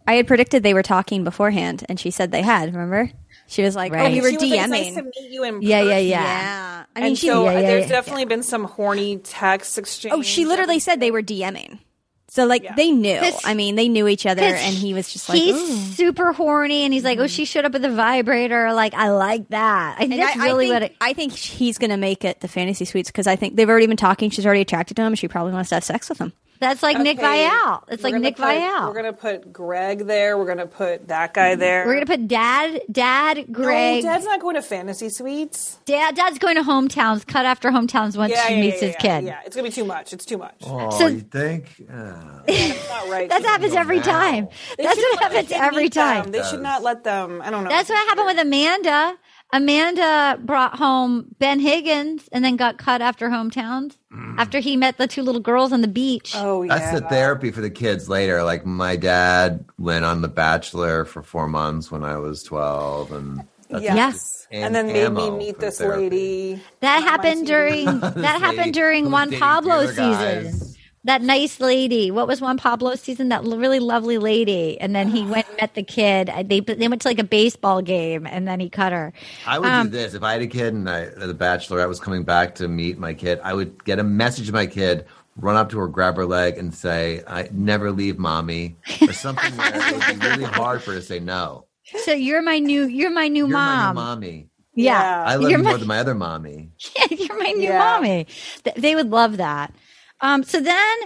I 0.07 0.13
had 0.13 0.27
predicted 0.27 0.61
they 0.61 0.75
were 0.75 0.83
talking 0.83 1.23
beforehand 1.23 1.85
and 1.89 1.99
she 1.99 2.11
said 2.11 2.31
they 2.31 2.43
had, 2.43 2.71
remember? 2.71 3.11
She 3.49 3.63
was 3.63 3.75
like, 3.75 3.91
"Oh, 3.93 4.09
we 4.09 4.21
were 4.21 4.29
She 4.29 4.35
was 4.35 4.43
like, 4.43 4.51
DMing." 4.51 4.61
"It's 4.61 4.69
nice 4.69 4.95
to 4.95 5.03
meet 5.03 5.31
you 5.31 5.43
in 5.43 5.61
yeah, 5.61 5.81
yeah, 5.81 5.97
yeah. 5.97 6.21
Yeah. 6.21 6.85
I 6.95 6.99
mean, 6.99 7.07
and 7.09 7.17
she 7.17 7.27
so 7.27 7.43
yeah, 7.43 7.49
uh, 7.49 7.53
yeah, 7.53 7.61
there's 7.61 7.83
yeah. 7.85 7.89
definitely 7.89 8.25
been 8.25 8.43
some 8.43 8.63
horny 8.65 9.17
text 9.17 9.77
exchange. 9.77 10.13
Oh, 10.15 10.21
she 10.21 10.45
literally 10.45 10.79
said 10.79 10.99
they 10.99 11.11
were 11.11 11.23
DMing. 11.23 11.79
So 12.27 12.45
like 12.45 12.75
they 12.75 12.91
knew. 12.91 13.19
I 13.43 13.55
mean, 13.55 13.75
they 13.75 13.89
knew 13.89 14.07
each 14.07 14.27
other 14.27 14.43
'Cause 14.43 14.61
and 14.61 14.75
he 14.75 14.93
was 14.93 15.11
just 15.11 15.27
like, 15.29 15.39
he's 15.39 15.55
"Ooh." 15.55 15.93
super 15.95 16.31
horny, 16.31 16.83
and 16.83 16.93
he's 16.93 17.03
like, 17.03 17.17
"Oh, 17.17 17.25
she 17.25 17.43
showed 17.43 17.65
up 17.65 17.73
with 17.73 17.83
a 17.83 17.89
vibrator. 17.89 18.71
Like, 18.71 18.93
I 18.93 19.09
like 19.09 19.49
that. 19.49 19.95
I 19.95 20.01
think 20.01 20.13
And 20.13 20.21
that's 20.21 20.37
I, 20.37 20.45
really 20.45 20.69
I 20.69 20.73
what 20.73 20.83
it." 20.83 20.95
I 21.01 21.13
think 21.13 21.33
he's 21.33 21.79
going 21.79 21.89
to 21.89 21.97
make 21.97 22.23
it 22.23 22.39
to 22.41 22.47
fantasy 22.47 22.85
suites 22.85 23.09
because 23.09 23.25
I 23.25 23.35
think 23.35 23.55
they've 23.55 23.67
already 23.67 23.87
been 23.87 23.97
talking. 23.97 24.29
She's 24.29 24.45
already 24.45 24.61
attracted 24.61 24.93
to 24.97 25.01
him. 25.01 25.15
She 25.15 25.27
probably 25.27 25.53
wants 25.53 25.69
to 25.69 25.75
have 25.77 25.83
sex 25.83 26.07
with 26.07 26.19
him. 26.19 26.33
That's 26.59 26.83
like 26.83 26.97
Nick 26.99 27.17
Okay, 27.19 27.47
Viall. 27.49 27.83
It's 27.87 28.03
we're 28.03 28.09
like 28.11 28.21
Nick 28.21 28.35
put- 28.35 28.45
Viall. 28.47 28.87
We're 28.87 28.93
gonna 28.93 29.13
put 29.13 29.53
Greg 29.53 30.05
there. 30.07 30.37
We're 30.37 30.45
gonna 30.45 30.67
put 30.67 31.07
that 31.07 31.33
guy 31.33 31.55
there. 31.55 31.85
We're 31.85 31.93
gonna 31.93 32.05
put 32.05 32.27
Dad, 32.27 32.81
Dad, 32.91 33.45
Greg. 33.51 34.03
No, 34.03 34.09
Dad's 34.11 34.25
not 34.25 34.41
going 34.41 34.55
to 34.55 34.61
fantasy 34.61 35.07
suites. 35.09 35.79
Dad, 35.85 36.15
Dad's 36.15 36.37
going 36.37 36.55
to 36.55 36.61
hometowns. 36.63 37.25
Cut 37.25 37.45
after 37.45 37.69
hometowns 37.69 38.17
once 38.17 38.33
yeah, 38.33 38.47
she 38.47 38.55
yeah, 38.55 38.61
meets 38.61 38.81
yeah, 38.81 38.87
his 38.87 38.95
yeah, 39.01 39.19
kid. 39.19 39.23
Yeah, 39.25 39.39
it's 39.45 39.55
gonna 39.55 39.69
be 39.69 39.73
too 39.73 39.85
much. 39.85 40.11
It's 40.11 40.25
too 40.25 40.37
much. 40.37 40.55
Oh, 40.65 40.89
So- 40.91 41.07
you 41.07 41.21
think? 41.21 41.65
Uh, 41.89 41.93
Not 42.49 43.09
right. 43.09 43.29
That 43.29 43.41
happens 43.43 43.73
every 43.73 43.99
time. 44.01 44.49
They 44.77 44.83
That's 44.83 44.97
what 44.97 45.19
happens 45.21 45.51
every 45.51 45.83
meet 45.83 45.93
them. 45.93 46.23
time. 46.23 46.31
They 46.31 46.43
should 46.43 46.61
not 46.61 46.83
let 46.83 47.03
them. 47.03 47.41
I 47.43 47.49
don't 47.51 47.63
know. 47.63 47.69
That's 47.69 47.89
what 47.89 47.97
happened 48.07 48.25
with 48.27 48.39
Amanda. 48.39 49.15
Amanda 49.51 50.39
brought 50.43 50.77
home 50.77 51.25
Ben 51.39 51.59
Higgins 51.59 52.29
and 52.31 52.45
then 52.45 52.55
got 52.55 52.77
cut 52.77 53.01
after 53.01 53.29
hometowns 53.29 53.97
mm. 54.13 54.35
after 54.37 54.59
he 54.59 54.77
met 54.77 54.97
the 54.97 55.07
two 55.07 55.23
little 55.23 55.41
girls 55.41 55.73
on 55.73 55.81
the 55.81 55.87
beach. 55.87 56.33
Oh 56.35 56.61
yeah. 56.63 56.77
That's 56.77 56.99
the 56.99 57.07
therapy 57.07 57.51
for 57.51 57.61
the 57.61 57.69
kids 57.69 58.07
later. 58.07 58.43
Like 58.43 58.65
my 58.65 58.95
dad 58.95 59.65
went 59.79 60.05
on 60.05 60.21
The 60.21 60.27
Bachelor 60.27 61.05
for 61.05 61.23
four 61.23 61.47
months 61.47 61.91
when 61.91 62.03
I 62.03 62.17
was 62.17 62.43
twelve, 62.43 63.11
and 63.11 63.43
that's 63.69 63.83
Yes. 63.83 64.47
am- 64.51 64.65
And 64.65 64.75
then 64.75 64.87
made 64.87 65.31
me 65.31 65.31
meet 65.31 65.59
this 65.59 65.79
therapy. 65.79 66.01
lady. 66.03 66.63
That 66.81 67.01
happened 67.01 67.47
during 67.47 67.85
that 67.99 68.39
happened 68.41 68.73
during 68.73 69.09
Juan 69.09 69.29
dating 69.29 69.39
Pablo 69.39 69.91
two 69.91 70.01
other 70.01 70.43
guys. 70.43 70.77
Season. 71.01 71.05
That 71.05 71.21
nice 71.21 71.59
lady. 71.59 72.11
What 72.11 72.27
was 72.27 72.41
Juan 72.41 72.57
Pablo 72.57 72.95
season? 72.95 73.29
That 73.29 73.43
really 73.43 73.79
lovely 73.79 74.17
lady. 74.17 74.79
And 74.79 74.95
then 74.95 75.09
he 75.09 75.23
went 75.25 75.47
and 75.47 75.57
met 75.61 75.73
the 75.75 75.83
kid. 75.83 76.29
They 76.45 76.59
they 76.59 76.87
went 76.87 77.01
to 77.03 77.07
like 77.07 77.19
a 77.19 77.23
baseball 77.23 77.81
game, 77.81 78.27
and 78.27 78.47
then 78.47 78.59
he 78.59 78.69
cut 78.69 78.91
her. 78.91 79.13
I 79.47 79.59
would 79.59 79.67
Um, 79.69 79.87
do 79.89 79.97
this 79.97 80.13
if 80.13 80.23
I 80.23 80.33
had 80.33 80.41
a 80.41 80.47
kid 80.47 80.73
and 80.73 80.89
I, 80.89 81.05
the 81.05 81.33
Bachelorette 81.33 81.87
was 81.87 81.99
coming 81.99 82.23
back 82.23 82.55
to 82.55 82.67
meet 82.67 82.97
my 82.99 83.13
kid. 83.13 83.39
I 83.43 83.53
would 83.53 83.83
get 83.85 83.99
a 83.99 84.03
message 84.03 84.47
to 84.47 84.53
my 84.53 84.65
kid, 84.67 85.05
run 85.37 85.55
up 85.55 85.69
to 85.69 85.79
her, 85.79 85.87
grab 85.87 86.15
her 86.17 86.25
leg, 86.25 86.57
and 86.57 86.73
say, 86.73 87.23
"I 87.27 87.49
never 87.51 87.91
leave, 87.91 88.17
mommy," 88.17 88.75
or 89.01 89.13
something 89.13 89.55
where 89.57 89.71
it 89.75 89.93
would 89.95 90.19
be 90.19 90.27
really 90.27 90.43
hard 90.43 90.83
for 90.83 90.91
her 90.93 90.99
to 90.99 91.05
say 91.05 91.19
no. 91.19 91.65
So 92.03 92.11
you're 92.13 92.41
my 92.43 92.59
new 92.59 92.85
you're 92.85 93.09
my 93.09 93.27
new 93.27 93.47
You're 93.47 93.57
my 93.57 93.75
mom. 93.93 93.95
new 93.95 94.01
mommy. 94.01 94.45
Yeah, 94.75 95.23
I 95.27 95.35
love 95.35 95.41
You're 95.49 95.57
you 95.59 95.63
my- 95.63 95.69
more 95.71 95.77
than 95.79 95.87
my 95.87 95.99
other 95.99 96.13
mommy. 96.15 96.69
Yeah, 96.95 97.07
you're 97.17 97.37
my 97.39 97.51
new 97.51 97.63
Yeah. 97.69 97.79
mommy. 97.79 98.27
Th- 98.63 98.75
They 98.77 98.95
would 98.95 99.09
love 99.09 99.37
that. 99.37 99.73
Um, 100.21 100.43
so 100.43 100.59
then 100.59 100.97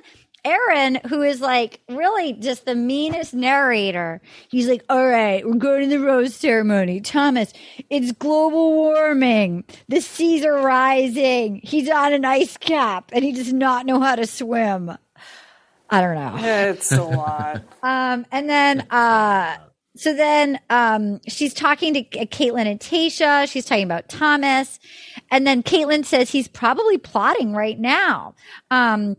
Aaron, 0.45 0.99
who 1.07 1.21
is 1.21 1.39
like 1.39 1.79
really 1.89 2.33
just 2.33 2.65
the 2.65 2.75
meanest 2.75 3.33
narrator, 3.33 4.21
he's 4.49 4.67
like, 4.67 4.83
All 4.89 5.05
right, 5.05 5.45
we're 5.45 5.55
going 5.55 5.89
to 5.89 5.97
the 5.97 6.03
rose 6.03 6.35
ceremony. 6.35 6.99
Thomas, 6.99 7.53
it's 7.89 8.11
global 8.11 8.73
warming. 8.73 9.63
The 9.87 10.01
seas 10.01 10.43
are 10.45 10.61
rising. 10.61 11.61
He's 11.63 11.89
on 11.89 12.13
an 12.13 12.25
ice 12.25 12.57
cap 12.57 13.11
and 13.13 13.23
he 13.23 13.31
does 13.31 13.53
not 13.53 13.85
know 13.85 14.01
how 14.01 14.15
to 14.15 14.27
swim. 14.27 14.97
I 15.89 16.01
don't 16.01 16.15
know. 16.15 16.35
It's 16.71 16.91
a 16.91 17.03
lot. 17.03 17.63
Um, 17.83 18.25
and 18.31 18.49
then, 18.49 18.87
uh, 18.89 19.57
so 19.95 20.13
then, 20.13 20.59
um, 20.69 21.19
she's 21.27 21.53
talking 21.53 21.93
to 21.93 22.03
Kaitlyn 22.03 22.65
and 22.65 22.79
Tayshia. 22.79 23.49
She's 23.49 23.65
talking 23.65 23.83
about 23.83 24.09
Thomas. 24.09 24.79
And 25.29 25.45
then 25.45 25.61
Kaitlyn 25.61 26.03
says 26.03 26.31
he's 26.31 26.47
probably 26.47 26.97
plotting 26.97 27.53
right 27.53 27.79
now. 27.79 28.33
Um, 28.71 29.17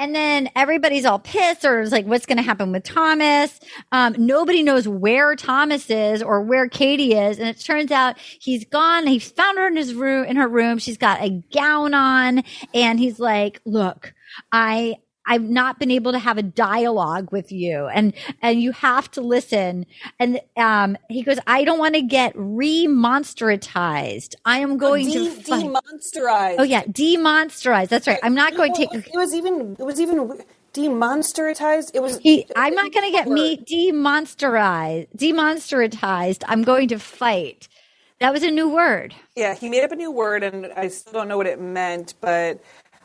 and 0.00 0.14
then 0.14 0.48
everybody's 0.56 1.04
all 1.04 1.18
pissed 1.18 1.64
or 1.64 1.82
is 1.82 1.92
like, 1.92 2.06
what's 2.06 2.24
going 2.24 2.38
to 2.38 2.42
happen 2.42 2.72
with 2.72 2.84
Thomas? 2.84 3.60
Um, 3.92 4.14
nobody 4.16 4.62
knows 4.62 4.88
where 4.88 5.36
Thomas 5.36 5.90
is 5.90 6.22
or 6.22 6.40
where 6.40 6.68
Katie 6.68 7.14
is. 7.14 7.38
And 7.38 7.46
it 7.46 7.60
turns 7.60 7.90
out 7.90 8.16
he's 8.18 8.64
gone. 8.64 9.06
He 9.06 9.18
found 9.18 9.58
her 9.58 9.66
in 9.66 9.76
his 9.76 9.92
room, 9.92 10.24
in 10.24 10.36
her 10.36 10.48
room. 10.48 10.78
She's 10.78 10.96
got 10.96 11.20
a 11.20 11.42
gown 11.52 11.92
on 11.92 12.44
and 12.72 12.98
he's 12.98 13.20
like, 13.20 13.60
look, 13.66 14.14
I, 14.50 14.96
I've 15.26 15.42
not 15.42 15.78
been 15.78 15.90
able 15.90 16.12
to 16.12 16.18
have 16.18 16.38
a 16.38 16.42
dialogue 16.42 17.32
with 17.32 17.52
you 17.52 17.86
and, 17.86 18.14
and 18.42 18.60
you 18.62 18.72
have 18.72 19.10
to 19.12 19.20
listen. 19.20 19.86
And, 20.18 20.40
um, 20.56 20.96
he 21.08 21.22
goes, 21.22 21.38
I 21.46 21.64
don't 21.64 21.78
want 21.78 21.94
to 21.94 22.02
get 22.02 22.34
remonstratized. 22.36 24.34
I 24.44 24.58
am 24.60 24.78
going 24.78 25.06
de- 25.06 25.12
to 25.14 25.30
fight. 25.30 25.64
demonsterized. 25.64 26.56
Oh 26.58 26.62
yeah, 26.62 26.84
demonsterized. 26.84 27.88
That's 27.88 28.06
right. 28.06 28.18
I'm 28.22 28.34
not 28.34 28.56
going 28.56 28.72
to 28.74 28.86
take. 28.86 28.94
It 29.06 29.16
was 29.16 29.34
even. 29.34 29.76
It 29.78 29.84
was 29.84 30.00
even 30.00 30.42
demonsterized. 30.74 31.90
It 31.94 32.02
was. 32.02 32.18
He, 32.18 32.46
I'm 32.56 32.74
not 32.74 32.92
going 32.92 33.06
to 33.06 33.12
get 33.12 33.28
me 33.28 33.58
demonsterized. 33.58 35.08
Demonsterized. 35.16 36.42
I'm 36.46 36.62
going 36.62 36.88
to 36.88 36.98
fight. 36.98 37.68
That 38.20 38.32
was 38.32 38.42
a 38.42 38.50
new 38.50 38.68
word. 38.68 39.14
Yeah, 39.36 39.54
he 39.54 39.68
made 39.68 39.82
up 39.84 39.92
a 39.92 39.96
new 39.96 40.10
word, 40.10 40.42
and 40.42 40.66
I 40.76 40.88
still 40.88 41.12
don't 41.12 41.28
know 41.28 41.36
what 41.36 41.46
it 41.46 41.60
meant. 41.60 42.14
But 42.20 42.62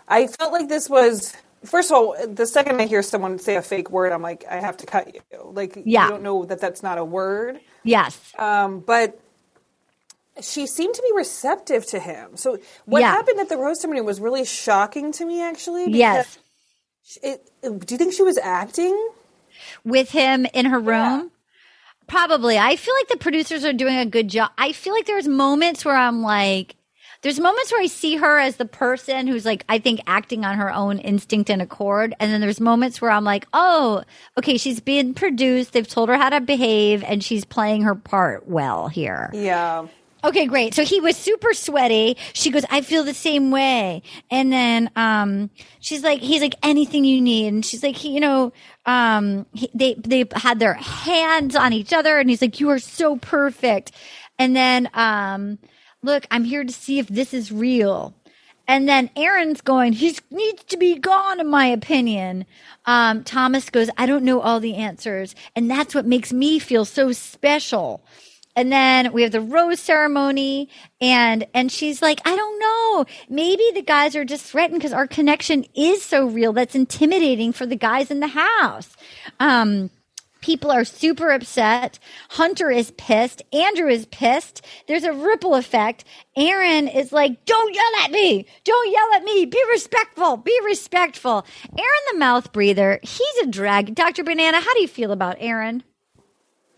I 0.08 0.28
felt 0.28 0.54
like 0.54 0.70
this 0.70 0.90
was. 0.90 1.36
First 1.66 1.92
of 1.92 1.98
all, 1.98 2.16
the 2.28 2.46
second 2.46 2.80
I 2.82 2.86
hear 2.86 3.02
someone 3.04 3.40
say 3.40 3.56
a 3.56 3.62
fake 3.62 3.90
word, 3.90 4.12
I'm 4.12 4.22
like, 4.22 4.46
I 4.50 4.56
have 4.60 4.78
to 4.78 4.86
cut 4.86 5.14
you. 5.14 5.22
Like, 5.44 5.78
Yeah. 5.86 6.06
you 6.06 6.10
don't 6.12 6.24
know 6.24 6.46
that 6.46 6.60
that's 6.60 6.82
not 6.84 6.98
a 6.98 7.06
word. 7.06 7.60
Yes. 7.84 8.20
Um, 8.38 8.80
but 8.80 9.20
she 10.42 10.68
seemed 10.68 10.94
to 10.96 11.02
be 11.02 11.12
receptive 11.16 11.86
to 11.88 12.00
him. 12.00 12.36
So 12.38 12.58
what 12.86 13.00
Yeah. 13.02 13.12
happened 13.12 13.40
at 13.40 13.50
the 13.50 13.58
rose 13.58 13.82
ceremony 13.82 14.02
was 14.02 14.20
really 14.20 14.46
shocking 14.46 15.12
to 15.14 15.26
me, 15.26 15.42
actually. 15.42 15.92
Yes. 15.92 16.38
It, 17.22 17.50
do 17.62 17.94
you 17.94 17.98
think 17.98 18.14
she 18.14 18.24
was 18.24 18.38
acting? 18.38 19.10
With 19.84 20.12
him 20.12 20.46
in 20.54 20.66
her 20.66 20.80
room. 20.80 21.32
Probably. 22.08 22.58
I 22.58 22.76
feel 22.76 22.94
like 23.00 23.08
the 23.08 23.18
producers 23.18 23.64
are 23.66 23.74
doing 23.74 23.98
a 23.98 24.06
good 24.06 24.28
job. 24.28 24.52
I 24.58 24.74
feel 24.74 24.94
like 24.94 25.06
there's 25.06 25.28
moments 25.28 25.86
where 25.86 25.96
I'm 25.96 26.22
like, 26.22 26.76
there's 27.26 27.40
moments 27.40 27.72
where 27.72 27.82
I 27.82 27.88
see 27.88 28.18
her 28.18 28.38
as 28.38 28.58
the 28.58 28.68
person 28.68 29.26
who's 29.26 29.46
like, 29.46 29.66
I 29.68 29.80
think 29.80 30.00
acting 30.06 30.46
on 30.46 30.60
her 30.60 30.72
own 30.72 31.00
instinct 31.00 31.50
and 31.50 31.60
accord. 31.60 32.14
And 32.20 32.32
then 32.32 32.40
there's 32.40 32.62
moments 32.62 33.02
where 33.02 33.10
I'm 33.10 33.24
like, 33.24 33.48
oh, 33.52 34.04
okay, 34.38 34.58
she's 34.58 34.80
been 34.80 35.16
produced. 35.16 35.74
They've 35.74 35.88
told 35.88 36.10
her 36.10 36.18
how 36.18 36.30
to 36.30 36.40
behave 36.40 37.04
and 37.04 37.24
she's 37.24 37.44
playing 37.44 37.82
her 37.82 37.96
part 37.96 38.48
well 38.48 38.90
here. 38.90 39.32
Yeah. 39.34 39.88
Okay, 40.24 40.46
great. 40.46 40.76
So 40.76 40.86
he 40.86 41.02
was 41.02 41.18
super 41.18 41.56
sweaty. 41.56 42.16
She 42.34 42.52
goes, 42.52 42.64
I 42.70 42.82
feel 42.82 43.04
the 43.04 43.16
same 43.16 43.50
way. 43.50 44.04
And 44.30 44.54
then, 44.54 44.92
um, 44.96 45.50
she's 45.80 46.04
like, 46.04 46.20
he's 46.20 46.44
like, 46.44 46.54
anything 46.62 47.06
you 47.06 47.22
need. 47.22 47.48
And 47.48 47.66
she's 47.66 47.82
like, 47.82 47.96
he, 47.96 48.10
you 48.10 48.20
know, 48.20 48.54
um, 48.86 49.48
he, 49.52 49.72
they, 49.74 49.96
they 49.96 50.26
had 50.36 50.60
their 50.60 50.76
hands 50.76 51.56
on 51.56 51.74
each 51.74 51.92
other 51.92 52.20
and 52.20 52.30
he's 52.30 52.44
like, 52.44 52.60
you 52.60 52.70
are 52.70 52.78
so 52.78 53.18
perfect. 53.18 53.94
And 54.38 54.56
then, 54.56 54.92
um, 54.94 55.58
look, 56.04 56.26
I'm 56.32 56.44
here 56.44 56.64
to 56.64 56.74
see 56.74 57.00
if 57.00 57.08
this 57.08 57.34
is 57.34 57.52
real. 57.52 58.14
And 58.68 58.90
then 58.90 59.12
Aaron's 59.16 59.62
going, 59.62 59.94
he 59.94 60.18
needs 60.32 60.64
to 60.66 60.78
be 60.78 60.98
gone, 60.98 61.40
in 61.40 61.48
my 61.48 61.68
opinion. 61.68 62.46
Um, 62.86 63.24
Thomas 63.24 63.70
goes, 63.70 63.90
I 63.98 64.06
don't 64.06 64.24
know 64.24 64.42
all 64.42 64.60
the 64.60 64.76
answers. 64.76 65.36
And 65.56 65.70
that's 65.70 65.94
what 65.94 66.06
makes 66.06 66.34
me 66.34 66.58
feel 66.58 66.84
so 66.86 67.12
special. 67.12 68.04
And 68.56 68.72
then 68.72 69.12
we 69.12 69.22
have 69.24 69.34
the 69.34 69.42
rose 69.42 69.82
ceremony 69.82 70.70
and, 71.02 71.46
and 71.54 71.70
she's 71.70 72.02
like, 72.02 72.22
I 72.26 72.36
don't 72.36 72.60
know. 72.60 73.06
Maybe 73.28 73.70
the 73.74 73.82
guys 73.82 74.16
are 74.16 74.24
just 74.24 74.46
threatened 74.46 74.80
because 74.80 74.94
our 74.94 75.08
connection 75.08 75.66
is 75.76 76.02
so 76.02 76.26
real. 76.26 76.54
That's 76.54 76.74
intimidating 76.74 77.52
for 77.52 77.66
the 77.66 77.76
guys 77.76 78.10
in 78.10 78.22
the 78.22 78.28
house. 78.28 78.96
Um, 79.42 79.90
People 80.46 80.70
are 80.70 80.86
super 80.86 81.32
upset. 81.32 81.98
Hunter 82.30 82.70
is 82.70 82.92
pissed. 82.92 83.42
Andrew 83.52 83.90
is 83.90 84.06
pissed. 84.06 84.64
There's 84.88 85.04
a 85.04 85.12
ripple 85.12 85.56
effect. 85.56 86.04
Aaron 86.38 86.88
is 86.88 87.12
like, 87.12 87.46
don't 87.46 87.74
yell 87.74 88.04
at 88.04 88.12
me. 88.12 88.46
Don't 88.64 88.92
yell 88.92 89.14
at 89.16 89.24
me. 89.24 89.46
Be 89.46 89.60
respectful. 89.72 90.38
Be 90.38 90.56
respectful. 90.64 91.48
Aaron 91.76 92.04
the 92.12 92.20
mouth 92.20 92.54
breather, 92.54 93.00
he's 93.02 93.38
a 93.42 93.48
drag. 93.48 93.96
Dr. 93.96 94.24
Banana, 94.24 94.60
how 94.60 94.72
do 94.76 94.82
you 94.82 94.88
feel 94.88 95.12
about 95.12 95.38
Aaron? 95.40 95.82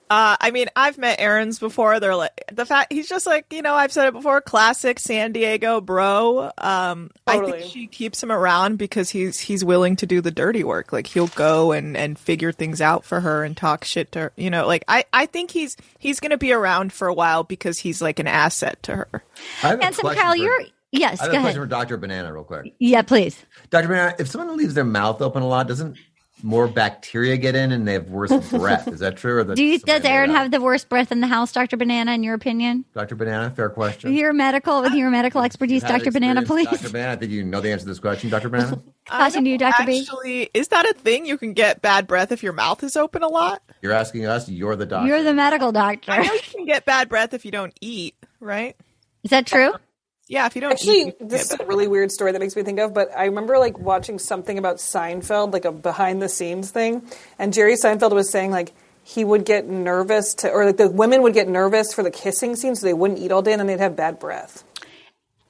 Uh, 0.10 0.38
I 0.40 0.52
mean, 0.52 0.68
I've 0.76 0.98
met 0.98 1.20
Aaron's 1.20 1.60
before. 1.60 2.00
They're 2.00 2.16
like 2.16 2.32
the 2.52 2.66
fact 2.66 2.94
he's 2.94 3.10
just 3.10 3.26
like 3.26 3.46
you 3.52 3.62
know 3.62 3.74
I've 3.76 3.92
said 3.92 4.08
it 4.08 4.14
before. 4.14 4.40
Classic 4.42 4.98
San 5.00 5.34
Diego 5.34 5.82
bro. 5.82 6.52
Um, 6.58 7.12
I 7.26 7.40
think 7.40 7.66
she 7.72 7.88
keeps 7.88 8.24
him 8.24 8.32
around 8.32 8.78
because 8.78 9.10
he's 9.10 9.40
he's 9.40 9.66
willing 9.66 9.96
to 9.98 10.06
do 10.06 10.22
the 10.22 10.32
dirty 10.32 10.64
work. 10.64 10.94
Like 10.94 11.08
he'll 11.08 11.28
go 11.28 11.72
and 11.74 11.98
and 11.98 12.18
figure 12.18 12.52
things 12.52 12.80
out 12.82 13.04
for 13.06 13.20
her 13.20 13.44
and 13.44 13.56
talk 13.58 13.84
shit 13.84 14.12
to 14.14 14.20
her. 14.20 14.34
You 14.38 14.50
know, 14.50 14.66
like 14.66 14.84
I 14.88 15.04
I 15.12 15.26
think 15.26 15.52
he's 15.52 15.76
he's 16.00 16.20
gonna 16.20 16.38
be 16.38 16.54
around 16.54 16.94
for 16.94 17.08
a 17.08 17.14
while 17.14 17.44
because 17.44 17.78
he's 17.80 18.02
like 18.02 18.20
an 18.20 18.28
asset 18.28 18.82
to 18.84 18.96
her. 18.96 19.24
I 19.64 19.68
have 19.68 19.80
a 19.80 19.84
Handsome 19.84 20.14
Kyle, 20.16 20.32
for- 20.32 20.38
you're 20.38 20.62
yes. 20.92 21.20
I 21.20 21.24
have 21.26 21.32
Go 21.32 21.38
a 21.38 21.40
ahead. 21.40 21.42
question 21.48 21.62
for 21.64 21.68
Dr. 21.68 21.98
Banana, 21.98 22.32
real 22.34 22.44
quick. 22.44 22.74
Yeah, 22.80 23.02
please. 23.02 23.44
Dr. 23.70 23.88
Banana, 23.90 24.16
if 24.20 24.28
someone 24.30 24.56
leaves 24.58 24.74
their 24.74 24.84
mouth 24.86 25.22
open 25.22 25.44
a 25.44 25.48
lot, 25.48 25.68
doesn't 25.68 25.98
more 26.44 26.68
bacteria 26.68 27.38
get 27.38 27.56
in 27.56 27.72
and 27.72 27.88
they 27.88 27.94
have 27.94 28.10
worse 28.10 28.32
breath? 28.52 28.88
Is 28.88 29.00
that 29.00 29.18
true? 29.18 29.38
Or 29.40 29.56
Do 29.56 29.64
you, 29.64 29.80
does 29.80 30.04
Aaron 30.04 30.30
have 30.30 30.52
the 30.52 30.62
worst 30.62 30.90
breath 30.90 31.12
in 31.12 31.22
the 31.22 31.28
house, 31.28 31.52
Dr. 31.52 31.78
Banana, 31.78 32.14
in 32.14 32.24
your 32.24 32.34
opinion? 32.36 32.86
Dr. 32.94 33.16
Banana, 33.16 33.52
fair 33.52 33.70
question. 33.70 34.14
Your 34.14 34.34
medical 34.34 34.82
with 34.82 34.94
your 34.94 35.10
medical 35.10 35.42
expertise, 35.42 35.84
You 35.84 35.90
Dr. 35.90 36.12
Banana, 36.12 36.44
please. 36.44 36.68
Dr. 36.68 36.90
Banana, 36.90 37.14
I 37.14 37.16
think 37.16 37.32
you 37.32 37.44
know 37.44 37.62
the 37.62 37.72
answer 37.72 37.84
to 37.84 37.90
this 37.90 38.00
question, 38.00 38.30
Dr. 38.30 38.50
Banana. 38.50 38.82
Caution 39.06 39.46
you, 39.46 39.58
Dr. 39.58 39.86
B. 39.86 40.02
Actually, 40.02 40.50
is 40.54 40.68
that 40.70 40.86
a 40.86 40.94
thing? 40.94 41.26
You 41.26 41.38
can 41.38 41.54
get 41.54 41.82
bad 41.82 42.08
breath 42.08 42.32
if 42.32 42.44
your 42.44 42.54
mouth 42.54 42.84
is 42.84 42.98
open 42.98 43.24
a 43.24 43.28
lot. 43.28 43.62
You're 43.82 43.94
asking 43.94 44.26
us, 44.26 44.50
you're 44.50 44.76
the 44.76 44.86
doctor. 44.86 45.08
You're 45.08 45.24
the 45.24 45.34
medical 45.34 45.72
doctor. 45.72 46.12
I 46.12 46.26
know 46.26 46.34
you 46.34 46.40
can 46.42 46.66
get 46.66 46.86
bad 46.86 47.10
breath 47.10 47.34
if 47.34 47.46
you 47.46 47.52
don't 47.52 47.74
eat, 47.82 48.16
right? 48.40 48.76
Is 49.24 49.32
that 49.32 49.46
true? 49.48 49.74
Yeah, 50.30 50.46
if 50.46 50.56
you 50.56 50.62
don't 50.62 50.74
Actually, 50.74 51.02
eat, 51.02 51.16
you 51.20 51.28
this 51.28 51.52
is 51.52 51.60
a 51.60 51.66
really 51.66 51.88
weird 51.88 52.12
story 52.12 52.32
that 52.34 52.40
makes 52.40 52.56
me 52.56 52.64
think 52.64 52.80
of, 52.80 52.94
but 52.94 53.10
I 53.16 53.26
remember 53.26 53.58
like 53.60 53.80
watching 53.80 54.20
something 54.20 54.58
about 54.58 54.78
Seinfeld, 54.78 55.54
like 55.54 55.66
a 55.66 55.72
behind 55.72 56.22
the 56.22 56.28
scenes 56.30 56.70
thing, 56.72 57.02
and 57.40 57.54
Jerry 57.54 57.76
Seinfeld 57.76 58.12
was 58.14 58.30
saying 58.30 58.52
like 58.52 58.74
he 59.04 59.24
would 59.24 59.46
get 59.46 59.68
nervous 59.68 60.34
to, 60.36 60.52
or 60.52 60.66
like 60.66 60.78
the 60.78 60.90
women 60.90 61.22
would 61.22 61.34
get 61.34 61.48
nervous 61.48 61.94
for 61.94 62.04
the 62.04 62.12
kissing 62.12 62.58
scene, 62.58 62.76
so 62.76 62.86
they 62.86 62.94
wouldn't 62.94 63.20
eat 63.20 63.32
all 63.32 63.42
day, 63.42 63.54
and 63.54 63.60
then 63.62 63.68
they'd 63.68 63.80
have 63.80 63.96
bad 63.96 64.20
breath. 64.20 64.66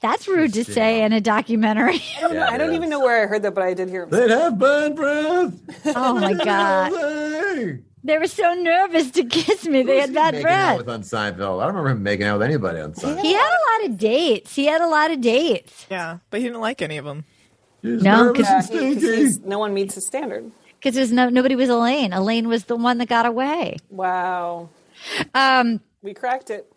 That's 0.00 0.28
rude 0.28 0.54
to 0.54 0.64
say 0.64 1.02
in 1.02 1.12
a 1.12 1.20
documentary. 1.20 2.00
I 2.18 2.20
don't, 2.20 2.34
know, 2.34 2.46
I 2.46 2.56
don't 2.56 2.74
even 2.74 2.88
know 2.88 3.00
where 3.00 3.24
I 3.24 3.26
heard 3.26 3.42
that, 3.42 3.54
but 3.54 3.64
I 3.64 3.74
did 3.74 3.88
hear 3.88 4.04
him. 4.04 4.10
They'd 4.10 4.30
have 4.30 4.58
bad 4.58 4.94
breath. 4.94 5.54
Oh 5.86 6.14
my 6.14 6.34
god. 6.44 7.82
They 8.08 8.18
were 8.18 8.26
so 8.26 8.54
nervous 8.54 9.10
to 9.12 9.24
kiss 9.36 9.66
me. 9.66 9.82
They 9.82 10.00
had 10.00 10.12
bad 10.12 10.34
Making 10.34 10.46
out 10.48 10.50
breath. 10.50 10.78
with 10.78 10.88
on 10.88 11.02
Seinfeld. 11.02 11.62
I 11.62 11.66
don't 11.66 11.74
remember 11.76 11.90
him 11.90 12.02
making 12.02 12.26
out 12.26 12.38
with 12.38 12.46
anybody 12.48 12.80
on 12.80 12.92
Seinfeld. 12.94 13.20
He 13.20 13.32
had 13.32 13.48
a 13.50 13.62
lot 13.82 13.90
of 13.90 13.98
dates. 13.98 14.54
He 14.56 14.66
had 14.66 14.80
a 14.80 14.86
lot 14.88 15.10
of 15.10 15.20
dates. 15.20 15.86
Yeah, 15.90 16.18
but 16.30 16.40
he 16.40 16.46
didn't 16.46 16.60
like 16.60 16.82
any 16.82 16.96
of 16.96 17.04
them. 17.04 17.24
No, 17.82 18.32
because 18.32 18.70
Yeah, 18.70 18.80
he- 18.80 18.94
'cause 18.94 19.02
he's- 19.02 19.38
no 19.44 19.58
one 19.60 19.72
meets 19.72 19.94
his 19.94 20.04
standard. 20.06 20.50
Because 20.80 20.94
there's 20.96 21.12
no 21.12 21.28
nobody 21.28 21.54
was 21.56 21.68
Elaine. 21.68 22.12
Elaine 22.12 22.48
was 22.48 22.64
the 22.64 22.76
one 22.76 22.98
that 22.98 23.08
got 23.08 23.26
away. 23.26 23.76
Wow, 23.90 24.68
Um, 25.34 25.80
we 26.02 26.14
cracked 26.14 26.50
it. 26.50 26.72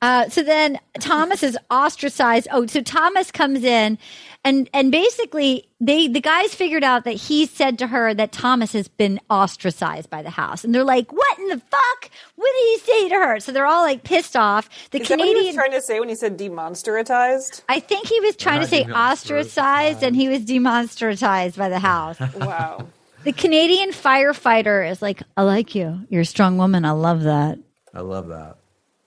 Uh, 0.00 0.28
so 0.28 0.42
then 0.42 0.78
Thomas 0.98 1.42
is 1.44 1.56
ostracized. 1.70 2.48
Oh, 2.50 2.66
so 2.66 2.80
Thomas 2.82 3.30
comes 3.30 3.62
in 3.62 3.98
and, 4.44 4.68
and 4.74 4.90
basically 4.90 5.68
they, 5.80 6.08
the 6.08 6.20
guys 6.20 6.54
figured 6.54 6.82
out 6.82 7.04
that 7.04 7.12
he 7.12 7.46
said 7.46 7.78
to 7.78 7.86
her 7.86 8.12
that 8.12 8.32
Thomas 8.32 8.72
has 8.72 8.88
been 8.88 9.20
ostracized 9.30 10.10
by 10.10 10.22
the 10.22 10.30
house. 10.30 10.64
And 10.64 10.74
they're 10.74 10.82
like, 10.84 11.12
what 11.12 11.38
in 11.38 11.46
the 11.48 11.58
fuck? 11.58 12.10
What 12.34 12.52
did 12.52 12.68
he 12.70 12.78
say 12.78 13.08
to 13.10 13.14
her? 13.14 13.40
So 13.40 13.52
they're 13.52 13.66
all 13.66 13.82
like 13.82 14.02
pissed 14.02 14.34
off. 14.36 14.68
The 14.90 15.00
Is 15.00 15.08
that 15.08 15.18
what 15.18 15.28
he 15.28 15.34
was 15.34 15.40
Canadian, 15.42 15.54
trying 15.54 15.72
to 15.72 15.80
say 15.80 16.00
when 16.00 16.08
he 16.08 16.16
said 16.16 16.38
demonsteratized? 16.38 17.62
I 17.68 17.78
think 17.78 18.08
he 18.08 18.18
was 18.20 18.34
trying 18.36 18.60
to 18.60 18.66
say 18.66 18.84
ostracized 18.84 20.02
and 20.02 20.16
he 20.16 20.28
was 20.28 20.44
demonstratized 20.44 21.56
by 21.56 21.68
the 21.68 21.78
house. 21.78 22.18
Wow. 22.42 22.88
the 23.24 23.32
Canadian 23.32 23.90
firefighter 23.90 24.90
is 24.90 25.00
like, 25.00 25.22
I 25.36 25.42
like 25.42 25.74
you. 25.76 26.00
You're 26.10 26.22
a 26.22 26.26
strong 26.26 26.58
woman. 26.58 26.84
I 26.84 26.90
love 26.90 27.22
that. 27.22 27.58
I 27.94 28.00
love 28.00 28.28
that. 28.28 28.56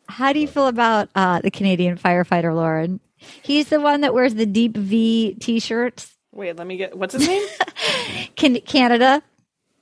How 0.07 0.31
do 0.31 0.39
you 0.39 0.47
feel 0.47 0.67
about 0.67 1.09
uh, 1.15 1.41
the 1.41 1.51
Canadian 1.51 1.97
firefighter, 1.97 2.55
Lauren? 2.55 2.99
He's 3.17 3.69
the 3.69 3.79
one 3.79 4.01
that 4.01 4.13
wears 4.13 4.35
the 4.35 4.45
deep 4.45 4.75
V 4.77 5.35
t-shirts. 5.39 6.15
Wait, 6.31 6.55
let 6.57 6.67
me 6.67 6.77
get. 6.77 6.97
What's 6.97 7.13
his 7.13 7.27
name? 7.27 7.47
Can- 8.35 8.59
Canada. 8.61 9.23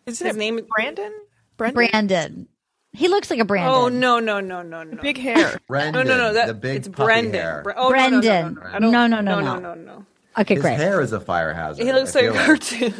Is 0.05 0.19
his 0.19 0.35
name 0.35 0.59
Brandon? 0.75 1.11
Brandon. 1.57 2.47
He 2.91 3.07
looks 3.07 3.31
like 3.31 3.39
a 3.39 3.45
Brandon. 3.45 3.73
Oh 3.73 3.87
no 3.89 4.19
no 4.19 4.39
no 4.39 4.61
no 4.61 4.83
no! 4.83 5.01
Big 5.01 5.17
hair. 5.17 5.59
Brendan, 5.67 6.05
no 6.07 6.15
no 6.15 6.27
no. 6.27 6.33
That, 6.33 6.47
the 6.47 6.53
big 6.53 6.77
it's 6.77 6.87
puffy 6.87 7.05
Brendan. 7.05 7.33
hair. 7.33 7.61
Bre- 7.63 7.71
oh, 7.75 7.89
Brendan. 7.89 8.53
No 8.53 8.77
no 8.79 8.79
no, 8.79 8.79
no, 8.79 8.79
no. 8.79 8.89
No, 8.91 9.07
no, 9.07 9.21
no, 9.21 9.39
no 9.39 9.39
no. 9.39 9.59
no 9.59 9.73
no 9.73 9.81
no. 9.81 10.05
Okay, 10.37 10.55
His 10.55 10.63
great. 10.63 10.77
hair 10.77 10.99
is 11.01 11.11
a 11.13 11.19
fire 11.19 11.53
hazard. 11.53 11.85
He 11.85 11.93
looks 11.93 12.13
like 12.15 12.25
a 12.25 12.33
cartoon. 12.33 12.93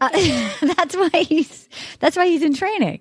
Uh, 0.00 0.08
that's 0.76 0.94
why 0.94 1.22
he's 1.22 1.68
that's 2.00 2.16
why 2.16 2.26
he's 2.26 2.42
in 2.42 2.54
training. 2.54 3.00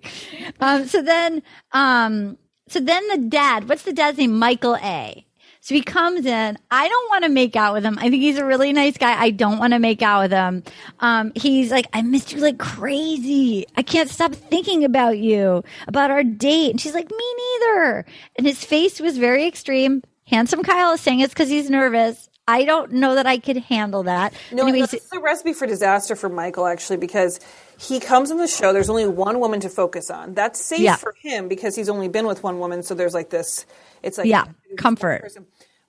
Um, 0.61 0.88
so 0.88 1.01
then, 1.01 1.43
um, 1.73 2.38
so 2.69 2.80
then 2.80 3.05
the 3.09 3.17
dad. 3.30 3.67
What's 3.69 3.84
the 3.84 3.91
dad's 3.93 4.17
name? 4.17 4.38
Michael 4.39 4.78
A. 4.78 5.25
So 5.68 5.76
he 5.76 5.82
comes 5.82 6.26
in. 6.26 6.57
I 6.72 6.88
don't 6.88 7.09
want 7.09 7.26
to 7.26 7.30
make 7.30 7.57
out 7.57 7.74
with 7.74 7.84
him. 7.84 7.97
I 7.97 8.09
think 8.09 8.22
he's 8.22 8.38
a 8.38 8.45
really 8.45 8.72
nice 8.72 8.97
guy. 8.97 9.22
I 9.22 9.32
don't 9.32 9.59
want 9.59 9.74
to 9.74 9.80
make 9.80 10.01
out 10.01 10.22
with 10.22 10.32
him. 10.32 10.63
Um, 11.01 11.34
he's 11.36 11.72
like, 11.72 11.88
I 11.91 12.03
missed 12.03 12.32
you 12.32 12.39
like 12.39 12.57
crazy. 12.57 13.65
I 13.76 13.82
can't 13.82 14.09
stop 14.09 14.34
thinking 14.34 14.86
about 14.86 15.18
you, 15.18 15.65
about 15.86 16.09
our 16.09 16.24
date. 16.24 16.72
And 16.72 16.80
she's 16.80 16.93
like, 16.93 17.11
me 17.11 17.36
neither. 17.59 18.05
And 18.38 18.47
his 18.47 18.63
face 18.63 19.01
was 19.01 19.18
very 19.18 19.45
extreme. 19.45 20.03
Handsome 20.26 20.63
Kyle 20.63 20.93
is 20.93 21.01
saying 21.01 21.20
it's 21.20 21.34
because 21.34 21.49
he's 21.49 21.70
nervous. 21.70 22.30
I 22.47 22.63
don't 22.63 22.93
know 22.93 23.15
that 23.15 23.28
I 23.28 23.38
could 23.38 23.57
handle 23.57 24.03
that. 24.03 24.34
No, 24.53 24.63
Anyways, 24.63 24.91
that's 24.91 25.09
the 25.09 25.20
recipe 25.20 25.51
for 25.51 25.68
disaster 25.68 26.15
for 26.15 26.30
Michael, 26.30 26.65
actually, 26.65 26.95
because 26.95 27.41
he 27.78 27.99
comes 27.99 28.32
in 28.32 28.38
the 28.38 28.47
show. 28.47 28.72
There's 28.72 28.89
only 28.89 29.05
one 29.05 29.41
woman 29.41 29.59
to 29.59 29.70
focus 29.70 30.09
on. 30.09 30.34
That's 30.34 30.63
safe 30.63 30.80
Yeah. 30.80 30.95
for 30.95 31.13
him 31.22 31.49
because 31.49 31.76
he's 31.76 31.89
only 31.89 32.07
been 32.07 32.26
with 32.26 32.43
one 32.43 32.57
woman. 32.59 32.84
So 32.84 32.95
there's 32.95 33.13
like 33.13 33.32
this. 33.32 33.65
It's 34.01 34.18
like 34.18 34.28
yeah, 34.28 34.45
comfort. 34.78 35.30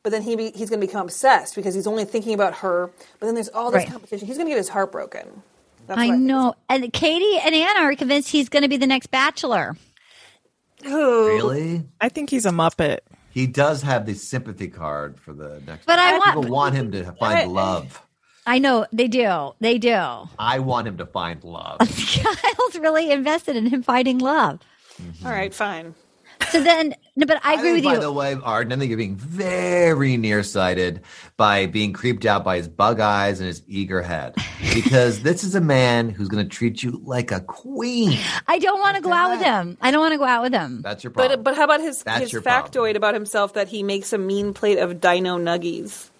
But 0.08 0.12
then 0.12 0.22
he 0.22 0.36
be, 0.36 0.52
he's 0.52 0.70
going 0.70 0.80
to 0.80 0.86
become 0.86 1.02
obsessed 1.04 1.54
because 1.54 1.74
he's 1.74 1.86
only 1.86 2.06
thinking 2.06 2.32
about 2.32 2.54
her. 2.54 2.90
But 3.20 3.26
then 3.26 3.34
there's 3.34 3.50
all 3.50 3.70
this 3.70 3.80
Right. 3.80 3.90
competition. 3.92 4.26
He's 4.26 4.38
going 4.38 4.46
to 4.46 4.50
get 4.50 4.56
his 4.56 4.70
heart 4.70 4.90
broken. 4.90 5.42
That's 5.86 6.00
I 6.00 6.06
what 6.08 6.18
know. 6.18 6.54
And 6.70 6.90
Katie 6.94 7.38
and 7.44 7.54
Anna 7.54 7.80
are 7.80 7.94
convinced 7.94 8.30
he's 8.30 8.48
going 8.48 8.62
to 8.62 8.70
be 8.70 8.78
the 8.78 8.86
next 8.86 9.08
bachelor. 9.10 9.76
Who? 10.82 11.26
Really? 11.26 11.84
I 12.00 12.08
think 12.08 12.30
he's 12.30 12.46
a 12.46 12.50
muppet. 12.50 13.00
He 13.28 13.46
does 13.46 13.82
have 13.82 14.06
the 14.06 14.14
sympathy 14.14 14.68
card 14.68 15.20
for 15.20 15.34
the 15.34 15.60
next. 15.66 15.84
But 15.84 15.98
I 15.98 16.18
People 16.18 16.40
want- 16.44 16.50
want 16.50 16.74
him 16.74 16.90
to 16.92 17.12
find 17.12 17.52
love. 17.52 18.00
I 18.46 18.60
know 18.60 18.86
they 18.90 19.08
do. 19.08 19.52
They 19.60 19.76
do. 19.76 19.94
I 20.38 20.58
want 20.60 20.88
him 20.88 20.96
to 20.96 21.04
find 21.04 21.44
love. 21.44 21.80
Kyle's 21.80 22.78
really 22.80 23.10
invested 23.10 23.56
in 23.56 23.66
him 23.66 23.82
finding 23.82 24.20
love. 24.20 24.60
All 25.22 25.30
right, 25.30 25.52
fine. 25.52 25.94
So 26.50 26.62
then, 26.62 26.94
no, 27.16 27.26
but 27.26 27.40
I 27.44 27.54
agree 27.54 27.64
think, 27.64 27.76
with 27.76 27.84
by 27.84 27.90
you. 27.92 27.96
By 27.96 28.02
the 28.02 28.12
way, 28.12 28.36
Arden, 28.42 28.72
I 28.72 28.76
think 28.76 28.88
you're 28.88 28.98
being 28.98 29.16
very 29.16 30.16
nearsighted 30.16 31.02
by 31.36 31.66
being 31.66 31.92
creeped 31.92 32.24
out 32.24 32.44
by 32.44 32.56
his 32.56 32.68
bug 32.68 33.00
eyes 33.00 33.40
and 33.40 33.46
his 33.46 33.62
eager 33.66 34.02
head. 34.02 34.34
Because 34.74 35.22
this 35.22 35.42
is 35.42 35.54
a 35.54 35.60
man 35.60 36.08
who's 36.08 36.28
going 36.28 36.46
to 36.46 36.48
treat 36.48 36.82
you 36.82 37.00
like 37.04 37.32
a 37.32 37.40
queen. 37.40 38.18
I 38.46 38.58
don't 38.58 38.78
want 38.78 38.96
to 38.96 39.02
go 39.02 39.12
out 39.12 39.30
with 39.30 39.44
him. 39.44 39.76
I 39.80 39.90
don't 39.90 40.00
want 40.00 40.12
to 40.12 40.18
go 40.18 40.24
out 40.24 40.42
with 40.42 40.52
him. 40.52 40.82
That's 40.82 41.02
your 41.02 41.10
problem. 41.10 41.38
But 41.38 41.44
but 41.44 41.56
how 41.56 41.64
about 41.64 41.80
his 41.80 42.02
That's 42.04 42.20
his 42.20 42.32
your 42.32 42.42
factoid 42.42 42.94
about 42.94 43.14
himself 43.14 43.54
that 43.54 43.66
he 43.68 43.82
makes 43.82 44.12
a 44.12 44.18
mean 44.18 44.54
plate 44.54 44.78
of 44.78 45.00
dino 45.00 45.36
nuggies? 45.36 46.10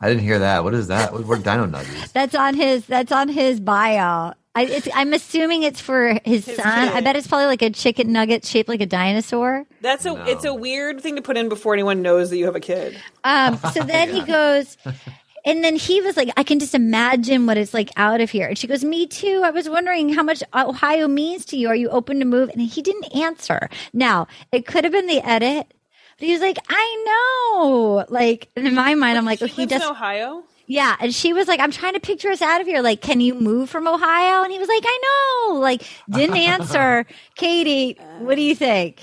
I 0.00 0.08
didn't 0.08 0.22
hear 0.22 0.40
that. 0.40 0.64
What 0.64 0.74
is 0.74 0.88
that? 0.88 1.12
What, 1.12 1.24
what 1.26 1.38
are 1.38 1.42
dino 1.42 1.66
nuggies? 1.66 2.12
That's 2.12 2.34
on 2.34 2.54
his. 2.54 2.86
That's 2.86 3.12
on 3.12 3.28
his 3.28 3.60
bio. 3.60 4.34
I, 4.56 4.62
it's, 4.66 4.88
I'm 4.94 5.12
assuming 5.12 5.64
it's 5.64 5.80
for 5.80 6.18
his, 6.24 6.46
His 6.46 6.56
son. 6.56 6.88
kid. 6.88 6.96
I 6.96 7.00
bet 7.00 7.16
it's 7.16 7.26
probably 7.26 7.46
like 7.46 7.62
a 7.62 7.70
chicken 7.70 8.12
nugget 8.12 8.44
shaped 8.44 8.68
like 8.68 8.80
a 8.80 8.86
dinosaur. 8.86 9.64
That's 9.80 10.06
a 10.06 10.24
it's 10.30 10.44
a 10.44 10.54
weird 10.54 11.00
thing 11.00 11.16
to 11.16 11.22
put 11.22 11.36
in 11.36 11.48
before 11.48 11.74
anyone 11.74 12.02
knows 12.02 12.30
that 12.30 12.36
you 12.38 12.44
have 12.46 12.54
a 12.56 12.60
kid. 12.60 12.96
Um, 13.24 13.56
so 13.72 13.82
then 13.82 14.10
he 14.10 14.22
goes, 14.22 14.76
and 15.44 15.64
then 15.64 15.74
he 15.74 16.00
was 16.00 16.16
like, 16.16 16.30
I 16.36 16.44
can 16.44 16.60
just 16.60 16.74
imagine 16.74 17.46
what 17.46 17.56
it's 17.58 17.74
like 17.74 17.90
out 17.96 18.20
of 18.20 18.30
here. 18.30 18.46
And 18.46 18.56
she 18.56 18.66
goes, 18.68 18.84
Me 18.84 19.06
too. 19.06 19.42
I 19.44 19.50
was 19.50 19.68
wondering 19.68 20.10
how 20.14 20.22
much 20.22 20.42
Ohio 20.54 21.08
means 21.08 21.44
to 21.46 21.56
you. 21.56 21.66
Are 21.68 21.74
you 21.76 21.88
open 21.90 22.20
to 22.20 22.24
move? 22.24 22.48
And 22.50 22.60
he 22.62 22.80
didn't 22.80 23.14
answer. 23.14 23.68
Now, 23.92 24.28
it 24.52 24.66
could 24.66 24.84
have 24.84 24.92
been 24.92 25.06
the 25.08 25.20
edit, 25.20 25.66
but 26.18 26.26
he 26.26 26.32
was 26.32 26.40
like, 26.40 26.58
I 26.68 27.04
know. 27.58 28.04
Like, 28.08 28.50
in 28.54 28.72
my 28.74 28.94
mind, 28.94 29.18
I'm 29.18 29.24
like, 29.24 29.42
oh, 29.42 29.46
he 29.46 29.62
Lives 29.62 29.72
does. 29.72 29.82
in 29.82 29.88
Ohio. 29.88 30.44
Yeah. 30.66 30.96
And 31.00 31.14
she 31.14 31.32
was 31.32 31.46
like, 31.48 31.60
I'm 31.60 31.70
trying 31.70 31.94
to 31.94 32.00
picture 32.00 32.30
us 32.30 32.40
out 32.42 32.60
of 32.60 32.66
here. 32.66 32.80
Like, 32.80 33.00
can 33.00 33.20
you 33.20 33.34
move 33.34 33.68
from 33.70 33.86
Ohio? 33.86 34.42
And 34.42 34.52
he 34.52 34.58
was 34.58 34.68
like, 34.68 34.84
I 34.86 35.46
know. 35.48 35.58
Like, 35.58 35.82
didn't 36.10 36.36
answer. 36.38 37.06
Katie, 37.36 37.98
what 38.18 38.36
do 38.36 38.42
you 38.42 38.54
think? 38.54 39.02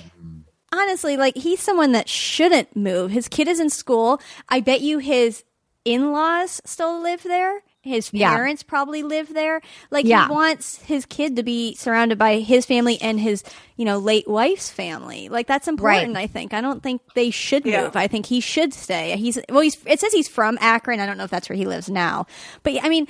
honestly, 0.72 1.16
like 1.16 1.36
he's 1.36 1.60
someone 1.60 1.92
that 1.92 2.08
shouldn't 2.08 2.74
move. 2.74 3.10
His 3.10 3.28
kid 3.28 3.46
is 3.46 3.60
in 3.60 3.70
school. 3.70 4.20
I 4.48 4.60
bet 4.60 4.80
you 4.80 4.98
his 4.98 5.44
in-laws 5.84 6.60
still 6.64 7.02
live 7.02 7.22
there. 7.22 7.62
His 7.82 8.10
Yeah. 8.12 8.32
parents 8.34 8.62
probably 8.62 9.02
live 9.02 9.34
there. 9.34 9.60
Like 9.90 10.06
Yeah. 10.06 10.28
he 10.28 10.32
wants 10.32 10.76
his 10.82 11.04
kid 11.04 11.34
to 11.36 11.42
be 11.42 11.74
surrounded 11.74 12.16
by 12.16 12.38
his 12.38 12.64
family 12.64 13.00
and 13.02 13.18
his, 13.18 13.42
you 13.76 13.84
know, 13.84 13.98
late 13.98 14.28
wife's 14.28 14.70
family. 14.70 15.28
Like 15.28 15.48
that's 15.48 15.66
important, 15.66 16.16
I 16.16 16.28
think. 16.28 16.54
I 16.54 16.60
don't 16.60 16.80
think 16.82 17.02
they 17.14 17.30
should 17.30 17.66
Yeah. 17.66 17.82
move. 17.82 17.96
I 17.96 18.06
think 18.06 18.26
he 18.26 18.40
should 18.40 18.72
stay. 18.72 19.16
He's 19.16 19.36
well 19.48 19.62
he's 19.62 19.76
it 19.84 19.98
says 19.98 20.12
he's 20.12 20.28
from 20.28 20.58
Akron. 20.60 21.00
I 21.00 21.06
don't 21.06 21.18
know 21.18 21.24
if 21.24 21.30
that's 21.30 21.48
where 21.48 21.56
he 21.56 21.66
lives 21.66 21.90
now. 21.90 22.26
But 22.62 22.78
I 22.84 22.88
mean 22.88 23.08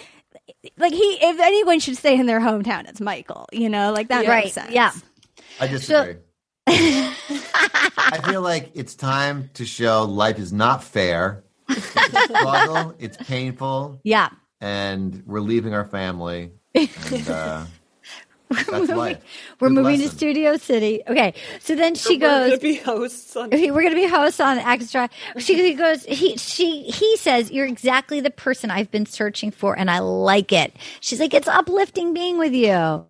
like 0.78 0.92
he 0.94 1.18
if 1.20 1.38
anyone 1.38 1.78
should 1.78 1.98
stay 1.98 2.18
in 2.18 2.24
their 2.24 2.40
hometown, 2.40 2.88
it's 2.88 3.00
Michael. 3.00 3.46
You 3.52 3.68
know, 3.68 3.92
like 3.92 4.08
that 4.08 4.26
right. 4.26 4.44
makes 4.44 4.54
sense. 4.54 4.70
Yeah. 4.72 4.92
I 5.60 5.66
disagree. 5.66 6.16
I 6.66 8.20
feel 8.24 8.40
like 8.40 8.70
it's 8.74 8.94
time 8.94 9.50
to 9.54 9.66
show 9.66 10.04
life 10.04 10.38
is 10.38 10.52
not 10.52 10.82
fair. 10.82 11.44
It's 11.68 11.96
a 11.96 12.20
struggle. 12.24 12.94
It's 12.98 13.16
painful. 13.18 14.00
Yeah. 14.02 14.28
And 14.62 15.24
we're 15.26 15.40
leaving 15.40 15.74
our 15.74 15.84
family. 15.84 16.52
And, 16.74 17.28
uh, 17.28 17.64
that's 18.50 18.88
life. 18.90 19.18
We're 19.60 19.70
Good 19.70 19.74
moving 19.74 20.00
to. 20.00 20.08
Studio 20.08 20.56
City. 20.56 21.02
Okay, 21.08 21.34
so 21.60 21.74
then 21.74 21.94
she 21.96 22.16
We're 22.16 22.20
goes. 22.20 22.50
gonna 22.50 22.60
be 22.60 22.74
hosts 22.76 23.36
on. 23.36 23.50
We're 23.52 23.82
gonna 23.82 23.94
be 23.94 24.06
hosts 24.06 24.40
on 24.40 24.58
Extra. 24.58 25.10
She 25.38 25.74
goes. 25.76 26.04
He 26.04 26.36
she 26.36 26.82
he 26.84 27.16
says 27.16 27.50
you're 27.50 27.66
exactly 27.66 28.20
the 28.20 28.30
person 28.30 28.70
I've 28.70 28.90
been 28.90 29.06
searching 29.06 29.50
for, 29.50 29.78
and 29.78 29.90
I 29.90 29.98
like 30.00 30.52
it. 30.52 30.74
She's 31.00 31.20
like, 31.20 31.34
it's 31.34 31.48
uplifting 31.48 32.14
being 32.14 32.38
with 32.38 32.52
you. 32.54 33.04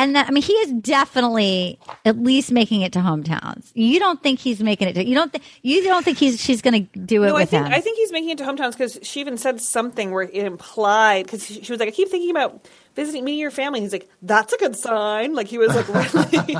And 0.00 0.16
then, 0.16 0.24
I 0.26 0.30
mean, 0.30 0.42
he 0.42 0.54
is 0.54 0.72
definitely 0.72 1.78
at 2.06 2.18
least 2.18 2.50
making 2.50 2.80
it 2.80 2.90
to 2.94 3.00
hometowns. 3.00 3.70
You 3.74 3.98
don't 3.98 4.22
think 4.22 4.40
he's 4.40 4.62
making 4.62 4.88
it 4.88 4.94
to, 4.94 5.06
you 5.06 5.14
don't 5.14 5.30
think, 5.30 5.44
you 5.60 5.82
don't 5.84 6.02
think 6.02 6.16
he's, 6.16 6.40
she's 6.40 6.62
going 6.62 6.86
to 6.86 6.98
do 7.00 7.22
it 7.22 7.26
no, 7.26 7.36
I 7.36 7.44
think, 7.44 7.66
him. 7.66 7.72
I 7.74 7.82
think 7.82 7.98
he's 7.98 8.10
making 8.10 8.30
it 8.30 8.38
to 8.38 8.44
hometowns 8.44 8.72
because 8.72 8.98
she 9.02 9.20
even 9.20 9.36
said 9.36 9.60
something 9.60 10.10
where 10.10 10.22
it 10.22 10.32
implied, 10.32 11.26
because 11.26 11.44
she, 11.44 11.62
she 11.62 11.70
was 11.70 11.80
like, 11.80 11.88
I 11.88 11.92
keep 11.92 12.08
thinking 12.08 12.30
about 12.30 12.66
visiting 12.94 13.24
meeting 13.24 13.40
your 13.40 13.50
family. 13.50 13.82
He's 13.82 13.92
like, 13.92 14.08
that's 14.22 14.54
a 14.54 14.56
good 14.56 14.74
sign. 14.74 15.34
Like 15.34 15.48
he 15.48 15.58
was 15.58 15.74
like, 15.74 15.86
really? 15.88 16.56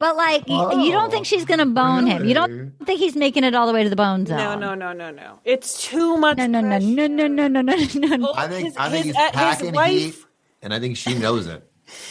but 0.00 0.16
like, 0.16 0.42
oh, 0.48 0.82
you 0.84 0.90
don't 0.90 1.10
think 1.10 1.26
she's 1.26 1.44
gonna 1.44 1.66
bone 1.66 2.04
really? 2.04 2.10
him? 2.10 2.24
You 2.24 2.34
don't 2.34 2.72
think 2.84 2.98
he's 2.98 3.14
making 3.14 3.44
it 3.44 3.54
all 3.54 3.68
the 3.68 3.72
way 3.72 3.84
to 3.84 3.90
the 3.90 3.96
bone 3.96 4.26
zone? 4.26 4.38
No, 4.38 4.54
no, 4.56 4.74
no, 4.74 4.92
no, 4.92 5.10
no. 5.10 5.38
It's 5.44 5.82
too 5.82 6.16
much. 6.16 6.38
No, 6.38 6.46
no, 6.46 6.62
pressure. 6.62 6.84
no, 6.84 7.06
no, 7.06 7.28
no, 7.28 7.46
no, 7.46 7.60
no, 7.62 7.76
no, 7.94 8.16
no. 8.16 8.34
I 8.36 8.48
think 8.48 8.66
his, 8.66 8.76
I 8.76 8.90
think 8.90 9.06
his, 9.06 9.16
he's 9.16 9.24
uh, 9.24 9.30
packing 9.32 9.72
wife, 9.72 9.92
heat, 9.92 10.24
and 10.62 10.74
I 10.74 10.80
think 10.80 10.96
she 10.96 11.14
knows 11.14 11.46
it. 11.46 11.68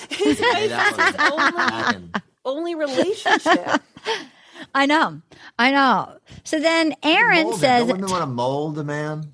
His 0.09 0.39
wife 0.39 0.69
that 0.69 1.89
is 1.89 1.93
his 1.93 1.95
only, 1.95 2.09
only 2.45 2.75
relationship. 2.75 3.81
I 4.75 4.85
know, 4.85 5.21
I 5.57 5.71
know. 5.71 6.17
So 6.43 6.59
then 6.59 6.95
Aaron 7.03 7.43
Mold 7.43 7.55
it. 7.55 7.59
says, 7.59 7.87
Don't 7.87 7.97
women 7.97 8.11
want 8.11 8.21
to 8.23 8.27
mold 8.27 8.77
a 8.79 8.83
man? 8.83 9.31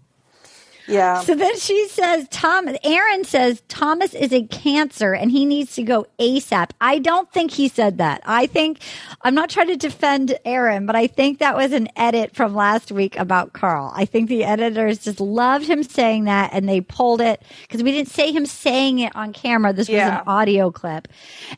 Yeah. 0.88 1.22
So 1.22 1.36
then 1.36 1.58
she 1.58 1.88
says, 1.90 2.28
Tom, 2.30 2.70
Aaron 2.84 3.26
says 3.26 3.62
Thomas 3.68 4.14
is 4.14 4.32
a 4.32 4.44
cancer 4.44 5.14
and 5.14 5.30
he 5.30 5.46
needs 5.46 5.76
to 5.76 5.84
go 5.84 6.08
ASAP. 6.18 6.72
I 6.80 7.00
don't 7.00 7.32
think 7.32 7.52
he 7.52 7.68
said 7.68 7.98
that. 7.98 8.22
I 8.26 8.48
think, 8.48 8.80
I'm 9.22 9.36
not 9.36 9.50
trying 9.50 9.68
to 9.68 9.76
defend 9.76 10.38
Aaron, 10.46 10.86
but 10.86 10.96
I 10.96 11.08
think 11.08 11.40
that 11.40 11.56
was 11.56 11.74
an 11.74 11.90
edit 11.96 12.36
from 12.36 12.56
last 12.56 12.92
week 12.92 13.18
about 13.18 13.54
Carl. 13.54 13.92
I 13.96 14.06
think 14.06 14.30
the 14.30 14.46
editors 14.46 15.00
just 15.00 15.20
loved 15.20 15.68
him 15.68 15.84
saying 15.84 16.24
that 16.26 16.52
and 16.54 16.68
they 16.68 16.82
pulled 16.82 17.22
it 17.22 17.44
because 17.64 17.84
we 17.84 17.92
didn't 17.92 18.10
say 18.10 18.32
him 18.32 18.46
saying 18.46 19.00
it 19.00 19.16
on 19.16 19.34
camera. 19.34 19.74
This 19.74 19.90
was 19.90 19.98
an 19.98 20.22
audio 20.26 20.72
clip. 20.72 21.10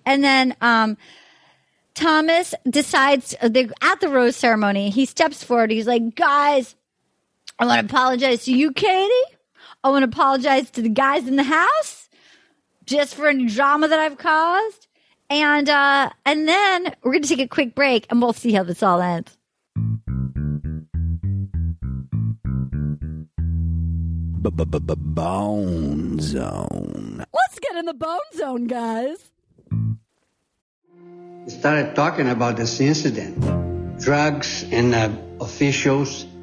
And 0.06 0.24
then, 0.24 0.56
um, 0.62 0.98
Thomas 1.96 2.54
decides 2.70 3.36
uh, 3.42 3.50
at 3.82 4.00
the 4.00 4.08
rose 4.08 4.38
ceremony. 4.38 4.90
He 4.90 5.06
steps 5.06 5.44
forward. 5.44 5.70
He's 5.70 5.88
like, 5.88 6.16
guys, 6.16 6.76
I 7.60 7.66
want 7.66 7.88
to 7.88 7.94
apologize 7.94 8.46
to 8.46 8.54
you, 8.54 8.72
Katie. 8.72 9.36
I 9.84 9.90
want 9.90 10.04
to 10.04 10.10
apologize 10.10 10.72
to 10.72 10.82
the 10.82 10.90
guys 10.90 11.28
in 11.28 11.36
the 11.36 11.44
house 11.44 12.10
just 12.86 13.16
for 13.16 13.28
any 13.28 13.48
drama 13.48 13.90
that 13.90 14.00
I've 14.00 14.18
caused. 14.18 14.88
And 15.30 15.70
uh 15.70 16.10
and 16.26 16.48
then 16.48 16.96
we're 17.04 17.14
gonna 17.14 17.28
take 17.28 17.40
a 17.40 17.48
quick 17.48 17.76
break 17.76 18.08
and 18.10 18.22
we'll 18.22 18.34
see 18.34 18.52
how 18.52 18.64
this 18.64 18.82
all 18.82 19.02
ends. 19.02 19.38
Bone 25.20 26.20
zone. 26.22 27.26
Let's 27.34 27.60
get 27.60 27.76
in 27.76 27.86
the 27.86 27.94
bone 27.94 28.20
zone, 28.36 28.68
guys. 28.68 29.18
We 31.44 31.50
started 31.50 31.94
talking 31.94 32.30
about 32.30 32.56
this 32.56 32.80
incident. 32.80 34.00
Drugs 34.00 34.64
and 34.72 34.96
uh, 34.96 35.12
officials 35.42 36.26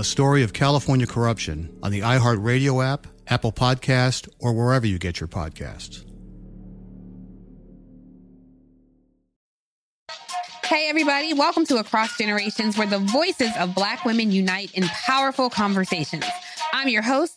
a 0.00 0.04
story 0.04 0.42
of 0.42 0.54
California 0.54 1.06
corruption 1.06 1.78
on 1.82 1.92
the 1.92 2.00
iHeartRadio 2.00 2.82
app, 2.82 3.06
Apple 3.26 3.52
Podcast, 3.52 4.30
or 4.38 4.54
wherever 4.54 4.86
you 4.86 4.98
get 4.98 5.20
your 5.20 5.28
podcasts. 5.28 6.06
Hey, 10.64 10.88
everybody, 10.88 11.34
welcome 11.34 11.66
to 11.66 11.76
Across 11.76 12.16
Generations, 12.16 12.78
where 12.78 12.86
the 12.86 12.98
voices 12.98 13.50
of 13.58 13.74
Black 13.74 14.06
women 14.06 14.30
unite 14.30 14.72
in 14.72 14.84
powerful 14.84 15.50
conversations. 15.50 16.24
I'm 16.72 16.88
your 16.88 17.02
host, 17.02 17.36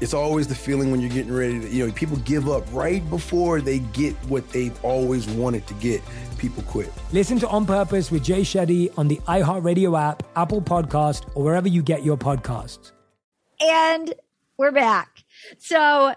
It's 0.00 0.14
always 0.14 0.48
the 0.48 0.54
feeling 0.54 0.90
when 0.90 1.00
you're 1.00 1.10
getting 1.10 1.32
ready 1.32 1.60
to, 1.60 1.68
you 1.68 1.86
know, 1.86 1.92
people 1.92 2.16
give 2.18 2.48
up 2.48 2.64
right 2.72 3.08
before 3.10 3.60
they 3.60 3.80
get 3.80 4.14
what 4.30 4.48
they've 4.50 4.82
always 4.82 5.28
wanted 5.28 5.66
to 5.66 5.74
get. 5.74 6.00
People 6.38 6.62
quit. 6.62 6.90
Listen 7.12 7.38
to 7.40 7.48
On 7.48 7.66
Purpose 7.66 8.10
with 8.10 8.24
Jay 8.24 8.40
Shetty 8.40 8.96
on 8.96 9.08
the 9.08 9.16
iHeartRadio 9.28 10.00
app, 10.00 10.22
Apple 10.36 10.62
Podcast, 10.62 11.28
or 11.34 11.44
wherever 11.44 11.68
you 11.68 11.82
get 11.82 12.02
your 12.02 12.16
podcasts. 12.16 12.92
And 13.60 14.14
we're 14.56 14.72
back. 14.72 15.22
So, 15.58 16.14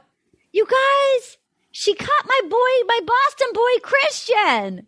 you 0.53 0.65
guys, 0.65 1.37
she 1.71 1.93
caught 1.93 2.25
my 2.25 2.41
boy, 2.43 2.87
my 2.87 2.99
Boston 3.05 3.47
boy, 3.53 3.79
Christian. 3.81 4.87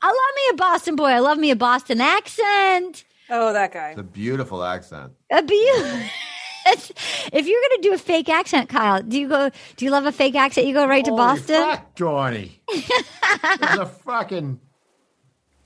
I 0.00 0.06
love 0.06 0.14
me 0.36 0.42
a 0.52 0.54
Boston 0.54 0.96
boy. 0.96 1.08
I 1.08 1.18
love 1.18 1.36
me 1.36 1.50
a 1.50 1.56
Boston 1.56 2.00
accent. 2.00 3.04
Oh, 3.28 3.52
that 3.52 3.72
guy. 3.72 3.90
It's 3.90 4.00
a 4.00 4.02
beautiful 4.02 4.64
accent. 4.64 5.12
A 5.30 5.42
be- 6.76 6.94
if 7.36 7.46
you're 7.46 7.60
going 7.68 7.82
to 7.82 7.88
do 7.88 7.92
a 7.94 7.98
fake 7.98 8.28
accent, 8.28 8.68
Kyle, 8.68 9.02
do 9.02 9.18
you 9.18 9.28
go? 9.28 9.50
Do 9.76 9.84
you 9.84 9.90
love 9.90 10.06
a 10.06 10.12
fake 10.12 10.34
accent? 10.34 10.66
You 10.66 10.74
go 10.74 10.86
right 10.86 11.04
to 11.04 11.10
Boston. 11.12 11.56
Fuck, 11.62 11.94
Johnny. 11.96 12.60
It's 12.72 13.78
a 13.78 13.86
fucking 13.86 14.60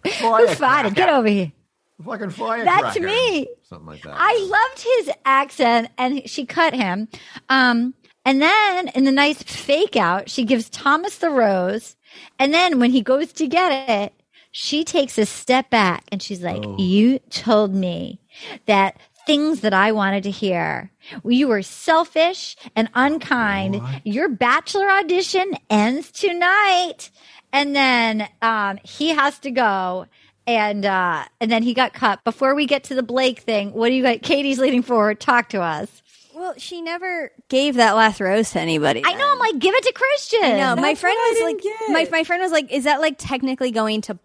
Who 0.04 0.10
farted? 0.10 0.94
Get 0.94 1.08
over 1.08 1.28
here. 1.28 1.52
fucking 2.04 2.30
fire. 2.30 2.64
That's 2.64 2.98
me. 2.98 3.48
Something 3.62 3.86
like 3.86 4.02
that. 4.02 4.14
I 4.16 4.36
loved 4.50 4.82
his 4.82 5.10
accent, 5.24 5.88
and 5.98 6.28
she 6.28 6.44
cut 6.46 6.74
him. 6.74 7.08
Um, 7.48 7.94
and 8.24 8.40
then 8.42 8.88
in 8.88 9.04
the 9.04 9.12
nice 9.12 9.42
fake 9.42 9.96
out, 9.96 10.28
she 10.30 10.44
gives 10.44 10.68
Thomas 10.70 11.18
the 11.18 11.30
rose, 11.30 11.96
and 12.38 12.52
then 12.54 12.78
when 12.80 12.90
he 12.90 13.00
goes 13.02 13.32
to 13.34 13.46
get 13.46 13.88
it, 13.88 14.12
she 14.50 14.84
takes 14.84 15.18
a 15.18 15.26
step 15.26 15.68
back 15.70 16.04
and 16.12 16.22
she's 16.22 16.40
like, 16.42 16.62
Oh. 16.64 16.76
"You 16.78 17.18
told 17.30 17.74
me 17.74 18.20
that." 18.66 18.98
Things 19.26 19.60
that 19.60 19.72
I 19.72 19.92
wanted 19.92 20.24
to 20.24 20.30
hear. 20.30 20.90
You 21.24 21.48
were 21.48 21.62
selfish 21.62 22.56
and 22.76 22.90
unkind. 22.94 23.80
Your 24.04 24.28
bachelor 24.28 24.88
audition 24.90 25.52
ends 25.70 26.10
tonight. 26.10 27.10
And 27.52 27.74
then 27.74 28.28
um, 28.42 28.78
he 28.82 29.10
has 29.10 29.38
to 29.40 29.50
go. 29.50 30.06
And 30.46 30.84
uh, 30.84 31.24
and 31.40 31.50
then 31.50 31.62
he 31.62 31.72
got 31.72 31.94
cut. 31.94 32.22
Before 32.22 32.54
we 32.54 32.66
get 32.66 32.84
to 32.84 32.94
the 32.94 33.02
Blake 33.02 33.38
thing, 33.38 33.72
what 33.72 33.88
do 33.88 33.94
you 33.94 34.02
got? 34.02 34.20
Katie's 34.20 34.58
leading 34.58 34.82
forward. 34.82 35.18
Talk 35.18 35.48
to 35.50 35.62
us. 35.62 36.02
Well, 36.34 36.52
she 36.58 36.82
never 36.82 37.30
gave 37.48 37.76
that 37.76 37.92
last 37.92 38.20
rose 38.20 38.50
to 38.50 38.60
anybody. 38.60 39.02
I 39.06 39.14
know. 39.14 39.32
I'm 39.32 39.38
like, 39.38 39.58
give 39.58 39.74
it 39.74 39.84
to 39.84 39.92
Christian. 39.92 40.44
I 40.44 40.58
know. 40.58 40.76
My 40.76 40.94
friend 40.94 41.16
was 41.16 41.42
like, 41.54 41.64
my 41.88 42.08
my 42.10 42.24
friend 42.24 42.42
was 42.42 42.52
like, 42.52 42.70
is 42.70 42.84
that 42.84 43.00
like 43.00 43.14
technically 43.16 43.70
going 43.70 44.02
to? 44.02 44.18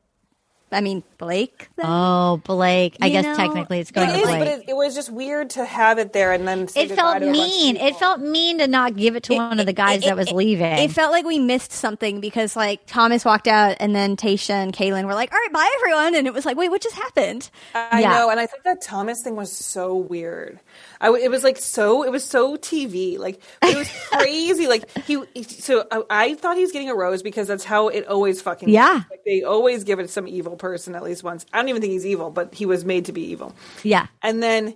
I 0.72 0.82
mean, 0.82 1.04
Blake. 1.18 1.68
then? 1.76 1.86
Oh, 1.88 2.42
Blake. 2.46 2.98
I 3.02 3.10
guess 3.10 3.26
know, 3.26 3.36
technically 3.36 3.80
it's 3.80 3.92
going 3.92 4.10
It 4.10 4.14
to 4.14 4.18
is, 4.20 4.26
Blake. 4.26 4.40
but 4.40 4.48
it, 4.48 4.70
it 4.70 4.76
was 4.76 4.94
just 4.96 5.12
weird 5.12 5.50
to 5.52 5.66
have 5.66 5.98
it 5.98 6.14
there 6.14 6.32
and 6.32 6.48
then 6.48 6.68
it 6.76 6.90
felt 6.90 6.90
to 6.90 6.94
a 6.94 6.96
bunch 6.96 7.24
of 7.24 7.32
mean. 7.32 7.78
It 7.78 7.96
felt 7.96 8.20
mean 8.20 8.60
to 8.60 8.68
not 8.68 8.96
give 8.96 9.16
it 9.16 9.24
to 9.24 9.36
one 9.36 9.60
of 9.60 9.66
the 9.66 9.74
guys 9.74 10.04
that 10.04 10.16
was 10.16 10.32
leaving. 10.32 10.66
It 10.80 10.92
felt 10.92 11.12
like 11.12 11.26
we 11.26 11.40
missed 11.40 11.72
something 11.72 12.20
because 12.20 12.56
like 12.56 12.82
Thomas 12.86 13.26
walked 13.26 13.48
out 13.48 13.78
and 13.80 13.96
then 13.96 14.16
Tayshia 14.16 14.52
and 14.52 14.74
Kaitlyn 14.74 15.06
were 15.06 15.16
like, 15.16 15.32
all 15.32 15.40
right, 15.40 15.52
bye 15.54 15.72
everyone. 15.82 16.16
And 16.16 16.28
it 16.28 16.34
was 16.34 16.46
like, 16.46 16.58
wait, 16.58 16.70
what 16.70 16.82
just 16.82 16.96
happened? 16.96 17.50
I 17.74 18.02
know, 18.02 18.30
and 18.30 18.40
I 18.40 18.46
think 18.46 18.64
that 18.64 18.82
Thomas 18.82 19.22
thing 19.24 19.36
was 19.36 19.52
so 19.52 19.96
weird. 19.96 20.60
I 21.02 21.10
it 21.10 21.32
was 21.32 21.44
like 21.44 21.58
so 21.58 22.04
it 22.04 22.12
was 22.12 22.24
so 22.24 22.58
TV, 22.58 23.18
like 23.18 23.42
it 23.62 23.78
was 23.78 23.90
crazy. 24.12 24.68
like 24.68 24.90
he, 25.06 25.24
so 25.44 25.86
I, 25.92 26.04
I 26.10 26.34
thought 26.36 26.56
he 26.56 26.62
was 26.62 26.72
getting 26.72 26.90
a 26.90 26.96
rose 26.96 27.22
because 27.24 27.48
that's 27.48 27.64
how 27.64 27.88
it 27.88 28.08
always 28.08 28.42
fucking 28.42 28.70
Yeah. 28.70 29.04
Like 29.10 29.24
they 29.26 29.44
always 29.44 29.84
give 29.84 30.00
it 30.00 30.04
to 30.04 30.08
some 30.10 30.28
evil 30.28 30.56
person 30.56 30.96
at 30.96 31.04
least 31.04 31.24
once. 31.24 31.46
I 31.54 31.58
don't 31.58 31.70
even 31.70 31.82
think 31.82 31.92
he's 31.94 32.06
evil, 32.06 32.30
but 32.32 32.54
he 32.54 32.66
was 32.66 32.86
made 32.86 33.06
to 33.06 33.12
be 33.12 33.22
evil. 33.22 33.56
yeah. 33.84 34.08
And 34.22 34.42
then 34.44 34.76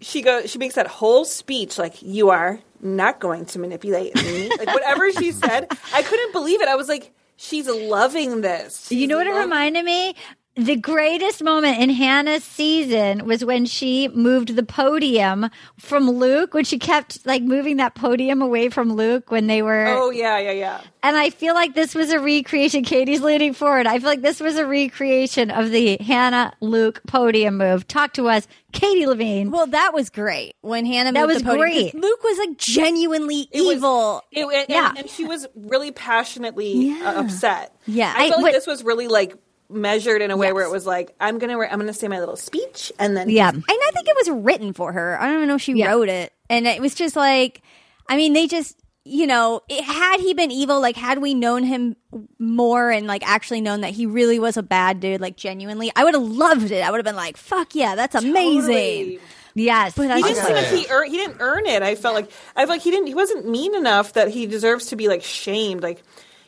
she 0.00 0.20
goes, 0.22 0.50
she 0.50 0.58
makes 0.58 0.74
that 0.74 0.86
whole 0.86 1.24
speech 1.24 1.78
like, 1.78 2.02
"You 2.02 2.28
are 2.28 2.60
not 2.82 3.18
going 3.18 3.46
to 3.46 3.58
manipulate 3.58 4.14
me." 4.14 4.48
like 4.58 4.68
whatever 4.68 5.10
she 5.10 5.32
said, 5.32 5.68
I 5.94 6.02
couldn't 6.02 6.32
believe 6.32 6.60
it. 6.60 6.68
I 6.68 6.76
was 6.76 6.86
like, 6.88 7.14
"She's 7.36 7.66
loving 7.66 8.42
this." 8.42 8.92
You 8.92 9.06
know 9.06 9.16
what 9.16 9.26
it 9.26 9.32
reminded 9.32 9.84
me? 9.86 10.14
The 10.58 10.76
greatest 10.76 11.42
moment 11.44 11.82
in 11.82 11.90
Hannah's 11.90 12.42
season 12.42 13.26
was 13.26 13.44
when 13.44 13.66
she 13.66 14.08
moved 14.08 14.56
the 14.56 14.62
podium 14.62 15.50
from 15.78 16.08
Luke, 16.10 16.54
when 16.54 16.64
she 16.64 16.78
kept 16.78 17.26
like 17.26 17.42
moving 17.42 17.76
that 17.76 17.94
podium 17.94 18.40
away 18.40 18.70
from 18.70 18.94
Luke 18.94 19.30
when 19.30 19.48
they 19.48 19.60
were. 19.60 19.86
Oh 19.86 20.08
yeah, 20.08 20.38
yeah, 20.38 20.52
yeah. 20.52 20.80
And 21.02 21.14
I 21.14 21.28
feel 21.28 21.52
like 21.52 21.74
this 21.74 21.94
was 21.94 22.10
a 22.10 22.18
recreation. 22.18 22.84
Katie's 22.84 23.20
leaning 23.20 23.52
forward. 23.52 23.86
I 23.86 23.98
feel 23.98 24.08
like 24.08 24.22
this 24.22 24.40
was 24.40 24.56
a 24.56 24.64
recreation 24.66 25.50
of 25.50 25.70
the 25.70 25.98
Hannah 26.00 26.54
Luke 26.60 27.02
podium 27.06 27.58
move. 27.58 27.86
Talk 27.86 28.14
to 28.14 28.28
us, 28.30 28.48
Katie 28.72 29.06
Levine. 29.06 29.50
Well, 29.50 29.66
that 29.66 29.92
was 29.92 30.08
great 30.08 30.54
when 30.62 30.86
Hannah 30.86 31.12
That 31.12 31.20
moved 31.28 31.34
was 31.34 31.42
the 31.42 31.50
podium, 31.50 31.68
'cause 31.68 31.90
great. 31.92 32.02
Luke 32.02 32.24
was 32.24 32.38
like 32.38 32.56
genuinely 32.56 33.46
It 33.52 33.60
was- 33.60 33.76
evil. 33.76 34.22
It, 34.32 34.46
and, 34.46 34.66
Yeah. 34.70 34.88
and, 34.88 34.98
and 35.00 35.10
she 35.10 35.26
was 35.26 35.46
really 35.54 35.92
passionately 35.92 36.92
uh, 37.02 37.20
upset. 37.20 37.76
Yeah. 37.86 38.12
I, 38.16 38.24
I- 38.24 38.28
felt 38.30 38.36
like 38.40 38.42
what- 38.42 38.52
this 38.54 38.66
was 38.66 38.82
really 38.82 39.06
like 39.08 39.36
measured 39.68 40.22
in 40.22 40.30
a 40.30 40.36
way 40.36 40.52
where 40.52 40.64
it 40.64 40.70
was 40.70 40.86
like, 40.86 41.14
I'm 41.20 41.38
gonna, 41.38 41.58
I'm 41.58 41.78
gonna 41.78 41.92
say 41.92 42.08
my 42.08 42.20
little 42.20 42.36
speech, 42.36 42.92
and 42.98 43.16
then 43.16 43.30
Yeah. 43.30 43.50
And 43.50 43.64
I 43.66 43.90
think 43.92 44.08
it 44.08 44.16
was 44.16 44.30
written 44.30 44.72
for 44.72 44.92
her. 44.92 45.20
I 45.20 45.26
don't 45.26 45.36
even 45.36 45.48
know 45.48 45.56
if 45.56 45.62
she 45.62 45.82
wrote 45.82 46.08
it. 46.08 46.32
And 46.48 46.66
it 46.66 46.80
was 46.80 46.94
just 46.94 47.16
like, 47.16 47.62
I 48.08 48.16
mean, 48.16 48.32
they 48.32 48.46
just, 48.46 48.78
you 49.04 49.26
know, 49.26 49.62
it, 49.68 49.84
had 49.84 50.20
he 50.20 50.34
been 50.34 50.50
evil, 50.50 50.80
like, 50.80 50.96
had 50.96 51.18
we 51.18 51.34
known 51.34 51.62
him 51.62 51.96
more 52.38 52.90
and, 52.90 53.06
like, 53.06 53.26
actually 53.28 53.60
known 53.60 53.82
that 53.82 53.90
he 53.92 54.06
really 54.06 54.38
was 54.38 54.56
a 54.56 54.62
bad 54.62 55.00
dude, 55.00 55.20
like, 55.20 55.36
genuinely, 55.36 55.92
I 55.94 56.04
would 56.04 56.14
have 56.14 56.22
loved 56.22 56.70
it. 56.70 56.82
I 56.82 56.90
would 56.90 56.98
have 56.98 57.04
been 57.04 57.16
like, 57.16 57.36
fuck 57.36 57.74
yeah, 57.74 57.94
that's 57.94 58.14
amazing. 58.14 58.60
Totally. 58.62 59.20
Yes, 59.56 59.94
But 59.96 60.14
He 60.14 60.22
didn't 60.22 60.44
seem 60.44 60.54
like 60.54 60.66
he 60.66 60.86
earned. 60.90 61.10
He 61.10 61.16
didn't 61.16 61.38
earn 61.40 61.64
it. 61.64 61.82
I 61.82 61.94
felt 61.94 62.14
like 62.14 62.30
I 62.54 62.60
felt 62.60 62.68
like 62.68 62.82
he 62.82 62.90
didn't. 62.90 63.06
He 63.06 63.14
wasn't 63.14 63.48
mean 63.48 63.74
enough 63.74 64.12
that 64.12 64.28
he 64.28 64.44
deserves 64.46 64.86
to 64.88 64.96
be 64.96 65.08
like 65.08 65.22
shamed. 65.22 65.82
Like 65.82 66.02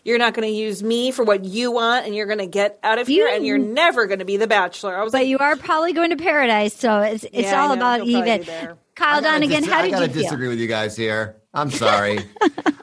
you're 0.08 0.18
not 0.18 0.34
going 0.34 0.48
to 0.48 0.52
use 0.54 0.82
me 0.82 1.10
for 1.12 1.22
what 1.22 1.44
you 1.44 1.70
want, 1.70 2.06
and 2.06 2.14
you're 2.14 2.26
going 2.26 2.38
to 2.38 2.46
get 2.46 2.78
out 2.82 2.98
of 2.98 3.06
here, 3.06 3.28
and 3.28 3.46
you're 3.46 3.58
never 3.58 4.06
going 4.06 4.18
to 4.20 4.24
be 4.24 4.36
the 4.38 4.46
bachelor. 4.46 4.96
I 4.96 5.02
was 5.04 5.12
but 5.12 5.18
like, 5.18 5.28
you 5.28 5.38
are 5.38 5.54
probably 5.56 5.92
going 5.92 6.10
to 6.10 6.16
paradise, 6.16 6.74
so 6.74 7.00
it's 7.00 7.24
it's 7.24 7.34
Yeah, 7.50 7.62
all 7.62 7.72
about 7.72 8.00
He'll 8.02 8.26
even. 8.26 8.44
Kyle 8.44 9.18
I 9.18 9.20
gotta 9.20 9.22
Dunnigan, 9.22 9.60
dis- 9.62 9.70
how 9.70 9.78
I 9.78 9.82
did 9.82 9.90
gotta 9.92 10.06
you 10.06 10.12
feel? 10.14 10.22
disagree 10.22 10.48
with 10.48 10.58
you 10.58 10.66
guys 10.66 10.96
here. 10.96 11.36
I'm 11.54 11.70
sorry. 11.84 12.18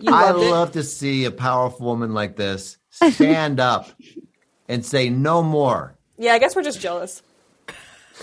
I 0.08 0.32
loved 0.32 0.44
it? 0.44 0.52
love 0.52 0.72
to 0.74 0.84
see 0.84 1.26
a 1.26 1.32
powerful 1.32 1.86
woman 1.88 2.14
like 2.14 2.36
this 2.38 2.78
stand 2.92 3.60
up 3.60 3.90
and 4.70 4.86
say 4.86 5.10
no 5.10 5.44
more. 5.44 5.96
yeah, 6.18 6.34
I 6.34 6.40
guess 6.40 6.56
we're 6.56 6.64
just 6.64 6.80
jealous. 6.80 7.22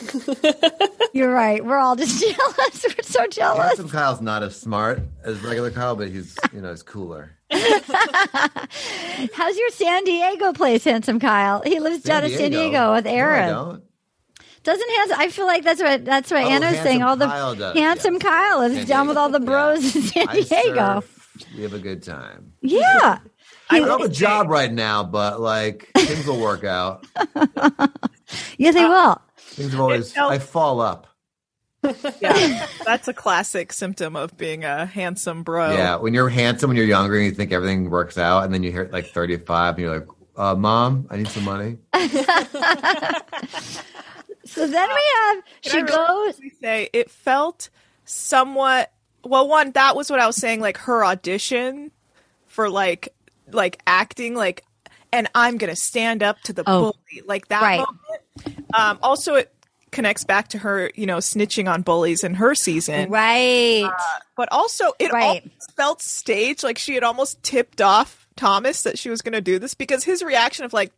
You're 1.13 1.33
right. 1.33 1.65
We're 1.65 1.79
all 1.79 1.97
just 1.97 2.21
jealous. 2.21 2.85
We're 2.85 3.03
so 3.03 3.27
jealous. 3.27 3.67
Handsome 3.67 3.89
Kyle's 3.89 4.21
not 4.21 4.43
as 4.43 4.59
smart 4.59 5.01
as 5.25 5.41
regular 5.43 5.71
Kyle, 5.71 5.97
but 5.97 6.09
he's 6.09 6.37
you 6.53 6.61
know 6.61 6.71
he's 6.71 6.83
cooler. 6.83 7.31
How's 7.51 9.59
your 9.59 9.71
San 9.71 10.05
Diego 10.05 10.53
place, 10.53 10.85
handsome 10.85 11.21
Kyle? 11.21 11.63
He 11.65 11.81
lives 11.81 12.03
down 12.03 12.25
in 12.25 12.31
San 12.31 12.51
Diego 12.51 12.95
with 12.95 13.05
No, 13.05 13.11
I 13.11 13.15
Aaron. 13.15 13.49
don't. 13.51 13.83
Doesn't 14.65 14.91
handsome? 14.97 15.19
I 15.21 15.29
feel 15.29 15.47
like 15.47 15.65
that's 15.65 15.83
what 15.83 16.05
that's 16.05 16.31
what 16.31 16.45
Oh, 16.45 16.49
Anna's 16.49 16.79
saying. 16.81 17.03
All 17.03 17.17
the 17.17 17.27
Kyle 17.27 17.55
does, 17.55 17.77
handsome 17.77 18.19
Kyle 18.19 18.61
lives 18.61 18.77
San 18.77 18.87
down 18.87 19.09
with 19.09 19.17
all 19.17 19.29
the 19.29 19.39
Diego, 19.41 19.53
bros 19.53 19.97
in 19.97 20.03
San 20.03 20.27
Diego. 20.29 21.03
We 21.57 21.63
have 21.63 21.75
a 21.75 21.79
good 21.79 22.03
time. 22.03 22.53
Yeah. 22.61 23.19
I 23.71 23.79
don't 23.79 23.89
have 23.89 24.11
a 24.11 24.13
job 24.13 24.49
right 24.49 24.73
now, 24.73 25.03
but 25.03 25.41
like 25.41 25.89
things 25.97 26.27
will 26.27 26.41
work 26.41 26.65
out. 26.65 27.07
Yeah, 28.59 28.71
they 28.71 28.85
uh, 28.85 28.89
will. 28.89 29.23
Things 29.55 29.75
will 29.75 29.83
always. 29.83 30.13
felt- 30.13 30.33
I 30.33 30.39
fall 30.39 30.81
up. 30.81 31.07
Yeah, 32.21 32.67
that's 32.85 33.09
a 33.09 33.13
classic 33.13 33.73
symptom 33.73 34.15
of 34.15 34.37
being 34.37 34.65
a 34.65 34.87
handsome 34.87 35.43
bro. 35.43 35.73
Yeah, 35.73 35.97
when 35.97 36.15
you're 36.15 36.29
handsome, 36.29 36.69
when 36.69 36.77
you're 36.77 36.87
younger, 36.87 37.17
and 37.17 37.25
you 37.27 37.33
think 37.33 37.51
everything 37.53 37.91
works 37.91 38.17
out, 38.19 38.45
and 38.45 38.55
then 38.55 38.63
you 38.63 38.71
hear 38.71 38.89
like 38.93 39.07
35, 39.07 39.75
and 39.75 39.83
you're 39.83 39.99
like, 39.99 40.09
uh, 40.37 40.55
"Mom, 40.55 41.09
I 41.11 41.17
need 41.17 41.27
some 41.29 41.43
money." 41.45 41.79
So 44.45 44.67
then 44.67 44.89
we 44.89 45.03
have 45.17 45.43
she 45.63 45.71
Can 45.71 45.85
really 45.87 45.97
goes. 45.97 46.35
quickly 46.37 46.53
say 46.61 46.89
it 46.93 47.11
felt 47.11 47.71
somewhat 48.05 48.93
well 49.25 49.49
one 49.49 49.71
that 49.71 49.95
was 49.95 50.11
what 50.11 50.19
i 50.19 50.27
was 50.27 50.37
saying 50.37 50.61
like 50.61 50.77
her 50.79 51.05
audition 51.05 51.93
for 52.49 52.69
like 52.69 53.15
like 53.53 53.81
acting 53.87 54.35
like 54.35 54.65
and 55.13 55.29
i'm 55.37 55.59
gonna 55.59 55.77
stand 55.77 56.23
up 56.25 56.41
to 56.41 56.53
the 56.53 56.65
Oh. 56.67 56.81
bully 56.93 57.23
like 57.25 57.49
that 57.49 57.63
Right. 57.63 57.77
moment 57.79 58.22
um 58.75 58.99
also 59.03 59.35
it 59.35 59.53
connects 59.91 60.25
back 60.25 60.49
to 60.49 60.59
her 60.59 60.91
you 60.95 61.05
know 61.07 61.19
snitching 61.19 61.71
on 61.71 61.83
bullies 61.83 62.25
in 62.25 62.35
her 62.35 62.55
season 62.55 63.11
Right. 63.11 63.85
Uh, 63.85 63.91
but 64.37 64.49
also 64.51 64.93
it 64.99 65.13
Right. 65.13 65.51
felt 65.77 66.01
staged 66.01 66.63
like 66.65 66.79
she 66.79 66.95
had 66.95 67.03
almost 67.05 67.43
tipped 67.43 67.81
off 67.81 68.27
thomas 68.37 68.85
that 68.85 68.99
she 68.99 69.11
was 69.11 69.21
gonna 69.21 69.43
do 69.43 69.59
this 69.59 69.75
because 69.75 70.03
his 70.05 70.23
reaction 70.23 70.65
of 70.65 70.73
like 70.73 70.93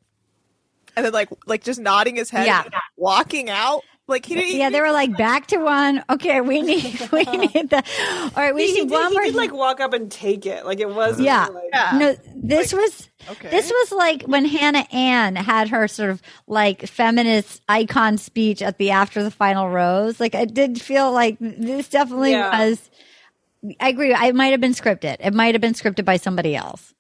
and 0.97 1.05
then 1.05 1.13
like 1.13 1.29
like 1.47 1.65
just 1.65 1.81
nodding 1.81 2.15
his 2.15 2.31
head 2.31 2.47
Yeah. 2.47 2.63
and 2.65 2.75
walking 2.97 3.51
out 3.51 3.83
like 4.07 4.27
he 4.27 4.35
didn't 4.35 4.57
yeah, 4.59 4.69
they 4.71 4.81
were 4.81 4.93
like 4.93 5.17
back 5.17 5.47
to 5.49 5.57
one. 5.59 6.05
Okay, 6.11 6.41
we 6.43 6.61
need 6.63 7.01
we 7.13 7.23
need 7.25 7.71
the. 7.71 7.83
All 8.23 8.43
right, 8.43 8.55
we 8.55 8.67
he, 8.67 8.73
need 8.73 8.79
he 8.81 8.85
did, 8.87 8.91
one 8.91 9.09
he 9.09 9.15
more. 9.15 9.23
did 9.25 9.35
like 9.35 9.53
walk 9.53 9.81
up 9.81 9.93
and 9.95 10.11
take 10.13 10.45
it. 10.47 10.67
Like 10.67 10.81
it 10.81 10.89
was. 10.95 11.19
yeah. 11.21 11.47
Like, 11.47 11.95
No, 11.95 12.17
this 12.37 12.73
was 12.73 13.09
Okay. 13.31 13.49
this 13.51 13.71
was 13.71 13.93
like 13.93 14.23
when 14.25 14.45
Hannah 14.45 14.87
Ann 14.93 15.37
had 15.37 15.71
her 15.71 15.89
sort 15.89 16.11
of 16.11 16.21
like 16.47 16.87
feminist 16.87 17.63
icon 17.69 18.19
speech 18.19 18.61
at 18.61 18.77
the 18.79 18.91
after 18.91 19.23
the 19.23 19.31
final 19.31 19.71
rose. 19.71 20.21
Like 20.21 20.35
I 20.35 20.45
did 20.45 20.81
feel 20.83 21.11
like 21.11 21.39
this 21.41 21.89
definitely 21.89 22.33
Yeah. 22.33 22.67
was 22.67 22.91
I 23.81 23.89
agree. 23.89 24.13
I 24.13 24.33
might 24.33 24.49
have 24.49 24.61
been 24.61 24.73
scripted. 24.75 25.17
It 25.21 25.33
might 25.33 25.55
have 25.55 25.63
been 25.63 25.73
scripted 25.73 26.05
by 26.05 26.19
somebody 26.19 26.55
else. 26.55 26.93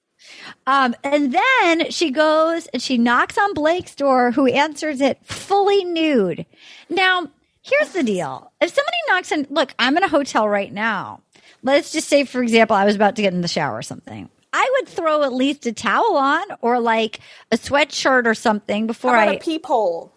Um, 0.66 0.94
and 1.04 1.34
then 1.34 1.90
she 1.90 2.10
goes 2.10 2.66
and 2.68 2.80
she 2.80 2.96
knocks 2.96 3.36
on 3.36 3.52
Blake's 3.52 3.94
door, 3.94 4.30
who 4.30 4.46
answers 4.46 5.02
it 5.02 5.18
fully 5.24 5.84
nude. 5.84 6.46
Now, 6.88 7.28
here's 7.62 7.90
the 7.92 8.02
deal. 8.02 8.52
If 8.60 8.70
somebody 8.74 8.96
knocks 9.08 9.32
on, 9.32 9.46
look, 9.50 9.74
I'm 9.78 9.96
in 9.96 10.02
a 10.02 10.08
hotel 10.08 10.48
right 10.48 10.72
now. 10.72 11.20
Let's 11.62 11.92
just 11.92 12.08
say, 12.08 12.24
for 12.24 12.42
example, 12.42 12.76
I 12.76 12.84
was 12.84 12.94
about 12.94 13.16
to 13.16 13.22
get 13.22 13.32
in 13.32 13.40
the 13.40 13.48
shower 13.48 13.76
or 13.78 13.82
something. 13.82 14.28
I 14.52 14.70
would 14.74 14.88
throw 14.88 15.22
at 15.24 15.32
least 15.32 15.66
a 15.66 15.72
towel 15.72 16.16
on 16.16 16.44
or 16.60 16.78
like 16.78 17.18
a 17.50 17.56
sweatshirt 17.56 18.26
or 18.26 18.34
something 18.34 18.86
before 18.86 19.12
How 19.14 19.22
about 19.22 19.32
I 19.32 19.36
a 19.36 19.40
peephole? 19.40 20.12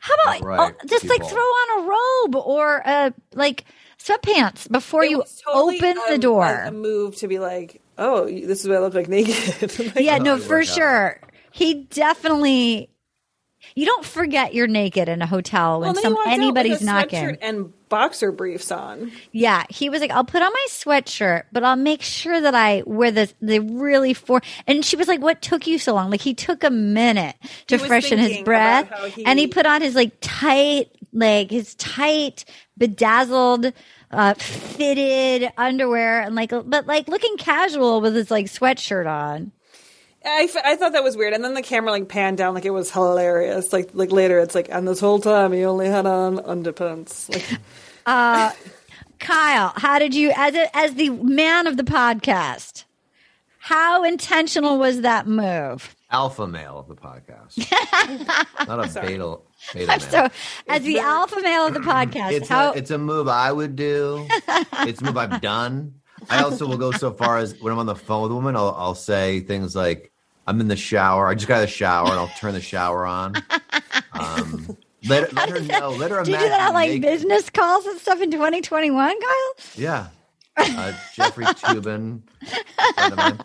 How 0.00 0.14
about 0.14 0.42
Right, 0.42 0.74
oh, 0.74 0.86
just 0.86 1.08
like 1.08 1.24
throw 1.24 1.40
on 1.40 1.80
a 1.84 1.88
robe 1.88 2.36
or 2.44 2.82
uh, 2.86 3.10
like 3.34 3.64
sweatpants 3.98 4.70
before 4.70 5.04
It 5.04 5.10
you 5.10 5.24
totally 5.44 5.76
open 5.78 5.96
a- 6.08 6.12
the 6.12 6.18
door? 6.18 6.44
A, 6.46 6.68
a 6.68 6.70
move 6.72 7.16
to 7.16 7.28
be 7.28 7.38
like, 7.38 7.82
oh, 7.98 8.24
this 8.24 8.60
is 8.62 8.68
what 8.68 8.78
I 8.78 8.80
look 8.80 8.94
like 8.94 9.08
naked. 9.08 9.78
Like, 9.94 10.04
yeah, 10.04 10.18
no, 10.18 10.38
for 10.38 10.64
sure. 10.64 11.20
He 11.50 11.84
definitely. 11.84 12.90
You 13.78 13.86
don't 13.86 14.04
forget 14.04 14.54
you're 14.54 14.66
naked 14.66 15.08
in 15.08 15.22
a 15.22 15.26
hotel 15.26 15.78
when 15.80 15.92
Well, 15.92 16.02
some 16.02 16.12
he 16.12 16.16
walked 16.16 16.26
out 16.26 16.32
with 16.32 16.42
anybody's 16.42 16.82
knocking. 16.82 17.38
and 17.40 17.72
boxer 17.88 18.32
briefs 18.32 18.72
on. 18.72 19.12
Yeah, 19.30 19.62
he 19.70 19.88
was 19.88 20.00
like, 20.00 20.10
"I'll 20.10 20.24
put 20.24 20.42
on 20.42 20.52
my 20.52 20.66
sweatshirt, 20.68 21.44
but 21.52 21.62
I'll 21.62 21.76
make 21.76 22.02
sure 22.02 22.40
that 22.40 22.56
I 22.56 22.82
wear 22.86 23.12
the 23.12 23.32
the 23.40 23.60
really 23.60 24.14
for." 24.14 24.40
And 24.66 24.84
she 24.84 24.96
was 24.96 25.06
like, 25.06 25.20
"What 25.20 25.42
took 25.42 25.68
you 25.68 25.78
so 25.78 25.94
long?" 25.94 26.10
Like 26.10 26.22
he 26.22 26.34
took 26.34 26.64
a 26.64 26.70
minute 26.70 27.36
to 27.68 27.78
freshen 27.78 28.18
his 28.18 28.42
breath, 28.42 28.90
he- 29.14 29.24
and 29.24 29.38
he 29.38 29.46
put 29.46 29.64
on 29.64 29.80
his 29.80 29.94
like 29.94 30.10
tight, 30.20 30.88
like 31.12 31.52
his 31.52 31.76
tight, 31.76 32.44
bedazzled, 32.76 33.72
uh, 34.10 34.34
fitted 34.34 35.50
underwear, 35.56 36.20
and 36.22 36.34
like, 36.34 36.50
but 36.64 36.88
like 36.88 37.06
looking 37.06 37.36
casual 37.36 38.00
with 38.00 38.16
his 38.16 38.28
like 38.28 38.46
sweatshirt 38.46 39.06
on. 39.08 39.52
I, 40.28 40.42
f- 40.44 40.62
I 40.64 40.76
thought 40.76 40.92
that 40.92 41.02
was 41.04 41.16
weird, 41.16 41.32
and 41.32 41.42
then 41.44 41.54
the 41.54 41.62
camera 41.62 41.90
like 41.90 42.08
panned 42.08 42.38
down, 42.38 42.54
like 42.54 42.64
it 42.64 42.70
was 42.70 42.90
hilarious. 42.90 43.72
Like 43.72 43.90
like 43.94 44.12
later, 44.12 44.38
it's 44.38 44.54
like, 44.54 44.68
and 44.70 44.86
this 44.86 45.00
whole 45.00 45.20
time 45.20 45.52
he 45.52 45.64
only 45.64 45.88
had 45.88 46.06
on 46.06 46.38
underpants. 46.38 47.28
Like, 47.32 47.60
Uh, 48.06 48.52
Kyle, 49.18 49.72
how 49.76 49.98
did 49.98 50.14
you, 50.14 50.32
as 50.34 50.54
a, 50.54 50.74
as 50.74 50.94
the 50.94 51.10
man 51.10 51.66
of 51.66 51.76
the 51.76 51.82
podcast, 51.82 52.84
how 53.58 54.02
intentional 54.04 54.78
was 54.78 55.02
that 55.02 55.26
move? 55.26 55.94
Alpha 56.10 56.46
male 56.46 56.78
of 56.78 56.88
the 56.88 56.94
podcast, 56.94 57.58
not 58.66 58.78
a 58.80 59.00
beta. 59.00 59.36
beta 59.74 59.92
I'm 59.92 59.98
male. 60.00 60.08
so, 60.10 60.28
as 60.68 60.82
the 60.84 61.00
alpha 61.00 61.38
male 61.42 61.66
of 61.66 61.74
the 61.74 61.80
podcast, 61.94 62.32
it's 62.32 62.48
how 62.48 62.72
a, 62.72 62.76
it's 62.76 62.90
a 62.90 62.96
move 62.96 63.28
I 63.28 63.52
would 63.52 63.76
do. 63.76 64.26
it's 64.28 65.02
a 65.02 65.04
move 65.04 65.18
I've 65.18 65.42
done. 65.42 65.96
I 66.30 66.42
also 66.42 66.66
will 66.66 66.78
go 66.78 66.92
so 66.92 67.12
far 67.12 67.36
as 67.36 67.60
when 67.60 67.72
I'm 67.74 67.78
on 67.78 67.84
the 67.86 67.94
phone 67.94 68.22
with 68.22 68.32
a 68.32 68.34
woman, 68.34 68.56
I'll, 68.56 68.74
I'll 68.78 68.94
say 68.94 69.40
things 69.40 69.76
like, 69.76 70.10
"I'm 70.48 70.60
in 70.60 70.68
the 70.68 70.76
shower. 70.76 71.28
I 71.28 71.34
just 71.34 71.46
got 71.46 71.56
out 71.58 71.64
of 71.64 71.68
the 71.68 71.74
shower, 71.74 72.04
and 72.06 72.14
I'll 72.14 72.32
turn 72.38 72.54
the 72.54 72.60
shower 72.60 73.06
on." 73.06 73.34
Um, 74.18 74.76
let, 75.08 75.32
let 75.34 75.48
her 75.50 75.60
know. 75.60 75.90
Let 75.90 76.10
her 76.10 76.22
do 76.24 76.32
you 76.32 76.38
do 76.38 76.48
that 76.48 76.68
on 76.68 76.74
like 76.74 76.88
naked. 76.88 77.02
business 77.02 77.50
calls 77.50 77.86
and 77.86 78.00
stuff 78.00 78.20
in 78.20 78.30
2021, 78.32 79.20
Kyle? 79.20 79.54
Yeah. 79.76 80.08
Uh, 80.60 80.92
Jeffrey 81.14 81.44
Toobin. 81.44 82.20
friend 82.96 83.12
of 83.12 83.16
mine. 83.16 83.40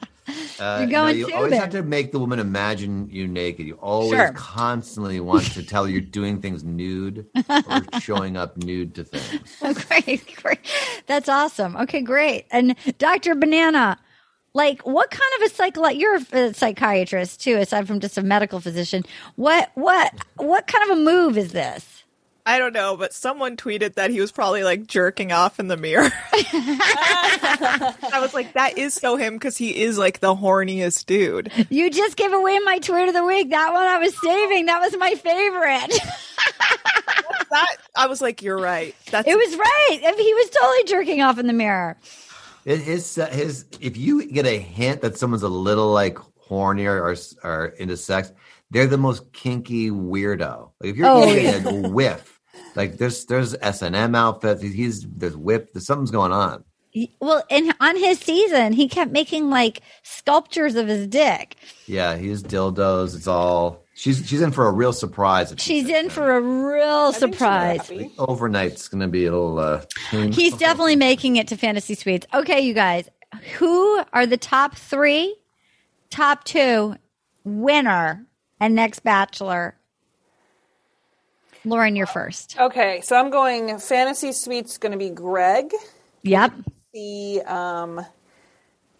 Uh, 0.59 0.77
You're 0.79 0.87
no, 0.87 0.91
going 0.91 1.17
you 1.19 1.31
always 1.35 1.53
Toobin. 1.53 1.59
have 1.59 1.69
to 1.71 1.83
make 1.83 2.11
the 2.11 2.17
woman 2.17 2.39
imagine 2.39 3.07
you 3.11 3.27
naked. 3.27 3.67
You 3.67 3.75
always 3.75 4.13
Sure. 4.19 4.31
constantly 4.33 5.19
want 5.19 5.43
to 5.53 5.61
tell 5.61 5.83
her 5.83 5.91
you're 5.91 6.01
doing 6.01 6.41
things 6.41 6.63
nude 6.63 7.27
or 7.47 7.99
showing 7.99 8.35
up 8.35 8.57
nude 8.57 8.95
to 8.95 9.03
things. 9.03 9.55
Oh, 9.61 9.73
great, 9.73 10.35
great. 10.41 10.57
That's 11.05 11.29
awesome. 11.29 11.75
Okay, 11.75 12.01
great. 12.01 12.45
And 12.49 12.75
Dr. 12.97 13.35
Banana, 13.35 13.99
like, 14.53 14.81
what 14.83 15.09
kind 15.11 15.31
of 15.39 15.51
a 15.51 15.53
psycho? 15.53 15.87
You're 15.89 16.19
a 16.31 16.53
psychiatrist 16.53 17.41
too, 17.41 17.57
aside 17.57 17.87
from 17.87 17.99
just 17.99 18.17
a 18.17 18.23
medical 18.23 18.59
physician. 18.59 19.03
What, 19.35 19.71
what, 19.75 20.13
what 20.37 20.67
kind 20.67 20.91
of 20.91 20.97
a 20.97 21.01
move 21.01 21.37
is 21.37 21.51
this? 21.51 22.03
I 22.45 22.59
don't 22.59 22.73
know, 22.73 22.97
but 22.97 23.13
someone 23.13 23.55
tweeted 23.55 23.93
that 23.93 24.09
he 24.09 24.19
was 24.19 24.33
probably 24.33 24.63
like 24.63 24.85
jerking 24.85 25.31
off 25.31 25.61
in 25.61 25.69
the 25.69 25.77
mirror. 25.77 26.11
I 26.33 28.19
was 28.21 28.33
like, 28.33 28.53
that 28.53 28.77
is 28.77 28.93
so 28.93 29.15
him 29.15 29.35
because 29.35 29.55
he 29.55 29.81
is 29.81 29.97
like 29.97 30.19
the 30.19 30.35
horniest 30.35 31.05
dude. 31.05 31.51
You 31.69 31.89
just 31.89 32.17
gave 32.17 32.33
away 32.33 32.59
my 32.59 32.79
tweet 32.79 33.07
of 33.07 33.13
the 33.13 33.23
week. 33.23 33.51
That 33.51 33.71
one 33.71 33.87
I 33.87 33.97
was 33.97 34.19
saving. 34.19 34.65
That 34.65 34.81
was 34.81 34.97
my 34.97 35.15
favorite. 35.15 35.99
That 37.49 37.75
I 37.95 38.07
was 38.07 38.19
like, 38.19 38.41
you're 38.41 38.57
right. 38.57 38.95
That's 39.11 39.27
it 39.27 39.37
was 39.37 39.55
right. 39.55 39.99
If 40.01 40.17
He 40.17 40.33
was 40.33 40.49
totally 40.49 40.83
jerking 40.85 41.21
off 41.21 41.37
in 41.37 41.47
the 41.47 41.53
mirror. 41.53 41.95
It, 42.65 42.79
his, 42.81 43.17
uh, 43.17 43.27
his, 43.27 43.65
if 43.81 43.97
you 43.97 44.25
get 44.27 44.45
a 44.45 44.57
hint 44.59 45.01
that 45.01 45.17
someone's 45.17 45.43
a 45.43 45.49
little 45.49 45.91
like 45.91 46.17
horny 46.37 46.85
or, 46.85 47.03
or, 47.09 47.15
or 47.43 47.65
into 47.79 47.97
sex, 47.97 48.31
they're 48.71 48.87
the 48.87 48.97
most 48.97 49.31
kinky 49.33 49.91
weirdo. 49.91 50.71
Like 50.79 50.89
if 50.91 50.97
you're 50.97 51.07
Oh, 51.07 51.25
getting 51.25 51.63
yeah. 51.81 51.87
a 51.87 51.89
whiff, 51.89 52.39
like 52.75 52.97
there's 52.97 53.25
there's 53.25 53.55
S 53.61 53.81
and 53.81 53.95
M 53.95 54.15
outfits. 54.15 54.61
He's 54.61 55.05
there's 55.07 55.35
whip. 55.37 55.73
There's 55.73 55.85
something's 55.85 56.11
going 56.11 56.31
on. 56.31 56.63
He- 56.91 57.15
Well, 57.19 57.43
and 57.49 57.73
on 57.79 57.97
his 57.97 58.19
season, 58.19 58.73
he 58.73 58.87
kept 58.87 59.11
making 59.11 59.49
like 59.49 59.81
sculptures 60.03 60.75
of 60.75 60.87
his 60.87 61.07
dick. 61.07 61.55
Yeah, 61.87 62.15
he's 62.15 62.43
dildos. 62.43 63.15
It's 63.15 63.27
all 63.27 63.82
she's 64.03 64.27
she's 64.27 64.41
in 64.41 64.51
for 64.51 64.67
a 64.67 64.71
real 64.71 64.91
surprise. 64.91 65.53
She's 65.57 65.87
in 65.87 66.09
for 66.09 66.35
a 66.35 66.41
real 66.41 67.13
surprise. 67.13 67.89
overnight's 68.17 68.89
gonna 68.89 69.07
be 69.07 69.25
a 69.25 69.31
little. 69.31 69.57
Uh, 69.57 69.81
He's 70.11 70.55
definitely 70.57 70.97
making 70.97 71.37
it 71.37 71.47
to 71.47 71.57
Fantasy 71.57 71.95
Suites. 71.95 72.27
Okay, 72.33 72.61
you 72.61 72.73
guys, 72.73 73.09
who 73.57 74.03
are 74.11 74.25
the 74.25 74.37
top 74.37 74.75
three, 74.75 75.35
top 76.09 76.43
two, 76.43 76.95
winner, 77.45 78.25
and 78.59 78.75
next 78.75 79.03
Bachelor? 79.03 79.75
Lauren, 81.65 81.95
you're 81.95 82.05
first. 82.05 82.57
okay, 82.59 82.99
so 83.01 83.15
I'm 83.15 83.29
going 83.29 83.79
fantasy 83.79 84.33
suite's 84.33 84.77
going 84.77 84.91
to 84.91 84.97
be 84.97 85.09
Greg. 85.09 85.71
Yep. 86.23 86.51
The 86.93 87.41
um, 87.43 88.05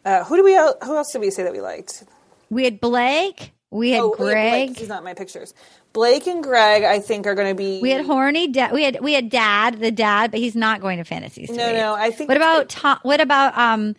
uh, 0.06 0.24
who 0.24 0.38
do 0.38 0.44
we 0.46 0.54
who 0.54 0.96
else 0.96 1.12
did 1.12 1.20
we 1.20 1.30
say 1.30 1.44
that 1.44 1.52
we 1.52 1.60
liked? 1.60 2.06
We 2.50 2.64
had 2.64 2.80
Blake. 2.80 3.52
We 3.74 3.92
had 3.92 4.02
Oh, 4.02 4.12
Greg. 4.16 4.68
Blake. 4.70 4.78
He's 4.78 4.88
not 4.88 5.04
my 5.04 5.14
pictures. 5.16 5.54
Blake 5.94 6.28
and 6.28 6.44
Greg, 6.44 6.84
I 6.84 7.00
think, 7.00 7.26
are 7.26 7.34
going 7.36 7.50
to 7.50 7.56
be. 7.56 7.82
We 7.82 7.90
had 7.90 8.06
horny. 8.06 8.48
Da- 8.48 8.72
we 8.72 8.84
had 8.84 9.00
we 9.02 9.14
had 9.14 9.30
dad, 9.30 9.80
the 9.80 9.92
dad, 9.92 10.32
but 10.32 10.40
he's 10.40 10.56
not 10.56 10.80
going 10.80 11.00
to 11.00 11.04
fantasy. 11.04 11.48
No, 11.50 11.74
no, 11.74 11.94
I 11.96 12.12
think 12.12 12.28
What 12.28 12.38
about 12.38 12.70
Tom, 12.70 13.00
what 13.02 13.20
about 13.20 13.58
um 13.58 13.96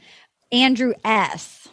Andrew 0.53 0.95
S? 1.05 1.69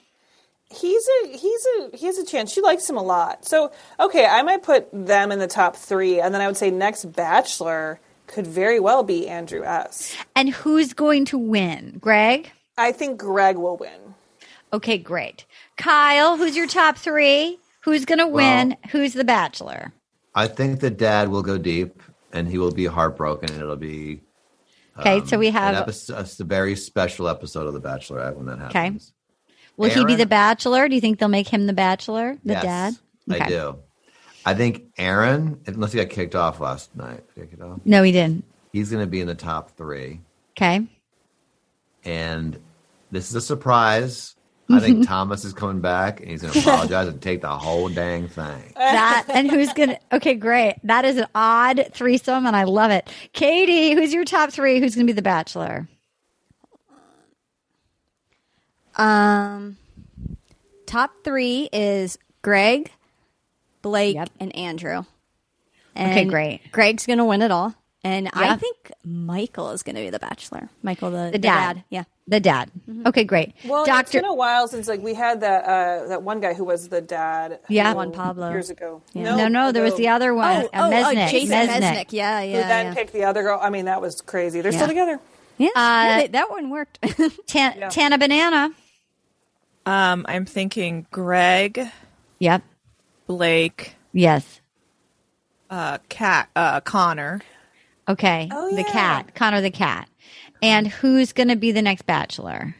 He's 0.69 1.05
a 1.23 1.27
he's 1.37 1.67
a 1.79 1.95
he 1.97 2.05
has 2.07 2.17
a 2.17 2.25
chance. 2.25 2.51
She 2.51 2.61
likes 2.61 2.89
him 2.89 2.97
a 2.97 3.03
lot. 3.03 3.45
So 3.45 3.71
okay, 3.99 4.25
I 4.25 4.41
might 4.41 4.63
put 4.63 4.87
them 4.91 5.31
in 5.31 5.37
the 5.39 5.47
top 5.47 5.75
three, 5.75 6.19
and 6.19 6.33
then 6.33 6.41
I 6.41 6.47
would 6.47 6.57
say 6.57 6.71
next 6.71 7.05
Bachelor 7.05 7.99
could 8.27 8.47
very 8.47 8.79
well 8.79 9.03
be 9.03 9.27
Andrew 9.27 9.63
S. 9.63 10.15
And 10.35 10.49
who's 10.49 10.93
going 10.93 11.25
to 11.25 11.37
win? 11.37 11.97
Greg. 11.99 12.49
I 12.77 12.93
think 12.93 13.19
Greg 13.19 13.57
will 13.57 13.77
win. 13.77 14.15
Okay, 14.73 14.97
great. 14.97 15.45
Kyle, 15.77 16.37
who's 16.37 16.55
your 16.55 16.67
top 16.67 16.97
three? 16.97 17.59
Who's 17.83 18.05
going 18.05 18.19
to 18.19 18.27
win? 18.27 18.77
who's 18.89 19.13
the 19.13 19.23
Bachelor? 19.23 19.93
I 20.33 20.47
think 20.47 20.79
the 20.79 20.89
dad 20.89 21.29
will 21.29 21.41
go 21.41 21.57
deep, 21.57 22.01
and 22.31 22.47
he 22.47 22.57
will 22.57 22.71
be 22.71 22.85
heartbroken, 22.85 23.53
it'll 23.53 23.75
be. 23.75 24.21
Okay, 24.99 25.25
so 25.25 25.37
we 25.37 25.47
um, 25.49 25.55
an 25.55 25.61
have. 25.61 25.75
episode, 25.75 26.39
a 26.39 26.43
very 26.43 26.75
special 26.75 27.27
episode 27.27 27.67
of 27.67 27.73
The 27.73 27.81
Bachelorette 27.81 28.35
when 28.35 28.45
that 28.47 28.59
happens. 28.59 29.13
Okay. 29.49 29.55
Will 29.77 29.89
he 29.89 30.05
be 30.05 30.15
the 30.15 30.25
Bachelor? 30.25 30.87
Do 30.87 30.95
you 30.95 31.01
think 31.01 31.19
they'll 31.19 31.29
make 31.29 31.47
him 31.47 31.65
the 31.65 31.73
Bachelor, 31.73 32.37
the 32.43 32.53
Yes, 32.53 32.63
dad? 32.63 32.95
I 33.29 33.47
do. 33.47 33.79
I 34.45 34.53
think 34.53 34.85
Aaron, 34.97 35.61
unless 35.65 35.93
he 35.93 35.99
got 35.99 36.09
kicked 36.09 36.35
off 36.35 36.59
last 36.59 36.95
night, 36.95 37.23
did 37.27 37.35
he 37.35 37.41
get 37.41 37.49
kicked 37.51 37.61
off? 37.63 37.79
No, 37.85 38.03
he 38.03 38.11
didn't. 38.11 38.43
He's 38.73 38.91
going 38.91 39.03
to 39.03 39.09
be 39.09 39.21
in 39.21 39.27
the 39.27 39.35
top 39.35 39.71
three. 39.77 40.21
Okay. 40.57 40.87
And 42.03 42.59
this 43.11 43.29
is 43.29 43.35
a 43.35 43.41
surprise. 43.41 44.35
I 44.73 44.79
think 44.79 45.07
Thomas 45.07 45.45
is 45.45 45.53
coming 45.53 45.81
back 45.81 46.19
and 46.19 46.29
he's 46.29 46.41
going 46.41 46.53
to 46.53 46.59
apologize 46.59 47.07
and 47.07 47.21
take 47.21 47.41
the 47.41 47.49
whole 47.49 47.89
dang 47.89 48.27
thing. 48.27 48.73
That 48.75 49.25
and 49.29 49.49
who's 49.49 49.71
gonna? 49.73 49.99
Okay, 50.11 50.35
great. 50.35 50.75
That 50.83 51.05
is 51.05 51.17
an 51.17 51.27
odd 51.35 51.89
threesome, 51.93 52.45
and 52.45 52.55
I 52.55 52.63
love 52.63 52.91
it. 52.91 53.09
Katie, 53.33 53.93
who's 53.93 54.13
your 54.13 54.25
top 54.25 54.51
three? 54.51 54.79
Who's 54.79 54.95
gonna 54.95 55.05
be 55.05 55.13
the 55.13 55.21
Bachelor? 55.21 55.87
Um, 58.95 59.77
top 60.85 61.11
three 61.23 61.69
is 61.71 62.17
Greg, 62.41 62.91
Blake, 63.81 64.17
and 64.39 64.55
Andrew. 64.55 65.03
Okay, 65.95 66.25
great. 66.25 66.71
Greg's 66.71 67.05
gonna 67.05 67.25
win 67.25 67.41
it 67.41 67.51
all, 67.51 67.73
and 68.03 68.29
I 68.33 68.55
think 68.55 68.91
Michael 69.03 69.71
is 69.71 69.83
gonna 69.83 69.99
be 70.01 70.09
the 70.09 70.19
Bachelor. 70.19 70.69
Michael, 70.83 71.11
the, 71.11 71.29
The 71.31 71.37
dad. 71.39 71.83
Yeah, 71.89 72.03
The 72.27 72.39
dad. 72.39 72.71
Okay, 73.05 73.23
great. 73.23 73.53
Well, 73.65 73.85
Doctor- 73.85 74.01
it's 74.01 74.11
been 74.13 74.25
a 74.25 74.33
while 74.33 74.67
since 74.67 74.87
like 74.87 75.01
we 75.01 75.13
had 75.13 75.41
that 75.41 75.63
uh, 75.65 76.07
that 76.07 76.23
one 76.23 76.39
guy 76.39 76.53
who 76.53 76.63
was 76.63 76.89
the 76.89 77.01
dad. 77.01 77.59
Yeah. 77.69 77.93
Juan 77.93 78.11
Pablo. 78.11 78.49
years 78.49 78.69
ago. 78.69 79.01
Yeah. 79.13 79.35
No, 79.35 79.47
no, 79.47 79.71
there 79.71 79.83
was 79.83 79.95
the 79.97 80.07
other 80.07 80.33
one, 80.33 80.63
Oh, 80.63 80.69
uh, 80.73 80.87
oh, 80.87 80.91
Mesnick. 80.91 81.29
Jason 81.29 81.55
Mesnick. 81.67 82.07
Yeah, 82.11 82.41
Who 82.43 82.51
then 82.53 82.95
picked 82.95 83.13
the 83.13 83.23
other 83.25 83.43
girl? 83.43 83.59
I 83.61 83.69
mean, 83.69 83.85
that 83.85 84.01
was 84.01 84.21
crazy. 84.21 84.61
They're 84.61 84.71
Yeah. 84.71 84.77
still 84.79 84.87
together. 84.87 85.19
Yeah, 85.57 85.67
Uh, 85.69 85.71
yeah, 85.75 86.17
they- 86.21 86.27
that 86.29 86.49
one 86.49 86.69
worked. 86.71 86.99
Tan- 87.47 87.89
Tana 87.91 88.17
Banana. 88.17 88.71
Um, 89.85 90.25
I'm 90.27 90.45
thinking 90.45 91.05
Greg, 91.11 91.87
Yep. 92.39 92.63
Blake, 93.27 93.95
Yes. 94.13 94.59
uh, 95.69 95.99
Cat, 96.09 96.49
uh, 96.55 96.81
Connor. 96.81 97.41
Okay. 98.11 98.47
The 98.49 98.83
cat. 98.83 99.33
Connor 99.35 99.61
the 99.61 99.71
cat. 99.71 100.07
And 100.61 100.87
who's 100.87 101.33
going 101.33 101.47
to 101.49 101.55
be 101.55 101.71
the 101.71 101.81
next 101.81 102.03
bachelor? 102.03 102.75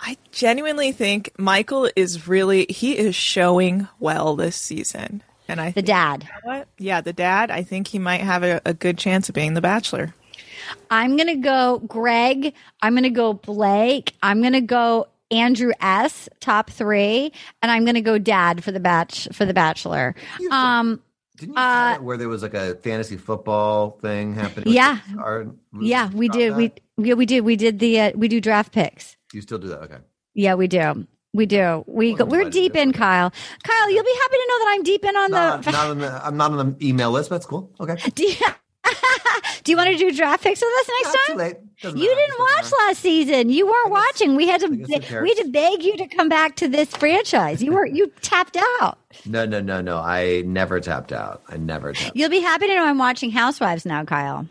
I 0.00 0.16
genuinely 0.30 0.92
think 0.92 1.32
Michael 1.38 1.90
is 1.96 2.28
really 2.28 2.66
he 2.68 2.96
is 2.98 3.14
showing 3.14 3.88
well 3.98 4.36
this 4.36 4.54
season, 4.54 5.22
and 5.48 5.60
I 5.60 5.70
The 5.70 5.82
dad. 5.82 6.24
You 6.24 6.28
know 6.28 6.58
what? 6.58 6.68
Yeah, 6.78 7.00
the 7.00 7.14
dad. 7.14 7.50
I 7.50 7.62
think 7.62 7.88
he 7.88 7.98
might 7.98 8.20
have 8.20 8.42
a, 8.44 8.60
a 8.66 8.74
good 8.74 8.98
chance 8.98 9.28
of 9.30 9.34
being 9.34 9.54
the 9.54 9.62
Bachelor. 9.62 10.14
I'm 10.90 11.16
going 11.16 11.28
to 11.28 11.36
go 11.36 11.78
Greg. 11.86 12.52
I'm 12.82 12.92
going 12.92 13.04
to 13.04 13.10
go 13.10 13.32
Blake. 13.32 14.14
I'm 14.22 14.42
going 14.42 14.52
to 14.52 14.60
go 14.60 15.08
Andrew 15.30 15.72
S. 15.80 16.28
Top 16.40 16.68
three, 16.68 17.32
and 17.62 17.72
I'm 17.72 17.84
going 17.84 17.94
to 17.94 18.02
go 18.02 18.18
Dad 18.18 18.62
for 18.62 18.72
the 18.72 18.80
batch 18.80 19.28
for 19.32 19.46
the 19.46 19.54
Bachelor. 19.54 20.14
Um, 20.50 21.00
Didn't 21.36 21.54
you 21.54 21.60
uh, 21.60 21.96
where 21.98 22.16
there 22.16 22.28
was 22.28 22.42
like 22.42 22.54
a 22.54 22.76
fantasy 22.76 23.16
football 23.16 23.98
thing 24.00 24.34
happening? 24.34 24.72
Yeah. 24.72 24.98
Our, 25.18 25.46
yeah, 25.80 26.10
we 26.12 26.28
did. 26.28 26.54
We 26.54 26.72
yeah, 26.96 27.14
we 27.14 27.26
did. 27.26 27.40
We 27.40 27.56
did 27.56 27.80
the 27.80 28.00
uh, 28.00 28.12
we 28.14 28.28
do 28.28 28.40
draft 28.40 28.72
picks. 28.72 29.16
you 29.32 29.40
still 29.40 29.58
do 29.58 29.68
that? 29.68 29.80
Okay. 29.82 29.98
Yeah, 30.34 30.54
we 30.54 30.68
do. 30.68 31.06
We 31.32 31.46
do. 31.46 31.84
We 31.88 32.14
go, 32.14 32.24
we're 32.24 32.48
deep 32.48 32.76
in, 32.76 32.92
Kyle. 32.92 33.32
Kyle, 33.64 33.90
you'll 33.90 34.04
be 34.04 34.16
happy 34.22 34.36
to 34.36 34.46
know 34.48 34.58
that 34.60 34.66
I'm 34.68 34.82
deep 34.84 35.04
in 35.04 35.16
on 35.16 35.30
the. 35.32 35.70
not 35.72 35.90
on 35.90 35.98
the. 35.98 36.26
I'm 36.26 36.36
not 36.36 36.52
on 36.52 36.76
the 36.78 36.86
email 36.86 37.10
list. 37.10 37.28
But 37.30 37.36
that's 37.36 37.46
cool. 37.46 37.72
Okay. 37.80 37.96
You, 38.16 38.34
do 39.64 39.72
you 39.72 39.76
want 39.76 39.90
to 39.90 39.96
do 39.96 40.10
draft 40.12 40.42
picks 40.42 40.60
with 40.60 40.70
us 40.80 40.88
next 41.02 41.04
Not 41.04 41.14
time? 41.26 41.36
too 41.36 41.38
late. 41.42 41.56
Doesn't 41.82 41.98
You 41.98 42.06
didn't 42.14 42.38
watch 42.38 42.72
last 42.86 43.00
season. 43.00 43.50
You 43.50 43.66
weren't 43.66 43.90
watching. 43.90 44.36
We 44.36 44.46
had 44.48 44.60
to 44.60 44.68
we 44.68 45.28
had 45.28 45.38
to 45.38 45.48
beg 45.50 45.82
you 45.82 45.96
to 45.96 46.06
come 46.06 46.28
back 46.28 46.56
to 46.56 46.68
this 46.68 46.90
franchise. 46.96 47.62
You 47.62 47.72
were 47.72 47.86
you 47.86 48.12
tapped 48.22 48.56
out. 48.80 48.98
No, 49.26 49.44
no, 49.44 49.60
no, 49.60 49.80
no. 49.80 49.98
I 49.98 50.42
never 50.46 50.80
tapped 50.80 51.12
out. 51.12 51.42
I 51.48 51.56
never 51.56 51.92
tapped. 51.92 52.16
You'll 52.16 52.30
be 52.30 52.40
happy 52.40 52.66
to 52.68 52.74
know 52.74 52.84
I'm 52.84 52.98
watching 52.98 53.30
Housewives 53.30 53.84
now, 53.84 54.04
Kyle. 54.04 54.46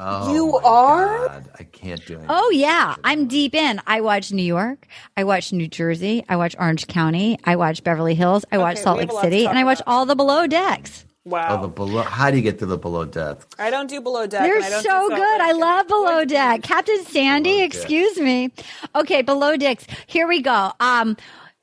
Oh, 0.00 0.32
You 0.32 0.56
are? 0.58 1.26
God. 1.26 1.48
I 1.58 1.64
can't 1.64 2.04
do 2.06 2.18
it. 2.20 2.26
Oh 2.28 2.50
yeah, 2.50 2.94
I'm 3.02 3.26
deep 3.26 3.54
in. 3.54 3.80
I 3.86 4.00
watch 4.00 4.30
New 4.30 4.44
York. 4.44 4.86
I 5.16 5.24
watch 5.24 5.52
New 5.52 5.66
Jersey. 5.66 6.24
I 6.28 6.36
watch 6.36 6.54
Orange 6.58 6.86
County. 6.86 7.38
I 7.44 7.56
watch 7.56 7.82
Beverly 7.82 8.14
Hills. 8.14 8.44
I 8.52 8.58
watch 8.58 8.76
Salt 8.78 8.98
Lake 8.98 9.10
a 9.10 9.14
lot 9.14 9.22
to 9.22 9.26
City, 9.26 9.46
and 9.46 9.58
I 9.58 9.64
watch 9.64 9.82
all 9.88 10.06
the 10.06 10.14
below 10.14 10.46
decks. 10.46 11.04
Wow. 11.28 11.58
Oh, 11.58 11.62
the 11.62 11.68
below. 11.68 12.02
How 12.02 12.30
do 12.30 12.36
you 12.36 12.42
get 12.42 12.58
to 12.60 12.66
the 12.66 12.78
below 12.78 13.04
death? 13.04 13.46
I 13.58 13.70
don't 13.70 13.88
do 13.88 14.00
below 14.00 14.26
deck. 14.26 14.42
They're 14.42 14.56
and 14.56 14.64
I 14.64 14.70
don't 14.70 14.82
so 14.82 15.08
good. 15.08 15.40
I 15.40 15.52
love 15.52 15.86
Below 15.88 16.24
Deck. 16.24 16.62
Captain 16.62 17.04
Sandy, 17.04 17.60
excuse 17.60 18.18
me. 18.18 18.50
Okay, 18.94 19.22
Below 19.22 19.56
Decks. 19.56 19.86
Here 20.06 20.26
we 20.26 20.40
go. 20.40 20.72
Um, 20.80 21.16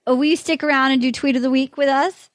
will 0.06 0.24
you 0.24 0.36
stick 0.36 0.64
around 0.64 0.92
and 0.92 1.02
do 1.02 1.12
tweet 1.12 1.36
of 1.36 1.42
the 1.42 1.50
week 1.50 1.78
with 1.78 1.90
us? 1.90 2.30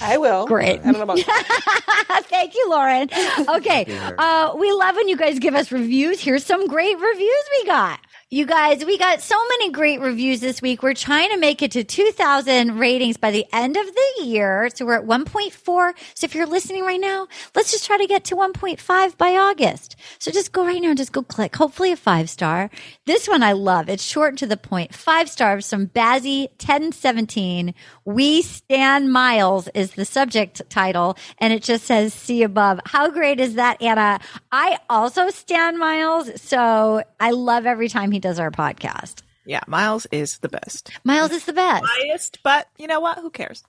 I 0.00 0.16
will. 0.18 0.46
Great. 0.46 0.80
I 0.80 0.92
don't 0.92 0.94
know 0.94 1.02
about 1.02 1.18
Thank 2.28 2.54
you, 2.54 2.70
Lauren. 2.70 3.08
Okay. 3.48 3.86
Uh, 4.18 4.54
we 4.58 4.70
love 4.72 4.96
when 4.96 5.08
you 5.08 5.16
guys 5.16 5.38
give 5.38 5.54
us 5.54 5.72
reviews. 5.72 6.20
Here's 6.20 6.44
some 6.44 6.66
great 6.66 6.98
reviews 6.98 7.44
we 7.60 7.66
got. 7.66 8.00
You 8.32 8.46
guys, 8.46 8.84
we 8.84 8.96
got 8.96 9.20
so 9.20 9.34
many 9.48 9.72
great 9.72 9.98
reviews 10.00 10.38
this 10.38 10.62
week. 10.62 10.84
We're 10.84 10.94
trying 10.94 11.30
to 11.30 11.36
make 11.36 11.62
it 11.62 11.72
to 11.72 11.82
2,000 11.82 12.78
ratings 12.78 13.16
by 13.16 13.32
the 13.32 13.44
end 13.52 13.76
of 13.76 13.84
the 13.84 14.24
year. 14.24 14.70
So 14.72 14.86
we're 14.86 14.98
at 14.98 15.04
1.4. 15.04 15.94
So 16.14 16.24
if 16.26 16.32
you're 16.36 16.46
listening 16.46 16.84
right 16.84 17.00
now, 17.00 17.26
let's 17.56 17.72
just 17.72 17.86
try 17.86 17.98
to 17.98 18.06
get 18.06 18.22
to 18.26 18.36
1.5 18.36 19.18
by 19.18 19.30
August. 19.34 19.96
So 20.20 20.30
just 20.30 20.52
go 20.52 20.64
right 20.64 20.80
now 20.80 20.90
and 20.90 20.96
just 20.96 21.10
go 21.10 21.24
click. 21.24 21.56
Hopefully 21.56 21.90
a 21.90 21.96
five 21.96 22.30
star. 22.30 22.70
This 23.04 23.26
one 23.26 23.42
I 23.42 23.50
love. 23.50 23.88
It's 23.88 24.04
short 24.04 24.28
and 24.28 24.38
to 24.38 24.46
the 24.46 24.56
point. 24.56 24.94
Five 24.94 25.28
stars 25.28 25.68
from 25.68 25.88
Bazzy 25.88 26.50
1017. 26.50 27.74
We 28.04 28.42
Stand 28.42 29.12
Miles 29.12 29.66
is 29.74 29.94
the 29.94 30.04
subject 30.04 30.62
title. 30.70 31.18
And 31.38 31.52
it 31.52 31.64
just 31.64 31.84
says 31.84 32.14
see 32.14 32.44
above. 32.44 32.78
How 32.84 33.10
great 33.10 33.40
is 33.40 33.54
that, 33.54 33.82
Anna? 33.82 34.20
I 34.52 34.78
also 34.88 35.30
stand 35.30 35.78
Miles. 35.78 36.40
So 36.40 37.02
I 37.18 37.32
love 37.32 37.66
every 37.66 37.88
time 37.88 38.12
he 38.12 38.19
does 38.20 38.38
our 38.38 38.50
podcast. 38.50 39.22
Yeah, 39.44 39.60
Miles 39.66 40.06
is 40.12 40.38
the 40.38 40.48
best. 40.48 40.90
Miles 41.02 41.32
is 41.32 41.46
the 41.46 41.52
best. 41.52 41.84
Biased, 41.84 42.38
but 42.42 42.68
you 42.78 42.86
know 42.86 43.00
what? 43.00 43.18
Who 43.18 43.30
cares? 43.30 43.64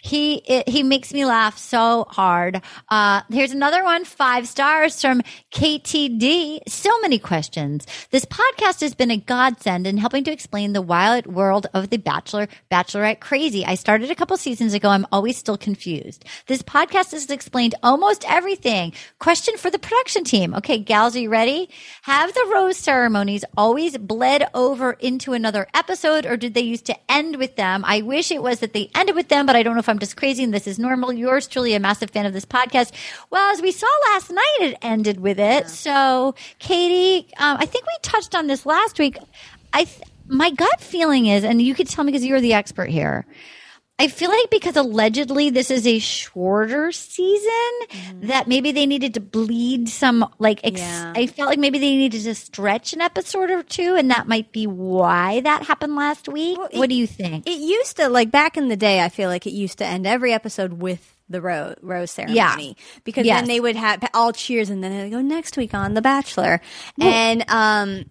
He 0.00 0.36
it, 0.46 0.68
he 0.68 0.82
makes 0.82 1.12
me 1.12 1.24
laugh 1.24 1.56
so 1.58 2.06
hard. 2.10 2.60
Uh, 2.88 3.22
here's 3.30 3.52
another 3.52 3.84
one, 3.84 4.04
five 4.04 4.48
stars 4.48 5.00
from 5.00 5.22
KTD. 5.52 6.60
So 6.68 6.90
many 7.00 7.18
questions. 7.18 7.86
This 8.10 8.24
podcast 8.24 8.80
has 8.80 8.94
been 8.94 9.10
a 9.10 9.16
godsend 9.16 9.86
in 9.86 9.98
helping 9.98 10.24
to 10.24 10.32
explain 10.32 10.72
the 10.72 10.82
wild 10.82 11.26
world 11.26 11.68
of 11.72 11.90
the 11.90 11.98
Bachelor 11.98 12.48
Bachelorette 12.70 13.20
crazy. 13.20 13.64
I 13.64 13.76
started 13.76 14.10
a 14.10 14.14
couple 14.14 14.36
seasons 14.36 14.74
ago. 14.74 14.88
I'm 14.88 15.06
always 15.12 15.36
still 15.36 15.56
confused. 15.56 16.24
This 16.46 16.62
podcast 16.62 17.12
has 17.12 17.30
explained 17.30 17.74
almost 17.82 18.24
everything. 18.28 18.92
Question 19.18 19.56
for 19.56 19.70
the 19.70 19.78
production 19.78 20.24
team. 20.24 20.54
Okay, 20.54 20.78
gals, 20.78 21.14
are 21.16 21.20
you 21.20 21.30
ready? 21.30 21.68
Have 22.02 22.34
the 22.34 22.50
rose 22.52 22.76
ceremonies 22.76 23.44
always 23.56 23.96
bled 23.98 24.48
over 24.54 24.92
into 24.94 25.32
another 25.32 25.66
episode, 25.74 26.26
or 26.26 26.36
did 26.36 26.54
they 26.54 26.60
used 26.60 26.86
to 26.86 26.96
end 27.10 27.36
with 27.36 27.56
them? 27.56 27.84
I 27.86 28.02
wish 28.02 28.30
it 28.30 28.42
was 28.42 28.60
that 28.60 28.72
they 28.72 28.90
ended 28.94 29.14
with 29.14 29.28
them, 29.28 29.46
but 29.46 29.56
I 29.56 29.62
don't 29.62 29.71
know 29.76 29.80
if 29.80 29.88
I'm 29.88 29.98
just 29.98 30.16
crazy 30.16 30.44
and 30.44 30.52
this 30.52 30.66
is 30.66 30.78
normal. 30.78 31.12
Yours 31.12 31.46
truly, 31.46 31.74
a 31.74 31.80
massive 31.80 32.10
fan 32.10 32.26
of 32.26 32.32
this 32.32 32.44
podcast. 32.44 32.92
Well, 33.30 33.52
as 33.52 33.60
we 33.62 33.72
saw 33.72 33.86
last 34.12 34.30
night, 34.30 34.58
it 34.60 34.78
ended 34.82 35.20
with 35.20 35.38
it. 35.38 35.68
So, 35.68 36.34
Katie, 36.58 37.28
um, 37.38 37.56
I 37.58 37.66
think 37.66 37.84
we 37.86 37.92
touched 38.02 38.34
on 38.34 38.46
this 38.46 38.64
last 38.66 38.98
week. 38.98 39.18
I, 39.72 39.84
th- 39.84 40.02
my 40.28 40.50
gut 40.50 40.80
feeling 40.80 41.26
is, 41.26 41.44
and 41.44 41.60
you 41.60 41.74
could 41.74 41.88
tell 41.88 42.04
me 42.04 42.12
because 42.12 42.24
you're 42.24 42.40
the 42.40 42.52
expert 42.54 42.88
here. 42.90 43.26
I 44.02 44.08
feel 44.08 44.30
like 44.30 44.50
because 44.50 44.76
allegedly 44.76 45.50
this 45.50 45.70
is 45.70 45.86
a 45.86 45.98
shorter 46.00 46.90
season, 46.90 47.70
that 48.22 48.48
maybe 48.48 48.72
they 48.72 48.84
needed 48.86 49.14
to 49.14 49.20
bleed 49.20 49.88
some, 49.88 50.28
like, 50.38 50.60
ex- 50.64 50.80
Yeah. 50.80 51.12
I 51.14 51.26
felt 51.28 51.48
like 51.48 51.58
maybe 51.58 51.78
they 51.78 51.96
needed 51.96 52.22
to 52.22 52.34
stretch 52.34 52.92
an 52.92 53.00
episode 53.00 53.50
or 53.50 53.62
two, 53.62 53.94
and 53.94 54.10
that 54.10 54.26
might 54.26 54.50
be 54.52 54.66
why 54.66 55.40
that 55.40 55.62
happened 55.62 55.94
last 55.94 56.28
week. 56.28 56.58
what 56.72 56.88
do 56.88 56.94
you 56.96 57.06
think? 57.06 57.46
It 57.48 57.58
used 57.60 57.96
to 57.98 58.08
like 58.08 58.30
back 58.30 58.56
in 58.56 58.68
the 58.68 58.76
day. 58.76 59.00
I 59.02 59.08
feel 59.08 59.28
like 59.28 59.46
it 59.46 59.52
used 59.52 59.78
to 59.78 59.86
end 59.86 60.06
every 60.06 60.32
episode 60.32 60.74
with 60.74 61.16
the 61.28 61.40
rose 61.40 61.76
rose 61.80 62.10
ceremony 62.10 62.76
because 63.04 63.24
Yes. 63.24 63.40
then 63.40 63.48
they 63.48 63.58
would 63.60 63.76
have 63.76 64.04
all 64.12 64.32
cheers 64.32 64.68
and 64.68 64.82
then 64.84 64.90
they 64.92 65.08
go 65.10 65.22
next 65.22 65.56
week 65.56 65.72
on 65.74 65.94
The 65.94 66.02
Bachelor, 66.02 66.60
and 67.00 67.44
um, 67.48 68.04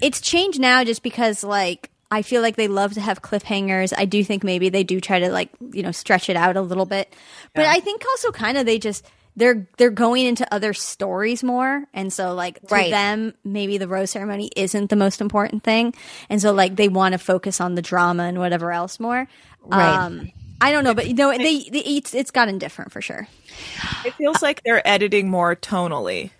it's 0.00 0.20
changed 0.20 0.58
now 0.58 0.84
just 0.84 1.02
because 1.02 1.44
like. 1.44 1.90
I 2.10 2.22
feel 2.22 2.42
like 2.42 2.56
they 2.56 2.68
love 2.68 2.94
to 2.94 3.00
have 3.00 3.22
cliffhangers. 3.22 3.92
I 3.96 4.04
do 4.04 4.22
think 4.22 4.44
maybe 4.44 4.68
they 4.68 4.84
do 4.84 5.00
try 5.00 5.18
to 5.20 5.30
like, 5.30 5.50
you 5.72 5.82
know, 5.82 5.90
stretch 5.92 6.28
it 6.28 6.36
out 6.36 6.56
a 6.56 6.60
little 6.62 6.86
bit. 6.86 7.12
But 7.54 7.66
I 7.66 7.80
think 7.80 8.04
also 8.06 8.30
kind 8.30 8.56
of 8.56 8.66
they 8.66 8.78
just 8.78 9.04
they're 9.36 9.66
they're 9.78 9.90
going 9.90 10.26
into 10.26 10.46
other 10.54 10.72
stories 10.72 11.42
more 11.42 11.84
and 11.92 12.12
so 12.12 12.34
like 12.34 12.60
to 12.60 12.74
Right. 12.74 12.90
them 12.90 13.34
maybe 13.42 13.78
the 13.78 13.88
rose 13.88 14.12
ceremony 14.12 14.48
isn't 14.54 14.90
the 14.90 14.96
most 14.96 15.20
important 15.20 15.64
thing 15.64 15.92
and 16.30 16.40
so 16.40 16.52
like 16.52 16.76
they 16.76 16.88
want 16.88 17.14
to 17.14 17.18
focus 17.18 17.60
on 17.60 17.74
the 17.74 17.82
drama 17.82 18.22
and 18.24 18.38
whatever 18.38 18.70
else 18.70 19.00
more 19.00 19.26
Right. 19.66 19.96
um 19.98 20.30
i 20.60 20.70
don't 20.72 20.84
know 20.84 20.94
but 20.94 21.06
you 21.06 21.14
know 21.14 21.30
they, 21.36 21.68
they 21.70 21.80
it's 21.80 22.14
it's 22.14 22.30
gotten 22.30 22.58
different 22.58 22.92
for 22.92 23.00
sure 23.00 23.26
It 24.04 24.14
feels 24.14 24.42
like 24.42 24.62
they're 24.64 24.86
editing 24.86 25.28
more 25.28 25.54
tonally. 25.56 26.30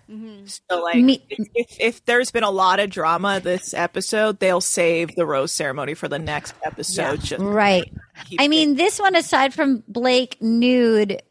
So, 0.69 0.83
like, 0.83 0.97
if, 1.29 1.47
if, 1.55 1.77
if 1.79 2.05
there's 2.05 2.29
been 2.29 2.43
a 2.43 2.51
lot 2.51 2.79
of 2.79 2.89
drama 2.89 3.39
this 3.39 3.73
episode, 3.73 4.39
they'll 4.39 4.61
save 4.61 5.15
the 5.15 5.25
rose 5.25 5.51
ceremony 5.51 5.93
for 5.93 6.07
the 6.07 6.19
next 6.19 6.53
episode. 6.63 7.21
Just 7.21 7.41
Right. 7.41 7.91
I 8.37 8.47
mean, 8.47 8.75
this 8.75 8.99
one, 8.99 9.15
aside 9.15 9.53
from 9.53 9.83
Blake 9.87 10.37
nude, 10.41 11.21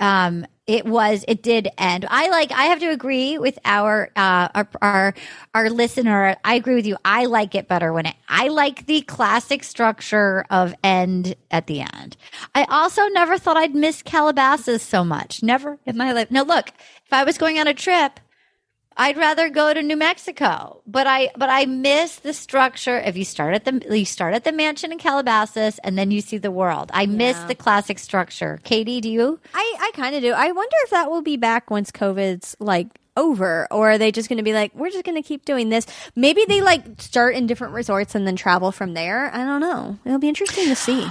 um, 0.00 0.46
it 0.66 0.86
was 0.86 1.24
it 1.28 1.42
did 1.42 1.68
end. 1.76 2.06
I 2.08 2.28
like. 2.30 2.50
I 2.52 2.64
have 2.64 2.80
to 2.80 2.86
agree 2.86 3.38
with 3.38 3.58
our 3.64 4.10
uh 4.16 4.48
our 4.54 4.68
our, 4.80 5.14
our 5.54 5.70
listener. 5.70 6.36
I 6.44 6.54
agree 6.54 6.74
with 6.74 6.86
you. 6.86 6.96
I 7.04 7.26
like 7.26 7.54
it 7.54 7.68
better 7.68 7.92
when 7.92 8.06
it. 8.06 8.14
I 8.28 8.48
like 8.48 8.86
the 8.86 9.02
classic 9.02 9.62
structure 9.62 10.46
of 10.50 10.74
end 10.82 11.34
at 11.50 11.66
the 11.66 11.80
end. 11.80 12.16
I 12.54 12.64
also 12.64 13.06
never 13.08 13.36
thought 13.38 13.58
I'd 13.58 13.74
miss 13.74 14.02
Calabasas 14.02 14.82
so 14.82 15.04
much. 15.04 15.42
Never 15.42 15.78
in 15.84 15.96
my 15.98 16.12
life. 16.12 16.30
Now 16.30 16.44
look, 16.44 16.68
if 16.68 17.12
I 17.12 17.24
was 17.24 17.36
going 17.36 17.58
on 17.58 17.66
a 17.66 17.74
trip. 17.74 18.20
I'd 18.96 19.16
rather 19.16 19.48
go 19.48 19.74
to 19.74 19.82
New 19.82 19.96
Mexico, 19.96 20.80
but 20.86 21.06
I 21.06 21.30
but 21.36 21.48
I 21.50 21.66
miss 21.66 22.16
the 22.16 22.32
structure. 22.32 22.98
If 22.98 23.16
you 23.16 23.24
start 23.24 23.54
at 23.54 23.64
the 23.64 23.96
you 23.96 24.04
start 24.04 24.34
at 24.34 24.44
the 24.44 24.52
mansion 24.52 24.92
in 24.92 24.98
Calabasas 24.98 25.78
and 25.82 25.98
then 25.98 26.10
you 26.10 26.20
see 26.20 26.38
the 26.38 26.50
world. 26.50 26.90
I 26.94 27.06
miss 27.06 27.38
the 27.40 27.54
classic 27.54 27.98
structure. 27.98 28.60
Katie, 28.64 29.00
do 29.00 29.10
you? 29.10 29.40
i 29.52 29.76
i 29.80 29.90
kind 29.94 30.14
of 30.14 30.22
do 30.22 30.32
i 30.32 30.50
wonder 30.50 30.76
if 30.84 30.90
that 30.90 31.10
will 31.10 31.22
be 31.22 31.36
back 31.36 31.70
once 31.70 31.90
covid's 31.90 32.56
like 32.60 32.86
over 33.16 33.66
or 33.70 33.92
are 33.92 33.98
they 33.98 34.10
just 34.10 34.28
going 34.28 34.36
to 34.36 34.42
be 34.42 34.52
like 34.52 34.74
we're 34.74 34.90
just 34.90 35.04
going 35.04 35.20
to 35.20 35.26
keep 35.26 35.44
doing 35.44 35.68
this 35.68 35.86
maybe 36.16 36.44
they 36.46 36.60
like 36.60 36.82
start 37.00 37.34
in 37.34 37.46
different 37.46 37.72
resorts 37.72 38.14
and 38.14 38.26
then 38.26 38.36
travel 38.36 38.72
from 38.72 38.94
there 38.94 39.32
i 39.34 39.44
don't 39.44 39.60
know 39.60 39.98
it'll 40.04 40.18
be 40.18 40.28
interesting 40.28 40.64
to 40.66 40.74
see 40.74 41.06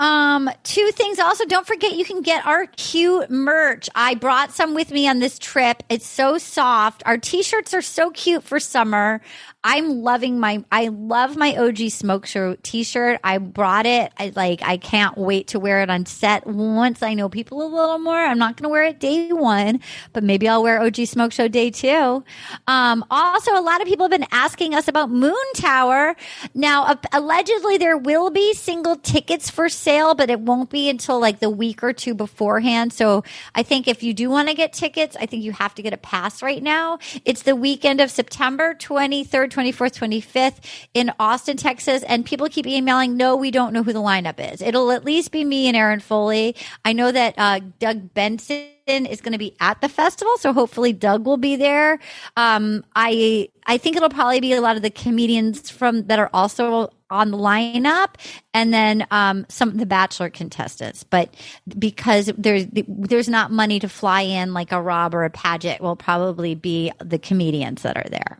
Um, 0.00 0.48
two 0.62 0.90
things 0.92 1.18
also. 1.18 1.44
Don't 1.44 1.66
forget 1.66 1.94
you 1.94 2.04
can 2.04 2.22
get 2.22 2.46
our 2.46 2.66
cute 2.66 3.30
merch. 3.30 3.88
I 3.96 4.14
brought 4.14 4.52
some 4.52 4.74
with 4.74 4.92
me 4.92 5.08
on 5.08 5.18
this 5.18 5.38
trip. 5.38 5.82
It's 5.88 6.06
so 6.06 6.38
soft. 6.38 7.02
Our 7.04 7.18
t-shirts 7.18 7.74
are 7.74 7.82
so 7.82 8.10
cute 8.10 8.44
for 8.44 8.60
summer. 8.60 9.20
I'm 9.64 10.02
loving 10.02 10.38
my 10.38 10.64
I 10.70 10.88
love 10.88 11.36
my 11.36 11.56
OG 11.56 11.90
smoke 11.90 12.26
show 12.26 12.56
t-shirt. 12.62 13.18
I 13.24 13.38
brought 13.38 13.86
it. 13.86 14.12
I 14.18 14.32
like 14.36 14.62
I 14.62 14.76
can't 14.76 15.18
wait 15.18 15.48
to 15.48 15.58
wear 15.58 15.82
it 15.82 15.90
on 15.90 16.06
set 16.06 16.46
once 16.46 17.02
I 17.02 17.14
know 17.14 17.28
people 17.28 17.60
a 17.62 17.66
little 17.66 17.98
more. 17.98 18.16
I'm 18.16 18.38
not 18.38 18.56
going 18.56 18.68
to 18.68 18.68
wear 18.68 18.84
it 18.84 19.00
day 19.00 19.32
1, 19.32 19.80
but 20.12 20.22
maybe 20.22 20.48
I'll 20.48 20.62
wear 20.62 20.80
OG 20.80 21.06
smoke 21.06 21.32
show 21.32 21.48
day 21.48 21.70
2. 21.70 22.22
Um, 22.68 23.04
also 23.10 23.58
a 23.58 23.60
lot 23.60 23.82
of 23.82 23.88
people 23.88 24.04
have 24.04 24.12
been 24.12 24.28
asking 24.30 24.76
us 24.76 24.86
about 24.86 25.10
Moon 25.10 25.34
Tower. 25.54 26.14
Now 26.54 26.84
uh, 26.84 26.96
allegedly 27.12 27.78
there 27.78 27.98
will 27.98 28.30
be 28.30 28.54
single 28.54 28.94
tickets 28.94 29.50
for 29.50 29.68
but 29.88 30.28
it 30.28 30.40
won't 30.40 30.68
be 30.68 30.90
until 30.90 31.18
like 31.18 31.38
the 31.38 31.48
week 31.48 31.82
or 31.82 31.94
two 31.94 32.14
beforehand. 32.14 32.92
So 32.92 33.24
I 33.54 33.62
think 33.62 33.88
if 33.88 34.02
you 34.02 34.12
do 34.12 34.28
want 34.28 34.48
to 34.48 34.54
get 34.54 34.74
tickets, 34.74 35.16
I 35.18 35.24
think 35.24 35.42
you 35.42 35.52
have 35.52 35.74
to 35.76 35.82
get 35.82 35.94
a 35.94 35.96
pass 35.96 36.42
right 36.42 36.62
now. 36.62 36.98
It's 37.24 37.42
the 37.42 37.56
weekend 37.56 38.02
of 38.02 38.10
September 38.10 38.74
23rd 38.74 39.48
24th, 39.48 40.22
25th 40.22 40.60
in 40.92 41.10
Austin, 41.18 41.56
Texas. 41.56 42.02
And 42.02 42.26
people 42.26 42.48
keep 42.48 42.66
emailing, 42.66 43.16
no, 43.16 43.34
we 43.34 43.50
don't 43.50 43.72
know 43.72 43.82
who 43.82 43.94
the 43.94 44.00
lineup 44.00 44.52
is. 44.52 44.60
It'll 44.60 44.90
at 44.90 45.06
least 45.06 45.32
be 45.32 45.42
me 45.42 45.68
and 45.68 45.76
Aaron 45.76 46.00
Foley. 46.00 46.54
I 46.84 46.92
know 46.92 47.10
that 47.10 47.34
uh, 47.38 47.60
Doug 47.78 48.12
Benson 48.12 48.68
is 48.88 49.20
going 49.20 49.32
to 49.32 49.38
be 49.38 49.54
at 49.60 49.80
the 49.80 49.88
festival, 49.88 50.36
so 50.38 50.52
hopefully 50.52 50.92
Doug 50.92 51.26
will 51.26 51.36
be 51.36 51.56
there. 51.56 51.98
Um, 52.36 52.84
I 52.96 53.48
I 53.66 53.78
think 53.78 53.96
it'll 53.96 54.08
probably 54.08 54.40
be 54.40 54.52
a 54.52 54.60
lot 54.60 54.76
of 54.76 54.82
the 54.82 54.90
comedians 54.90 55.70
from 55.70 56.06
that 56.06 56.18
are 56.18 56.30
also 56.32 56.90
on 57.10 57.30
the 57.30 57.38
lineup, 57.38 58.14
and 58.54 58.72
then 58.72 59.06
um, 59.10 59.46
some 59.48 59.68
of 59.68 59.78
the 59.78 59.86
Bachelor 59.86 60.30
contestants. 60.30 61.04
But 61.04 61.34
because 61.78 62.32
there's 62.36 62.66
there's 62.72 63.28
not 63.28 63.50
money 63.50 63.78
to 63.80 63.88
fly 63.88 64.22
in 64.22 64.54
like 64.54 64.72
a 64.72 64.80
Rob 64.80 65.14
or 65.14 65.24
a 65.24 65.30
Paget, 65.30 65.80
will 65.80 65.96
probably 65.96 66.54
be 66.54 66.90
the 66.98 67.18
comedians 67.18 67.82
that 67.82 67.96
are 67.96 68.08
there. 68.08 68.38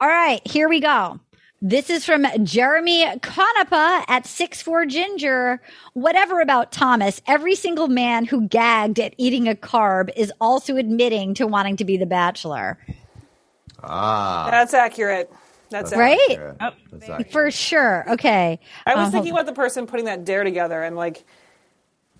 All 0.00 0.08
right, 0.08 0.40
here 0.46 0.68
we 0.68 0.80
go. 0.80 1.18
This 1.60 1.90
is 1.90 2.04
from 2.04 2.24
Jeremy 2.44 3.04
Conapa 3.18 4.04
at 4.06 4.26
six 4.26 4.62
four 4.62 4.86
Ginger. 4.86 5.60
Whatever 5.94 6.40
about 6.40 6.70
Thomas, 6.70 7.20
every 7.26 7.56
single 7.56 7.88
man 7.88 8.24
who 8.24 8.46
gagged 8.46 9.00
at 9.00 9.12
eating 9.18 9.48
a 9.48 9.56
carb 9.56 10.10
is 10.16 10.32
also 10.40 10.76
admitting 10.76 11.34
to 11.34 11.48
wanting 11.48 11.76
to 11.78 11.84
be 11.84 11.96
the 11.96 12.06
bachelor. 12.06 12.78
Ah. 13.82 14.48
That's 14.50 14.72
accurate. 14.72 15.32
That's, 15.70 15.94
right. 15.94 16.18
accurate. 16.30 16.56
Oh, 16.60 16.70
That's 16.92 17.08
accurate. 17.10 17.32
For 17.32 17.50
sure. 17.50 18.04
Okay. 18.12 18.60
I 18.86 18.94
was 18.94 19.08
Uh, 19.08 19.10
thinking 19.10 19.32
about 19.32 19.46
the 19.46 19.52
person 19.52 19.86
putting 19.86 20.06
that 20.06 20.24
dare 20.24 20.44
together 20.44 20.82
and 20.82 20.96
like, 20.96 21.24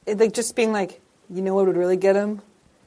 it, 0.05 0.19
like 0.19 0.33
just 0.33 0.55
being 0.55 0.73
like, 0.73 1.01
you 1.31 1.43
know 1.43 1.55
what 1.55 1.67
would 1.67 1.77
really 1.77 1.97
get 1.97 2.15
him? 2.17 2.43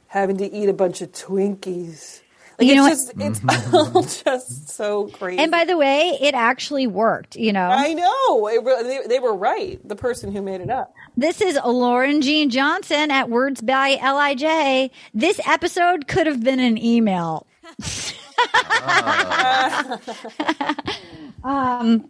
Having 0.08 0.36
to 0.38 0.52
eat 0.52 0.68
a 0.68 0.72
bunch 0.72 1.00
of 1.00 1.12
Twinkies. 1.12 2.21
Like 2.62 2.68
You 2.68 2.76
know 2.76 2.86
it's 2.86 3.06
what? 3.12 3.18
just 3.18 3.44
it's 3.44 3.66
all 3.74 4.02
just 4.02 4.68
so 4.68 5.08
crazy. 5.08 5.42
And 5.42 5.50
by 5.50 5.64
the 5.64 5.76
way, 5.76 6.16
it 6.20 6.32
actually 6.34 6.86
worked, 6.86 7.34
you 7.34 7.52
know. 7.52 7.68
I 7.68 7.92
know 7.92 8.46
it, 8.46 8.62
re- 8.64 8.82
they, 8.84 9.00
they 9.08 9.18
were 9.18 9.34
right. 9.34 9.80
The 9.86 9.96
person 9.96 10.30
who 10.32 10.40
made 10.42 10.60
it 10.60 10.70
up. 10.70 10.94
This 11.16 11.40
is 11.40 11.58
Lauren 11.64 12.20
Jean 12.22 12.50
Johnson 12.50 13.10
at 13.10 13.28
Words 13.28 13.60
by 13.62 13.96
Lij. 14.00 14.90
This 15.12 15.40
episode 15.44 16.06
could 16.06 16.28
have 16.28 16.44
been 16.44 16.60
an 16.60 16.78
email. 16.78 17.48
um, 21.44 22.08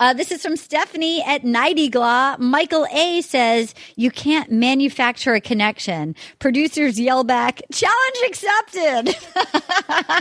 uh, 0.00 0.12
this 0.14 0.30
is 0.30 0.42
from 0.42 0.56
Stephanie 0.56 1.22
at 1.22 1.42
Nightiglaw. 1.42 2.38
Michael 2.38 2.86
A 2.92 3.22
says, 3.22 3.74
You 3.96 4.10
can't 4.10 4.50
manufacture 4.50 5.34
a 5.34 5.40
connection. 5.40 6.14
Producers 6.38 6.98
yell 7.00 7.24
back, 7.24 7.62
Challenge 7.72 8.16
accepted. 8.26 9.16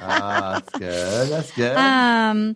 Ah, 0.07 0.61
that's 0.61 0.79
good. 0.79 1.29
That's 1.29 1.51
good. 1.51 1.77
Um, 1.77 2.55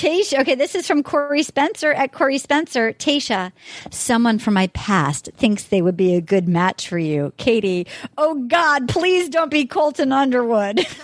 Tayshia, 0.00 0.40
okay, 0.40 0.54
this 0.54 0.74
is 0.74 0.86
from 0.86 1.02
Corey 1.02 1.42
Spencer 1.42 1.92
at 1.92 2.12
Corey 2.12 2.38
Spencer. 2.38 2.94
Tayshia, 2.94 3.52
someone 3.90 4.38
from 4.38 4.54
my 4.54 4.68
past 4.68 5.28
thinks 5.36 5.64
they 5.64 5.82
would 5.82 5.98
be 5.98 6.14
a 6.14 6.22
good 6.22 6.48
match 6.48 6.88
for 6.88 6.96
you. 6.96 7.34
Katie, 7.36 7.86
oh 8.16 8.46
God, 8.48 8.88
please 8.88 9.28
don't 9.28 9.50
be 9.50 9.66
Colton 9.66 10.10
Underwood. 10.10 10.86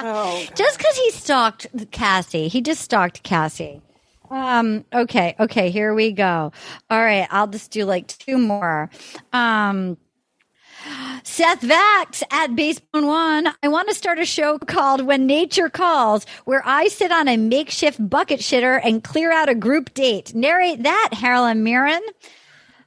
Oh, 0.00 0.44
just 0.54 0.78
because 0.78 0.96
he 0.96 1.10
stalked 1.10 1.66
Cassie, 1.90 2.46
he 2.46 2.60
just 2.60 2.82
stalked 2.82 3.24
Cassie. 3.24 3.82
Um, 4.30 4.84
okay, 4.92 5.34
okay, 5.40 5.70
here 5.70 5.92
we 5.92 6.12
go. 6.12 6.52
All 6.88 7.00
right, 7.00 7.26
I'll 7.30 7.48
just 7.48 7.72
do 7.72 7.84
like 7.84 8.06
two 8.06 8.38
more. 8.38 8.90
Um, 9.32 9.96
Seth 11.24 11.60
Vax 11.60 12.22
at 12.30 12.50
Basebone 12.50 13.06
One. 13.06 13.48
I 13.62 13.68
want 13.68 13.88
to 13.88 13.94
start 13.94 14.18
a 14.18 14.24
show 14.24 14.58
called 14.58 15.02
When 15.02 15.26
Nature 15.26 15.68
Calls, 15.68 16.24
where 16.44 16.62
I 16.64 16.88
sit 16.88 17.12
on 17.12 17.28
a 17.28 17.36
makeshift 17.36 18.08
bucket 18.08 18.40
shitter 18.40 18.80
and 18.82 19.04
clear 19.04 19.32
out 19.32 19.48
a 19.48 19.54
group 19.54 19.94
date. 19.94 20.34
Narrate 20.34 20.82
that, 20.82 21.10
Arden 21.22 21.64
Myrin. 21.64 22.00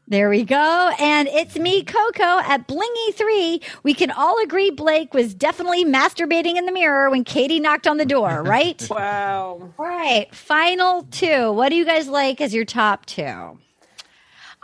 There 0.07 0.29
we 0.29 0.43
go. 0.43 0.91
And 0.99 1.29
it's 1.29 1.57
me, 1.57 1.83
Coco, 1.83 2.39
at 2.39 2.67
Blingy3. 2.67 3.63
We 3.83 3.93
can 3.93 4.11
all 4.11 4.43
agree 4.43 4.69
Blake 4.69 5.13
was 5.13 5.33
definitely 5.33 5.85
masturbating 5.85 6.57
in 6.57 6.65
the 6.65 6.73
mirror 6.73 7.09
when 7.09 7.23
Katie 7.23 7.61
knocked 7.61 7.87
on 7.87 7.95
the 7.95 8.05
door, 8.05 8.43
right? 8.45 8.85
wow. 8.89 9.71
All 9.79 9.85
right. 9.85 10.33
Final 10.35 11.03
two. 11.11 11.53
What 11.53 11.69
do 11.69 11.75
you 11.75 11.85
guys 11.85 12.09
like 12.09 12.41
as 12.41 12.53
your 12.53 12.65
top 12.65 13.05
two? 13.05 13.57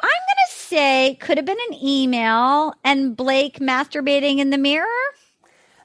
I'm 0.01 0.09
going 0.09 0.47
to 0.47 0.53
say 0.53 1.15
could 1.19 1.37
have 1.37 1.45
been 1.45 1.57
an 1.69 1.77
email 1.83 2.73
and 2.83 3.15
Blake 3.15 3.59
masturbating 3.59 4.39
in 4.39 4.49
the 4.49 4.57
mirror. 4.57 4.85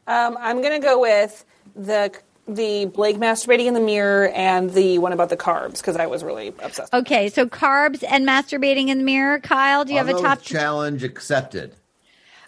Um, 0.06 0.36
I'm 0.40 0.62
gonna 0.62 0.80
go 0.80 1.00
with 1.00 1.44
the 1.76 2.12
the 2.48 2.86
Blake 2.86 3.16
masturbating 3.18 3.66
in 3.66 3.74
the 3.74 3.80
mirror 3.80 4.28
and 4.30 4.70
the 4.70 4.98
one 4.98 5.12
about 5.12 5.28
the 5.28 5.36
carbs 5.36 5.78
because 5.78 5.96
I 5.96 6.06
was 6.06 6.24
really 6.24 6.48
obsessed. 6.58 6.92
Okay. 6.92 7.28
So 7.28 7.46
carbs 7.46 8.02
and 8.08 8.26
masturbating 8.26 8.88
in 8.88 8.98
the 8.98 9.04
mirror. 9.04 9.38
Kyle, 9.38 9.84
do 9.84 9.92
you 9.92 10.00
I'll 10.00 10.06
have 10.06 10.16
a 10.16 10.20
top 10.20 10.42
challenge 10.42 11.04
accepted? 11.04 11.76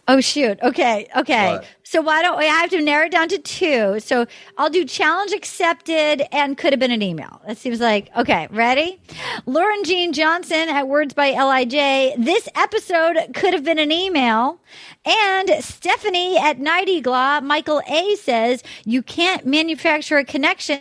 Oh 0.07 0.21
shoot. 0.21 0.59
Okay. 0.63 1.07
Okay. 1.17 1.53
What? 1.53 1.67
So 1.83 2.03
why 2.03 2.23
don't 2.23 2.39
we 2.39 2.45
I 2.45 2.49
have 2.49 2.71
to 2.71 2.83
narrow 2.83 3.07
it 3.07 3.13
down 3.13 3.29
to 3.29 3.39
two? 3.39 4.01
So 4.01 4.27
I'll 4.59 4.69
do 4.69 4.85
challenge 4.85 5.33
accepted 5.33 6.23
and 6.33 6.59
could 6.59 6.73
have 6.73 6.81
been 6.81 6.91
an 6.91 7.03
email. 7.03 7.41
That 7.47 7.57
seems 7.57 7.81
like 7.81 8.11
okay. 8.17 8.49
Ready? 8.51 9.01
Lauren 9.47 9.83
Jean 9.85 10.13
Johnson 10.13 10.69
at 10.69 10.89
Words 10.89 11.15
by 11.15 11.31
Lij. 11.31 12.17
This 12.19 12.49
episode 12.55 13.17
could 13.35 13.55
have 13.55 13.65
been 13.65 13.79
an 13.79 13.93
email. 13.93 14.61
And 15.07 15.51
Stephanie 15.65 16.39
at 16.39 16.59
Nightiglaw, 16.59 17.43
Michael 17.43 17.81
A 17.89 18.17
says 18.17 18.63
you 18.85 19.03
can't 19.03 19.47
manufacture 19.47 20.19
a 20.19 20.25
connection. 20.25 20.81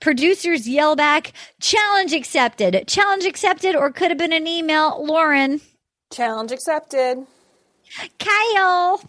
Producers 0.00 0.68
yell 0.68 0.96
back, 0.96 1.32
challenge 1.60 2.12
accepted. 2.12 2.84
Challenge 2.86 3.24
accepted 3.24 3.74
or 3.76 3.90
could 3.92 4.10
have 4.10 4.18
been 4.18 4.32
an 4.32 4.46
email. 4.46 5.04
Lauren. 5.04 5.60
Challenge 6.12 6.52
accepted. 6.52 7.26
Kyle. 8.18 9.02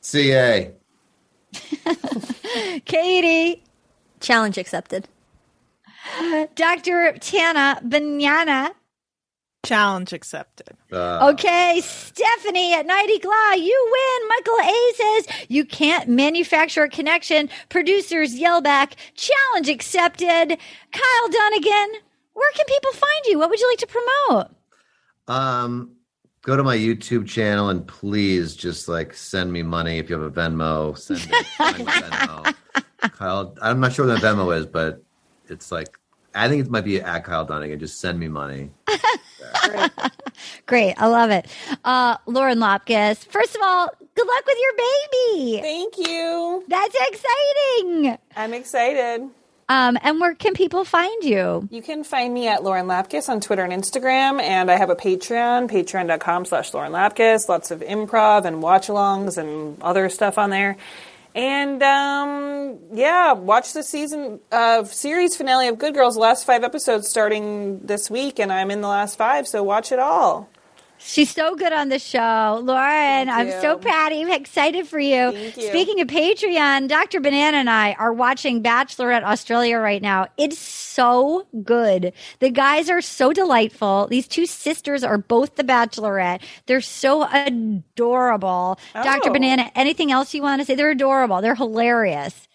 CA. 0.00 0.70
Katie. 2.84 3.62
Challenge 4.20 4.58
accepted. 4.58 5.08
Dr. 6.54 7.12
Tana 7.20 7.80
Banana. 7.84 8.72
Challenge 9.64 10.12
accepted. 10.12 10.76
Uh, 10.92 11.30
Okay, 11.32 11.80
Stephanie 11.84 12.72
at 12.74 12.86
Nighty 12.86 13.18
Nightiglaw, 13.18 13.56
you 13.60 13.88
win. 13.92 14.28
Michael 14.28 14.60
A 14.60 14.92
says 14.94 15.46
you 15.48 15.64
can't 15.64 16.08
manufacture 16.08 16.84
a 16.84 16.88
connection. 16.88 17.50
Producers 17.68 18.36
yell 18.36 18.60
back, 18.62 18.94
challenge 19.14 19.68
accepted. 19.68 20.56
Kyle 20.92 21.28
Dunnigan, 21.30 22.00
where 22.34 22.52
can 22.52 22.66
people 22.66 22.92
find 22.92 23.26
you? 23.26 23.38
What 23.38 23.50
would 23.50 23.60
you 23.60 23.68
like 23.68 23.78
to 23.78 23.86
promote? 23.86 24.54
Um, 25.26 25.96
go 26.42 26.56
to 26.56 26.62
my 26.62 26.76
YouTube 26.76 27.26
channel 27.26 27.68
and 27.68 27.86
please 27.86 28.56
just 28.56 28.88
like 28.88 29.14
send 29.14 29.52
me 29.52 29.62
money 29.62 29.98
if 29.98 30.08
you 30.10 30.18
have 30.18 30.26
a 30.26 30.30
Venmo. 30.30 30.96
Send 30.96 31.30
me, 31.30 31.38
send 31.56 31.78
me 31.78 31.84
Venmo. 31.92 32.54
Kyle, 33.12 33.54
I'm 33.62 33.80
not 33.80 33.92
sure 33.92 34.06
what 34.06 34.20
the 34.20 34.26
Venmo 34.26 34.56
is, 34.56 34.66
but 34.66 35.02
it's 35.48 35.70
like 35.72 35.98
I 36.34 36.48
think 36.48 36.66
it 36.66 36.70
might 36.70 36.84
be 36.84 37.00
at 37.00 37.24
Kyle 37.24 37.44
Dunnigan. 37.44 37.78
Just 37.78 38.00
send 38.00 38.18
me 38.18 38.28
money. 38.28 38.70
Great, 40.66 40.94
I 40.98 41.06
love 41.06 41.30
it. 41.30 41.46
Uh, 41.84 42.16
Lauren 42.26 42.58
Lapkus, 42.58 43.24
first 43.26 43.54
of 43.54 43.62
all, 43.62 43.88
good 44.14 44.26
luck 44.26 44.46
with 44.46 44.58
your 44.60 44.72
baby. 44.76 45.60
Thank 45.60 45.98
you. 45.98 46.64
That's 46.68 46.94
exciting. 46.94 48.18
I'm 48.36 48.54
excited. 48.54 49.28
Um, 49.70 49.98
and 50.02 50.18
where 50.18 50.34
can 50.34 50.54
people 50.54 50.84
find 50.84 51.22
you? 51.22 51.68
You 51.70 51.82
can 51.82 52.02
find 52.02 52.32
me 52.32 52.48
at 52.48 52.62
Lauren 52.62 52.86
Lapkus 52.86 53.28
on 53.28 53.40
Twitter 53.40 53.62
and 53.64 53.72
Instagram, 53.72 54.40
and 54.40 54.70
I 54.70 54.76
have 54.76 54.88
a 54.88 54.96
Patreon, 54.96 55.70
patreon.com 55.70 56.46
slash 56.46 56.72
Lauren 56.72 56.92
Lapkus. 56.92 57.48
Lots 57.48 57.70
of 57.70 57.80
improv 57.80 58.46
and 58.46 58.62
watch-alongs 58.62 59.36
and 59.36 59.80
other 59.82 60.08
stuff 60.08 60.38
on 60.38 60.48
there. 60.50 60.78
And 61.34 61.82
um, 61.82 62.78
yeah, 62.92 63.32
watch 63.32 63.74
the 63.74 63.82
season 63.82 64.40
of 64.50 64.92
series 64.92 65.36
finale 65.36 65.68
of 65.68 65.78
Good 65.78 65.92
Girls. 65.94 66.16
Last 66.16 66.44
five 66.44 66.64
episodes 66.64 67.06
starting 67.06 67.80
this 67.80 68.10
week, 68.10 68.38
and 68.38 68.50
I'm 68.50 68.70
in 68.70 68.80
the 68.80 68.88
last 68.88 69.18
five, 69.18 69.46
so 69.46 69.62
watch 69.62 69.92
it 69.92 69.98
all. 69.98 70.48
She's 70.98 71.30
so 71.30 71.54
good 71.54 71.72
on 71.72 71.88
the 71.88 71.98
show. 71.98 72.60
Lauren, 72.62 73.28
I'm 73.28 73.50
so 73.60 73.78
proud. 73.78 74.12
I'm 74.12 74.30
excited 74.30 74.88
for 74.88 74.98
you. 74.98 75.30
you. 75.32 75.50
Speaking 75.52 76.00
of 76.00 76.08
Patreon, 76.08 76.88
Dr. 76.88 77.20
Banana 77.20 77.58
and 77.58 77.70
I 77.70 77.92
are 77.94 78.12
watching 78.12 78.62
Bachelorette 78.62 79.22
Australia 79.22 79.78
right 79.78 80.02
now. 80.02 80.26
It's 80.36 80.58
so 80.58 81.46
good. 81.62 82.12
The 82.40 82.50
guys 82.50 82.90
are 82.90 83.00
so 83.00 83.32
delightful. 83.32 84.08
These 84.08 84.28
two 84.28 84.46
sisters 84.46 85.04
are 85.04 85.18
both 85.18 85.54
the 85.54 85.64
Bachelorette. 85.64 86.42
They're 86.66 86.80
so 86.80 87.28
adorable. 87.30 88.78
Dr. 88.94 89.30
Oh. 89.30 89.32
Banana, 89.32 89.70
anything 89.74 90.10
else 90.10 90.34
you 90.34 90.42
want 90.42 90.60
to 90.60 90.64
say? 90.64 90.74
They're 90.74 90.90
adorable. 90.90 91.40
They're 91.40 91.54
hilarious. 91.54 92.47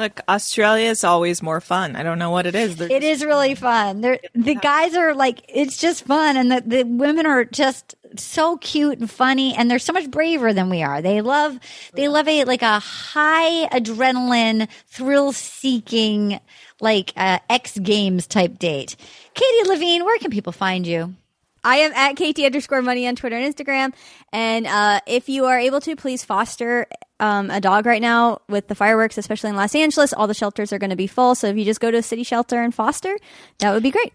Look, 0.00 0.18
Australia 0.30 0.88
is 0.88 1.04
always 1.04 1.42
more 1.42 1.60
fun. 1.60 1.94
I 1.94 2.02
don't 2.02 2.18
know 2.18 2.30
what 2.30 2.46
it 2.46 2.54
is. 2.54 2.76
They're 2.76 2.90
It 2.90 3.02
is 3.02 3.22
really 3.22 3.54
fun. 3.54 4.00
They're, 4.00 4.18
the 4.34 4.54
guys 4.54 4.94
are 4.94 5.14
like, 5.14 5.42
it's 5.46 5.76
just 5.76 6.06
fun. 6.06 6.38
And 6.38 6.50
the, 6.50 6.62
the 6.66 6.82
women 6.84 7.26
are 7.26 7.44
just 7.44 7.94
so 8.16 8.56
cute 8.56 8.98
and 8.98 9.10
funny. 9.10 9.54
And 9.54 9.70
they're 9.70 9.78
so 9.78 9.92
much 9.92 10.10
braver 10.10 10.54
than 10.54 10.70
we 10.70 10.82
are. 10.82 11.02
They 11.02 11.20
love, 11.20 11.58
they 11.92 12.08
love 12.08 12.26
a, 12.28 12.44
like 12.44 12.62
a 12.62 12.78
high 12.78 13.68
adrenaline, 13.68 14.68
thrill 14.86 15.32
seeking, 15.32 16.40
like, 16.80 17.12
uh, 17.14 17.40
X 17.50 17.76
Games 17.78 18.26
type 18.26 18.58
date. 18.58 18.96
Katie 19.34 19.68
Levine, 19.68 20.06
where 20.06 20.18
can 20.18 20.30
people 20.30 20.52
find 20.54 20.86
you? 20.86 21.14
I 21.64 21.76
am 21.78 21.92
at 21.92 22.14
KT 22.16 22.40
underscore 22.40 22.82
money 22.82 23.06
on 23.06 23.16
Twitter 23.16 23.36
and 23.36 23.54
Instagram. 23.54 23.92
And 24.32 24.66
uh, 24.66 25.00
if 25.06 25.28
you 25.28 25.46
are 25.46 25.58
able 25.58 25.80
to, 25.82 25.96
please 25.96 26.24
foster 26.24 26.86
um, 27.18 27.50
a 27.50 27.60
dog 27.60 27.86
right 27.86 28.02
now 28.02 28.40
with 28.48 28.68
the 28.68 28.74
fireworks, 28.74 29.18
especially 29.18 29.50
in 29.50 29.56
Los 29.56 29.74
Angeles. 29.74 30.12
All 30.12 30.26
the 30.26 30.34
shelters 30.34 30.72
are 30.72 30.78
going 30.78 30.90
to 30.90 30.96
be 30.96 31.06
full. 31.06 31.34
So 31.34 31.48
if 31.48 31.56
you 31.56 31.64
just 31.64 31.80
go 31.80 31.90
to 31.90 31.98
a 31.98 32.02
city 32.02 32.22
shelter 32.22 32.62
and 32.62 32.74
foster, 32.74 33.16
that 33.58 33.72
would 33.72 33.82
be 33.82 33.90
great. 33.90 34.12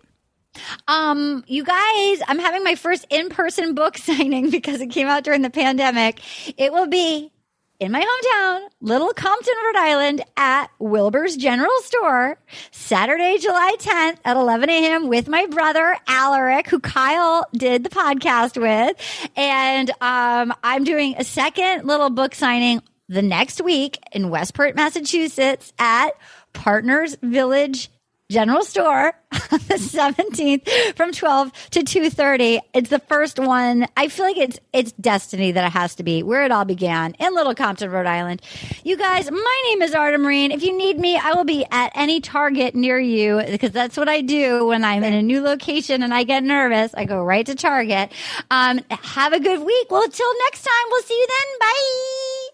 Um, 0.88 1.44
you 1.48 1.64
guys, 1.64 2.22
I'm 2.28 2.40
having 2.40 2.64
my 2.64 2.76
first 2.76 3.06
in-person 3.10 3.76
book 3.76 3.98
signing 4.00 4.50
because 4.50 4.82
it 4.82 4.88
came 4.88 5.08
out 5.08 5.24
during 5.24 5.42
the 5.42 5.50
pandemic. 5.50 6.22
It 6.58 6.72
will 6.72 6.88
be 6.88 7.32
in 7.80 7.92
my 7.92 8.02
hometown, 8.02 8.68
Little 8.82 9.14
Compton, 9.14 9.54
Rhode 9.66 9.76
Island, 9.76 10.22
at 10.38 10.68
Wilbur's 10.80 11.36
General 11.36 11.78
Store, 11.82 12.38
Saturday, 12.72 13.38
July 13.38 13.76
10th 13.80 14.18
at 14.24 14.38
11 14.38 14.70
a.m. 14.70 15.08
with 15.08 15.28
my 15.28 15.46
brother 15.48 15.98
Alaric, 16.08 16.68
who 16.68 16.80
Kyle 16.80 17.46
did 17.54 17.84
the 17.84 17.90
podcast 17.90 18.60
with, 18.62 18.98
and 19.36 19.90
um, 20.02 20.54
I'm 20.64 20.84
doing 20.84 21.16
a 21.18 21.24
second 21.24 21.86
little 21.86 22.10
book 22.10 22.36
signing 22.36 22.82
the 23.10 23.22
next 23.22 23.62
week 23.62 24.00
in 24.12 24.30
Westport, 24.30 24.76
Massachusetts, 24.76 25.74
at 25.78 26.12
Partners 26.54 27.16
Village 27.22 27.90
General 28.32 28.64
Store 28.64 29.14
on 29.32 29.60
the 29.68 29.76
17th 29.76 30.96
from 30.96 31.12
12 31.12 31.70
to 31.72 31.82
2:30. 31.82 32.60
It's 32.74 32.90
the 32.90 33.00
first 33.00 33.38
one. 33.38 33.86
I 33.96 34.08
feel 34.08 34.26
like 34.26 34.38
it's 34.38 34.60
it's 34.74 34.92
destiny 34.94 35.52
that 35.52 35.64
it 35.64 35.72
has 35.72 35.94
to 35.96 36.04
be 36.04 36.24
where 36.24 36.44
it 36.44 36.52
all 36.52 36.66
began 36.66 37.14
in 37.20 37.36
Little 37.36 37.54
Compton, 37.54 37.92
Rhode 37.92 38.08
Island. 38.08 38.42
You 38.84 38.98
guys, 38.98 39.30
my 39.30 39.62
name 39.70 39.84
is 39.84 39.94
Arden 39.94 40.22
Myrin. 40.22 40.52
If 40.52 40.64
you 40.64 40.76
need 40.76 40.98
me, 40.98 41.18
I 41.18 41.34
will 41.34 41.44
be 41.44 41.66
at 41.70 41.92
any 41.94 42.20
Target 42.20 42.74
near 42.74 43.00
you 43.00 43.44
because 43.48 43.72
that's 43.72 43.96
what 43.96 44.10
I 44.10 44.22
do 44.22 44.66
when 44.68 44.84
I'm 44.84 45.04
in 45.04 45.14
a 45.14 45.22
new 45.22 45.42
location 45.42 46.02
and 46.02 46.12
I 46.14 46.24
get 46.24 46.44
nervous. 46.44 46.96
I 46.96 47.06
go 47.06 47.24
right 47.24 47.46
to 47.46 47.54
Target. 47.54 48.12
Um, 48.50 48.80
have 48.90 49.34
a 49.34 49.40
good 49.40 49.64
week. 49.64 49.92
Well, 49.92 50.04
until 50.04 50.34
next 50.46 50.64
time, 50.64 50.86
we'll 50.90 51.04
see 51.04 51.14
you 51.14 51.28
then. 51.28 51.60
Bye. 51.60 52.50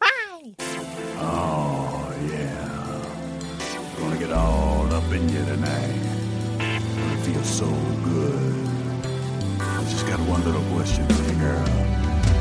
Bye. 0.00 0.54
Oh, 1.22 2.14
yeah. 2.26 3.98
Gonna 3.98 4.18
get 4.18 4.32
all 4.32 4.59
so 7.50 7.66
good. 8.04 8.68
I 9.60 9.82
just 9.90 10.06
got 10.06 10.20
one 10.20 10.44
little 10.44 10.62
question 10.72 11.06
for 11.08 11.22
you, 11.32 11.38
girl. 11.40 11.64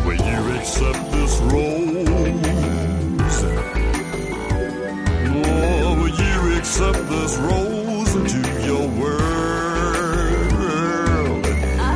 Will 0.05 0.15
you 0.15 0.57
accept 0.59 1.11
this 1.11 1.39
rose? 1.51 2.07
Oh, 5.51 5.95
will 5.99 6.09
you 6.09 6.57
accept 6.57 6.99
this 7.09 7.37
rose 7.37 8.15
into 8.15 8.39
your 8.65 8.87
world? 8.99 9.19
Oh, 11.81 11.89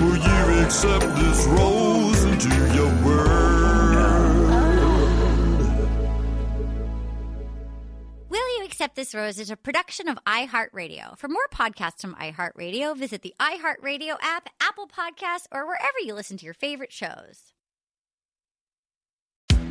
Will 0.00 0.16
you 0.16 0.64
accept 0.64 1.06
this 1.16 1.46
rose 1.46 1.95
Accept 8.86 8.94
This 8.94 9.16
Rose 9.16 9.40
is 9.40 9.50
a 9.50 9.56
production 9.56 10.06
of 10.06 10.16
iHeartRadio. 10.28 11.18
For 11.18 11.26
more 11.26 11.48
podcasts 11.52 12.02
from 12.02 12.14
iHeartRadio, 12.14 12.96
visit 12.96 13.22
the 13.22 13.34
iHeartRadio 13.40 14.16
app, 14.22 14.48
Apple 14.60 14.86
Podcasts, 14.86 15.48
or 15.50 15.66
wherever 15.66 15.98
you 16.04 16.14
listen 16.14 16.36
to 16.36 16.44
your 16.44 16.54
favorite 16.54 16.92
shows. 16.92 17.52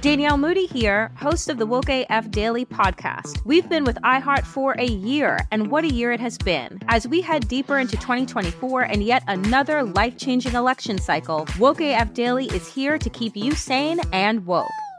Danielle 0.01 0.37
Moody 0.37 0.65
here, 0.65 1.13
host 1.15 1.47
of 1.47 1.57
the 1.57 1.65
Woke 1.65 1.87
AF 1.87 2.29
Daily 2.29 2.65
podcast. 2.65 3.39
We've 3.45 3.69
been 3.69 3.85
with 3.85 3.95
iHeart 4.01 4.43
for 4.43 4.73
a 4.73 4.85
year, 4.85 5.39
and 5.49 5.71
what 5.71 5.85
a 5.85 5.93
year 5.93 6.11
it 6.11 6.19
has 6.19 6.37
been. 6.37 6.79
As 6.89 7.07
we 7.07 7.21
head 7.21 7.47
deeper 7.47 7.77
into 7.77 7.95
2024 7.95 8.81
and 8.81 9.01
yet 9.01 9.23
another 9.29 9.81
life 9.81 10.17
changing 10.17 10.55
election 10.55 10.97
cycle, 10.97 11.47
Woke 11.57 11.79
AF 11.79 12.13
Daily 12.13 12.47
is 12.47 12.67
here 12.67 12.97
to 12.97 13.09
keep 13.09 13.37
you 13.37 13.53
sane 13.53 14.01
and 14.11 14.45
woke. 14.45 14.67